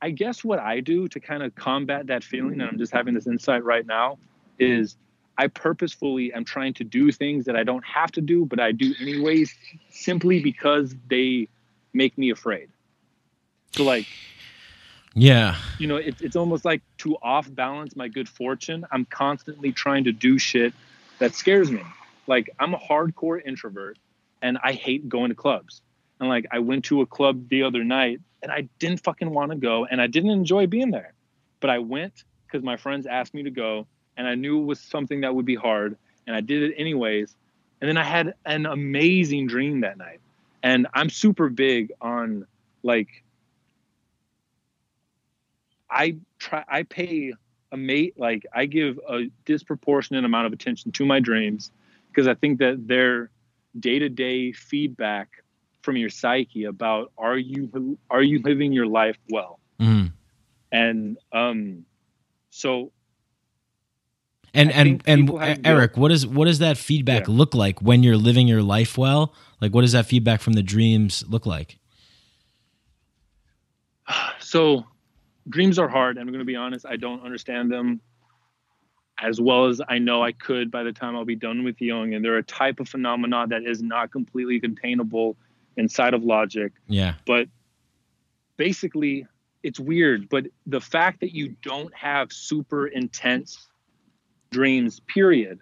I 0.00 0.10
guess 0.10 0.44
what 0.44 0.58
I 0.58 0.80
do 0.80 1.08
to 1.08 1.20
kind 1.20 1.42
of 1.42 1.54
combat 1.54 2.08
that 2.08 2.22
feeling, 2.24 2.60
and 2.60 2.62
I'm 2.62 2.78
just 2.78 2.92
having 2.92 3.14
this 3.14 3.26
insight 3.26 3.64
right 3.64 3.86
now, 3.86 4.18
is 4.58 4.96
I 5.36 5.48
purposefully 5.48 6.32
am 6.32 6.44
trying 6.44 6.74
to 6.74 6.84
do 6.84 7.10
things 7.12 7.46
that 7.46 7.56
I 7.56 7.64
don't 7.64 7.84
have 7.84 8.12
to 8.12 8.20
do, 8.20 8.44
but 8.44 8.60
I 8.60 8.72
do 8.72 8.94
anyways, 9.00 9.54
simply 9.90 10.40
because 10.40 10.94
they 11.08 11.48
make 11.92 12.16
me 12.18 12.30
afraid. 12.30 12.68
So 13.72 13.84
like 13.84 14.06
Yeah. 15.14 15.56
you 15.78 15.86
know, 15.86 15.96
it, 15.96 16.16
it's 16.20 16.36
almost 16.36 16.64
like 16.64 16.82
to 16.98 17.16
off 17.22 17.52
balance 17.52 17.96
my 17.96 18.08
good 18.08 18.28
fortune, 18.28 18.86
I'm 18.92 19.04
constantly 19.06 19.72
trying 19.72 20.04
to 20.04 20.12
do 20.12 20.38
shit 20.38 20.72
that 21.18 21.34
scares 21.34 21.70
me. 21.70 21.82
Like, 22.26 22.50
I'm 22.58 22.74
a 22.74 22.78
hardcore 22.78 23.40
introvert 23.44 23.98
and 24.42 24.58
I 24.62 24.72
hate 24.72 25.08
going 25.08 25.30
to 25.30 25.34
clubs. 25.34 25.82
And 26.20 26.28
like, 26.28 26.46
I 26.50 26.60
went 26.60 26.84
to 26.86 27.00
a 27.00 27.06
club 27.06 27.48
the 27.48 27.64
other 27.64 27.84
night 27.84 28.20
and 28.42 28.52
I 28.52 28.68
didn't 28.78 29.02
fucking 29.02 29.30
want 29.30 29.50
to 29.50 29.56
go 29.56 29.84
and 29.84 30.00
I 30.00 30.06
didn't 30.06 30.30
enjoy 30.30 30.66
being 30.66 30.90
there. 30.90 31.14
But 31.60 31.70
I 31.70 31.78
went 31.78 32.24
because 32.46 32.64
my 32.64 32.76
friends 32.76 33.06
asked 33.06 33.34
me 33.34 33.44
to 33.44 33.50
go 33.50 33.86
and 34.16 34.26
I 34.26 34.34
knew 34.34 34.60
it 34.60 34.64
was 34.64 34.80
something 34.80 35.20
that 35.22 35.34
would 35.34 35.46
be 35.46 35.54
hard 35.56 35.96
and 36.26 36.34
I 36.34 36.40
did 36.40 36.62
it 36.62 36.74
anyways. 36.76 37.34
And 37.80 37.88
then 37.88 37.96
I 37.96 38.04
had 38.04 38.34
an 38.46 38.66
amazing 38.66 39.46
dream 39.46 39.80
that 39.80 39.98
night. 39.98 40.20
And 40.62 40.86
I'm 40.94 41.10
super 41.10 41.48
big 41.50 41.92
on 42.00 42.46
like 42.82 43.22
I 45.90 46.16
try 46.38 46.64
I 46.68 46.82
pay 46.84 47.34
a 47.72 47.76
mate 47.76 48.14
like 48.18 48.46
I 48.52 48.66
give 48.66 48.98
a 49.08 49.30
disproportionate 49.44 50.24
amount 50.24 50.46
of 50.46 50.52
attention 50.52 50.92
to 50.92 51.04
my 51.04 51.20
dreams 51.20 51.70
because 52.08 52.26
I 52.26 52.34
think 52.34 52.58
that 52.60 52.86
they're 52.86 53.30
day-to-day 53.78 54.52
feedback 54.52 55.28
from 55.82 55.96
your 55.96 56.08
psyche 56.08 56.64
about 56.64 57.12
are 57.18 57.36
you 57.36 57.98
are 58.08 58.22
you 58.22 58.40
living 58.40 58.72
your 58.72 58.86
life 58.86 59.18
well 59.28 59.58
Mhm. 59.80 60.12
and 60.72 61.18
um 61.32 61.84
so 62.50 62.92
And 64.54 64.70
I 64.70 64.72
and 64.72 65.02
and 65.06 65.66
Eric, 65.66 65.96
what 65.96 66.12
is 66.12 66.26
what 66.26 66.44
does 66.46 66.60
that 66.60 66.78
feedback 66.78 67.26
Yeah. 67.26 67.34
look 67.34 67.54
like 67.54 67.82
when 67.82 68.02
you're 68.02 68.16
living 68.16 68.46
your 68.48 68.62
life 68.62 68.96
well? 68.96 69.34
Like, 69.60 69.74
what 69.74 69.80
does 69.82 69.92
that 69.92 70.06
feedback 70.06 70.40
from 70.40 70.52
the 70.54 70.62
dreams 70.62 71.24
look 71.28 71.44
like? 71.46 71.78
so 74.38 74.84
dreams 75.48 75.78
are 75.78 75.88
hard 75.88 76.16
and 76.16 76.26
i'm 76.26 76.32
going 76.32 76.38
to 76.38 76.44
be 76.44 76.56
honest 76.56 76.86
i 76.86 76.96
don't 76.96 77.22
understand 77.22 77.70
them 77.70 78.00
as 79.20 79.40
well 79.40 79.66
as 79.66 79.80
i 79.88 79.98
know 79.98 80.22
i 80.22 80.32
could 80.32 80.70
by 80.70 80.82
the 80.82 80.92
time 80.92 81.14
i'll 81.16 81.24
be 81.24 81.36
done 81.36 81.64
with 81.64 81.80
Jung 81.80 82.14
and 82.14 82.24
they're 82.24 82.38
a 82.38 82.42
type 82.42 82.80
of 82.80 82.88
phenomena 82.88 83.46
that 83.48 83.64
is 83.64 83.82
not 83.82 84.10
completely 84.10 84.58
containable 84.60 85.36
inside 85.76 86.14
of 86.14 86.22
logic 86.24 86.72
Yeah. 86.86 87.14
but 87.26 87.48
basically 88.56 89.26
it's 89.62 89.78
weird 89.80 90.28
but 90.28 90.46
the 90.66 90.80
fact 90.80 91.20
that 91.20 91.34
you 91.34 91.56
don't 91.62 91.92
have 91.94 92.32
super 92.32 92.86
intense 92.86 93.68
dreams 94.54 95.00
period 95.00 95.58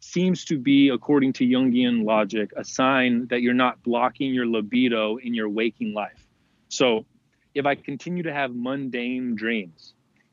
seems 0.00 0.44
to 0.46 0.58
be 0.58 0.88
according 0.88 1.30
to 1.32 1.44
jungian 1.44 2.04
logic 2.04 2.50
a 2.56 2.64
sign 2.64 3.26
that 3.28 3.42
you're 3.42 3.60
not 3.66 3.82
blocking 3.82 4.32
your 4.32 4.46
libido 4.46 5.16
in 5.16 5.34
your 5.34 5.48
waking 5.48 5.92
life 5.92 6.26
so 6.68 7.04
if 7.54 7.66
i 7.66 7.74
continue 7.74 8.22
to 8.22 8.32
have 8.32 8.50
mundane 8.54 9.34
dreams 9.34 9.92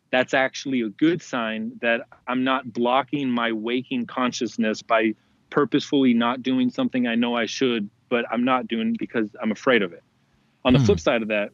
that's 0.10 0.34
actually 0.34 0.82
a 0.82 0.90
good 1.06 1.22
sign 1.22 1.74
that 1.82 2.00
i'm 2.28 2.44
not 2.46 2.72
blocking 2.72 3.30
my 3.30 3.52
waking 3.52 4.06
consciousness 4.06 4.82
by 4.82 5.14
purposefully 5.50 6.14
not 6.14 6.42
doing 6.42 6.70
something 6.70 7.08
i 7.08 7.16
know 7.16 7.36
i 7.36 7.46
should 7.46 7.90
but 8.10 8.24
i'm 8.32 8.46
not 8.46 8.68
doing 8.68 8.96
because 8.98 9.28
i'm 9.42 9.52
afraid 9.52 9.82
of 9.82 9.92
it 9.92 10.04
on 10.64 10.72
the 10.74 10.80
Hmm. 10.80 10.86
flip 10.86 11.00
side 11.00 11.22
of 11.22 11.28
that 11.28 11.50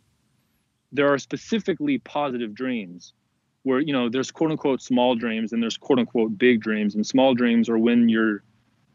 there 0.91 1.11
are 1.11 1.17
specifically 1.17 1.97
positive 1.97 2.53
dreams 2.53 3.13
where 3.68 3.82
you 3.82 3.91
know 3.91 4.07
there's 4.07 4.32
quote 4.32 4.49
unquote 4.49 4.82
small 4.82 5.13
dreams 5.13 5.51
and 5.51 5.61
there's 5.61 5.78
quote 5.78 5.99
unquote 5.99 6.38
big 6.38 6.61
dreams 6.61 6.95
and 6.95 7.05
small 7.05 7.34
dreams 7.34 7.68
are 7.68 7.78
when 7.78 8.07
your 8.07 8.41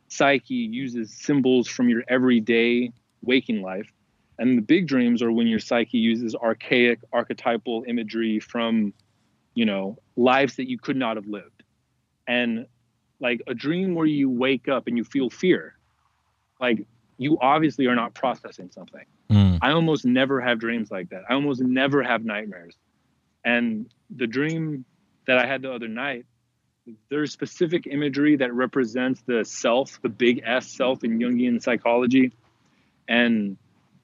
psyche 0.08 0.54
uses 0.54 1.12
symbols 1.12 1.68
from 1.68 1.88
your 1.90 2.02
everyday 2.08 2.90
waking 3.22 3.60
life 3.60 3.92
and 4.38 4.56
the 4.56 4.62
big 4.62 4.88
dreams 4.88 5.22
are 5.22 5.30
when 5.30 5.46
your 5.46 5.58
psyche 5.58 5.98
uses 5.98 6.34
archaic 6.34 6.98
archetypal 7.12 7.84
imagery 7.86 8.40
from 8.40 8.94
you 9.54 9.66
know 9.66 9.98
lives 10.16 10.56
that 10.56 10.68
you 10.68 10.78
could 10.78 10.96
not 10.96 11.16
have 11.16 11.26
lived 11.26 11.62
and 12.26 12.66
like 13.20 13.42
a 13.46 13.54
dream 13.54 13.94
where 13.94 14.06
you 14.06 14.30
wake 14.30 14.68
up 14.68 14.86
and 14.86 14.96
you 14.96 15.04
feel 15.04 15.28
fear 15.28 15.76
like 16.60 16.86
you 17.18 17.38
obviously 17.42 17.86
are 17.86 17.94
not 17.94 18.14
processing 18.14 18.70
something 18.72 19.04
Mm. 19.32 19.58
I 19.62 19.72
almost 19.72 20.04
never 20.04 20.40
have 20.42 20.58
dreams 20.58 20.90
like 20.90 21.08
that. 21.08 21.22
I 21.28 21.32
almost 21.32 21.62
never 21.62 22.02
have 22.02 22.22
nightmares. 22.22 22.76
And 23.44 23.92
the 24.10 24.26
dream 24.26 24.84
that 25.26 25.38
I 25.38 25.46
had 25.46 25.62
the 25.62 25.72
other 25.72 25.88
night, 25.88 26.26
there's 27.08 27.32
specific 27.32 27.86
imagery 27.86 28.36
that 28.36 28.52
represents 28.52 29.22
the 29.22 29.44
self, 29.44 30.00
the 30.02 30.08
big 30.08 30.42
S 30.44 30.68
self 30.68 31.04
in 31.04 31.18
Jungian 31.18 31.62
psychology. 31.62 32.32
And 33.08 33.56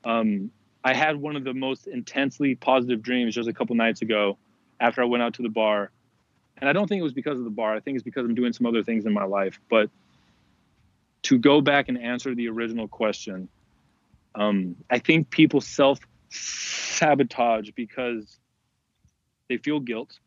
um, 0.05 0.51
I 0.85 0.95
had 0.95 1.17
one 1.17 1.37
of 1.37 1.45
the 1.45 1.55
most 1.55 1.87
intensely 1.87 2.55
positive 2.55 3.03
dreams 3.03 3.35
just 3.35 3.49
a 3.49 3.53
couple 3.53 3.75
nights 3.77 4.03
ago 4.03 4.39
after 4.81 5.03
I 5.03 5.07
went 5.07 5.23
out 5.23 5.35
to 5.35 5.43
the 5.43 5.49
bar. 5.49 5.91
And 6.57 6.69
I 6.69 6.73
don't 6.73 6.89
think 6.89 7.01
it 7.01 7.05
was 7.05 7.13
because 7.13 7.39
of 7.39 7.45
the 7.45 7.51
bar. 7.51 7.75
I 7.75 7.81
think 7.81 7.97
it's 7.97 8.05
because 8.05 8.25
I'm 8.25 8.35
doing 8.35 8.53
some 8.53 8.67
other 8.67 8.83
things 8.83 9.07
in 9.07 9.13
my 9.13 9.25
life. 9.25 9.61
But 9.69 9.91
to 11.23 11.39
go 11.39 11.61
back 11.61 11.89
and 11.89 11.99
answer 11.99 12.35
the 12.35 12.49
original 12.49 12.89
question, 12.89 13.49
um, 14.35 14.77
I 14.91 14.99
think 14.99 15.31
people 15.31 15.61
self 15.61 15.99
sabotage 16.31 17.71
because 17.73 18.38
they 19.49 19.57
feel 19.57 19.81
guilt, 19.81 20.19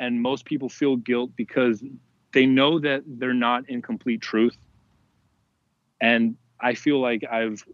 and 0.00 0.20
most 0.20 0.44
people 0.44 0.68
feel 0.68 0.96
guilt 0.96 1.30
because 1.36 1.82
they 2.32 2.46
know 2.46 2.78
that 2.78 3.02
they're 3.06 3.34
not 3.34 3.68
in 3.68 3.82
complete 3.82 4.20
truth. 4.20 4.56
And 6.00 6.36
I 6.60 6.74
feel 6.74 7.00
like 7.00 7.24
I've 7.24 7.64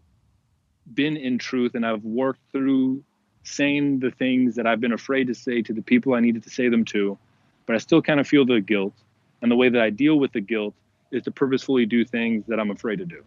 been 0.93 1.17
in 1.17 1.37
truth 1.37 1.75
and 1.75 1.85
I've 1.85 2.03
worked 2.03 2.41
through 2.51 3.03
saying 3.43 3.99
the 3.99 4.11
things 4.11 4.55
that 4.55 4.65
I've 4.65 4.79
been 4.79 4.93
afraid 4.93 5.27
to 5.27 5.35
say 5.35 5.61
to 5.61 5.73
the 5.73 5.81
people 5.81 6.13
I 6.13 6.21
needed 6.21 6.43
to 6.43 6.49
say 6.49 6.69
them 6.69 6.85
to, 6.85 7.17
but 7.65 7.75
I 7.75 7.79
still 7.79 8.01
kind 8.01 8.19
of 8.19 8.27
feel 8.27 8.45
the 8.45 8.61
guilt. 8.61 8.93
And 9.41 9.51
the 9.51 9.55
way 9.55 9.67
that 9.67 9.81
I 9.81 9.89
deal 9.89 10.17
with 10.17 10.31
the 10.31 10.39
guilt 10.39 10.73
is 11.11 11.23
to 11.23 11.31
purposefully 11.31 11.85
do 11.85 12.05
things 12.05 12.45
that 12.47 12.59
I'm 12.59 12.71
afraid 12.71 12.99
to 12.99 13.05
do. 13.05 13.23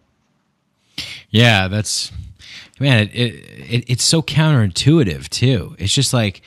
Yeah, 1.29 1.67
that's 1.67 2.11
man. 2.79 2.99
It, 2.99 3.11
it, 3.13 3.29
it 3.69 3.85
it's 3.87 4.03
so 4.03 4.21
counterintuitive 4.23 5.29
too. 5.29 5.75
It's 5.77 5.93
just 5.93 6.13
like, 6.13 6.41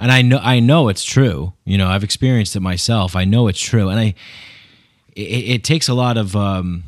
and 0.00 0.10
I 0.10 0.22
know 0.22 0.40
I 0.42 0.60
know 0.60 0.88
it's 0.88 1.04
true. 1.04 1.52
You 1.64 1.78
know, 1.78 1.88
I've 1.88 2.02
experienced 2.02 2.56
it 2.56 2.60
myself. 2.60 3.14
I 3.14 3.24
know 3.24 3.46
it's 3.48 3.60
true, 3.60 3.88
and 3.88 4.00
I 4.00 4.14
it, 5.14 5.22
it 5.22 5.64
takes 5.64 5.88
a 5.88 5.94
lot 5.94 6.16
of 6.16 6.34
um. 6.34 6.84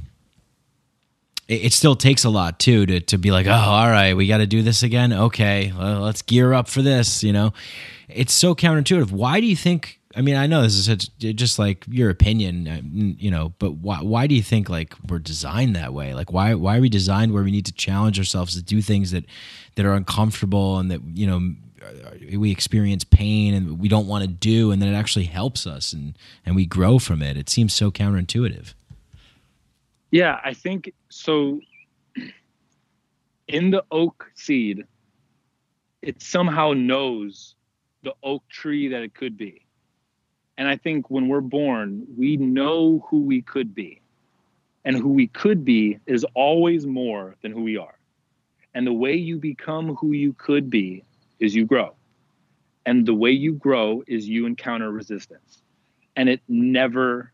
It, 1.49 1.67
it 1.67 1.73
still 1.73 1.97
takes 1.97 2.25
a 2.25 2.31
lot 2.31 2.59
too 2.59 2.87
to 2.87 3.01
to 3.01 3.19
be 3.19 3.31
like, 3.31 3.47
oh, 3.47 3.53
all 3.53 3.91
right, 3.91 4.15
we 4.15 4.27
got 4.27 4.39
to 4.39 4.47
do 4.47 4.63
this 4.63 4.83
again. 4.83 5.13
Okay, 5.13 5.73
well, 5.79 6.01
let's 6.01 6.23
gear 6.23 6.53
up 6.53 6.69
for 6.69 6.83
this. 6.83 7.23
You 7.23 7.33
know, 7.33 7.53
it's 8.09 8.33
so 8.33 8.55
counterintuitive. 8.55 9.13
Why 9.13 9.41
do 9.41 9.47
you 9.47 9.57
think? 9.57 10.01
I 10.15 10.21
mean, 10.21 10.37
I 10.37 10.47
know 10.47 10.61
this 10.61 10.75
is 10.75 10.85
such, 10.85 11.09
just 11.19 11.59
like 11.59 11.87
your 11.89 12.11
opinion, 12.11 12.69
uh, 12.69 12.83
you 13.17 13.31
know, 13.31 13.55
but 13.59 13.77
why, 13.77 14.03
why 14.03 14.27
do 14.27 14.35
you 14.35 14.43
think 14.43 14.69
like 14.69 14.95
we're 15.09 15.19
designed 15.19 15.75
that 15.75 15.95
way? 15.95 16.13
Like, 16.13 16.31
why, 16.31 16.53
why 16.53 16.77
are 16.77 16.83
we 16.83 16.91
designed 16.91 17.33
where 17.33 17.43
we 17.43 17.51
need 17.51 17.65
to 17.65 17.73
challenge 17.73 18.19
ourselves 18.19 18.55
to 18.55 18.61
do 18.61 18.83
things 18.83 19.13
that, 19.13 19.25
that 19.77 19.87
are 19.87 19.95
uncomfortable 19.95 20.79
and 20.79 20.91
that, 20.91 21.01
you 21.15 21.27
know, 21.27 21.55
Uh, 21.83 22.39
we 22.39 22.51
experience 22.51 23.05
pain 23.05 23.55
and 23.55 23.79
we 23.81 23.89
don't 23.89 24.07
want 24.07 24.23
to 24.23 24.29
do, 24.29 24.71
and 24.71 24.81
then 24.81 24.93
it 24.93 24.97
actually 24.97 25.25
helps 25.25 25.67
us 25.67 25.93
and, 25.93 26.17
and 26.47 26.55
we 26.57 26.67
grow 26.67 26.99
from 26.99 27.23
it. 27.23 27.37
It 27.37 27.49
seems 27.49 27.73
so 27.73 27.91
counterintuitive. 27.91 28.75
Yeah, 30.11 30.41
I 30.45 30.55
think 30.55 30.93
so. 31.09 31.61
In 33.49 33.71
the 33.71 33.85
oak 33.91 34.31
seed, 34.35 34.85
it 36.03 36.23
somehow 36.23 36.73
knows 36.73 37.55
the 38.03 38.15
oak 38.23 38.47
tree 38.49 38.89
that 38.89 39.03
it 39.03 39.15
could 39.15 39.37
be. 39.37 39.65
And 40.59 40.69
I 40.69 40.77
think 40.77 41.11
when 41.11 41.29
we're 41.29 41.41
born, 41.41 42.07
we 42.17 42.37
know 42.37 43.07
who 43.09 43.23
we 43.23 43.43
could 43.43 43.75
be. 43.75 44.01
And 44.85 44.97
who 44.97 45.11
we 45.11 45.29
could 45.29 45.65
be 45.65 45.99
is 46.07 46.27
always 46.35 46.87
more 46.87 47.37
than 47.43 47.53
who 47.53 47.63
we 47.63 47.77
are. 47.77 47.97
And 48.75 48.87
the 48.87 48.93
way 48.93 49.15
you 49.15 49.39
become 49.39 49.95
who 49.97 50.13
you 50.13 50.33
could 50.35 50.71
be 50.71 51.05
is 51.43 51.55
you 51.55 51.67
grow. 51.67 51.95
And 52.87 53.07
the 53.07 53.15
way 53.15 53.31
you 53.31 53.53
grow 53.53 54.03
is 54.07 54.29
you 54.29 54.47
encounter 54.47 54.91
resistance. 54.91 55.63
And 56.17 56.29
it 56.29 56.41
never 56.49 57.33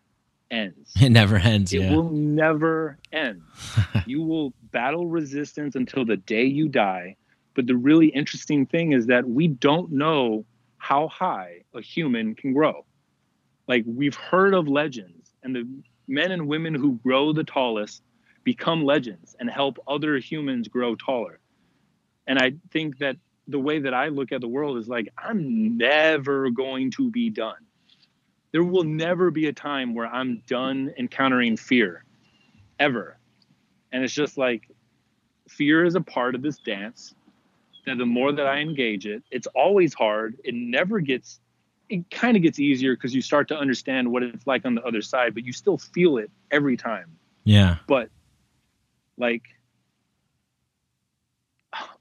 ends. 0.50 0.92
It 1.00 1.10
never 1.10 1.36
ends. 1.36 1.72
It 1.72 1.82
yeah. 1.82 1.94
will 1.94 2.10
never 2.10 2.98
end. 3.12 3.42
you 4.06 4.22
will 4.22 4.52
battle 4.72 5.06
resistance 5.06 5.74
until 5.76 6.04
the 6.04 6.16
day 6.16 6.44
you 6.44 6.68
die. 6.68 7.16
But 7.54 7.66
the 7.66 7.76
really 7.76 8.08
interesting 8.08 8.66
thing 8.66 8.92
is 8.92 9.06
that 9.06 9.28
we 9.28 9.48
don't 9.48 9.92
know 9.92 10.44
how 10.78 11.08
high 11.08 11.62
a 11.74 11.80
human 11.80 12.34
can 12.34 12.52
grow. 12.52 12.84
Like 13.66 13.84
we've 13.86 14.14
heard 14.14 14.54
of 14.54 14.68
legends, 14.68 15.32
and 15.42 15.54
the 15.54 15.68
men 16.06 16.30
and 16.30 16.48
women 16.48 16.74
who 16.74 16.98
grow 17.02 17.32
the 17.32 17.44
tallest 17.44 18.02
become 18.44 18.84
legends 18.84 19.36
and 19.38 19.50
help 19.50 19.78
other 19.86 20.16
humans 20.18 20.68
grow 20.68 20.94
taller. 20.94 21.40
And 22.26 22.38
I 22.38 22.52
think 22.70 22.98
that 22.98 23.16
the 23.48 23.58
way 23.58 23.80
that 23.80 23.94
I 23.94 24.08
look 24.08 24.30
at 24.30 24.40
the 24.42 24.48
world 24.48 24.76
is 24.76 24.88
like, 24.88 25.08
I'm 25.16 25.78
never 25.78 26.50
going 26.50 26.90
to 26.92 27.10
be 27.10 27.30
done. 27.30 27.56
There 28.52 28.62
will 28.62 28.84
never 28.84 29.30
be 29.30 29.48
a 29.48 29.52
time 29.52 29.94
where 29.94 30.06
I'm 30.06 30.42
done 30.46 30.92
encountering 30.98 31.56
fear, 31.56 32.04
ever. 32.78 33.18
And 33.90 34.04
it's 34.04 34.12
just 34.12 34.36
like, 34.38 34.68
fear 35.48 35.84
is 35.84 35.94
a 35.94 36.00
part 36.00 36.34
of 36.34 36.42
this 36.42 36.58
dance. 36.58 37.14
That 37.86 37.96
the 37.96 38.06
more 38.06 38.32
that 38.32 38.46
I 38.46 38.58
engage 38.58 39.06
it, 39.06 39.22
it's 39.30 39.46
always 39.48 39.94
hard. 39.94 40.36
It 40.44 40.54
never 40.54 41.00
gets, 41.00 41.40
it 41.88 42.10
kind 42.10 42.36
of 42.36 42.42
gets 42.42 42.58
easier 42.58 42.94
because 42.94 43.14
you 43.14 43.22
start 43.22 43.48
to 43.48 43.56
understand 43.56 44.12
what 44.12 44.22
it's 44.22 44.46
like 44.46 44.66
on 44.66 44.74
the 44.74 44.82
other 44.82 45.00
side, 45.00 45.32
but 45.32 45.44
you 45.44 45.54
still 45.54 45.78
feel 45.78 46.18
it 46.18 46.30
every 46.50 46.76
time. 46.76 47.16
yeah. 47.44 47.76
But 47.86 48.10
like, 49.16 49.44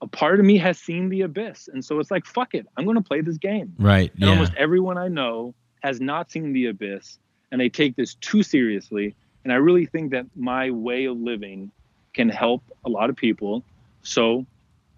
a 0.01 0.07
part 0.07 0.39
of 0.39 0.45
me 0.45 0.57
has 0.57 0.77
seen 0.77 1.09
the 1.09 1.21
abyss. 1.21 1.67
And 1.71 1.83
so 1.83 1.99
it's 1.99 2.11
like, 2.11 2.25
fuck 2.25 2.53
it, 2.53 2.67
I'm 2.77 2.85
going 2.85 2.97
to 2.97 3.03
play 3.03 3.21
this 3.21 3.37
game. 3.37 3.73
Right. 3.79 4.11
And 4.13 4.21
Yeah. 4.23 4.29
almost 4.29 4.53
everyone 4.55 4.97
I 4.97 5.07
know 5.07 5.55
has 5.81 5.99
not 5.99 6.31
seen 6.31 6.53
the 6.53 6.67
abyss 6.67 7.17
and 7.51 7.59
they 7.59 7.69
take 7.69 7.95
this 7.95 8.15
too 8.15 8.43
seriously. 8.43 9.15
And 9.43 9.51
I 9.53 9.57
really 9.57 9.85
think 9.85 10.11
that 10.11 10.25
my 10.35 10.69
way 10.71 11.05
of 11.05 11.17
living 11.17 11.71
can 12.13 12.29
help 12.29 12.63
a 12.85 12.89
lot 12.89 13.09
of 13.09 13.15
people. 13.15 13.63
So 14.03 14.45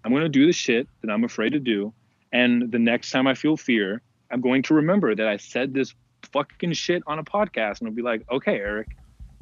I'm 0.04 0.10
going 0.10 0.22
to 0.24 0.28
do 0.28 0.46
the 0.46 0.52
shit 0.52 0.88
that 1.02 1.10
I'm 1.10 1.24
afraid 1.24 1.50
to 1.52 1.60
do. 1.60 1.92
And 2.32 2.70
the 2.70 2.78
next 2.78 3.10
time 3.10 3.26
I 3.26 3.34
feel 3.34 3.56
fear, 3.56 4.02
I'm 4.30 4.40
going 4.40 4.62
to 4.64 4.74
remember 4.74 5.14
that 5.14 5.26
I 5.26 5.36
said 5.36 5.74
this 5.74 5.94
fucking 6.32 6.72
shit 6.74 7.02
on 7.06 7.18
a 7.18 7.24
podcast 7.24 7.80
and 7.80 7.88
I'll 7.88 7.94
be 7.94 8.02
like, 8.02 8.24
okay, 8.30 8.56
Eric, 8.56 8.88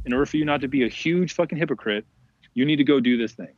in 0.07 0.13
order 0.13 0.27
for 0.27 0.37
you 0.37 0.45
not 0.45 0.61
to 0.63 0.69
be 0.69 0.85
a 0.85 0.89
huge 0.89 1.35
fucking 1.35 1.59
hypocrite, 1.59 2.07
you 2.55 2.65
need 2.65 2.77
to 2.77 2.85
go 2.85 2.99
do 3.01 3.17
this 3.17 3.33
thing. 3.33 3.53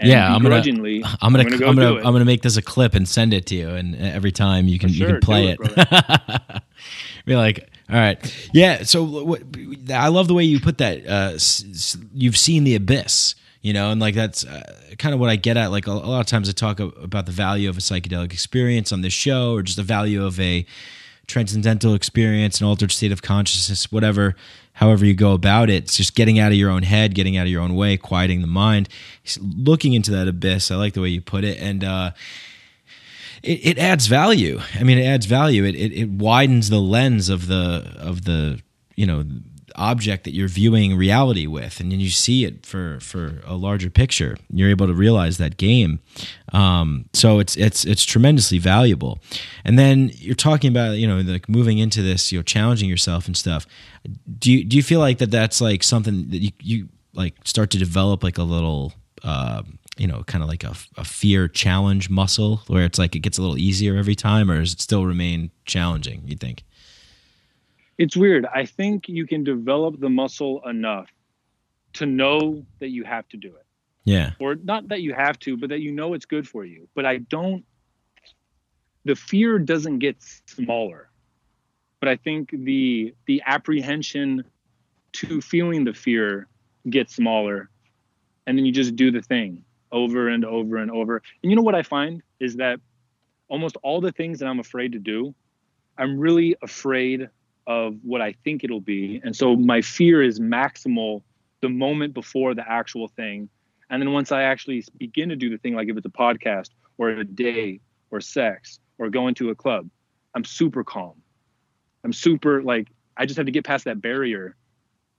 And 0.00 0.10
Yeah, 0.10 0.26
I'm 0.34 0.42
gonna- 0.42 0.56
I'm 1.22 1.32
gonna, 1.32 1.44
I'm 1.44 1.52
I'm 1.54 1.58
gonna 1.60 1.74
gonna, 1.74 1.96
I'm 2.08 2.12
gonna, 2.12 2.24
make 2.24 2.42
this 2.42 2.56
a 2.56 2.62
clip 2.62 2.94
and 2.94 3.08
send 3.08 3.32
it 3.32 3.46
to 3.46 3.54
you, 3.54 3.68
and 3.70 3.94
every 3.96 4.32
time 4.32 4.66
you 4.68 4.78
can 4.78 4.88
you 4.90 5.06
can 5.06 5.20
play 5.20 5.48
it. 5.48 5.58
it, 5.62 6.62
Be 7.26 7.36
like, 7.36 7.68
all 7.88 7.96
right, 7.96 8.48
yeah. 8.52 8.82
So 8.82 9.04
what, 9.04 9.42
I 9.92 10.08
love 10.08 10.26
the 10.28 10.34
way 10.34 10.42
you 10.44 10.58
put 10.60 10.78
that. 10.78 11.06
Uh, 11.06 11.32
s- 11.34 11.64
s- 11.70 11.96
you've 12.12 12.36
seen 12.36 12.64
the 12.64 12.74
abyss, 12.74 13.36
you 13.60 13.72
know, 13.72 13.90
and 13.92 14.00
like 14.00 14.14
that's 14.16 14.44
uh, 14.44 14.62
kind 14.98 15.14
of 15.14 15.20
what 15.20 15.30
I 15.30 15.36
get 15.36 15.56
at. 15.56 15.70
Like 15.70 15.86
a, 15.86 15.92
a 15.92 15.92
lot 15.92 16.20
of 16.20 16.26
times 16.26 16.48
I 16.48 16.52
talk 16.52 16.80
about 16.80 17.26
the 17.26 17.32
value 17.32 17.68
of 17.68 17.76
a 17.76 17.80
psychedelic 17.80 18.32
experience 18.32 18.90
on 18.92 19.02
this 19.02 19.12
show, 19.12 19.52
or 19.54 19.62
just 19.62 19.76
the 19.76 19.82
value 19.84 20.24
of 20.24 20.40
a 20.40 20.66
transcendental 21.32 21.94
experience, 21.94 22.60
an 22.60 22.66
altered 22.66 22.92
state 22.92 23.10
of 23.10 23.22
consciousness, 23.22 23.90
whatever, 23.90 24.36
however 24.74 25.04
you 25.06 25.14
go 25.14 25.32
about 25.32 25.70
it. 25.70 25.84
It's 25.84 25.96
just 25.96 26.14
getting 26.14 26.38
out 26.38 26.52
of 26.52 26.58
your 26.58 26.70
own 26.70 26.82
head, 26.82 27.14
getting 27.14 27.36
out 27.36 27.46
of 27.46 27.48
your 27.48 27.62
own 27.62 27.74
way, 27.74 27.96
quieting 27.96 28.42
the 28.42 28.46
mind, 28.46 28.88
looking 29.40 29.94
into 29.94 30.10
that 30.12 30.28
abyss. 30.28 30.70
I 30.70 30.76
like 30.76 30.92
the 30.92 31.00
way 31.00 31.08
you 31.08 31.20
put 31.20 31.44
it, 31.44 31.58
and 31.58 31.82
uh, 31.82 32.10
it, 33.42 33.66
it 33.66 33.78
adds 33.78 34.06
value. 34.06 34.60
I 34.78 34.82
mean, 34.82 34.98
it 34.98 35.04
adds 35.04 35.26
value. 35.26 35.64
It, 35.64 35.74
it 35.74 35.92
it 35.92 36.08
widens 36.10 36.68
the 36.68 36.80
lens 36.80 37.28
of 37.28 37.46
the 37.46 37.96
of 37.98 38.24
the 38.24 38.60
you 38.94 39.06
know 39.06 39.24
object 39.76 40.24
that 40.24 40.32
you're 40.32 40.48
viewing 40.48 40.96
reality 40.96 41.46
with, 41.46 41.80
and 41.80 41.90
then 41.90 42.00
you 42.00 42.10
see 42.10 42.44
it 42.44 42.64
for 42.66 43.00
for 43.00 43.40
a 43.44 43.54
larger 43.54 43.90
picture. 43.90 44.36
You're 44.50 44.70
able 44.70 44.86
to 44.86 44.94
realize 44.94 45.38
that 45.38 45.56
game. 45.56 46.00
Um, 46.52 47.06
so 47.12 47.38
it's 47.38 47.56
it's 47.56 47.84
it's 47.84 48.04
tremendously 48.04 48.58
valuable. 48.58 49.20
And 49.64 49.78
then 49.78 50.10
you're 50.14 50.34
talking 50.34 50.70
about 50.70 50.96
you 50.96 51.06
know 51.06 51.20
like 51.20 51.48
moving 51.48 51.78
into 51.78 52.02
this, 52.02 52.32
you 52.32 52.38
know, 52.38 52.42
challenging 52.42 52.88
yourself 52.88 53.26
and 53.26 53.36
stuff. 53.36 53.66
Do 54.38 54.50
you 54.50 54.64
do 54.64 54.76
you 54.76 54.82
feel 54.82 55.00
like 55.00 55.18
that 55.18 55.30
that's 55.30 55.60
like 55.60 55.82
something 55.82 56.28
that 56.28 56.38
you 56.38 56.50
you 56.60 56.88
like 57.14 57.34
start 57.44 57.70
to 57.70 57.78
develop 57.78 58.22
like 58.22 58.38
a 58.38 58.42
little 58.42 58.92
uh, 59.24 59.62
you 59.98 60.06
know, 60.06 60.22
kind 60.24 60.42
of 60.42 60.48
like 60.48 60.64
a, 60.64 60.74
a 60.96 61.04
fear 61.04 61.48
challenge 61.48 62.08
muscle 62.08 62.62
where 62.66 62.84
it's 62.84 62.98
like 62.98 63.14
it 63.14 63.20
gets 63.20 63.38
a 63.38 63.42
little 63.42 63.58
easier 63.58 63.96
every 63.96 64.14
time, 64.14 64.50
or 64.50 64.58
does 64.58 64.72
it 64.72 64.80
still 64.80 65.06
remain 65.06 65.50
challenging, 65.64 66.22
you 66.26 66.36
think? 66.36 66.64
It's 67.98 68.16
weird. 68.16 68.46
I 68.46 68.64
think 68.64 69.08
you 69.08 69.26
can 69.26 69.44
develop 69.44 70.00
the 70.00 70.08
muscle 70.08 70.62
enough 70.66 71.08
to 71.94 72.06
know 72.06 72.64
that 72.80 72.88
you 72.88 73.04
have 73.04 73.28
to 73.28 73.36
do 73.36 73.48
it. 73.48 73.66
Yeah. 74.04 74.32
Or 74.40 74.56
not 74.56 74.88
that 74.88 75.02
you 75.02 75.14
have 75.14 75.38
to, 75.40 75.56
but 75.56 75.68
that 75.70 75.80
you 75.80 75.92
know 75.92 76.14
it's 76.14 76.26
good 76.26 76.48
for 76.48 76.64
you. 76.64 76.88
But 76.94 77.06
I 77.06 77.18
don't 77.18 77.64
the 79.04 79.16
fear 79.16 79.58
doesn't 79.58 79.98
get 79.98 80.16
smaller. 80.46 81.10
But 82.00 82.08
I 82.08 82.16
think 82.16 82.50
the 82.50 83.14
the 83.26 83.42
apprehension 83.46 84.44
to 85.12 85.40
feeling 85.40 85.84
the 85.84 85.94
fear 85.94 86.48
gets 86.88 87.16
smaller. 87.16 87.70
And 88.46 88.58
then 88.58 88.64
you 88.64 88.72
just 88.72 88.96
do 88.96 89.10
the 89.10 89.22
thing 89.22 89.64
over 89.92 90.28
and 90.28 90.44
over 90.44 90.78
and 90.78 90.90
over. 90.90 91.22
And 91.42 91.52
you 91.52 91.56
know 91.56 91.62
what 91.62 91.74
I 91.74 91.82
find 91.82 92.22
is 92.40 92.56
that 92.56 92.80
almost 93.48 93.76
all 93.82 94.00
the 94.00 94.10
things 94.10 94.40
that 94.40 94.46
I'm 94.46 94.58
afraid 94.58 94.92
to 94.92 94.98
do, 94.98 95.34
I'm 95.98 96.18
really 96.18 96.56
afraid 96.62 97.28
of 97.66 97.96
what 98.02 98.20
I 98.20 98.32
think 98.44 98.64
it'll 98.64 98.80
be. 98.80 99.20
And 99.24 99.34
so 99.36 99.56
my 99.56 99.82
fear 99.82 100.22
is 100.22 100.40
maximal 100.40 101.22
the 101.60 101.68
moment 101.68 102.14
before 102.14 102.54
the 102.54 102.68
actual 102.68 103.08
thing. 103.08 103.48
And 103.90 104.00
then 104.02 104.12
once 104.12 104.32
I 104.32 104.42
actually 104.44 104.84
begin 104.96 105.28
to 105.28 105.36
do 105.36 105.50
the 105.50 105.58
thing, 105.58 105.74
like 105.74 105.88
if 105.88 105.96
it's 105.96 106.06
a 106.06 106.10
podcast 106.10 106.70
or 106.98 107.10
a 107.10 107.24
day 107.24 107.80
or 108.10 108.20
sex 108.20 108.80
or 108.98 109.08
going 109.10 109.34
to 109.36 109.50
a 109.50 109.54
club, 109.54 109.88
I'm 110.34 110.44
super 110.44 110.82
calm. 110.82 111.14
I'm 112.04 112.12
super 112.12 112.62
like 112.62 112.88
I 113.16 113.26
just 113.26 113.36
have 113.36 113.46
to 113.46 113.52
get 113.52 113.64
past 113.64 113.84
that 113.84 114.00
barrier. 114.00 114.56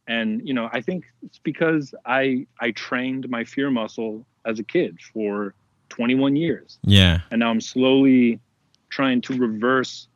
And 0.08 0.46
you 0.46 0.54
know, 0.54 0.70
I 0.74 0.82
think 0.82 1.06
it's 1.22 1.40
because 1.40 1.94
I 2.06 2.46
I 2.60 2.72
trained 2.72 3.30
my 3.30 3.44
fear 3.46 3.70
muscle 3.72 4.26
as 4.46 4.60
a 4.60 4.64
kid 4.64 5.00
for 5.14 5.54
21 5.90 6.36
years 6.36 6.80
Yeah. 6.84 7.22
and 7.32 7.40
now 7.40 7.52
I'm 7.52 7.62
slowly 7.62 8.40
trying 8.90 9.22
to 9.22 9.38
reverse. 9.38 10.08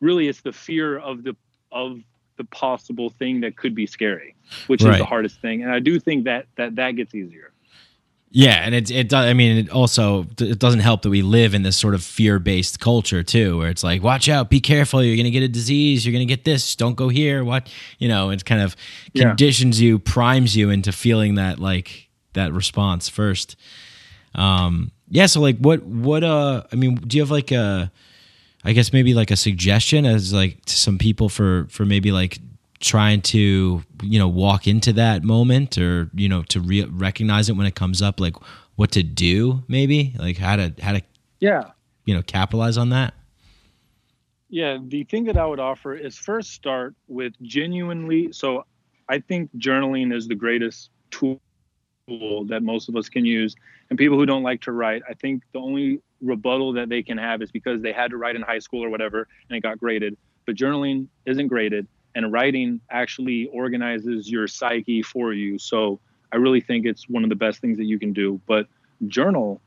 Really, 0.00 0.28
it's 0.28 0.40
the 0.42 0.52
fear 0.52 0.96
of 0.98 1.24
the 1.24 1.36
of 1.74 2.00
the 2.38 2.44
possible 2.44 3.10
thing 3.10 3.40
that 3.42 3.56
could 3.56 3.74
be 3.74 3.86
scary, 3.86 4.34
which 4.66 4.80
is 4.82 4.96
the 4.98 5.04
hardest 5.04 5.40
thing. 5.40 5.62
And 5.62 5.70
I 5.70 5.78
do 5.80 6.00
think 6.00 6.24
that 6.24 6.46
that 6.56 6.76
that 6.76 6.92
gets 6.92 7.14
easier. 7.14 7.50
Yeah, 8.36 8.54
and 8.64 8.74
it 8.74 8.90
it 8.90 9.08
does. 9.08 9.26
I 9.26 9.32
mean, 9.32 9.58
it 9.58 9.70
also 9.70 10.26
it 10.40 10.58
doesn't 10.58 10.80
help 10.80 11.02
that 11.02 11.10
we 11.10 11.22
live 11.22 11.54
in 11.54 11.62
this 11.62 11.76
sort 11.76 11.94
of 11.94 12.02
fear 12.02 12.40
based 12.40 12.80
culture 12.80 13.22
too, 13.22 13.58
where 13.58 13.68
it's 13.70 13.84
like, 13.84 14.02
watch 14.02 14.28
out, 14.28 14.50
be 14.50 14.58
careful, 14.58 15.04
you're 15.04 15.16
gonna 15.16 15.30
get 15.30 15.44
a 15.44 15.48
disease, 15.48 16.04
you're 16.04 16.12
gonna 16.12 16.24
get 16.24 16.44
this, 16.44 16.74
don't 16.74 16.96
go 16.96 17.08
here. 17.08 17.44
What 17.44 17.68
you 18.00 18.08
know, 18.08 18.30
it 18.30 18.44
kind 18.44 18.60
of 18.62 18.74
Yeah. 19.12 19.28
conditions 19.28 19.80
you, 19.80 20.00
primes 20.00 20.56
you 20.56 20.70
into 20.70 20.90
feeling 20.90 21.36
that 21.36 21.60
like 21.60 22.08
that 22.32 22.52
response 22.52 23.08
first. 23.08 23.54
Um, 24.34 24.90
yeah. 25.10 25.26
So 25.26 25.40
like, 25.40 25.58
what 25.58 25.84
what 25.84 26.24
uh, 26.24 26.64
I 26.72 26.74
mean, 26.76 26.96
do 26.96 27.16
you 27.16 27.22
have 27.22 27.30
like 27.30 27.52
a, 27.52 27.92
I 28.64 28.72
guess 28.72 28.92
maybe 28.92 29.14
like 29.14 29.30
a 29.30 29.36
suggestion 29.36 30.06
as 30.06 30.32
like 30.32 30.64
to 30.64 30.74
some 30.74 30.98
people 30.98 31.28
for 31.28 31.66
for 31.70 31.84
maybe 31.84 32.12
like 32.12 32.38
trying 32.80 33.20
to 33.22 33.82
you 34.02 34.18
know 34.18 34.28
walk 34.28 34.66
into 34.66 34.92
that 34.94 35.22
moment 35.22 35.78
or 35.78 36.10
you 36.14 36.28
know 36.28 36.42
to 36.44 36.60
re- 36.60 36.84
recognize 36.84 37.48
it 37.48 37.56
when 37.56 37.66
it 37.66 37.74
comes 37.74 38.02
up 38.02 38.20
like 38.20 38.36
what 38.76 38.90
to 38.92 39.02
do 39.02 39.62
maybe 39.68 40.14
like 40.18 40.36
how 40.36 40.56
to 40.56 40.74
how 40.82 40.92
to 40.92 41.02
Yeah. 41.40 41.70
you 42.04 42.14
know 42.14 42.22
capitalize 42.22 42.76
on 42.76 42.90
that 42.90 43.14
Yeah, 44.50 44.78
the 44.80 45.04
thing 45.04 45.24
that 45.24 45.36
I 45.36 45.46
would 45.46 45.60
offer 45.60 45.94
is 45.94 46.16
first 46.16 46.50
start 46.52 46.94
with 47.08 47.32
genuinely. 47.42 48.32
So, 48.32 48.64
I 49.08 49.18
think 49.18 49.50
journaling 49.58 50.12
is 50.14 50.28
the 50.28 50.34
greatest 50.36 50.90
tool 51.10 51.40
that 52.46 52.60
most 52.62 52.88
of 52.88 52.94
us 52.96 53.08
can 53.08 53.24
use. 53.24 53.56
And 53.90 53.98
people 53.98 54.16
who 54.18 54.26
don't 54.26 54.42
like 54.42 54.60
to 54.62 54.72
write, 54.72 55.02
I 55.08 55.14
think 55.14 55.42
the 55.52 55.58
only 55.58 56.00
rebuttal 56.24 56.72
that 56.74 56.88
they 56.88 57.02
can 57.02 57.18
have 57.18 57.42
is 57.42 57.50
because 57.52 57.82
they 57.82 57.92
had 57.92 58.10
to 58.10 58.16
write 58.16 58.36
in 58.36 58.42
high 58.42 58.58
school 58.58 58.84
or 58.84 58.90
whatever 58.90 59.28
and 59.48 59.56
it 59.56 59.60
got 59.60 59.78
graded. 59.78 60.16
But 60.46 60.56
journaling 60.56 61.08
isn't 61.26 61.48
graded, 61.48 61.86
and 62.14 62.32
writing 62.32 62.80
actually 62.90 63.46
organizes 63.46 64.30
your 64.30 64.46
psyche 64.48 65.02
for 65.02 65.32
you. 65.32 65.58
So, 65.58 66.00
I 66.32 66.36
really 66.36 66.60
think 66.60 66.84
it's 66.86 67.08
one 67.08 67.22
of 67.22 67.30
the 67.30 67.36
best 67.36 67.60
things 67.60 67.78
that 67.78 67.84
you 67.84 67.98
can 67.98 68.12
do. 68.12 68.40
But 68.46 68.66
journal 69.06 69.60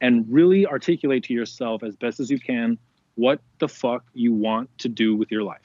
and 0.00 0.26
really 0.28 0.66
articulate 0.66 1.24
to 1.24 1.32
yourself 1.32 1.82
as 1.82 1.94
best 1.96 2.18
as 2.20 2.30
you 2.30 2.40
can 2.40 2.76
what 3.14 3.40
the 3.58 3.68
fuck 3.68 4.04
you 4.14 4.32
want 4.32 4.68
to 4.78 4.88
do 4.88 5.14
with 5.14 5.30
your 5.30 5.44
life. 5.44 5.60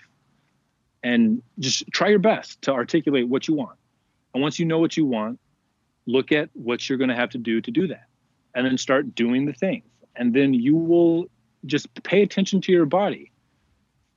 And 1.03 1.41
just 1.59 1.89
try 1.91 2.09
your 2.09 2.19
best 2.19 2.61
to 2.63 2.73
articulate 2.73 3.27
what 3.27 3.47
you 3.47 3.55
want. 3.55 3.77
And 4.33 4.43
once 4.43 4.59
you 4.59 4.65
know 4.65 4.79
what 4.79 4.95
you 4.95 5.05
want, 5.05 5.39
look 6.05 6.31
at 6.31 6.49
what 6.53 6.87
you're 6.87 6.97
going 6.97 7.09
to 7.09 7.15
have 7.15 7.31
to 7.31 7.37
do 7.37 7.61
to 7.61 7.71
do 7.71 7.87
that. 7.87 8.05
and 8.57 8.65
then 8.65 8.77
start 8.77 9.13
doing 9.13 9.45
the 9.45 9.53
things. 9.53 9.83
And 10.17 10.33
then 10.33 10.53
you 10.53 10.75
will 10.75 11.25
just 11.65 11.93
pay 12.03 12.21
attention 12.21 12.61
to 12.61 12.71
your 12.71 12.85
body. 12.85 13.31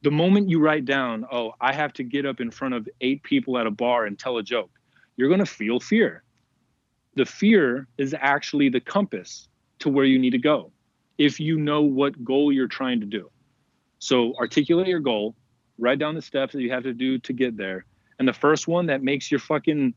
The 0.02 0.10
moment 0.10 0.48
you 0.48 0.60
write 0.60 0.86
down, 0.86 1.26
oh, 1.30 1.52
I 1.60 1.74
have 1.74 1.92
to 1.94 2.02
get 2.02 2.24
up 2.24 2.40
in 2.40 2.50
front 2.50 2.74
of 2.74 2.88
eight 3.00 3.22
people 3.22 3.58
at 3.58 3.66
a 3.66 3.70
bar 3.70 4.06
and 4.06 4.18
tell 4.18 4.38
a 4.38 4.42
joke, 4.42 4.70
you're 5.16 5.28
going 5.28 5.40
to 5.40 5.46
feel 5.46 5.78
fear. 5.78 6.22
The 7.16 7.26
fear 7.26 7.86
is 7.98 8.14
actually 8.18 8.70
the 8.70 8.80
compass 8.80 9.48
to 9.80 9.90
where 9.90 10.04
you 10.04 10.18
need 10.18 10.30
to 10.30 10.38
go 10.38 10.72
if 11.18 11.38
you 11.38 11.58
know 11.58 11.82
what 11.82 12.24
goal 12.24 12.50
you're 12.50 12.66
trying 12.66 13.00
to 13.00 13.06
do. 13.06 13.30
So 13.98 14.34
articulate 14.36 14.86
your 14.86 15.00
goal, 15.00 15.36
write 15.78 15.98
down 15.98 16.14
the 16.14 16.22
steps 16.22 16.54
that 16.54 16.62
you 16.62 16.70
have 16.70 16.84
to 16.84 16.94
do 16.94 17.18
to 17.18 17.32
get 17.34 17.58
there. 17.58 17.84
And 18.18 18.26
the 18.26 18.32
first 18.32 18.66
one 18.66 18.86
that 18.86 19.02
makes 19.02 19.30
your 19.30 19.40
fucking 19.40 19.92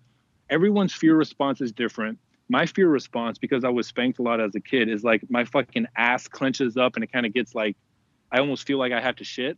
everyone's 0.49 0.93
fear 0.93 1.15
response 1.15 1.61
is 1.61 1.71
different. 1.71 2.19
My 2.49 2.65
fear 2.65 2.87
response, 2.87 3.37
because 3.37 3.63
I 3.63 3.69
was 3.69 3.87
spanked 3.87 4.19
a 4.19 4.21
lot 4.21 4.39
as 4.39 4.53
a 4.55 4.59
kid, 4.59 4.89
is 4.89 5.03
like 5.03 5.21
my 5.29 5.45
fucking 5.45 5.87
ass 5.95 6.27
clenches 6.27 6.77
up 6.77 6.95
and 6.95 7.03
it 7.03 7.11
kind 7.11 7.25
of 7.25 7.33
gets 7.33 7.55
like 7.55 7.77
I 8.31 8.39
almost 8.39 8.67
feel 8.67 8.77
like 8.77 8.91
I 8.91 8.99
have 8.99 9.15
to 9.17 9.23
shit. 9.23 9.57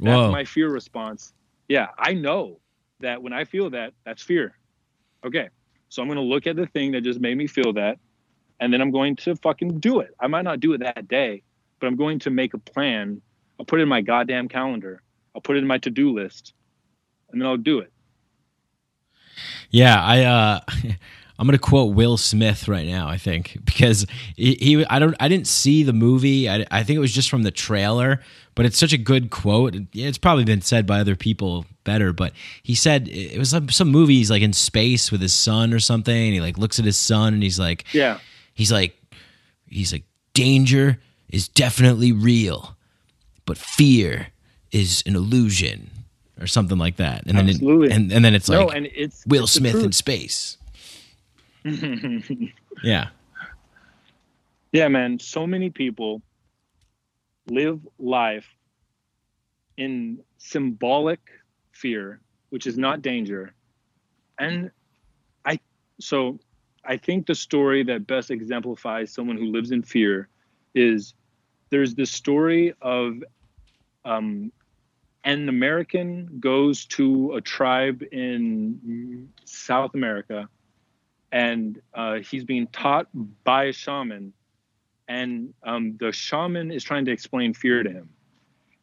That's 0.00 0.16
Whoa. 0.16 0.30
my 0.30 0.44
fear 0.44 0.68
response. 0.68 1.32
Yeah, 1.68 1.88
I 1.98 2.12
know 2.12 2.60
that 3.00 3.22
when 3.22 3.32
I 3.32 3.44
feel 3.44 3.70
that, 3.70 3.94
that's 4.04 4.22
fear. 4.22 4.56
Okay. 5.24 5.48
So 5.88 6.02
I'm 6.02 6.08
going 6.08 6.16
to 6.16 6.22
look 6.22 6.46
at 6.46 6.56
the 6.56 6.66
thing 6.66 6.92
that 6.92 7.02
just 7.02 7.20
made 7.20 7.36
me 7.36 7.46
feel 7.46 7.72
that 7.74 7.98
and 8.60 8.72
then 8.72 8.80
I'm 8.80 8.90
going 8.90 9.16
to 9.16 9.36
fucking 9.36 9.80
do 9.80 10.00
it. 10.00 10.14
I 10.20 10.26
might 10.26 10.42
not 10.42 10.60
do 10.60 10.72
it 10.72 10.78
that 10.78 11.08
day, 11.08 11.42
but 11.80 11.86
I'm 11.86 11.96
going 11.96 12.18
to 12.20 12.30
make 12.30 12.54
a 12.54 12.58
plan. 12.58 13.20
I'll 13.58 13.66
put 13.66 13.80
it 13.80 13.82
in 13.82 13.88
my 13.88 14.00
goddamn 14.00 14.48
calendar. 14.48 15.02
I'll 15.34 15.40
put 15.40 15.56
it 15.56 15.60
in 15.60 15.66
my 15.66 15.78
to-do 15.78 16.12
list 16.12 16.54
and 17.30 17.40
then 17.40 17.48
I'll 17.48 17.56
do 17.56 17.80
it. 17.80 17.92
Yeah, 19.70 20.02
I 20.02 20.22
uh 20.24 20.60
I'm 21.38 21.46
gonna 21.46 21.58
quote 21.58 21.94
Will 21.94 22.16
Smith 22.16 22.66
right 22.68 22.86
now. 22.86 23.08
I 23.08 23.18
think 23.18 23.58
because 23.64 24.06
he, 24.36 24.54
he 24.54 24.86
I 24.86 24.98
don't 24.98 25.14
I 25.20 25.28
didn't 25.28 25.46
see 25.46 25.82
the 25.82 25.92
movie. 25.92 26.48
I, 26.48 26.64
I 26.70 26.82
think 26.82 26.96
it 26.96 27.00
was 27.00 27.12
just 27.12 27.28
from 27.28 27.42
the 27.42 27.50
trailer, 27.50 28.20
but 28.54 28.64
it's 28.64 28.78
such 28.78 28.92
a 28.92 28.98
good 28.98 29.30
quote. 29.30 29.76
It's 29.92 30.18
probably 30.18 30.44
been 30.44 30.62
said 30.62 30.86
by 30.86 31.00
other 31.00 31.14
people 31.16 31.66
better, 31.84 32.12
but 32.12 32.32
he 32.62 32.74
said 32.74 33.08
it 33.08 33.38
was 33.38 33.50
some 33.50 33.68
some 33.68 33.88
movie. 33.90 34.14
He's 34.14 34.30
like 34.30 34.42
in 34.42 34.52
space 34.54 35.12
with 35.12 35.20
his 35.20 35.34
son 35.34 35.72
or 35.74 35.78
something. 35.80 36.14
And 36.16 36.34
he 36.34 36.40
like 36.40 36.56
looks 36.58 36.78
at 36.78 36.84
his 36.84 36.96
son 36.96 37.34
and 37.34 37.42
he's 37.42 37.58
like, 37.58 37.84
Yeah. 37.92 38.18
he's 38.54 38.72
like 38.72 38.96
he's 39.68 39.92
like 39.92 40.04
danger 40.32 40.98
is 41.28 41.48
definitely 41.48 42.12
real, 42.12 42.76
but 43.44 43.58
fear 43.58 44.28
is 44.72 45.02
an 45.06 45.16
illusion 45.16 45.90
or 46.40 46.46
something 46.46 46.78
like 46.78 46.96
that. 46.96 47.24
And 47.26 47.36
then 47.36 47.48
it, 47.48 47.60
and 47.60 48.12
and 48.12 48.24
then 48.24 48.34
it's 48.34 48.48
like 48.48 48.60
no, 48.60 48.68
and 48.70 48.86
it's 48.94 49.26
Will 49.26 49.44
it's 49.44 49.52
Smith 49.52 49.76
in 49.76 49.92
space. 49.92 50.56
Yeah. 52.82 53.08
Yeah, 54.72 54.88
man. 54.88 55.18
So 55.18 55.46
many 55.46 55.70
people 55.70 56.20
live 57.48 57.80
life 57.98 58.46
in 59.76 60.20
symbolic 60.38 61.20
fear, 61.72 62.20
which 62.50 62.66
is 62.66 62.76
not 62.76 63.00
danger. 63.02 63.54
And 64.38 64.70
I, 65.44 65.58
so 65.98 66.38
I 66.84 66.98
think 66.98 67.26
the 67.26 67.34
story 67.34 67.82
that 67.84 68.06
best 68.06 68.30
exemplifies 68.30 69.12
someone 69.12 69.36
who 69.36 69.46
lives 69.46 69.70
in 69.70 69.82
fear 69.82 70.28
is 70.74 71.14
there's 71.70 71.94
this 71.94 72.10
story 72.10 72.74
of 72.82 73.22
um, 74.04 74.52
an 75.24 75.48
American 75.48 76.38
goes 76.38 76.84
to 76.86 77.32
a 77.32 77.40
tribe 77.40 78.02
in 78.12 79.28
South 79.44 79.94
America 79.94 80.48
and 81.32 81.80
uh, 81.94 82.16
he's 82.16 82.44
being 82.44 82.66
taught 82.68 83.08
by 83.44 83.64
a 83.64 83.72
shaman 83.72 84.32
and 85.08 85.54
um, 85.62 85.96
the 85.98 86.12
shaman 86.12 86.70
is 86.70 86.82
trying 86.82 87.04
to 87.04 87.12
explain 87.12 87.54
fear 87.54 87.82
to 87.82 87.90
him. 87.90 88.10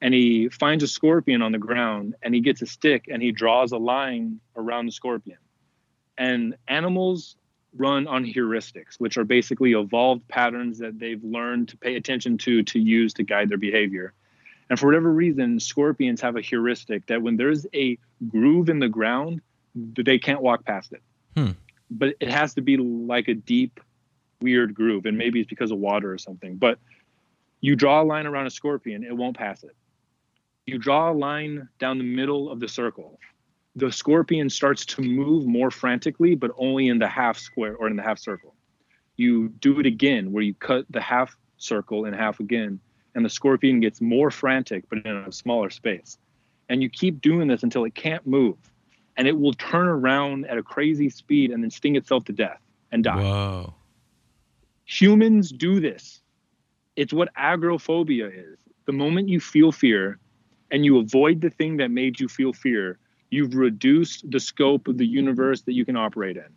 And 0.02 0.14
he 0.14 0.50
finds 0.50 0.84
a 0.84 0.88
scorpion 0.88 1.42
on 1.42 1.52
the 1.52 1.58
ground 1.58 2.16
and 2.22 2.34
he 2.34 2.42
gets 2.42 2.62
a 2.62 2.66
stick 2.66 3.06
and 3.10 3.22
he 3.22 3.32
draws 3.32 3.72
a 3.72 3.78
line 3.78 4.40
around 4.56 4.86
the 4.86 4.92
scorpion. 4.92 5.38
And 6.18 6.56
animals 6.68 7.38
run 7.76 8.06
on 8.06 8.24
heuristics 8.24 9.00
which 9.00 9.18
are 9.18 9.24
basically 9.24 9.74
evolved 9.74 10.28
patterns 10.28 10.78
that 10.78 11.00
they've 11.00 11.24
learned 11.24 11.70
to 11.70 11.78
pay 11.78 11.96
attention 11.96 12.38
to 12.38 12.62
to 12.62 12.80
use 12.80 13.14
to 13.14 13.24
guide 13.24 13.50
their 13.50 13.58
behavior. 13.58 14.14
And 14.70 14.80
for 14.80 14.86
whatever 14.86 15.12
reason 15.12 15.60
scorpions 15.60 16.22
have 16.22 16.36
a 16.36 16.42
heuristic 16.42 17.08
that 17.08 17.22
when 17.22 17.36
there's 17.36 17.66
a 17.74 17.98
groove 18.28 18.70
in 18.70 18.80
the 18.80 18.90
ground 18.90 19.42
they 19.76 20.20
can't 20.20 20.42
walk 20.42 20.66
past 20.66 20.94
it 20.94 21.02
but 21.90 22.16
it 22.20 22.30
has 22.30 22.54
to 22.56 22.62
be 22.62 22.78
like 22.78 23.28
a 23.28 23.34
deep 23.34 23.80
weird 24.42 24.74
groove 24.74 25.06
and 25.06 25.18
maybe 25.18 25.40
it's 25.40 25.50
because 25.50 25.72
of 25.72 25.78
water 25.78 26.12
or 26.12 26.18
something 26.18 26.58
but 26.58 26.78
you 27.62 27.76
draw 27.76 28.02
a 28.02 28.04
line 28.04 28.26
around 28.26 28.46
a 28.46 28.50
scorpion 28.50 29.04
it 29.04 29.16
won't 29.16 29.38
pass 29.38 29.64
it. 29.64 29.76
You 30.66 30.78
draw 30.78 31.12
a 31.12 31.14
line 31.14 31.68
down 31.80 31.98
the 31.98 32.04
middle 32.04 32.52
of 32.52 32.60
the 32.60 32.68
circle 32.68 33.20
the 33.76 33.92
scorpion 33.92 34.50
starts 34.50 34.86
to 34.86 35.02
move 35.02 35.46
more 35.46 35.72
frantically 35.72 36.36
but 36.36 36.52
only 36.58 36.88
in 36.88 37.00
the 37.00 37.08
half 37.08 37.38
square 37.38 37.76
or 37.76 37.88
in 37.88 37.96
the 37.96 38.04
half 38.04 38.20
circle. 38.20 38.56
You 39.16 39.50
do 39.50 39.80
it 39.80 39.86
again 39.86 40.32
where 40.32 40.44
you 40.44 40.54
cut 40.54 40.86
the 40.90 41.02
half 41.02 41.36
circle 41.58 42.06
in 42.06 42.14
half 42.14 42.40
again 42.40 42.80
and 43.16 43.24
the 43.24 43.30
scorpion 43.30 43.80
gets 43.80 44.02
more 44.02 44.32
frantic 44.32 44.86
but 44.90 45.00
in 45.06 45.16
a 45.16 45.32
smaller 45.32 45.70
space. 45.70 46.18
And 46.70 46.82
you 46.82 46.90
keep 46.90 47.22
doing 47.22 47.48
this 47.48 47.64
until 47.64 47.84
it 47.86 47.96
can't 47.96 48.26
move 48.26 48.58
and 49.16 49.28
it 49.28 49.38
will 49.40 49.54
turn 49.54 49.88
around 49.88 50.46
at 50.46 50.58
a 50.58 50.64
crazy 50.64 51.10
speed 51.10 51.52
and 51.52 51.64
then 51.64 51.72
sting 51.72 51.96
itself 51.96 52.26
to 52.26 52.34
death 52.34 52.60
and 52.92 53.04
die 53.04 53.72
humans 54.86 55.52
do 55.52 55.80
this. 55.80 56.22
It's 56.96 57.14
what 57.14 57.30
agoraphobia 57.36 58.28
is. 58.28 58.60
The 58.86 58.94
moment 58.94 59.30
you 59.30 59.40
feel 59.40 59.72
fear 59.72 60.20
and 60.72 60.84
you 60.86 61.00
avoid 61.00 61.42
the 61.42 61.50
thing 61.50 61.78
that 61.78 61.90
made 61.90 62.20
you 62.20 62.28
feel 62.28 62.54
fear, 62.54 63.00
you've 63.30 63.56
reduced 63.56 64.30
the 64.30 64.40
scope 64.40 64.88
of 64.88 64.98
the 64.98 65.08
universe 65.08 65.62
that 65.64 65.74
you 65.74 65.86
can 65.86 65.96
operate 65.96 66.38
in. 66.38 66.50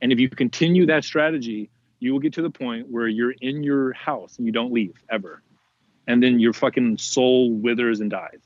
And 0.00 0.12
if 0.12 0.20
you 0.20 0.28
continue 0.28 0.86
that 0.86 1.04
strategy, 1.04 1.70
you 1.98 2.12
will 2.12 2.20
get 2.20 2.34
to 2.34 2.42
the 2.42 2.50
point 2.50 2.88
where 2.90 3.08
you're 3.08 3.34
in 3.40 3.62
your 3.62 3.92
house 3.92 4.36
and 4.36 4.46
you 4.46 4.52
don't 4.52 4.72
leave 4.72 4.94
ever. 5.10 5.42
And 6.06 6.22
then 6.22 6.38
your 6.38 6.52
fucking 6.52 6.98
soul 6.98 7.50
withers 7.50 8.00
and 8.00 8.10
dies. 8.10 8.40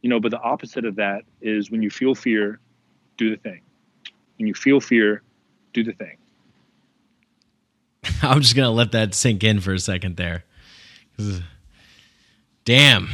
You 0.00 0.10
know, 0.10 0.20
but 0.20 0.30
the 0.30 0.40
opposite 0.40 0.84
of 0.84 0.96
that 0.96 1.22
is 1.40 1.70
when 1.70 1.82
you 1.82 1.90
feel 1.90 2.14
fear, 2.14 2.60
do 3.18 3.30
the 3.30 3.36
thing. 3.36 3.60
When 4.38 4.46
you 4.46 4.54
feel 4.54 4.80
fear, 4.80 5.22
do 5.74 5.84
the 5.84 5.92
thing. 5.92 6.16
I'm 8.22 8.40
just 8.40 8.56
gonna 8.56 8.70
let 8.70 8.92
that 8.92 9.14
sink 9.14 9.44
in 9.44 9.60
for 9.60 9.74
a 9.74 9.78
second 9.78 10.16
there. 10.16 10.44
Damn, 12.64 13.08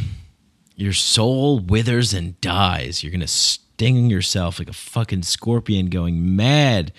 your 0.76 0.93
soul 0.93 1.59
withers 1.59 2.14
and 2.14 2.40
dies. 2.40 3.02
You're 3.02 3.12
gonna 3.12 3.26
sting 3.26 4.10
yourself 4.10 4.59
like 4.59 4.68
a 4.68 4.74
fucking 4.74 5.22
scorpion 5.22 5.86
going 5.86 6.36
mad. 6.36 6.93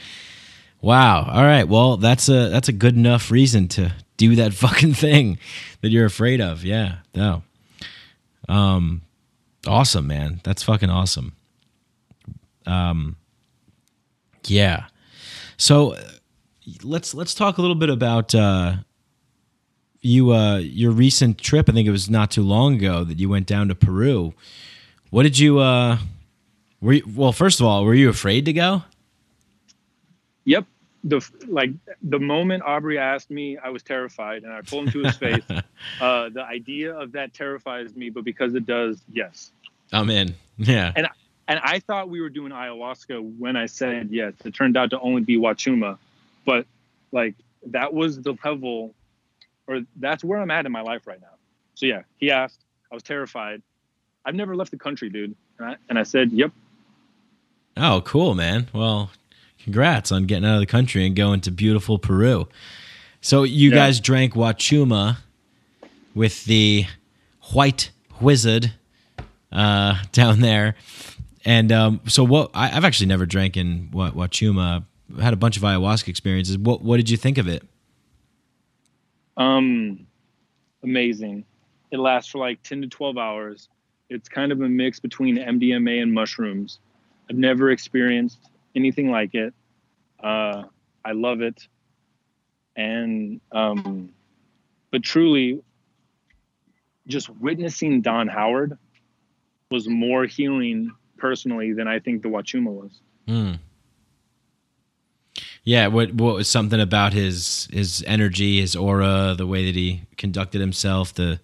Wow. 0.82 1.28
All 1.32 1.44
right. 1.44 1.68
Well, 1.68 1.98
that's 1.98 2.28
a 2.30 2.50
that's 2.50 2.70
a 2.70 2.74
good 2.74 2.96
enough 2.96 3.32
reason 3.32 3.68
to 3.70 3.94
do 4.18 4.36
that 4.36 4.54
fucking 4.56 4.94
thing 4.94 5.40
that 5.82 5.90
you're 5.90 6.06
afraid 6.06 6.42
of. 6.42 6.64
Yeah. 6.64 6.98
No. 7.14 7.44
Um, 8.48 9.02
awesome, 9.66 10.08
man. 10.08 10.42
That's 10.44 10.64
fucking 10.64 10.90
awesome. 10.90 11.34
Um, 12.66 13.18
yeah. 14.46 14.86
So 15.58 15.96
let's 16.84 17.14
let's 17.14 17.34
talk 17.34 17.58
a 17.58 17.62
little 17.62 17.76
bit 17.76 17.90
about 17.90 18.34
uh, 18.36 18.78
you 20.02 20.32
uh, 20.32 20.58
your 20.58 20.92
recent 20.92 21.38
trip. 21.38 21.70
I 21.70 21.74
think 21.74 21.88
it 21.88 21.92
was 21.92 22.10
not 22.10 22.32
too 22.32 22.44
long 22.44 22.76
ago 22.76 23.04
that 23.04 23.20
you 23.20 23.30
went 23.30 23.48
down 23.48 23.68
to 23.70 23.76
Peru. 23.76 24.34
What 25.10 25.24
did 25.24 25.40
you? 25.40 25.60
Uh, 25.60 25.98
were 26.82 26.94
you, 26.94 27.04
well, 27.16 27.32
first 27.32 27.60
of 27.60 27.66
all, 27.66 27.86
were 27.86 27.94
you 27.94 28.10
afraid 28.10 28.46
to 28.46 28.54
go? 28.54 28.84
Yep. 30.46 30.66
The 31.04 31.28
like 31.48 31.72
the 32.02 32.20
moment 32.20 32.64
Aubrey 32.66 32.98
asked 32.98 33.30
me, 33.30 33.58
I 33.58 33.70
was 33.70 33.84
terrified, 33.84 34.44
and 34.44 34.52
I 34.52 34.62
told 34.62 34.86
him 34.86 34.92
to 34.94 35.04
his 35.04 35.18
face. 35.18 35.44
Uh, 36.02 36.30
the 36.30 36.44
idea 36.44 36.94
of 36.94 37.12
that 37.12 37.34
terrifies 37.34 37.96
me, 37.96 38.10
but 38.10 38.24
because 38.26 38.54
it 38.56 38.66
does, 38.66 39.02
yes. 39.14 39.52
I'm 39.94 40.10
in. 40.10 40.36
Yeah. 40.58 40.92
And 40.96 41.08
and 41.48 41.60
I 41.64 41.80
thought 41.80 42.10
we 42.10 42.22
were 42.22 42.30
doing 42.30 42.52
ayahuasca 42.52 43.38
when 43.38 43.56
I 43.56 43.66
said 43.68 44.10
yes. 44.12 44.34
It 44.44 44.54
turned 44.56 44.78
out 44.78 44.90
to 44.92 45.00
only 45.00 45.22
be 45.22 45.38
Wachuma, 45.38 45.98
but 46.46 46.66
like 47.12 47.36
that 47.68 47.94
was 47.94 48.22
the 48.22 48.36
level, 48.44 48.94
or 49.68 49.82
that's 49.98 50.24
where 50.24 50.40
I'm 50.40 50.52
at 50.52 50.66
in 50.66 50.72
my 50.72 50.82
life 50.82 51.08
right 51.08 51.22
now. 51.22 51.28
So 51.76 51.86
yeah, 51.86 52.04
he 52.18 52.32
asked. 52.32 52.60
I 52.92 52.96
was 52.96 53.04
terrified. 53.04 53.62
I've 54.26 54.36
never 54.36 54.56
left 54.56 54.72
the 54.72 54.78
country, 54.78 55.10
dude. 55.10 55.36
And 55.60 55.70
I, 55.70 55.76
and 55.90 56.00
I 56.00 56.04
said, 56.04 56.32
yep. 56.32 56.52
Oh, 57.78 58.02
cool, 58.06 58.36
man. 58.36 58.68
Well, 58.74 59.12
congrats 59.64 60.12
on 60.12 60.26
getting 60.26 60.46
out 60.46 60.56
of 60.56 60.60
the 60.62 60.66
country 60.66 61.06
and 61.06 61.16
going 61.16 61.42
to 61.42 61.52
beautiful 61.52 61.98
Peru. 62.00 62.48
So 63.22 63.44
you 63.44 63.70
Yeah. 63.70 63.76
guys 63.76 64.00
drank 64.00 64.34
Wachuma 64.34 65.18
with 66.14 66.46
the 66.46 66.86
white 67.54 67.92
wizard 68.22 68.72
uh, 69.52 69.98
down 70.12 70.40
there. 70.42 70.76
And 71.46 71.72
um, 71.72 72.02
so 72.08 72.24
what 72.24 72.52
I, 72.54 72.76
I've 72.76 72.84
actually 72.84 73.06
never 73.08 73.26
drank 73.26 73.56
in 73.56 73.90
Wa- 73.92 74.12
Wachuma. 74.12 74.86
Had 75.22 75.34
a 75.34 75.38
bunch 75.38 75.56
of 75.56 75.62
ayahuasca 75.64 76.08
experiences. 76.08 76.58
What 76.58 76.82
what 76.82 76.98
did 76.98 77.12
you 77.12 77.18
think 77.18 77.38
of 77.38 77.48
it? 77.48 77.64
Um, 79.38 80.08
amazing. 80.84 81.46
It 81.92 82.00
lasts 82.00 82.32
for 82.32 82.40
like 82.40 82.64
10 82.64 82.82
to 82.82 82.88
12 82.88 83.18
hours. 83.18 83.70
It's 84.10 84.28
kind 84.28 84.52
of 84.52 84.62
a 84.62 84.68
mix 84.68 85.00
between 85.00 85.38
MDMA 85.38 86.02
and 86.02 86.14
mushrooms. 86.14 86.80
I've 87.30 87.38
never 87.38 87.72
experienced 87.72 88.40
anything 88.76 89.12
like 89.12 89.36
it. 89.36 89.54
Uh, 90.24 90.64
I 91.04 91.12
love 91.12 91.42
it. 91.42 91.68
And, 92.76 93.40
um, 93.52 94.10
but 94.92 95.04
truly, 95.04 95.62
just 97.08 97.30
witnessing 97.30 98.02
Don 98.02 98.28
Howard 98.28 98.78
was 99.72 99.88
more 99.88 100.26
healing 100.26 100.92
personally 101.18 101.74
than 101.74 101.88
I 101.88 102.00
think 102.00 102.22
the 102.22 102.30
Wachuma 102.30 102.72
was. 102.72 103.00
Mm. 103.28 103.60
Yeah, 105.64 105.88
what 105.88 106.14
what 106.14 106.36
was 106.36 106.48
something 106.48 106.80
about 106.80 107.14
his 107.14 107.68
his 107.72 108.04
energy, 108.06 108.62
his 108.62 108.76
aura, 108.76 109.34
the 109.36 109.48
way 109.48 109.66
that 109.66 109.76
he 109.76 110.04
conducted 110.18 110.62
himself, 110.62 111.14
the 111.14 111.40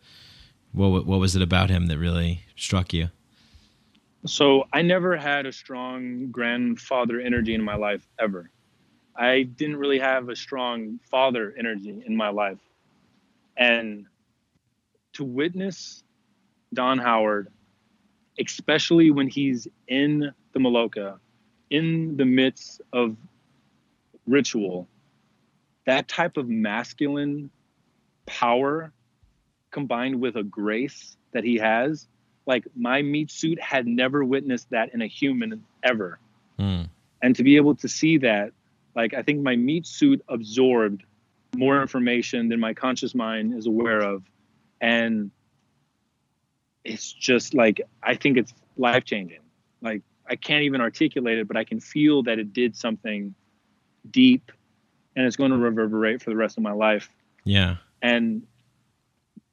what 0.72 1.06
what 1.06 1.20
was 1.20 1.36
it 1.36 1.42
about 1.42 1.70
him 1.70 1.88
that 1.88 1.98
really 1.98 2.42
struck 2.56 2.94
you? 2.94 3.10
So 4.26 4.68
I 4.72 4.84
never 4.84 5.18
had 5.18 5.48
a 5.48 5.52
strong 5.52 6.30
grandfather 6.30 7.20
energy 7.20 7.56
in 7.56 7.64
my 7.64 7.76
life 7.76 8.08
ever. 8.20 8.52
I 9.16 9.44
didn't 9.44 9.78
really 9.78 10.00
have 10.00 10.30
a 10.30 10.36
strong 10.36 11.00
father 11.10 11.54
energy 11.58 12.04
in 12.06 12.16
my 12.16 12.30
life. 12.30 12.60
And 13.58 14.06
to 15.14 15.24
witness 15.24 16.04
Don 16.74 17.00
Howard, 17.00 17.50
especially 18.46 19.12
when 19.12 19.28
he's 19.28 19.68
in 19.88 20.32
the 20.54 20.60
Maloka, 20.60 21.20
in 21.70 22.18
the 22.18 22.26
midst 22.26 22.82
of 22.94 23.16
ritual, 24.28 24.88
that 25.86 26.08
type 26.08 26.38
of 26.38 26.48
masculine 26.48 27.50
power 28.26 28.92
combined 29.72 30.20
with 30.22 30.36
a 30.36 30.44
grace 30.44 31.18
that 31.32 31.44
he 31.44 31.58
has, 31.58 32.08
like 32.46 32.66
my 32.76 33.02
meat 33.02 33.32
suit 33.32 33.60
had 33.62 33.88
never 33.88 34.24
witnessed 34.24 34.70
that 34.70 34.94
in 34.94 35.02
a 35.02 35.08
human 35.08 35.64
ever. 35.84 36.20
Mm. 36.60 36.90
And 37.22 37.36
to 37.36 37.44
be 37.44 37.56
able 37.56 37.76
to 37.76 37.88
see 37.88 38.18
that, 38.20 38.52
like 38.96 39.14
I 39.14 39.22
think 39.22 39.42
my 39.42 39.56
meat 39.56 39.88
suit 39.88 40.24
absorbed 40.28 41.04
more 41.56 41.82
information 41.82 42.50
than 42.50 42.60
my 42.60 42.74
conscious 42.74 43.16
mind 43.16 43.54
is 43.58 43.68
aware 43.68 44.00
of. 44.00 44.24
And 44.80 45.32
it's 46.84 47.12
just 47.12 47.54
like 47.54 47.82
I 48.04 48.16
think 48.16 48.38
it's 48.38 48.54
life 48.78 49.06
changing. 49.06 49.42
Like 49.82 50.02
I 50.30 50.36
can't 50.36 50.64
even 50.64 50.82
articulate 50.82 51.38
it, 51.38 51.48
but 51.48 51.58
I 51.58 51.64
can 51.64 51.80
feel 51.80 52.24
that 52.24 52.40
it 52.40 52.54
did 52.54 52.76
something 52.76 53.36
deep 54.10 54.52
and 55.16 55.26
it's 55.26 55.36
going 55.36 55.52
to 55.52 55.58
reverberate 55.58 56.22
for 56.22 56.30
the 56.30 56.36
rest 56.36 56.58
of 56.58 56.64
my 56.64 56.72
life. 56.72 57.10
Yeah. 57.44 57.78
And 58.02 58.44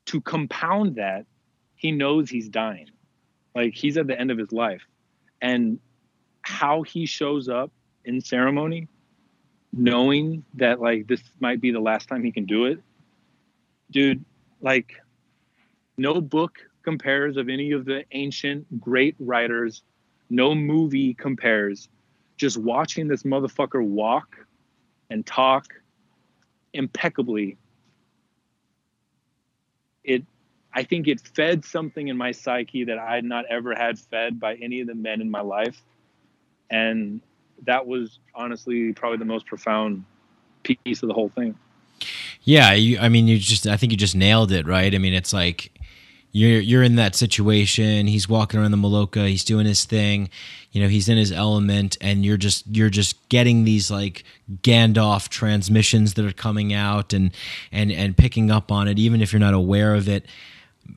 to 0.06 0.20
compound 0.20 0.96
that, 0.96 1.26
he 1.74 1.92
knows 1.92 2.30
he's 2.30 2.48
dying. 2.48 2.90
Like 3.54 3.74
he's 3.74 3.96
at 3.96 4.06
the 4.06 4.18
end 4.18 4.30
of 4.30 4.38
his 4.38 4.52
life. 4.52 4.82
And 5.40 5.78
how 6.42 6.82
he 6.82 7.06
shows 7.06 7.48
up 7.48 7.70
in 8.04 8.20
ceremony, 8.20 8.88
knowing 9.72 10.44
that 10.54 10.80
like 10.80 11.06
this 11.06 11.22
might 11.40 11.60
be 11.60 11.70
the 11.70 11.80
last 11.80 12.08
time 12.08 12.24
he 12.24 12.32
can 12.32 12.46
do 12.46 12.64
it, 12.64 12.80
dude, 13.90 14.24
like 14.60 14.94
no 15.96 16.20
book 16.20 16.58
compares 16.82 17.36
of 17.36 17.48
any 17.48 17.72
of 17.72 17.84
the 17.84 18.04
ancient 18.12 18.80
great 18.80 19.16
writers. 19.18 19.82
No 20.30 20.54
movie 20.54 21.14
compares. 21.14 21.88
Just 22.36 22.56
watching 22.56 23.08
this 23.08 23.22
motherfucker 23.22 23.84
walk 23.84 24.36
and 25.10 25.26
talk 25.26 25.66
impeccably 26.72 27.56
it 30.04 30.22
i 30.74 30.82
think 30.82 31.08
it 31.08 31.20
fed 31.20 31.64
something 31.64 32.08
in 32.08 32.16
my 32.16 32.30
psyche 32.32 32.84
that 32.84 32.98
i 32.98 33.14
had 33.14 33.24
not 33.24 33.44
ever 33.46 33.74
had 33.74 33.98
fed 33.98 34.38
by 34.38 34.54
any 34.56 34.80
of 34.80 34.86
the 34.86 34.94
men 34.94 35.20
in 35.20 35.30
my 35.30 35.40
life 35.40 35.82
and 36.70 37.20
that 37.64 37.86
was 37.86 38.18
honestly 38.34 38.92
probably 38.92 39.18
the 39.18 39.24
most 39.24 39.46
profound 39.46 40.04
piece 40.62 41.02
of 41.02 41.08
the 41.08 41.14
whole 41.14 41.30
thing 41.30 41.54
yeah 42.42 42.72
you, 42.72 42.98
i 42.98 43.08
mean 43.08 43.26
you 43.26 43.38
just 43.38 43.66
i 43.66 43.76
think 43.76 43.92
you 43.92 43.98
just 43.98 44.14
nailed 44.14 44.52
it 44.52 44.66
right 44.66 44.94
i 44.94 44.98
mean 44.98 45.14
it's 45.14 45.32
like 45.32 45.72
you're 46.38 46.60
you're 46.60 46.82
in 46.82 46.96
that 46.96 47.14
situation. 47.16 48.06
He's 48.06 48.28
walking 48.28 48.60
around 48.60 48.70
the 48.70 48.76
maloka 48.78 49.28
he's 49.28 49.44
doing 49.44 49.66
his 49.66 49.84
thing. 49.84 50.30
You 50.72 50.82
know 50.82 50.88
he's 50.88 51.08
in 51.08 51.16
his 51.18 51.32
element 51.32 51.96
and 52.00 52.24
you're 52.24 52.36
just 52.36 52.64
you're 52.76 52.90
just 52.90 53.28
getting 53.28 53.64
these 53.64 53.90
like 53.90 54.24
gandalf 54.62 55.28
transmissions 55.28 56.14
that 56.14 56.24
are 56.24 56.32
coming 56.32 56.72
out 56.72 57.12
and 57.12 57.32
and 57.72 57.90
and 57.90 58.16
picking 58.16 58.50
up 58.50 58.70
on 58.70 58.86
it 58.88 58.98
even 58.98 59.20
if 59.22 59.32
you're 59.32 59.40
not 59.40 59.54
aware 59.54 59.94
of 59.94 60.08
it. 60.08 60.26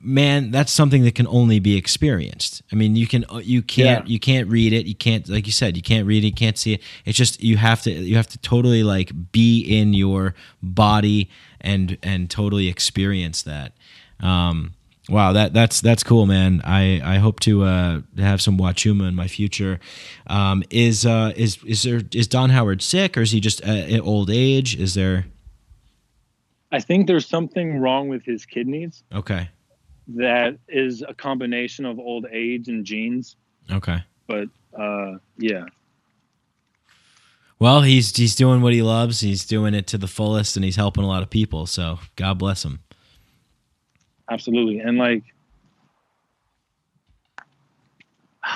Man 0.02 0.50
that's 0.50 0.72
something 0.72 1.02
that 1.04 1.14
can 1.14 1.26
only 1.26 1.58
be 1.58 1.76
experienced. 1.76 2.62
I 2.72 2.76
mean 2.76 2.96
you 2.96 3.06
can 3.06 3.24
you 3.42 3.60
can't 3.62 4.06
Yeah. 4.06 4.12
you 4.12 4.18
can't 4.20 4.48
read 4.48 4.72
it. 4.72 4.86
You 4.86 4.94
can't 4.94 5.28
like 5.28 5.46
you 5.46 5.52
said 5.52 5.76
you 5.76 5.82
can't 5.82 6.06
read 6.06 6.22
it. 6.24 6.28
You 6.28 6.32
can't 6.44 6.56
see 6.58 6.74
it. 6.74 6.82
It's 7.04 7.18
just 7.18 7.42
you 7.42 7.56
have 7.58 7.82
to 7.82 7.90
you 7.90 8.16
have 8.16 8.28
to 8.28 8.38
totally 8.38 8.82
like 8.82 9.10
be 9.32 9.60
in 9.60 9.92
your 9.94 10.34
body 10.62 11.28
and 11.60 11.98
and 12.02 12.30
totally 12.30 12.68
experience 12.68 13.42
that. 13.42 13.72
Um 14.20 14.72
Wow, 15.08 15.32
that 15.32 15.52
that's 15.52 15.80
that's 15.80 16.04
cool, 16.04 16.26
man. 16.26 16.60
I, 16.64 17.00
I 17.02 17.18
hope 17.18 17.40
to 17.40 17.64
uh, 17.64 18.00
have 18.18 18.40
some 18.40 18.56
Wachuma 18.56 19.08
in 19.08 19.14
my 19.16 19.26
future. 19.26 19.80
Um, 20.28 20.62
is 20.70 21.04
uh, 21.04 21.32
is 21.34 21.58
is 21.64 21.82
there 21.82 22.02
is 22.14 22.28
Don 22.28 22.50
Howard 22.50 22.82
sick 22.82 23.16
or 23.16 23.22
is 23.22 23.32
he 23.32 23.40
just 23.40 23.64
uh, 23.64 23.98
old 24.00 24.30
age? 24.30 24.76
Is 24.76 24.94
there 24.94 25.26
i 26.70 26.80
think 26.80 27.06
there's 27.06 27.26
something 27.26 27.78
wrong 27.78 28.08
with 28.08 28.24
his 28.24 28.46
kidneys 28.46 29.04
okay 29.14 29.46
that 30.08 30.56
is 30.68 31.04
a 31.06 31.12
combination 31.12 31.84
of 31.84 31.98
old 31.98 32.24
age 32.32 32.68
and 32.68 32.86
genes 32.86 33.36
okay? 33.70 34.02
but 34.26 34.48
uh 34.78 35.18
yeah 35.36 35.64
Well, 37.58 37.82
he's 37.82 38.16
he's 38.16 38.34
doing 38.34 38.60
what 38.60 38.72
he 38.72 38.82
loves. 38.82 39.20
He's 39.20 39.44
doing 39.44 39.74
it 39.74 39.86
to 39.88 39.98
the 39.98 40.08
fullest, 40.08 40.56
and 40.56 40.64
he's 40.64 40.74
helping 40.76 41.04
a 41.04 41.06
lot 41.06 41.22
of 41.22 41.30
people. 41.30 41.66
So 41.66 42.00
God 42.16 42.38
bless 42.38 42.64
him. 42.64 42.80
Absolutely. 44.32 44.78
And 44.78 44.98
like 44.98 45.24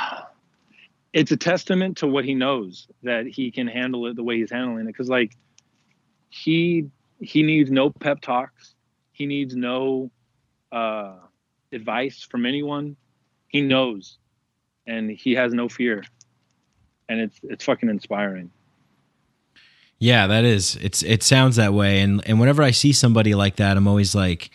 it's 1.12 1.30
a 1.30 1.36
testament 1.36 1.98
to 1.98 2.06
what 2.06 2.24
he 2.24 2.34
knows 2.34 2.88
that 3.02 3.26
he 3.26 3.50
can 3.50 3.66
handle 3.66 4.06
it 4.06 4.16
the 4.16 4.22
way 4.22 4.38
he's 4.38 4.50
handling 4.50 4.84
it. 4.84 4.86
Because 4.86 5.08
like 5.08 5.36
he 6.30 6.90
he 7.20 7.42
needs 7.42 7.70
no 7.70 7.90
pep 7.90 8.20
talks. 8.20 8.74
He 9.12 9.26
needs 9.26 9.54
no 9.54 10.10
uh 10.72 11.14
advice 11.72 12.22
from 12.22 12.46
anyone. 12.46 12.96
He 13.48 13.60
knows 13.60 14.18
and 14.86 15.10
he 15.10 15.32
has 15.32 15.52
no 15.52 15.68
fear. 15.68 16.04
And 17.08 17.20
it's 17.20 17.38
it's 17.44 17.64
fucking 17.64 17.88
inspiring. 17.88 18.50
Yeah, 19.98 20.26
that 20.26 20.44
is. 20.44 20.76
It's 20.76 21.02
it 21.02 21.22
sounds 21.22 21.56
that 21.56 21.72
way, 21.72 22.00
and 22.00 22.22
and 22.28 22.38
whenever 22.38 22.62
I 22.62 22.70
see 22.70 22.92
somebody 22.92 23.34
like 23.34 23.56
that, 23.56 23.76
I'm 23.76 23.88
always 23.88 24.14
like, 24.14 24.50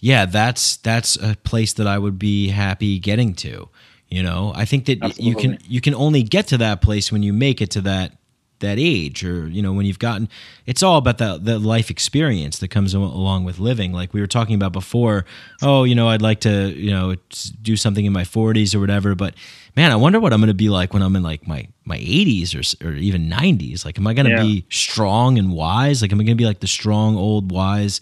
yeah, 0.00 0.26
that's 0.26 0.76
that's 0.78 1.16
a 1.16 1.36
place 1.42 1.72
that 1.74 1.86
I 1.86 1.98
would 1.98 2.18
be 2.18 2.48
happy 2.48 2.98
getting 2.98 3.34
to. 3.36 3.68
You 4.08 4.22
know, 4.22 4.52
I 4.54 4.64
think 4.64 4.86
that 4.86 5.18
you 5.20 5.34
can 5.34 5.58
you 5.66 5.80
can 5.80 5.94
only 5.94 6.22
get 6.22 6.46
to 6.48 6.58
that 6.58 6.80
place 6.80 7.10
when 7.10 7.22
you 7.22 7.32
make 7.32 7.60
it 7.60 7.70
to 7.72 7.80
that 7.82 8.16
that 8.60 8.78
age, 8.78 9.22
or 9.22 9.48
you 9.48 9.60
know, 9.60 9.72
when 9.72 9.84
you've 9.84 9.98
gotten. 9.98 10.28
It's 10.64 10.82
all 10.82 10.96
about 10.96 11.18
the 11.18 11.38
the 11.42 11.58
life 11.58 11.90
experience 11.90 12.58
that 12.60 12.68
comes 12.68 12.94
along 12.94 13.44
with 13.44 13.58
living. 13.58 13.92
Like 13.92 14.14
we 14.14 14.20
were 14.20 14.26
talking 14.28 14.54
about 14.54 14.72
before. 14.72 15.24
Oh, 15.60 15.84
you 15.84 15.94
know, 15.94 16.08
I'd 16.08 16.22
like 16.22 16.40
to 16.42 16.72
you 16.72 16.90
know 16.90 17.16
do 17.62 17.76
something 17.76 18.04
in 18.06 18.12
my 18.12 18.22
40s 18.22 18.74
or 18.74 18.80
whatever, 18.80 19.14
but 19.14 19.34
man, 19.76 19.90
I 19.92 19.96
wonder 19.96 20.20
what 20.20 20.32
I'm 20.32 20.40
going 20.40 20.48
to 20.48 20.54
be 20.54 20.68
like 20.70 20.94
when 20.94 21.02
I'm 21.02 21.16
in 21.16 21.22
like 21.22 21.46
my 21.48 21.66
my 21.84 21.98
80s 21.98 22.54
or 22.82 22.86
or 22.88 22.92
even 22.94 23.28
90s. 23.28 23.84
Like, 23.84 23.98
am 23.98 24.06
I 24.06 24.14
going 24.14 24.26
to 24.26 24.32
Yeah. 24.32 24.42
be 24.42 24.64
strong 24.70 25.36
and 25.38 25.52
wise? 25.52 26.00
Like, 26.00 26.12
am 26.12 26.20
I 26.20 26.24
going 26.24 26.36
to 26.36 26.42
be 26.42 26.46
like 26.46 26.60
the 26.60 26.66
strong, 26.68 27.16
old, 27.16 27.50
wise, 27.50 28.00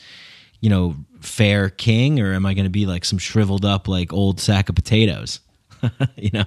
you 0.60 0.68
know, 0.70 0.94
fair 1.24 1.70
king, 1.70 2.20
or 2.20 2.32
am 2.34 2.46
I 2.46 2.54
going 2.54 2.64
to 2.64 2.70
be 2.70 2.86
like 2.86 3.04
some 3.04 3.18
shriveled 3.18 3.64
up, 3.64 3.88
like 3.88 4.12
old 4.12 4.40
sack 4.40 4.68
of 4.68 4.74
potatoes? 4.74 5.40
you 6.16 6.30
know? 6.32 6.44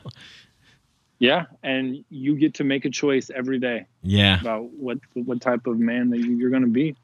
yeah 1.20 1.46
and 1.64 2.06
you 2.12 2.36
get 2.36 2.54
to 2.54 2.64
make 2.64 2.86
a 2.86 2.90
choice 2.92 3.32
every 3.34 3.58
day 3.60 3.86
Yeah. 4.04 4.40
about 4.40 4.70
what 4.74 5.00
what 5.16 5.42
type 5.42 5.66
of 5.66 5.80
man 5.80 6.12
that 6.12 6.20
you- 6.20 6.38
you're 6.38 6.52
going 6.52 6.62
to 6.62 6.68
be 6.68 6.96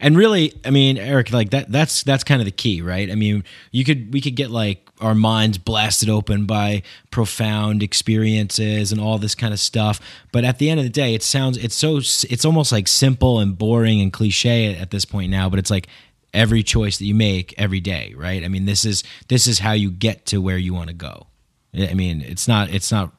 And 0.00 0.16
really, 0.16 0.54
I 0.64 0.70
mean, 0.70 0.96
Eric, 0.98 1.30
like 1.32 1.50
that 1.50 1.70
that's 1.70 2.02
that's 2.02 2.24
kind 2.24 2.40
of 2.40 2.46
the 2.46 2.50
key, 2.52 2.80
right? 2.82 3.10
I 3.10 3.14
mean, 3.14 3.44
you 3.70 3.84
could 3.84 4.12
we 4.12 4.20
could 4.20 4.34
get 4.34 4.50
like 4.50 4.88
our 5.00 5.14
minds 5.14 5.58
blasted 5.58 6.08
open 6.08 6.46
by 6.46 6.82
profound 7.10 7.82
experiences 7.82 8.92
and 8.92 9.00
all 9.00 9.18
this 9.18 9.34
kind 9.34 9.52
of 9.52 9.60
stuff, 9.60 10.00
but 10.32 10.44
at 10.44 10.58
the 10.58 10.70
end 10.70 10.80
of 10.80 10.84
the 10.84 10.90
day, 10.90 11.14
it 11.14 11.22
sounds 11.22 11.56
it's 11.58 11.74
so 11.74 11.96
it's 11.98 12.44
almost 12.44 12.72
like 12.72 12.88
simple 12.88 13.38
and 13.40 13.56
boring 13.58 14.00
and 14.00 14.12
cliche 14.12 14.74
at 14.74 14.90
this 14.90 15.04
point 15.04 15.30
now, 15.30 15.48
but 15.50 15.58
it's 15.58 15.70
like 15.70 15.86
every 16.32 16.62
choice 16.62 16.98
that 16.98 17.04
you 17.04 17.14
make 17.14 17.54
every 17.58 17.80
day, 17.80 18.14
right? 18.16 18.44
I 18.44 18.48
mean, 18.48 18.64
this 18.64 18.84
is 18.84 19.04
this 19.28 19.46
is 19.46 19.58
how 19.58 19.72
you 19.72 19.90
get 19.90 20.26
to 20.26 20.40
where 20.40 20.58
you 20.58 20.74
want 20.74 20.88
to 20.88 20.94
go. 20.94 21.26
I 21.74 21.94
mean, 21.94 22.20
it's 22.20 22.46
not 22.48 22.70
it's 22.70 22.90
not 22.90 23.12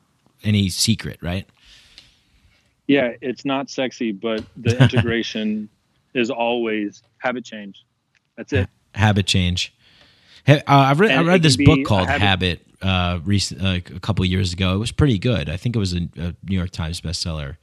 any 0.43 0.69
secret, 0.69 1.19
right? 1.21 1.47
yeah 2.85 3.13
it's 3.21 3.45
not 3.45 3.69
sexy 3.69 4.11
but 4.11 4.43
the 4.57 4.77
integration 4.83 5.69
is 6.13 6.29
always 6.29 7.01
habit 7.17 7.45
change. 7.45 7.83
That's 8.37 8.53
it. 8.53 8.69
Habit 8.93 9.25
change. 9.25 9.73
Hey, 10.45 10.57
uh, 10.59 10.61
I 10.67 10.93
read, 10.93 11.11
I 11.11 11.23
read 11.23 11.41
this 11.41 11.57
book 11.57 11.85
called 11.85 12.07
habit- 12.07 12.21
Habit, 12.21 12.67
uh, 12.81 13.19
recent, 13.23 13.61
uh, 13.61 13.95
a 13.95 13.99
couple 13.99 14.25
years 14.25 14.53
ago. 14.53 14.75
It 14.75 14.77
was 14.77 14.91
pretty 14.91 15.17
good. 15.17 15.49
I 15.49 15.57
think 15.57 15.75
it 15.75 15.79
was 15.79 15.93
a, 15.93 16.01
a 16.17 16.35
New 16.43 16.57
York 16.57 16.71
Times 16.71 17.01
bestseller. 17.01 17.57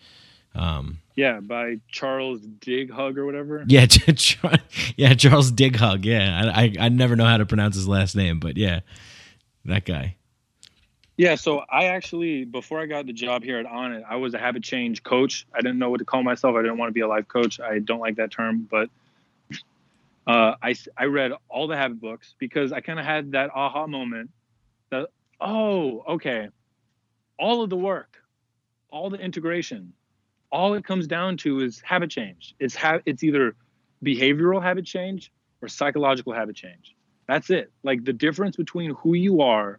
Um, 0.55 0.99
Yeah, 1.15 1.41
by 1.41 1.77
Charles 1.89 2.41
Dighug 2.41 3.17
or 3.17 3.27
whatever. 3.27 3.65
yeah, 3.69 3.87
yeah, 4.97 5.15
Charles 5.15 5.53
Dighug. 5.53 6.05
Yeah, 6.05 6.53
I, 6.55 6.63
I 6.63 6.75
I 6.87 6.89
never 6.89 7.17
know 7.17 7.27
how 7.27 7.37
to 7.37 7.47
pronounce 7.47 7.77
his 7.77 7.87
last 7.87 8.17
name, 8.17 8.41
but 8.41 8.57
yeah, 8.57 8.81
that 9.65 9.85
guy. 9.85 10.17
Yeah, 11.17 11.35
so 11.35 11.59
I 11.71 11.85
actually 11.89 12.47
before 12.47 12.81
I 12.81 12.87
got 12.87 13.05
the 13.05 13.13
job 13.13 13.43
here 13.43 13.59
at 13.59 13.67
Onnit, 13.67 14.05
I 14.09 14.17
was 14.17 14.33
a 14.33 14.39
habit 14.39 14.63
change 14.63 15.03
coach. 15.03 15.47
I 15.53 15.59
didn't 15.59 15.79
know 15.79 15.91
what 15.91 15.99
to 15.99 16.07
call 16.07 16.23
myself. 16.23 16.57
I 16.57 16.63
didn't 16.63 16.79
want 16.79 16.89
to 16.89 16.95
be 16.95 17.01
a 17.01 17.09
life 17.09 17.29
coach. 17.29 17.61
I 17.61 17.79
don't 17.79 18.01
like 18.01 18.17
that 18.17 18.31
term, 18.31 18.67
but 18.71 18.89
uh, 20.27 20.55
I 20.63 20.75
I 20.97 21.05
read 21.05 21.33
all 21.49 21.67
the 21.67 21.77
habit 21.77 22.01
books 22.01 22.35
because 22.39 22.73
I 22.73 22.81
kind 22.81 22.99
of 22.99 23.05
had 23.05 23.33
that 23.33 23.51
aha 23.55 23.87
moment 23.87 24.31
that 24.91 25.09
oh 25.41 26.05
okay, 26.09 26.49
all 27.39 27.63
of 27.63 27.69
the 27.69 27.77
work, 27.77 28.17
all 28.91 29.11
the 29.11 29.19
integration, 29.19 29.93
all 30.53 30.75
it 30.75 30.85
comes 30.85 31.07
down 31.07 31.37
to 31.39 31.61
is 31.61 31.81
habit 31.81 32.11
change. 32.11 32.55
It's 32.59 32.75
ha- 32.75 33.01
it's 33.07 33.23
either 33.23 33.55
behavioral 34.05 34.63
habit 34.63 34.85
change 34.85 35.33
or 35.63 35.69
psychological 35.69 36.33
habit 36.33 36.57
change. 36.57 36.97
That's 37.29 37.51
it. 37.51 37.71
Like 37.83 38.05
the 38.05 38.13
difference 38.13 38.57
between 38.57 38.95
who 38.95 39.15
you 39.15 39.41
are 39.43 39.79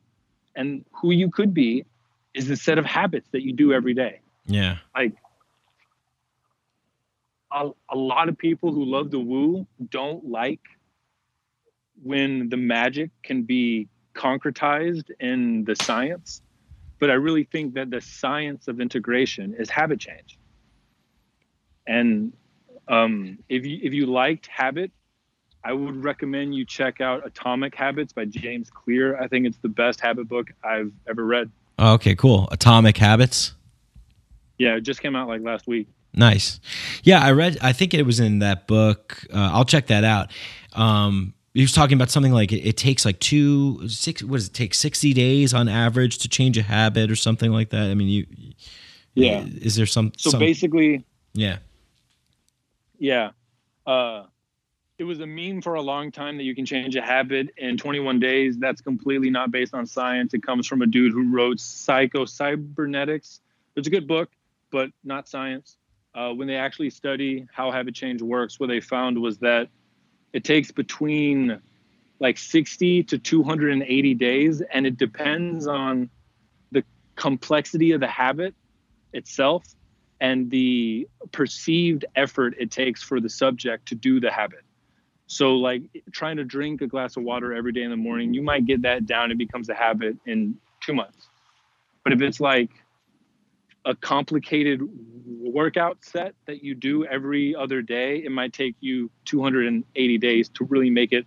and 0.56 0.85
who 0.93 1.11
you 1.11 1.30
could 1.30 1.53
be 1.53 1.85
is 2.34 2.48
the 2.48 2.56
set 2.56 2.77
of 2.77 2.85
habits 2.85 3.27
that 3.31 3.41
you 3.41 3.53
do 3.53 3.73
every 3.73 3.93
day. 3.93 4.22
Yeah, 4.45 4.77
Like 4.95 5.14
a, 7.52 7.72
a 7.89 7.98
lot 7.98 8.30
of 8.30 8.38
people 8.38 8.72
who 8.72 8.85
love 8.85 9.11
the 9.11 9.19
woo 9.19 9.68
don't 9.89 10.30
like 10.30 10.61
when 12.02 12.49
the 12.49 12.57
magic 12.57 13.11
can 13.23 13.43
be 13.43 13.88
concretized 14.14 15.11
in 15.19 15.64
the 15.65 15.76
science. 15.76 16.41
But 16.99 17.10
I 17.10 17.14
really 17.14 17.43
think 17.43 17.73
that 17.76 17.89
the 17.89 18.02
science 18.02 18.68
of 18.68 18.80
integration 18.80 19.56
is 19.57 19.69
habit 19.69 19.99
change. 19.99 20.38
And 21.92 22.32
um, 22.88 23.38
if 23.50 23.66
you 23.66 23.80
if 23.84 23.94
you 23.94 24.06
liked 24.06 24.48
habit, 24.48 24.92
I 25.62 25.74
would 25.74 26.02
recommend 26.02 26.56
you 26.56 26.66
check 26.66 27.02
out 27.02 27.28
Atomic 27.28 27.76
Habits 27.76 28.14
by 28.14 28.24
James 28.26 28.70
Clear. 28.70 29.22
I 29.22 29.28
think 29.28 29.46
it's 29.46 29.58
the 29.58 29.68
best 29.68 30.00
habit 30.00 30.30
book 30.30 30.52
I've 30.64 30.94
ever 31.10 31.26
read. 31.26 31.52
Oh, 31.78 31.94
okay, 31.96 32.16
cool. 32.16 32.48
Atomic 32.50 32.98
Habits. 32.98 33.56
Yeah, 34.58 34.76
it 34.78 34.82
just 34.82 35.02
came 35.02 35.18
out 35.18 35.28
like 35.28 35.42
last 35.42 35.68
week. 35.68 35.90
Nice. 36.14 36.62
Yeah, 37.04 37.22
I 37.22 37.32
read. 37.32 37.58
I 37.62 37.74
think 37.74 37.94
it 37.94 38.06
was 38.06 38.22
in 38.22 38.40
that 38.40 38.68
book. 38.68 39.26
Uh, 39.34 39.50
I'll 39.52 39.66
check 39.66 39.88
that 39.88 40.06
out. 40.06 40.32
Um, 40.74 41.34
he 41.54 41.62
was 41.62 41.74
talking 41.74 41.98
about 41.98 42.10
something 42.10 42.32
like 42.32 42.54
it, 42.54 42.66
it 42.66 42.78
takes 42.78 43.04
like 43.04 43.20
two 43.20 43.86
six. 43.90 44.24
What 44.24 44.38
does 44.38 44.48
it 44.48 44.54
take? 44.54 44.74
Sixty 44.74 45.14
days 45.14 45.54
on 45.54 45.68
average 45.68 46.20
to 46.20 46.30
change 46.30 46.58
a 46.58 46.64
habit 46.64 47.12
or 47.12 47.18
something 47.18 47.52
like 47.52 47.72
that. 47.72 47.90
I 47.90 47.96
mean, 47.96 48.08
you. 48.08 48.26
Yeah. 49.14 49.44
Is 49.62 49.76
there 49.76 49.86
some? 49.86 50.14
So 50.16 50.30
some 50.30 50.40
basically, 50.40 51.04
yeah. 51.34 51.58
Yeah, 53.02 53.32
uh, 53.88 54.26
it 54.99 55.03
was 55.03 55.19
a 55.19 55.26
meme 55.26 55.64
for 55.64 55.73
a 55.73 55.82
long 55.82 56.11
time 56.11 56.38
that 56.38 56.44
you 56.44 56.53
can 56.53 56.68
change 56.68 56.95
a 56.95 57.02
habit 57.02 57.49
in 57.57 57.76
21 57.76 58.19
days. 58.19 58.60
That's 58.60 58.80
completely 58.80 59.32
not 59.32 59.49
based 59.49 59.73
on 59.73 59.88
science. 59.88 60.36
It 60.36 60.44
comes 60.44 60.68
from 60.68 60.84
a 60.84 60.86
dude 60.86 61.11
who 61.11 61.34
wrote 61.34 61.60
Psycho 61.60 62.26
Cybernetics. 62.26 63.41
It's 63.76 63.88
a 63.88 63.91
good 63.91 64.07
book, 64.07 64.30
but 64.72 64.91
not 65.03 65.28
science. 65.28 65.78
Uh, 66.14 66.32
when 66.34 66.48
they 66.48 66.57
actually 66.57 66.91
study 66.91 67.48
how 67.52 67.72
habit 67.72 67.95
change 67.95 68.22
works, 68.22 68.60
what 68.60 68.68
they 68.68 68.80
found 68.80 69.19
was 69.19 69.40
that 69.40 69.69
it 70.32 70.44
takes 70.44 70.69
between 70.69 71.60
like 72.19 72.38
60 72.38 73.03
to 73.06 73.18
280 73.18 74.14
days, 74.14 74.61
and 74.61 74.86
it 74.86 74.98
depends 74.98 75.65
on 75.65 76.07
the 76.72 76.84
complexity 77.15 77.94
of 77.94 77.99
the 77.99 78.07
habit 78.07 78.53
itself 79.11 79.64
and 80.22 80.49
the 80.52 81.07
perceived 81.31 82.06
effort 82.15 82.53
it 82.60 82.72
takes 82.72 83.02
for 83.02 83.19
the 83.19 83.27
subject 83.27 83.88
to 83.88 83.95
do 83.95 84.19
the 84.19 84.31
habit. 84.31 84.61
So, 85.26 85.56
like 85.56 85.81
trying 86.11 86.38
to 86.38 86.43
drink 86.43 86.81
a 86.81 86.88
glass 86.88 87.18
of 87.18 87.23
water 87.23 87.53
every 87.53 87.72
day 87.72 87.81
in 87.81 87.89
the 87.89 87.98
morning, 87.98 88.34
you 88.34 88.43
might 88.43 88.65
get 88.65 88.84
that 88.84 89.06
down. 89.06 89.31
It 89.31 89.38
becomes 89.38 89.68
a 89.69 89.73
habit 89.73 90.15
in 90.26 90.56
two 90.81 90.93
months. 90.93 91.27
But 92.03 92.14
if 92.14 92.22
it's 92.22 92.39
like 92.39 92.69
a 93.85 93.95
complicated 93.95 94.81
workout 95.26 95.98
set 96.02 96.35
that 96.45 96.64
you 96.64 96.76
do 96.76 97.06
every 97.06 97.56
other 97.56 97.81
day, 97.81 98.18
it 98.18 98.31
might 98.31 98.53
take 98.53 98.76
you 98.80 99.10
280 99.26 100.18
days 100.19 100.49
to 100.49 100.65
really 100.65 100.89
make 100.89 101.14
it 101.14 101.26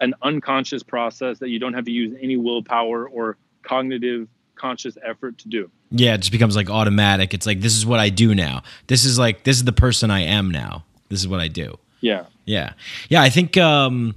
an 0.00 0.14
unconscious 0.22 0.82
process 0.82 1.38
that 1.40 1.48
you 1.48 1.58
don't 1.58 1.74
have 1.74 1.86
to 1.86 1.90
use 1.90 2.16
any 2.20 2.36
willpower 2.36 3.08
or 3.08 3.36
cognitive 3.62 4.28
conscious 4.54 4.96
effort 5.04 5.38
to 5.38 5.48
do. 5.48 5.70
Yeah, 5.90 6.14
it 6.14 6.18
just 6.18 6.32
becomes 6.32 6.56
like 6.56 6.68
automatic. 6.68 7.32
It's 7.32 7.46
like 7.46 7.60
this 7.60 7.76
is 7.76 7.86
what 7.86 8.00
I 8.00 8.08
do 8.08 8.34
now. 8.34 8.62
This 8.86 9.04
is 9.04 9.18
like 9.18 9.44
this 9.44 9.56
is 9.56 9.64
the 9.64 9.72
person 9.72 10.10
I 10.10 10.20
am 10.20 10.50
now. 10.50 10.84
This 11.08 11.20
is 11.20 11.28
what 11.28 11.40
I 11.40 11.48
do. 11.48 11.78
Yeah. 12.00 12.26
Yeah, 12.44 12.72
yeah. 13.08 13.22
I 13.22 13.30
think 13.30 13.56
um, 13.56 14.14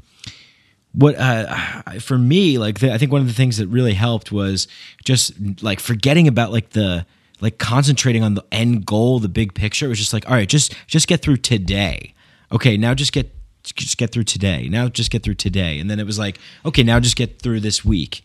what 0.93 1.15
uh, 1.15 1.55
for 1.99 2.17
me, 2.17 2.57
like 2.57 2.79
the, 2.79 2.93
I 2.93 2.97
think 2.97 3.11
one 3.11 3.21
of 3.21 3.27
the 3.27 3.33
things 3.33 3.57
that 3.57 3.67
really 3.67 3.93
helped 3.93 4.31
was 4.31 4.67
just 5.03 5.33
like 5.61 5.79
forgetting 5.79 6.27
about 6.27 6.51
like 6.51 6.71
the 6.71 7.05
like 7.41 7.57
concentrating 7.57 8.23
on 8.23 8.35
the 8.35 8.45
end 8.51 8.85
goal, 8.85 9.19
the 9.19 9.29
big 9.29 9.53
picture. 9.53 9.85
It 9.85 9.89
was 9.89 9.99
just 9.99 10.13
like, 10.13 10.27
all 10.29 10.35
right, 10.35 10.47
just 10.47 10.75
just 10.87 11.07
get 11.07 11.21
through 11.21 11.37
today. 11.37 12.13
Okay, 12.51 12.77
now 12.77 12.93
just 12.93 13.13
get 13.13 13.33
just 13.63 13.97
get 13.97 14.11
through 14.11 14.23
today. 14.23 14.67
Now 14.69 14.87
just 14.87 15.11
get 15.11 15.23
through 15.23 15.35
today, 15.35 15.79
and 15.79 15.89
then 15.89 15.99
it 15.99 16.05
was 16.05 16.19
like, 16.19 16.39
okay, 16.65 16.83
now 16.83 16.99
just 16.99 17.15
get 17.15 17.41
through 17.41 17.59
this 17.59 17.83
week. 17.85 18.23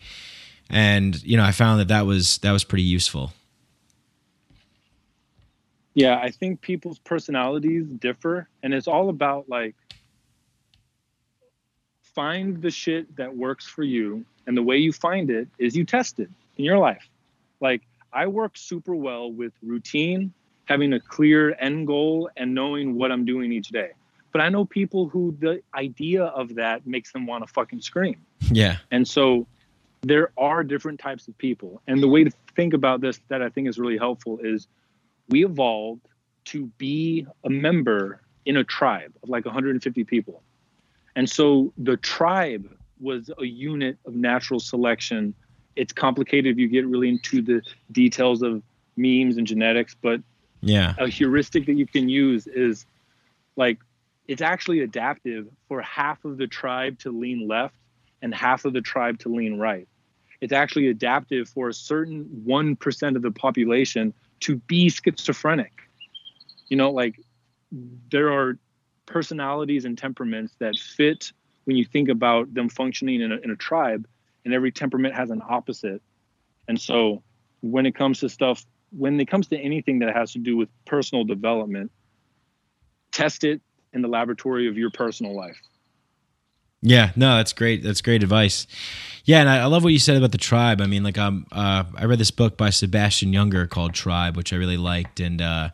And 0.69 1.21
you 1.23 1.37
know, 1.37 1.43
I 1.43 1.51
found 1.51 1.79
that 1.79 1.87
that 1.89 2.05
was 2.05 2.39
that 2.39 2.51
was 2.51 2.63
pretty 2.63 2.83
useful. 2.83 3.33
Yeah, 5.93 6.19
I 6.21 6.29
think 6.29 6.61
people's 6.61 6.99
personalities 6.99 7.85
differ, 7.85 8.49
and 8.61 8.73
it's 8.73 8.87
all 8.87 9.09
about 9.09 9.47
like 9.47 9.75
find 12.01 12.61
the 12.61 12.71
shit 12.71 13.15
that 13.17 13.35
works 13.35 13.65
for 13.65 13.83
you, 13.83 14.25
and 14.47 14.57
the 14.57 14.63
way 14.63 14.77
you 14.77 14.91
find 14.91 15.29
it 15.29 15.47
is 15.57 15.75
you 15.75 15.85
test 15.85 16.19
it 16.19 16.29
in 16.57 16.65
your 16.65 16.77
life. 16.77 17.07
Like 17.61 17.81
I 18.11 18.27
work 18.27 18.57
super 18.57 18.95
well 18.95 19.31
with 19.31 19.53
routine, 19.61 20.33
having 20.65 20.93
a 20.93 20.99
clear 20.99 21.55
end 21.59 21.87
goal, 21.87 22.29
and 22.35 22.53
knowing 22.53 22.95
what 22.95 23.11
I'm 23.11 23.23
doing 23.23 23.51
each 23.51 23.69
day. 23.69 23.91
But 24.31 24.41
I 24.41 24.49
know 24.49 24.65
people 24.65 25.07
who 25.07 25.37
the 25.39 25.61
idea 25.73 26.25
of 26.25 26.55
that 26.55 26.85
makes 26.85 27.13
them 27.13 27.25
want 27.25 27.47
to 27.47 27.53
fucking 27.53 27.79
scream. 27.79 28.17
Yeah, 28.51 28.77
And 28.91 29.07
so 29.07 29.47
there 30.05 30.31
are 30.37 30.63
different 30.63 30.99
types 30.99 31.27
of 31.27 31.35
people. 31.39 31.81
And 31.87 32.01
the 32.01 32.07
way 32.07 32.23
to 32.23 32.31
think 32.55 32.75
about 32.75 33.01
this 33.01 33.19
that 33.29 33.41
I 33.41 33.49
think 33.49 33.67
is 33.67 33.79
really 33.79 33.97
helpful 33.97 34.39
is 34.39 34.67
we 35.29 35.43
evolved 35.43 36.07
to 36.45 36.67
be 36.77 37.25
a 37.43 37.49
member 37.49 38.21
in 38.45 38.55
a 38.55 38.63
tribe 38.63 39.11
of 39.23 39.29
like 39.29 39.45
150 39.45 40.03
people. 40.03 40.43
And 41.15 41.27
so 41.27 41.73
the 41.79 41.97
tribe 41.97 42.69
was 42.99 43.31
a 43.39 43.45
unit 43.45 43.97
of 44.05 44.13
natural 44.13 44.59
selection. 44.59 45.33
It's 45.75 45.91
complicated 45.91 46.51
if 46.51 46.59
you 46.59 46.67
get 46.67 46.85
really 46.85 47.09
into 47.09 47.41
the 47.41 47.63
details 47.91 48.43
of 48.43 48.61
memes 48.95 49.37
and 49.37 49.47
genetics, 49.47 49.95
but 49.99 50.21
yeah, 50.61 50.93
a 50.99 51.07
heuristic 51.07 51.65
that 51.65 51.73
you 51.73 51.87
can 51.87 52.09
use 52.09 52.45
is 52.45 52.85
like 53.55 53.79
it's 54.27 54.41
actually 54.41 54.81
adaptive 54.81 55.47
for 55.67 55.81
half 55.81 56.23
of 56.25 56.37
the 56.37 56.47
tribe 56.47 56.99
to 56.99 57.11
lean 57.11 57.47
left 57.47 57.75
and 58.21 58.33
half 58.33 58.65
of 58.65 58.73
the 58.73 58.81
tribe 58.81 59.17
to 59.19 59.29
lean 59.29 59.57
right. 59.57 59.87
It's 60.45 60.53
actually 60.53 60.89
adaptive 60.89 61.49
for 61.49 61.69
a 61.69 61.73
certain 61.73 62.43
1% 62.45 63.15
of 63.15 63.23
the 63.23 63.31
population 63.31 64.13
to 64.41 64.57
be 64.57 64.89
schizophrenic. 64.89 65.71
You 66.69 66.77
know, 66.77 66.91
like 66.91 67.19
there 68.11 68.31
are 68.31 68.59
personalities 69.07 69.85
and 69.85 69.97
temperaments 69.97 70.53
that 70.59 70.75
fit 70.77 71.31
when 71.63 71.77
you 71.77 71.83
think 71.83 72.09
about 72.09 72.53
them 72.53 72.69
functioning 72.69 73.21
in 73.21 73.31
a, 73.31 73.37
in 73.37 73.49
a 73.49 73.55
tribe, 73.55 74.07
and 74.45 74.53
every 74.53 74.71
temperament 74.71 75.15
has 75.15 75.31
an 75.31 75.41
opposite. 75.49 76.03
And 76.67 76.79
so 76.79 77.23
when 77.61 77.87
it 77.87 77.95
comes 77.95 78.19
to 78.19 78.29
stuff, 78.29 78.63
when 78.95 79.19
it 79.19 79.25
comes 79.25 79.47
to 79.47 79.57
anything 79.57 79.97
that 79.97 80.15
has 80.15 80.33
to 80.33 80.37
do 80.37 80.55
with 80.55 80.69
personal 80.85 81.23
development, 81.23 81.91
test 83.11 83.43
it 83.43 83.61
in 83.93 84.03
the 84.03 84.09
laboratory 84.09 84.67
of 84.67 84.77
your 84.77 84.91
personal 84.91 85.35
life. 85.35 85.59
Yeah, 86.85 87.11
no, 87.15 87.37
that's 87.37 87.51
great. 87.51 87.83
That's 87.83 88.01
great 88.01 88.21
advice. 88.21 88.67
Yeah, 89.23 89.39
and 89.39 89.49
I, 89.49 89.57
I 89.57 89.65
love 89.65 89.83
what 89.83 89.91
you 89.91 89.97
said 89.97 90.17
about 90.17 90.31
the 90.31 90.37
tribe. 90.37 90.81
I 90.81 90.85
mean, 90.85 91.03
like, 91.03 91.17
um, 91.17 91.47
uh, 91.51 91.83
I 91.97 92.05
read 92.05 92.19
this 92.19 92.29
book 92.29 92.57
by 92.57 92.69
Sebastian 92.69 93.31
Junger 93.33 93.67
called 93.67 93.95
Tribe, 93.95 94.37
which 94.37 94.53
I 94.53 94.55
really 94.57 94.77
liked, 94.77 95.19
and 95.19 95.41
uh, 95.41 95.69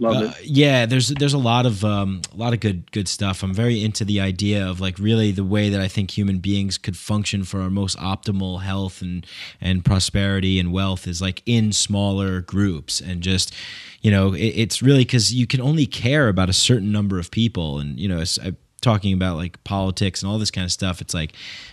Love 0.00 0.16
uh, 0.16 0.26
it. 0.40 0.46
yeah, 0.46 0.86
there's 0.86 1.10
there's 1.10 1.34
a 1.34 1.38
lot 1.38 1.66
of 1.66 1.84
um, 1.84 2.20
a 2.32 2.36
lot 2.36 2.52
of 2.52 2.58
good 2.58 2.90
good 2.90 3.06
stuff. 3.06 3.44
I'm 3.44 3.54
very 3.54 3.84
into 3.84 4.04
the 4.04 4.20
idea 4.20 4.68
of 4.68 4.80
like 4.80 4.98
really 4.98 5.30
the 5.30 5.44
way 5.44 5.68
that 5.68 5.80
I 5.80 5.86
think 5.86 6.10
human 6.10 6.38
beings 6.38 6.78
could 6.78 6.96
function 6.96 7.44
for 7.44 7.60
our 7.60 7.70
most 7.70 7.96
optimal 7.98 8.62
health 8.62 9.00
and 9.02 9.24
and 9.60 9.84
prosperity 9.84 10.58
and 10.58 10.72
wealth 10.72 11.06
is 11.06 11.22
like 11.22 11.42
in 11.46 11.70
smaller 11.70 12.40
groups 12.40 13.00
and 13.00 13.20
just 13.20 13.54
you 14.02 14.10
know 14.10 14.34
it, 14.34 14.40
it's 14.40 14.82
really 14.82 15.04
because 15.04 15.32
you 15.32 15.46
can 15.46 15.60
only 15.60 15.86
care 15.86 16.28
about 16.28 16.50
a 16.50 16.54
certain 16.54 16.90
number 16.90 17.20
of 17.20 17.30
people 17.30 17.78
and 17.78 18.00
you 18.00 18.08
know 18.08 18.18
it's, 18.18 18.36
I 18.40 18.54
talking 18.84 19.12
about 19.12 19.36
like 19.36 19.62
politics 19.64 20.22
and 20.22 20.30
all 20.30 20.38
this 20.38 20.50
kind 20.50 20.64
of 20.64 20.70
stuff, 20.70 21.00
it's 21.00 21.14
like, 21.14 21.32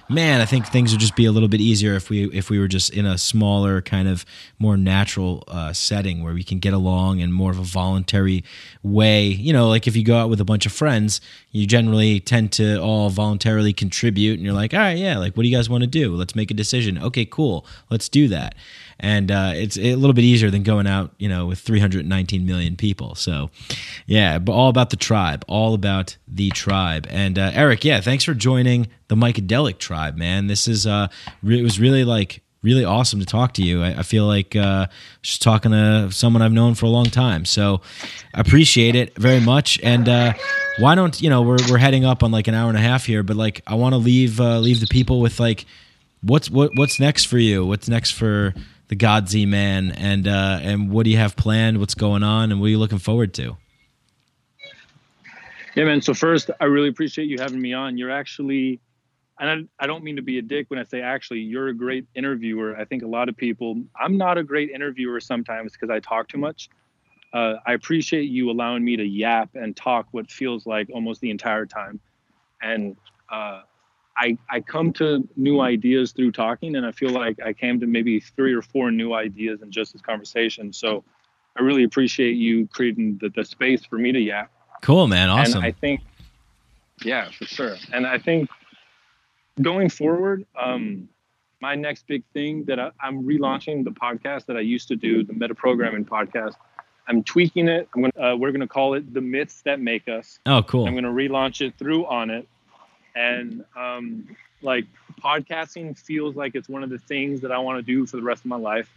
man, 0.10 0.42
I 0.42 0.46
think 0.46 0.66
things 0.66 0.92
would 0.92 1.00
just 1.00 1.16
be 1.16 1.26
a 1.26 1.32
little 1.32 1.50
bit 1.50 1.62
easier 1.62 1.94
if 1.94 2.10
we 2.10 2.26
if 2.32 2.50
we 2.50 2.58
were 2.58 2.68
just 2.68 2.92
in 2.92 3.06
a 3.06 3.18
smaller 3.18 3.82
kind 3.82 4.08
of 4.08 4.26
more 4.58 4.78
natural 4.78 5.44
uh, 5.48 5.74
setting 5.74 6.24
where 6.24 6.34
we 6.34 6.44
can 6.44 6.58
get 6.60 6.74
along 6.74 7.20
in 7.20 7.32
more 7.32 7.52
of 7.52 7.60
a 7.60 7.64
voluntary 7.64 8.44
way. 8.82 9.26
You 9.28 9.54
know, 9.54 9.68
like 9.68 9.86
if 9.88 9.96
you 9.96 10.04
go 10.04 10.18
out 10.18 10.30
with 10.30 10.42
a 10.42 10.46
bunch 10.46 10.66
of 10.66 10.72
friends, 10.72 11.22
you 11.52 11.68
generally 11.68 12.20
tend 12.20 12.52
to 12.54 12.82
all 12.82 13.10
voluntarily 13.10 13.74
contribute, 13.74 14.36
and 14.36 14.44
you're 14.44 14.56
like, 14.56 14.74
all 14.74 14.80
right, 14.80 14.98
yeah, 14.98 15.18
like 15.18 15.36
what 15.36 15.44
do 15.44 15.50
you 15.50 15.56
guys 15.56 15.70
want 15.70 15.82
to 15.82 15.88
do? 15.88 16.16
Let's 16.16 16.36
make 16.36 16.50
a 16.50 16.56
decision. 16.56 16.98
Okay, 16.98 17.26
cool, 17.26 17.66
let's 17.90 18.10
do 18.10 18.28
that 18.30 18.56
and 19.02 19.32
uh, 19.32 19.52
it's 19.56 19.78
a 19.78 19.96
little 19.96 20.14
bit 20.14 20.24
easier 20.24 20.52
than 20.52 20.62
going 20.62 20.86
out, 20.86 21.12
you 21.18 21.28
know, 21.28 21.48
with 21.48 21.60
319 21.60 22.46
million 22.46 22.78
people. 22.78 23.16
So, 23.16 23.50
yeah, 24.06 24.38
but 24.38 24.54
all 24.54 24.70
about 24.70 24.92
the 24.92 24.96
tribe, 24.96 25.44
all 25.48 25.74
about 25.74 26.18
the 26.28 26.52
tribe. 26.52 27.08
And 27.10 27.40
uh, 27.40 27.52
Eric, 27.54 27.84
yeah, 27.84 28.00
thanks 28.00 28.24
for 28.24 28.36
joining 28.36 28.88
the 29.08 29.16
Micadelic 29.16 29.80
tribe, 29.80 30.18
man. 30.18 30.46
This 30.46 30.68
is 30.68 30.86
uh, 30.86 31.08
re- 31.42 31.60
it 31.60 31.64
was 31.64 31.80
really 31.80 32.04
like 32.04 32.44
really 32.62 32.86
awesome 32.86 33.20
to 33.20 33.26
talk 33.26 33.54
to 33.56 33.64
you. 33.64 33.82
I, 33.82 34.00
I 34.00 34.04
feel 34.04 34.28
like 34.28 34.56
uh, 34.56 34.86
just 35.24 35.42
talking 35.42 35.72
to 35.72 36.10
someone 36.12 36.44
I've 36.44 36.52
known 36.52 36.76
for 36.76 36.86
a 36.86 36.90
long 36.90 37.06
time. 37.06 37.44
So 37.46 37.82
I 38.36 38.42
appreciate 38.42 38.96
it 38.96 39.18
very 39.18 39.40
much. 39.40 39.80
And 39.82 40.08
uh, 40.08 40.34
why 40.78 40.94
don't 40.94 41.20
you 41.20 41.32
know 41.32 41.42
we're 41.42 41.58
we're 41.70 41.80
heading 41.80 42.06
up 42.06 42.22
on 42.22 42.32
like 42.32 42.48
an 42.48 42.54
hour 42.54 42.70
and 42.70 42.78
a 42.78 42.82
half 42.82 43.06
here, 43.06 43.24
but 43.24 43.36
like 43.36 43.64
I 43.66 43.74
want 43.74 43.94
to 43.94 43.98
leave 43.98 44.40
uh, 44.40 44.60
leave 44.60 44.80
the 44.80 44.88
people 44.88 45.22
with 45.22 45.40
like 45.40 45.66
what's 46.22 46.52
what 46.52 46.72
what's 46.76 47.00
next 47.00 47.26
for 47.26 47.40
you? 47.40 47.66
What's 47.66 47.88
next 47.90 48.12
for 48.12 48.54
the 48.92 48.98
Godsey 48.98 49.48
man, 49.48 49.92
and 49.92 50.28
uh, 50.28 50.60
and 50.62 50.92
what 50.92 51.06
do 51.06 51.12
you 51.12 51.18
have 51.18 51.38
planned? 51.38 51.80
What's 51.80 51.96
going 51.96 52.24
on, 52.24 52.52
and 52.52 52.60
what 52.60 52.68
are 52.68 52.72
you 52.72 52.78
looking 52.78 53.00
forward 53.00 53.34
to? 53.36 53.56
Yeah, 55.76 55.86
man. 55.86 56.02
So 56.02 56.14
first, 56.14 56.52
I 56.60 56.66
really 56.66 56.90
appreciate 56.90 57.30
you 57.30 57.38
having 57.40 57.62
me 57.62 57.72
on. 57.72 57.98
You're 57.98 58.12
actually, 58.12 58.82
and 59.40 59.70
I, 59.80 59.84
I 59.86 59.88
don't 59.88 60.04
mean 60.04 60.18
to 60.18 60.22
be 60.22 60.40
a 60.40 60.42
dick 60.42 60.70
when 60.70 60.78
I 60.78 60.84
say 60.84 61.00
actually, 61.02 61.40
you're 61.40 61.70
a 61.70 61.74
great 61.74 62.06
interviewer. 62.16 62.76
I 62.78 62.84
think 62.84 63.04
a 63.04 63.08
lot 63.08 63.30
of 63.30 63.38
people, 63.38 63.82
I'm 63.98 64.18
not 64.18 64.38
a 64.38 64.44
great 64.44 64.70
interviewer 64.72 65.22
sometimes 65.22 65.72
because 65.72 65.90
I 65.90 66.02
talk 66.02 66.28
too 66.28 66.38
much. 66.38 66.70
Uh, 67.32 67.54
I 67.66 67.72
appreciate 67.72 68.26
you 68.26 68.52
allowing 68.52 68.84
me 68.84 68.98
to 68.98 69.06
yap 69.06 69.52
and 69.56 69.74
talk 69.74 70.08
what 70.12 70.30
feels 70.30 70.66
like 70.66 70.90
almost 70.94 71.22
the 71.22 71.30
entire 71.30 71.66
time. 71.66 72.02
And 72.62 72.98
uh, 73.30 73.62
I, 74.22 74.38
I 74.52 74.60
come 74.60 74.94
to 74.94 75.28
new 75.36 75.62
ideas 75.62 76.12
through 76.12 76.34
talking 76.34 76.76
and 76.76 76.86
I 76.86 76.92
feel 76.92 77.10
like 77.10 77.42
I 77.44 77.54
came 77.54 77.80
to 77.80 77.88
maybe 77.88 78.20
three 78.20 78.54
or 78.54 78.62
four 78.62 78.92
new 78.92 79.16
ideas 79.16 79.64
in 79.64 79.72
just 79.72 79.94
this 79.94 80.02
conversation. 80.04 80.72
So 80.74 81.04
I 81.58 81.64
really 81.64 81.84
appreciate 81.84 82.34
you 82.34 82.68
creating 82.68 83.18
the, 83.20 83.30
the 83.30 83.44
space 83.44 83.84
for 83.84 83.98
me 83.98 84.12
to 84.12 84.20
yap. 84.20 84.52
Cool, 84.84 85.08
man. 85.08 85.30
Awesome. 85.30 85.58
And 85.58 85.66
I 85.66 85.72
think, 85.72 86.02
yeah, 87.04 87.32
for 87.32 87.46
sure. 87.46 87.78
And 87.92 88.06
I 88.06 88.20
think 88.20 88.48
going 89.60 89.90
forward, 89.90 90.46
um, 90.56 91.10
my 91.60 91.74
next 91.74 92.06
big 92.06 92.24
thing 92.32 92.66
that 92.66 92.80
I, 92.80 92.92
am 93.02 93.24
relaunching 93.24 93.84
the 93.84 93.92
podcast 93.92 94.46
that 94.46 94.56
I 94.56 94.62
used 94.62 94.88
to 94.90 94.96
do, 94.96 95.24
the 95.24 95.34
meta 95.34 95.56
programming 95.56 96.06
podcast. 96.06 96.54
I'm 97.08 97.24
tweaking 97.24 97.68
it. 97.68 97.90
I'm 97.96 98.02
gonna, 98.04 98.34
uh, 98.34 98.36
we're 98.36 98.52
going 98.52 98.62
to 98.62 98.68
call 98.68 98.94
it 98.94 99.12
the 99.16 99.22
myths 99.22 99.64
that 99.64 99.80
make 99.80 100.08
us. 100.08 100.38
Oh, 100.46 100.62
cool. 100.62 100.86
I'm 100.86 100.94
going 100.94 101.06
to 101.06 101.10
relaunch 101.10 101.66
it 101.66 101.74
through 101.80 102.06
Onnit 102.06 102.46
and 103.16 103.64
um, 103.76 104.36
like 104.62 104.86
podcasting 105.22 105.98
feels 105.98 106.36
like 106.36 106.56
it's 106.56 106.70
one 106.70 106.84
of 106.84 106.90
the 106.90 106.98
things 106.98 107.42
that 107.42 107.52
I 107.52 107.58
want 107.58 107.78
to 107.78 107.82
do 107.84 108.06
for 108.06 108.18
the 108.18 108.24
rest 108.24 108.42
of 108.42 108.48
my 108.48 108.58
life. 108.58 108.90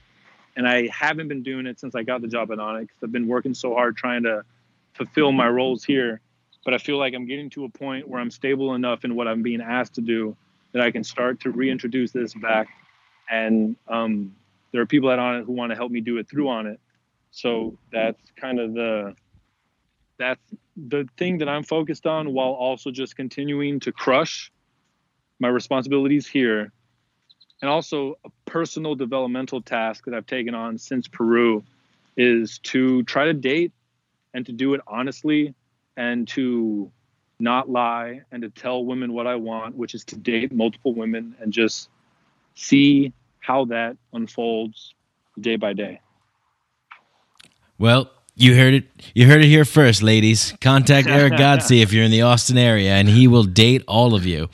And 0.56 0.68
I 0.68 0.88
haven't 0.88 1.28
been 1.28 1.42
doing 1.42 1.66
it 1.66 1.80
since 1.80 1.94
I 1.94 2.02
got 2.02 2.22
the 2.22 2.28
job 2.28 2.52
at 2.52 2.58
Onnit. 2.58 2.88
I've 3.02 3.12
been 3.12 3.26
working 3.26 3.54
so 3.54 3.74
hard 3.74 3.96
trying 3.96 4.22
to 4.22 4.44
fulfill 4.92 5.32
my 5.32 5.48
roles 5.48 5.82
here, 5.82 6.20
but 6.64 6.74
I 6.74 6.78
feel 6.78 6.96
like 6.96 7.14
I'm 7.14 7.26
getting 7.26 7.50
to 7.50 7.64
a 7.64 7.68
point 7.68 8.06
where 8.06 8.20
I'm 8.20 8.30
stable 8.30 8.74
enough 8.74 9.04
in 9.04 9.16
what 9.16 9.26
I'm 9.26 9.42
being 9.42 9.60
asked 9.60 9.94
to 9.94 10.00
do 10.00 10.36
that 10.72 10.82
I 10.82 10.90
can 10.90 11.02
start 11.02 11.40
to 11.40 11.50
reintroduce 11.50 12.12
this 12.12 12.34
back. 12.34 12.68
And 13.28 13.76
um, 13.88 14.34
there 14.72 14.80
are 14.80 14.86
people 14.86 15.10
at 15.10 15.18
Onnit 15.18 15.44
who 15.44 15.52
want 15.52 15.70
to 15.70 15.76
help 15.76 15.90
me 15.90 16.00
do 16.00 16.18
it 16.18 16.28
through 16.28 16.46
Onnit. 16.46 16.78
So 17.32 17.76
that's 17.92 18.20
kind 18.36 18.60
of 18.60 18.74
the 18.74 19.16
that's 20.18 20.40
the 20.76 21.08
thing 21.16 21.38
that 21.38 21.48
I'm 21.48 21.62
focused 21.62 22.06
on 22.06 22.32
while 22.32 22.50
also 22.50 22.90
just 22.90 23.16
continuing 23.16 23.80
to 23.80 23.92
crush 23.92 24.52
my 25.40 25.48
responsibilities 25.48 26.26
here. 26.26 26.72
And 27.62 27.70
also 27.70 28.18
a 28.24 28.30
personal 28.44 28.94
developmental 28.94 29.62
task 29.62 30.04
that 30.04 30.14
I've 30.14 30.26
taken 30.26 30.54
on 30.54 30.78
since 30.78 31.08
Peru 31.08 31.64
is 32.16 32.58
to 32.60 33.02
try 33.04 33.24
to 33.26 33.34
date 33.34 33.72
and 34.34 34.44
to 34.46 34.52
do 34.52 34.74
it 34.74 34.80
honestly 34.86 35.54
and 35.96 36.28
to 36.28 36.90
not 37.38 37.68
lie 37.68 38.22
and 38.30 38.42
to 38.42 38.50
tell 38.50 38.84
women 38.84 39.12
what 39.12 39.26
I 39.26 39.36
want, 39.36 39.76
which 39.76 39.94
is 39.94 40.04
to 40.06 40.16
date 40.16 40.52
multiple 40.52 40.94
women 40.94 41.36
and 41.40 41.52
just 41.52 41.88
see 42.54 43.12
how 43.40 43.64
that 43.66 43.96
unfolds 44.12 44.94
day 45.40 45.56
by 45.56 45.72
day. 45.72 46.00
Well, 47.78 48.10
you 48.36 48.56
heard 48.56 48.74
it. 48.74 48.84
You 49.14 49.26
heard 49.26 49.42
it 49.42 49.48
here 49.48 49.64
first, 49.64 50.02
ladies. 50.02 50.54
Contact 50.60 51.06
Eric 51.06 51.32
Godsey 51.38 51.82
if 51.82 51.92
you're 51.92 52.04
in 52.04 52.10
the 52.10 52.22
Austin 52.22 52.58
area, 52.58 52.94
and 52.94 53.08
he 53.08 53.28
will 53.28 53.44
date 53.44 53.84
all 53.86 54.14
of 54.14 54.26
you. 54.26 54.48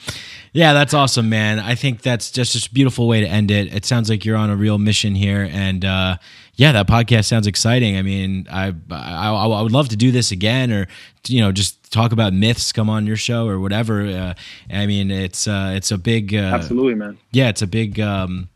Yeah, 0.52 0.73
that's 0.73 0.93
awesome, 0.94 1.28
man. 1.28 1.61
I 1.61 1.77
think 1.77 2.02
that's 2.02 2.31
just 2.31 2.66
a 2.66 2.70
beautiful 2.73 3.07
way 3.07 3.20
to 3.20 3.27
end 3.27 3.51
it. 3.51 3.73
It 3.73 3.85
sounds 3.85 4.11
like 4.11 4.24
you're 4.24 4.36
on 4.36 4.51
a 4.51 4.57
real 4.57 4.78
mission 4.78 5.15
here, 5.15 5.48
and 5.51 5.85
uh, 5.85 6.16
yeah, 6.57 6.73
that 6.73 6.89
podcast 6.89 7.27
sounds 7.27 7.47
exciting. 7.47 7.97
I 7.97 8.02
mean, 8.02 8.47
I, 8.51 8.74
I, 8.90 9.31
I 9.31 9.62
would 9.62 9.73
love 9.73 9.89
to 9.90 9.97
do 9.97 10.11
this 10.11 10.32
again, 10.32 10.73
or 10.73 10.89
you 11.28 11.40
know, 11.40 11.52
just 11.52 11.90
talk 11.93 12.12
about 12.12 12.32
myths. 12.32 12.73
Come 12.73 12.90
on 12.90 13.07
your 13.07 13.16
show 13.16 13.47
or 13.47 13.61
whatever. 13.61 14.02
Uh, 14.07 14.35
I 14.70 14.86
mean, 14.86 15.11
it's 15.11 15.47
uh, 15.47 15.73
it's 15.74 15.90
a 15.90 15.98
big 15.98 16.35
uh, 16.35 16.52
absolutely, 16.52 16.97
man. 16.97 17.16
Yeah, 17.32 17.48
it's 17.48 17.62
a 17.62 17.66
big. 17.66 18.01
Um, 18.01 18.48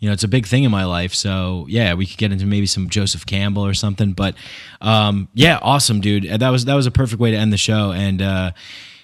you 0.00 0.08
know, 0.08 0.14
it's 0.14 0.24
a 0.24 0.28
big 0.28 0.46
thing 0.46 0.64
in 0.64 0.70
my 0.70 0.84
life. 0.84 1.14
So 1.14 1.66
yeah, 1.68 1.94
we 1.94 2.06
could 2.06 2.16
get 2.16 2.32
into 2.32 2.46
maybe 2.46 2.66
some 2.66 2.88
Joseph 2.88 3.26
Campbell 3.26 3.64
or 3.64 3.74
something. 3.74 4.12
But 4.12 4.34
um, 4.80 5.28
yeah, 5.34 5.58
awesome, 5.60 6.00
dude. 6.00 6.24
That 6.24 6.48
was 6.48 6.64
that 6.64 6.74
was 6.74 6.86
a 6.86 6.90
perfect 6.90 7.20
way 7.20 7.30
to 7.30 7.36
end 7.36 7.52
the 7.52 7.58
show. 7.58 7.92
And 7.92 8.22
uh, 8.22 8.52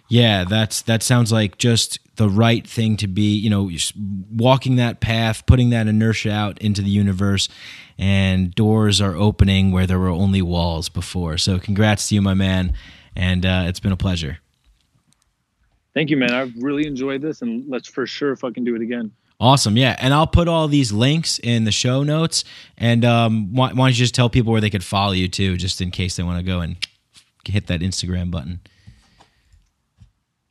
yeah, 0.09 0.45
that's 0.45 0.83
that 0.83 1.03
sounds 1.03 1.31
like 1.31 1.59
just 1.59 1.99
the 2.17 2.31
right 2.31 2.67
thing 2.67 2.97
to 2.97 3.07
be. 3.07 3.37
You 3.37 3.51
know, 3.51 3.71
walking 4.35 4.77
that 4.77 5.01
path, 5.01 5.45
putting 5.45 5.71
that 5.71 5.87
inertia 5.87 6.33
out 6.33 6.59
into 6.59 6.81
the 6.81 6.91
universe, 6.91 7.51
and 7.99 8.55
doors 8.55 8.99
are 8.99 9.15
opening 9.15 9.73
where 9.73 9.87
there 9.87 9.99
were 9.99 10.09
only 10.09 10.41
walls 10.41 10.89
before. 10.89 11.37
So 11.37 11.59
congrats 11.59 12.09
to 12.09 12.15
you, 12.15 12.23
my 12.23 12.35
man. 12.35 12.73
And 13.15 13.45
uh, 13.45 13.65
it's 13.67 13.81
been 13.81 13.93
a 13.93 13.97
pleasure. 13.97 14.39
Thank 15.95 16.11
you, 16.11 16.19
man. 16.19 16.33
I've 16.33 16.55
really 16.57 16.87
enjoyed 16.87 17.23
this, 17.23 17.41
and 17.41 17.69
let's 17.69 17.89
for 17.89 18.07
sure 18.07 18.37
fucking 18.37 18.65
do 18.65 18.75
it 18.77 18.83
again. 18.83 19.13
Awesome. 19.39 19.77
Yeah. 19.77 19.97
And 19.99 20.15
I'll 20.15 20.27
put 20.27 20.49
all 20.49 20.67
these 20.67 20.93
links 20.93 21.39
in 21.39 21.65
the 21.65 21.73
show 21.73 22.03
notes. 22.03 22.45
And 22.79 23.05
um, 23.05 23.55
why, 23.55 23.69
why, 23.69 23.75
don't 23.75 23.89
you 23.89 23.95
just 23.95 24.15
tell 24.15 24.31
people 24.31 24.53
where 24.53 24.61
they 24.61 24.71
could 24.71 24.85
follow 24.85 25.13
you 25.13 25.29
too, 25.29 25.57
just 25.57 25.81
in 25.81 25.91
case 25.91 26.17
they 26.17 26.23
want 26.23 26.39
to 26.39 26.45
go 26.45 26.61
and 26.61 26.77
hit 27.45 27.67
that 27.67 27.81
Instagram 27.81 28.31
button? 28.31 28.61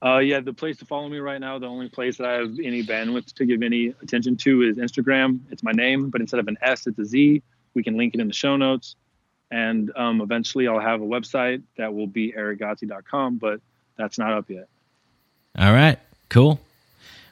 Uh, 0.03 0.19
yeah, 0.19 0.39
the 0.39 0.53
place 0.53 0.77
to 0.77 0.85
follow 0.85 1.09
me 1.09 1.17
right 1.17 1.41
now, 1.41 1.57
the 1.57 1.65
only 1.65 1.89
place 1.89 2.17
that 2.17 2.27
I 2.27 2.33
have 2.33 2.59
any 2.63 2.83
bandwidth 2.83 3.33
to 3.33 3.45
give 3.45 3.63
any 3.63 3.87
attention 4.03 4.37
to 4.37 4.61
is 4.61 4.77
Instagram. 4.77 5.39
It's 5.49 5.63
my 5.63 5.71
name, 5.71 6.11
but 6.11 6.21
instead 6.21 6.39
of 6.39 6.47
an 6.47 6.57
S, 6.61 6.85
it's 6.85 6.99
a 6.99 7.05
Z. 7.05 7.41
We 7.73 7.83
can 7.83 7.97
link 7.97 8.13
it 8.13 8.19
in 8.19 8.27
the 8.27 8.33
show 8.33 8.55
notes. 8.55 8.95
And 9.49 9.91
um, 9.95 10.21
eventually 10.21 10.67
I'll 10.67 10.79
have 10.79 11.01
a 11.01 11.05
website 11.05 11.63
that 11.77 11.93
will 11.93 12.07
be 12.07 12.31
ericgodsey.com, 12.33 13.37
but 13.37 13.61
that's 13.97 14.19
not 14.19 14.31
up 14.31 14.49
yet. 14.49 14.67
All 15.57 15.73
right. 15.73 15.97
Cool. 16.29 16.59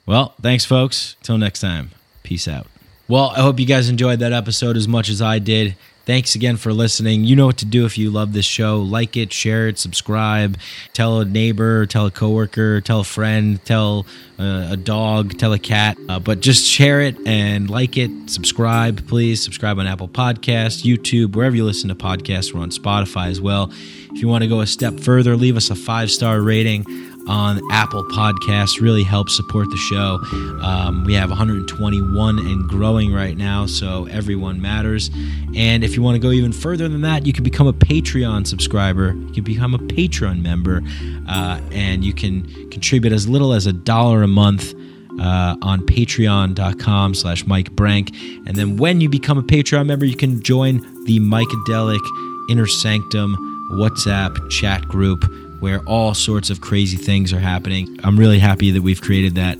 Well, 0.05 0.33
thanks, 0.41 0.65
folks. 0.65 1.15
Till 1.23 1.37
next 1.37 1.61
time. 1.61 1.91
Peace 2.23 2.47
out. 2.47 2.67
Well, 3.07 3.29
I 3.35 3.41
hope 3.41 3.59
you 3.59 3.65
guys 3.65 3.89
enjoyed 3.89 4.19
that 4.19 4.33
episode 4.33 4.77
as 4.77 4.87
much 4.87 5.09
as 5.09 5.21
I 5.21 5.39
did. 5.39 5.75
Thanks 6.05 6.35
again 6.35 6.57
for 6.57 6.73
listening. 6.73 7.23
You 7.23 7.37
know 7.37 7.45
what 7.45 7.57
to 7.59 7.65
do 7.65 7.85
if 7.85 7.97
you 7.97 8.09
love 8.09 8.33
this 8.33 8.45
show. 8.45 8.81
Like 8.81 9.15
it, 9.15 9.31
share 9.31 9.69
it, 9.69 9.79
subscribe, 9.79 10.57
tell 10.91 11.21
a 11.21 11.25
neighbor, 11.25 11.85
tell 11.85 12.05
a 12.05 12.11
coworker, 12.11 12.81
tell 12.81 12.99
a 12.99 13.03
friend, 13.05 13.63
tell 13.63 14.05
uh, 14.37 14.67
a 14.71 14.77
dog, 14.77 15.37
tell 15.37 15.53
a 15.53 15.59
cat. 15.59 15.97
Uh, 16.09 16.19
but 16.19 16.41
just 16.41 16.65
share 16.65 16.99
it 16.99 17.15
and 17.25 17.69
like 17.69 17.95
it. 17.95 18.11
Subscribe, 18.29 19.07
please. 19.07 19.41
Subscribe 19.41 19.79
on 19.79 19.87
Apple 19.87 20.09
Podcasts, 20.09 20.83
YouTube, 20.83 21.37
wherever 21.37 21.55
you 21.55 21.63
listen 21.63 21.87
to 21.87 21.95
podcasts. 21.95 22.53
We're 22.53 22.61
on 22.61 22.71
Spotify 22.71 23.27
as 23.27 23.39
well. 23.39 23.71
If 23.71 24.21
you 24.21 24.27
want 24.27 24.43
to 24.43 24.49
go 24.49 24.59
a 24.59 24.67
step 24.67 24.99
further, 24.99 25.37
leave 25.37 25.55
us 25.55 25.69
a 25.69 25.75
five 25.75 26.11
star 26.11 26.41
rating 26.41 26.83
on 27.27 27.61
Apple 27.71 28.03
Podcasts 28.03 28.81
really 28.81 29.03
helps 29.03 29.35
support 29.35 29.69
the 29.69 29.77
show. 29.77 30.19
Um, 30.61 31.03
we 31.05 31.13
have 31.13 31.29
121 31.29 32.39
and 32.39 32.67
growing 32.67 33.13
right 33.13 33.37
now, 33.37 33.65
so 33.65 34.05
everyone 34.07 34.61
matters. 34.61 35.09
And 35.55 35.83
if 35.83 35.95
you 35.95 36.01
want 36.01 36.15
to 36.15 36.19
go 36.19 36.31
even 36.31 36.51
further 36.51 36.89
than 36.89 37.01
that, 37.01 37.25
you 37.25 37.33
can 37.33 37.43
become 37.43 37.67
a 37.67 37.73
Patreon 37.73 38.45
subscriber. 38.47 39.13
You 39.13 39.33
can 39.33 39.43
become 39.43 39.73
a 39.73 39.79
Patreon 39.79 40.41
member, 40.41 40.81
uh, 41.27 41.61
and 41.71 42.03
you 42.03 42.13
can 42.13 42.43
contribute 42.69 43.13
as 43.13 43.27
little 43.27 43.53
as 43.53 43.65
a 43.65 43.73
dollar 43.73 44.23
a 44.23 44.27
month. 44.27 44.73
Uh, 45.19 45.55
on 45.61 45.79
patreon.com 45.85 47.13
slash 47.13 47.45
mike 47.45 47.71
brank 47.73 48.09
and 48.47 48.55
then 48.55 48.77
when 48.77 48.99
you 48.99 49.07
become 49.07 49.37
a 49.37 49.43
patreon 49.43 49.85
member 49.85 50.05
you 50.05 50.15
can 50.15 50.41
join 50.41 50.77
the 51.05 51.19
Micadelic 51.19 52.01
inner 52.49 52.65
sanctum 52.65 53.37
whatsapp 53.73 54.49
chat 54.49 54.87
group 54.87 55.23
where 55.63 55.79
all 55.85 56.13
sorts 56.13 56.49
of 56.49 56.59
crazy 56.59 56.97
things 56.97 57.31
are 57.31 57.39
happening. 57.39 57.97
I'm 58.03 58.19
really 58.19 58.37
happy 58.37 58.71
that 58.71 58.81
we've 58.81 58.99
created 58.99 59.35
that. 59.35 59.57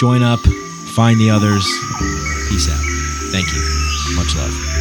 Join 0.00 0.24
up, 0.24 0.40
find 0.96 1.20
the 1.20 1.30
others. 1.30 1.62
Peace 2.48 2.68
out. 2.68 2.82
Thank 3.30 3.46
you. 3.54 4.16
Much 4.16 4.34
love. 4.34 4.73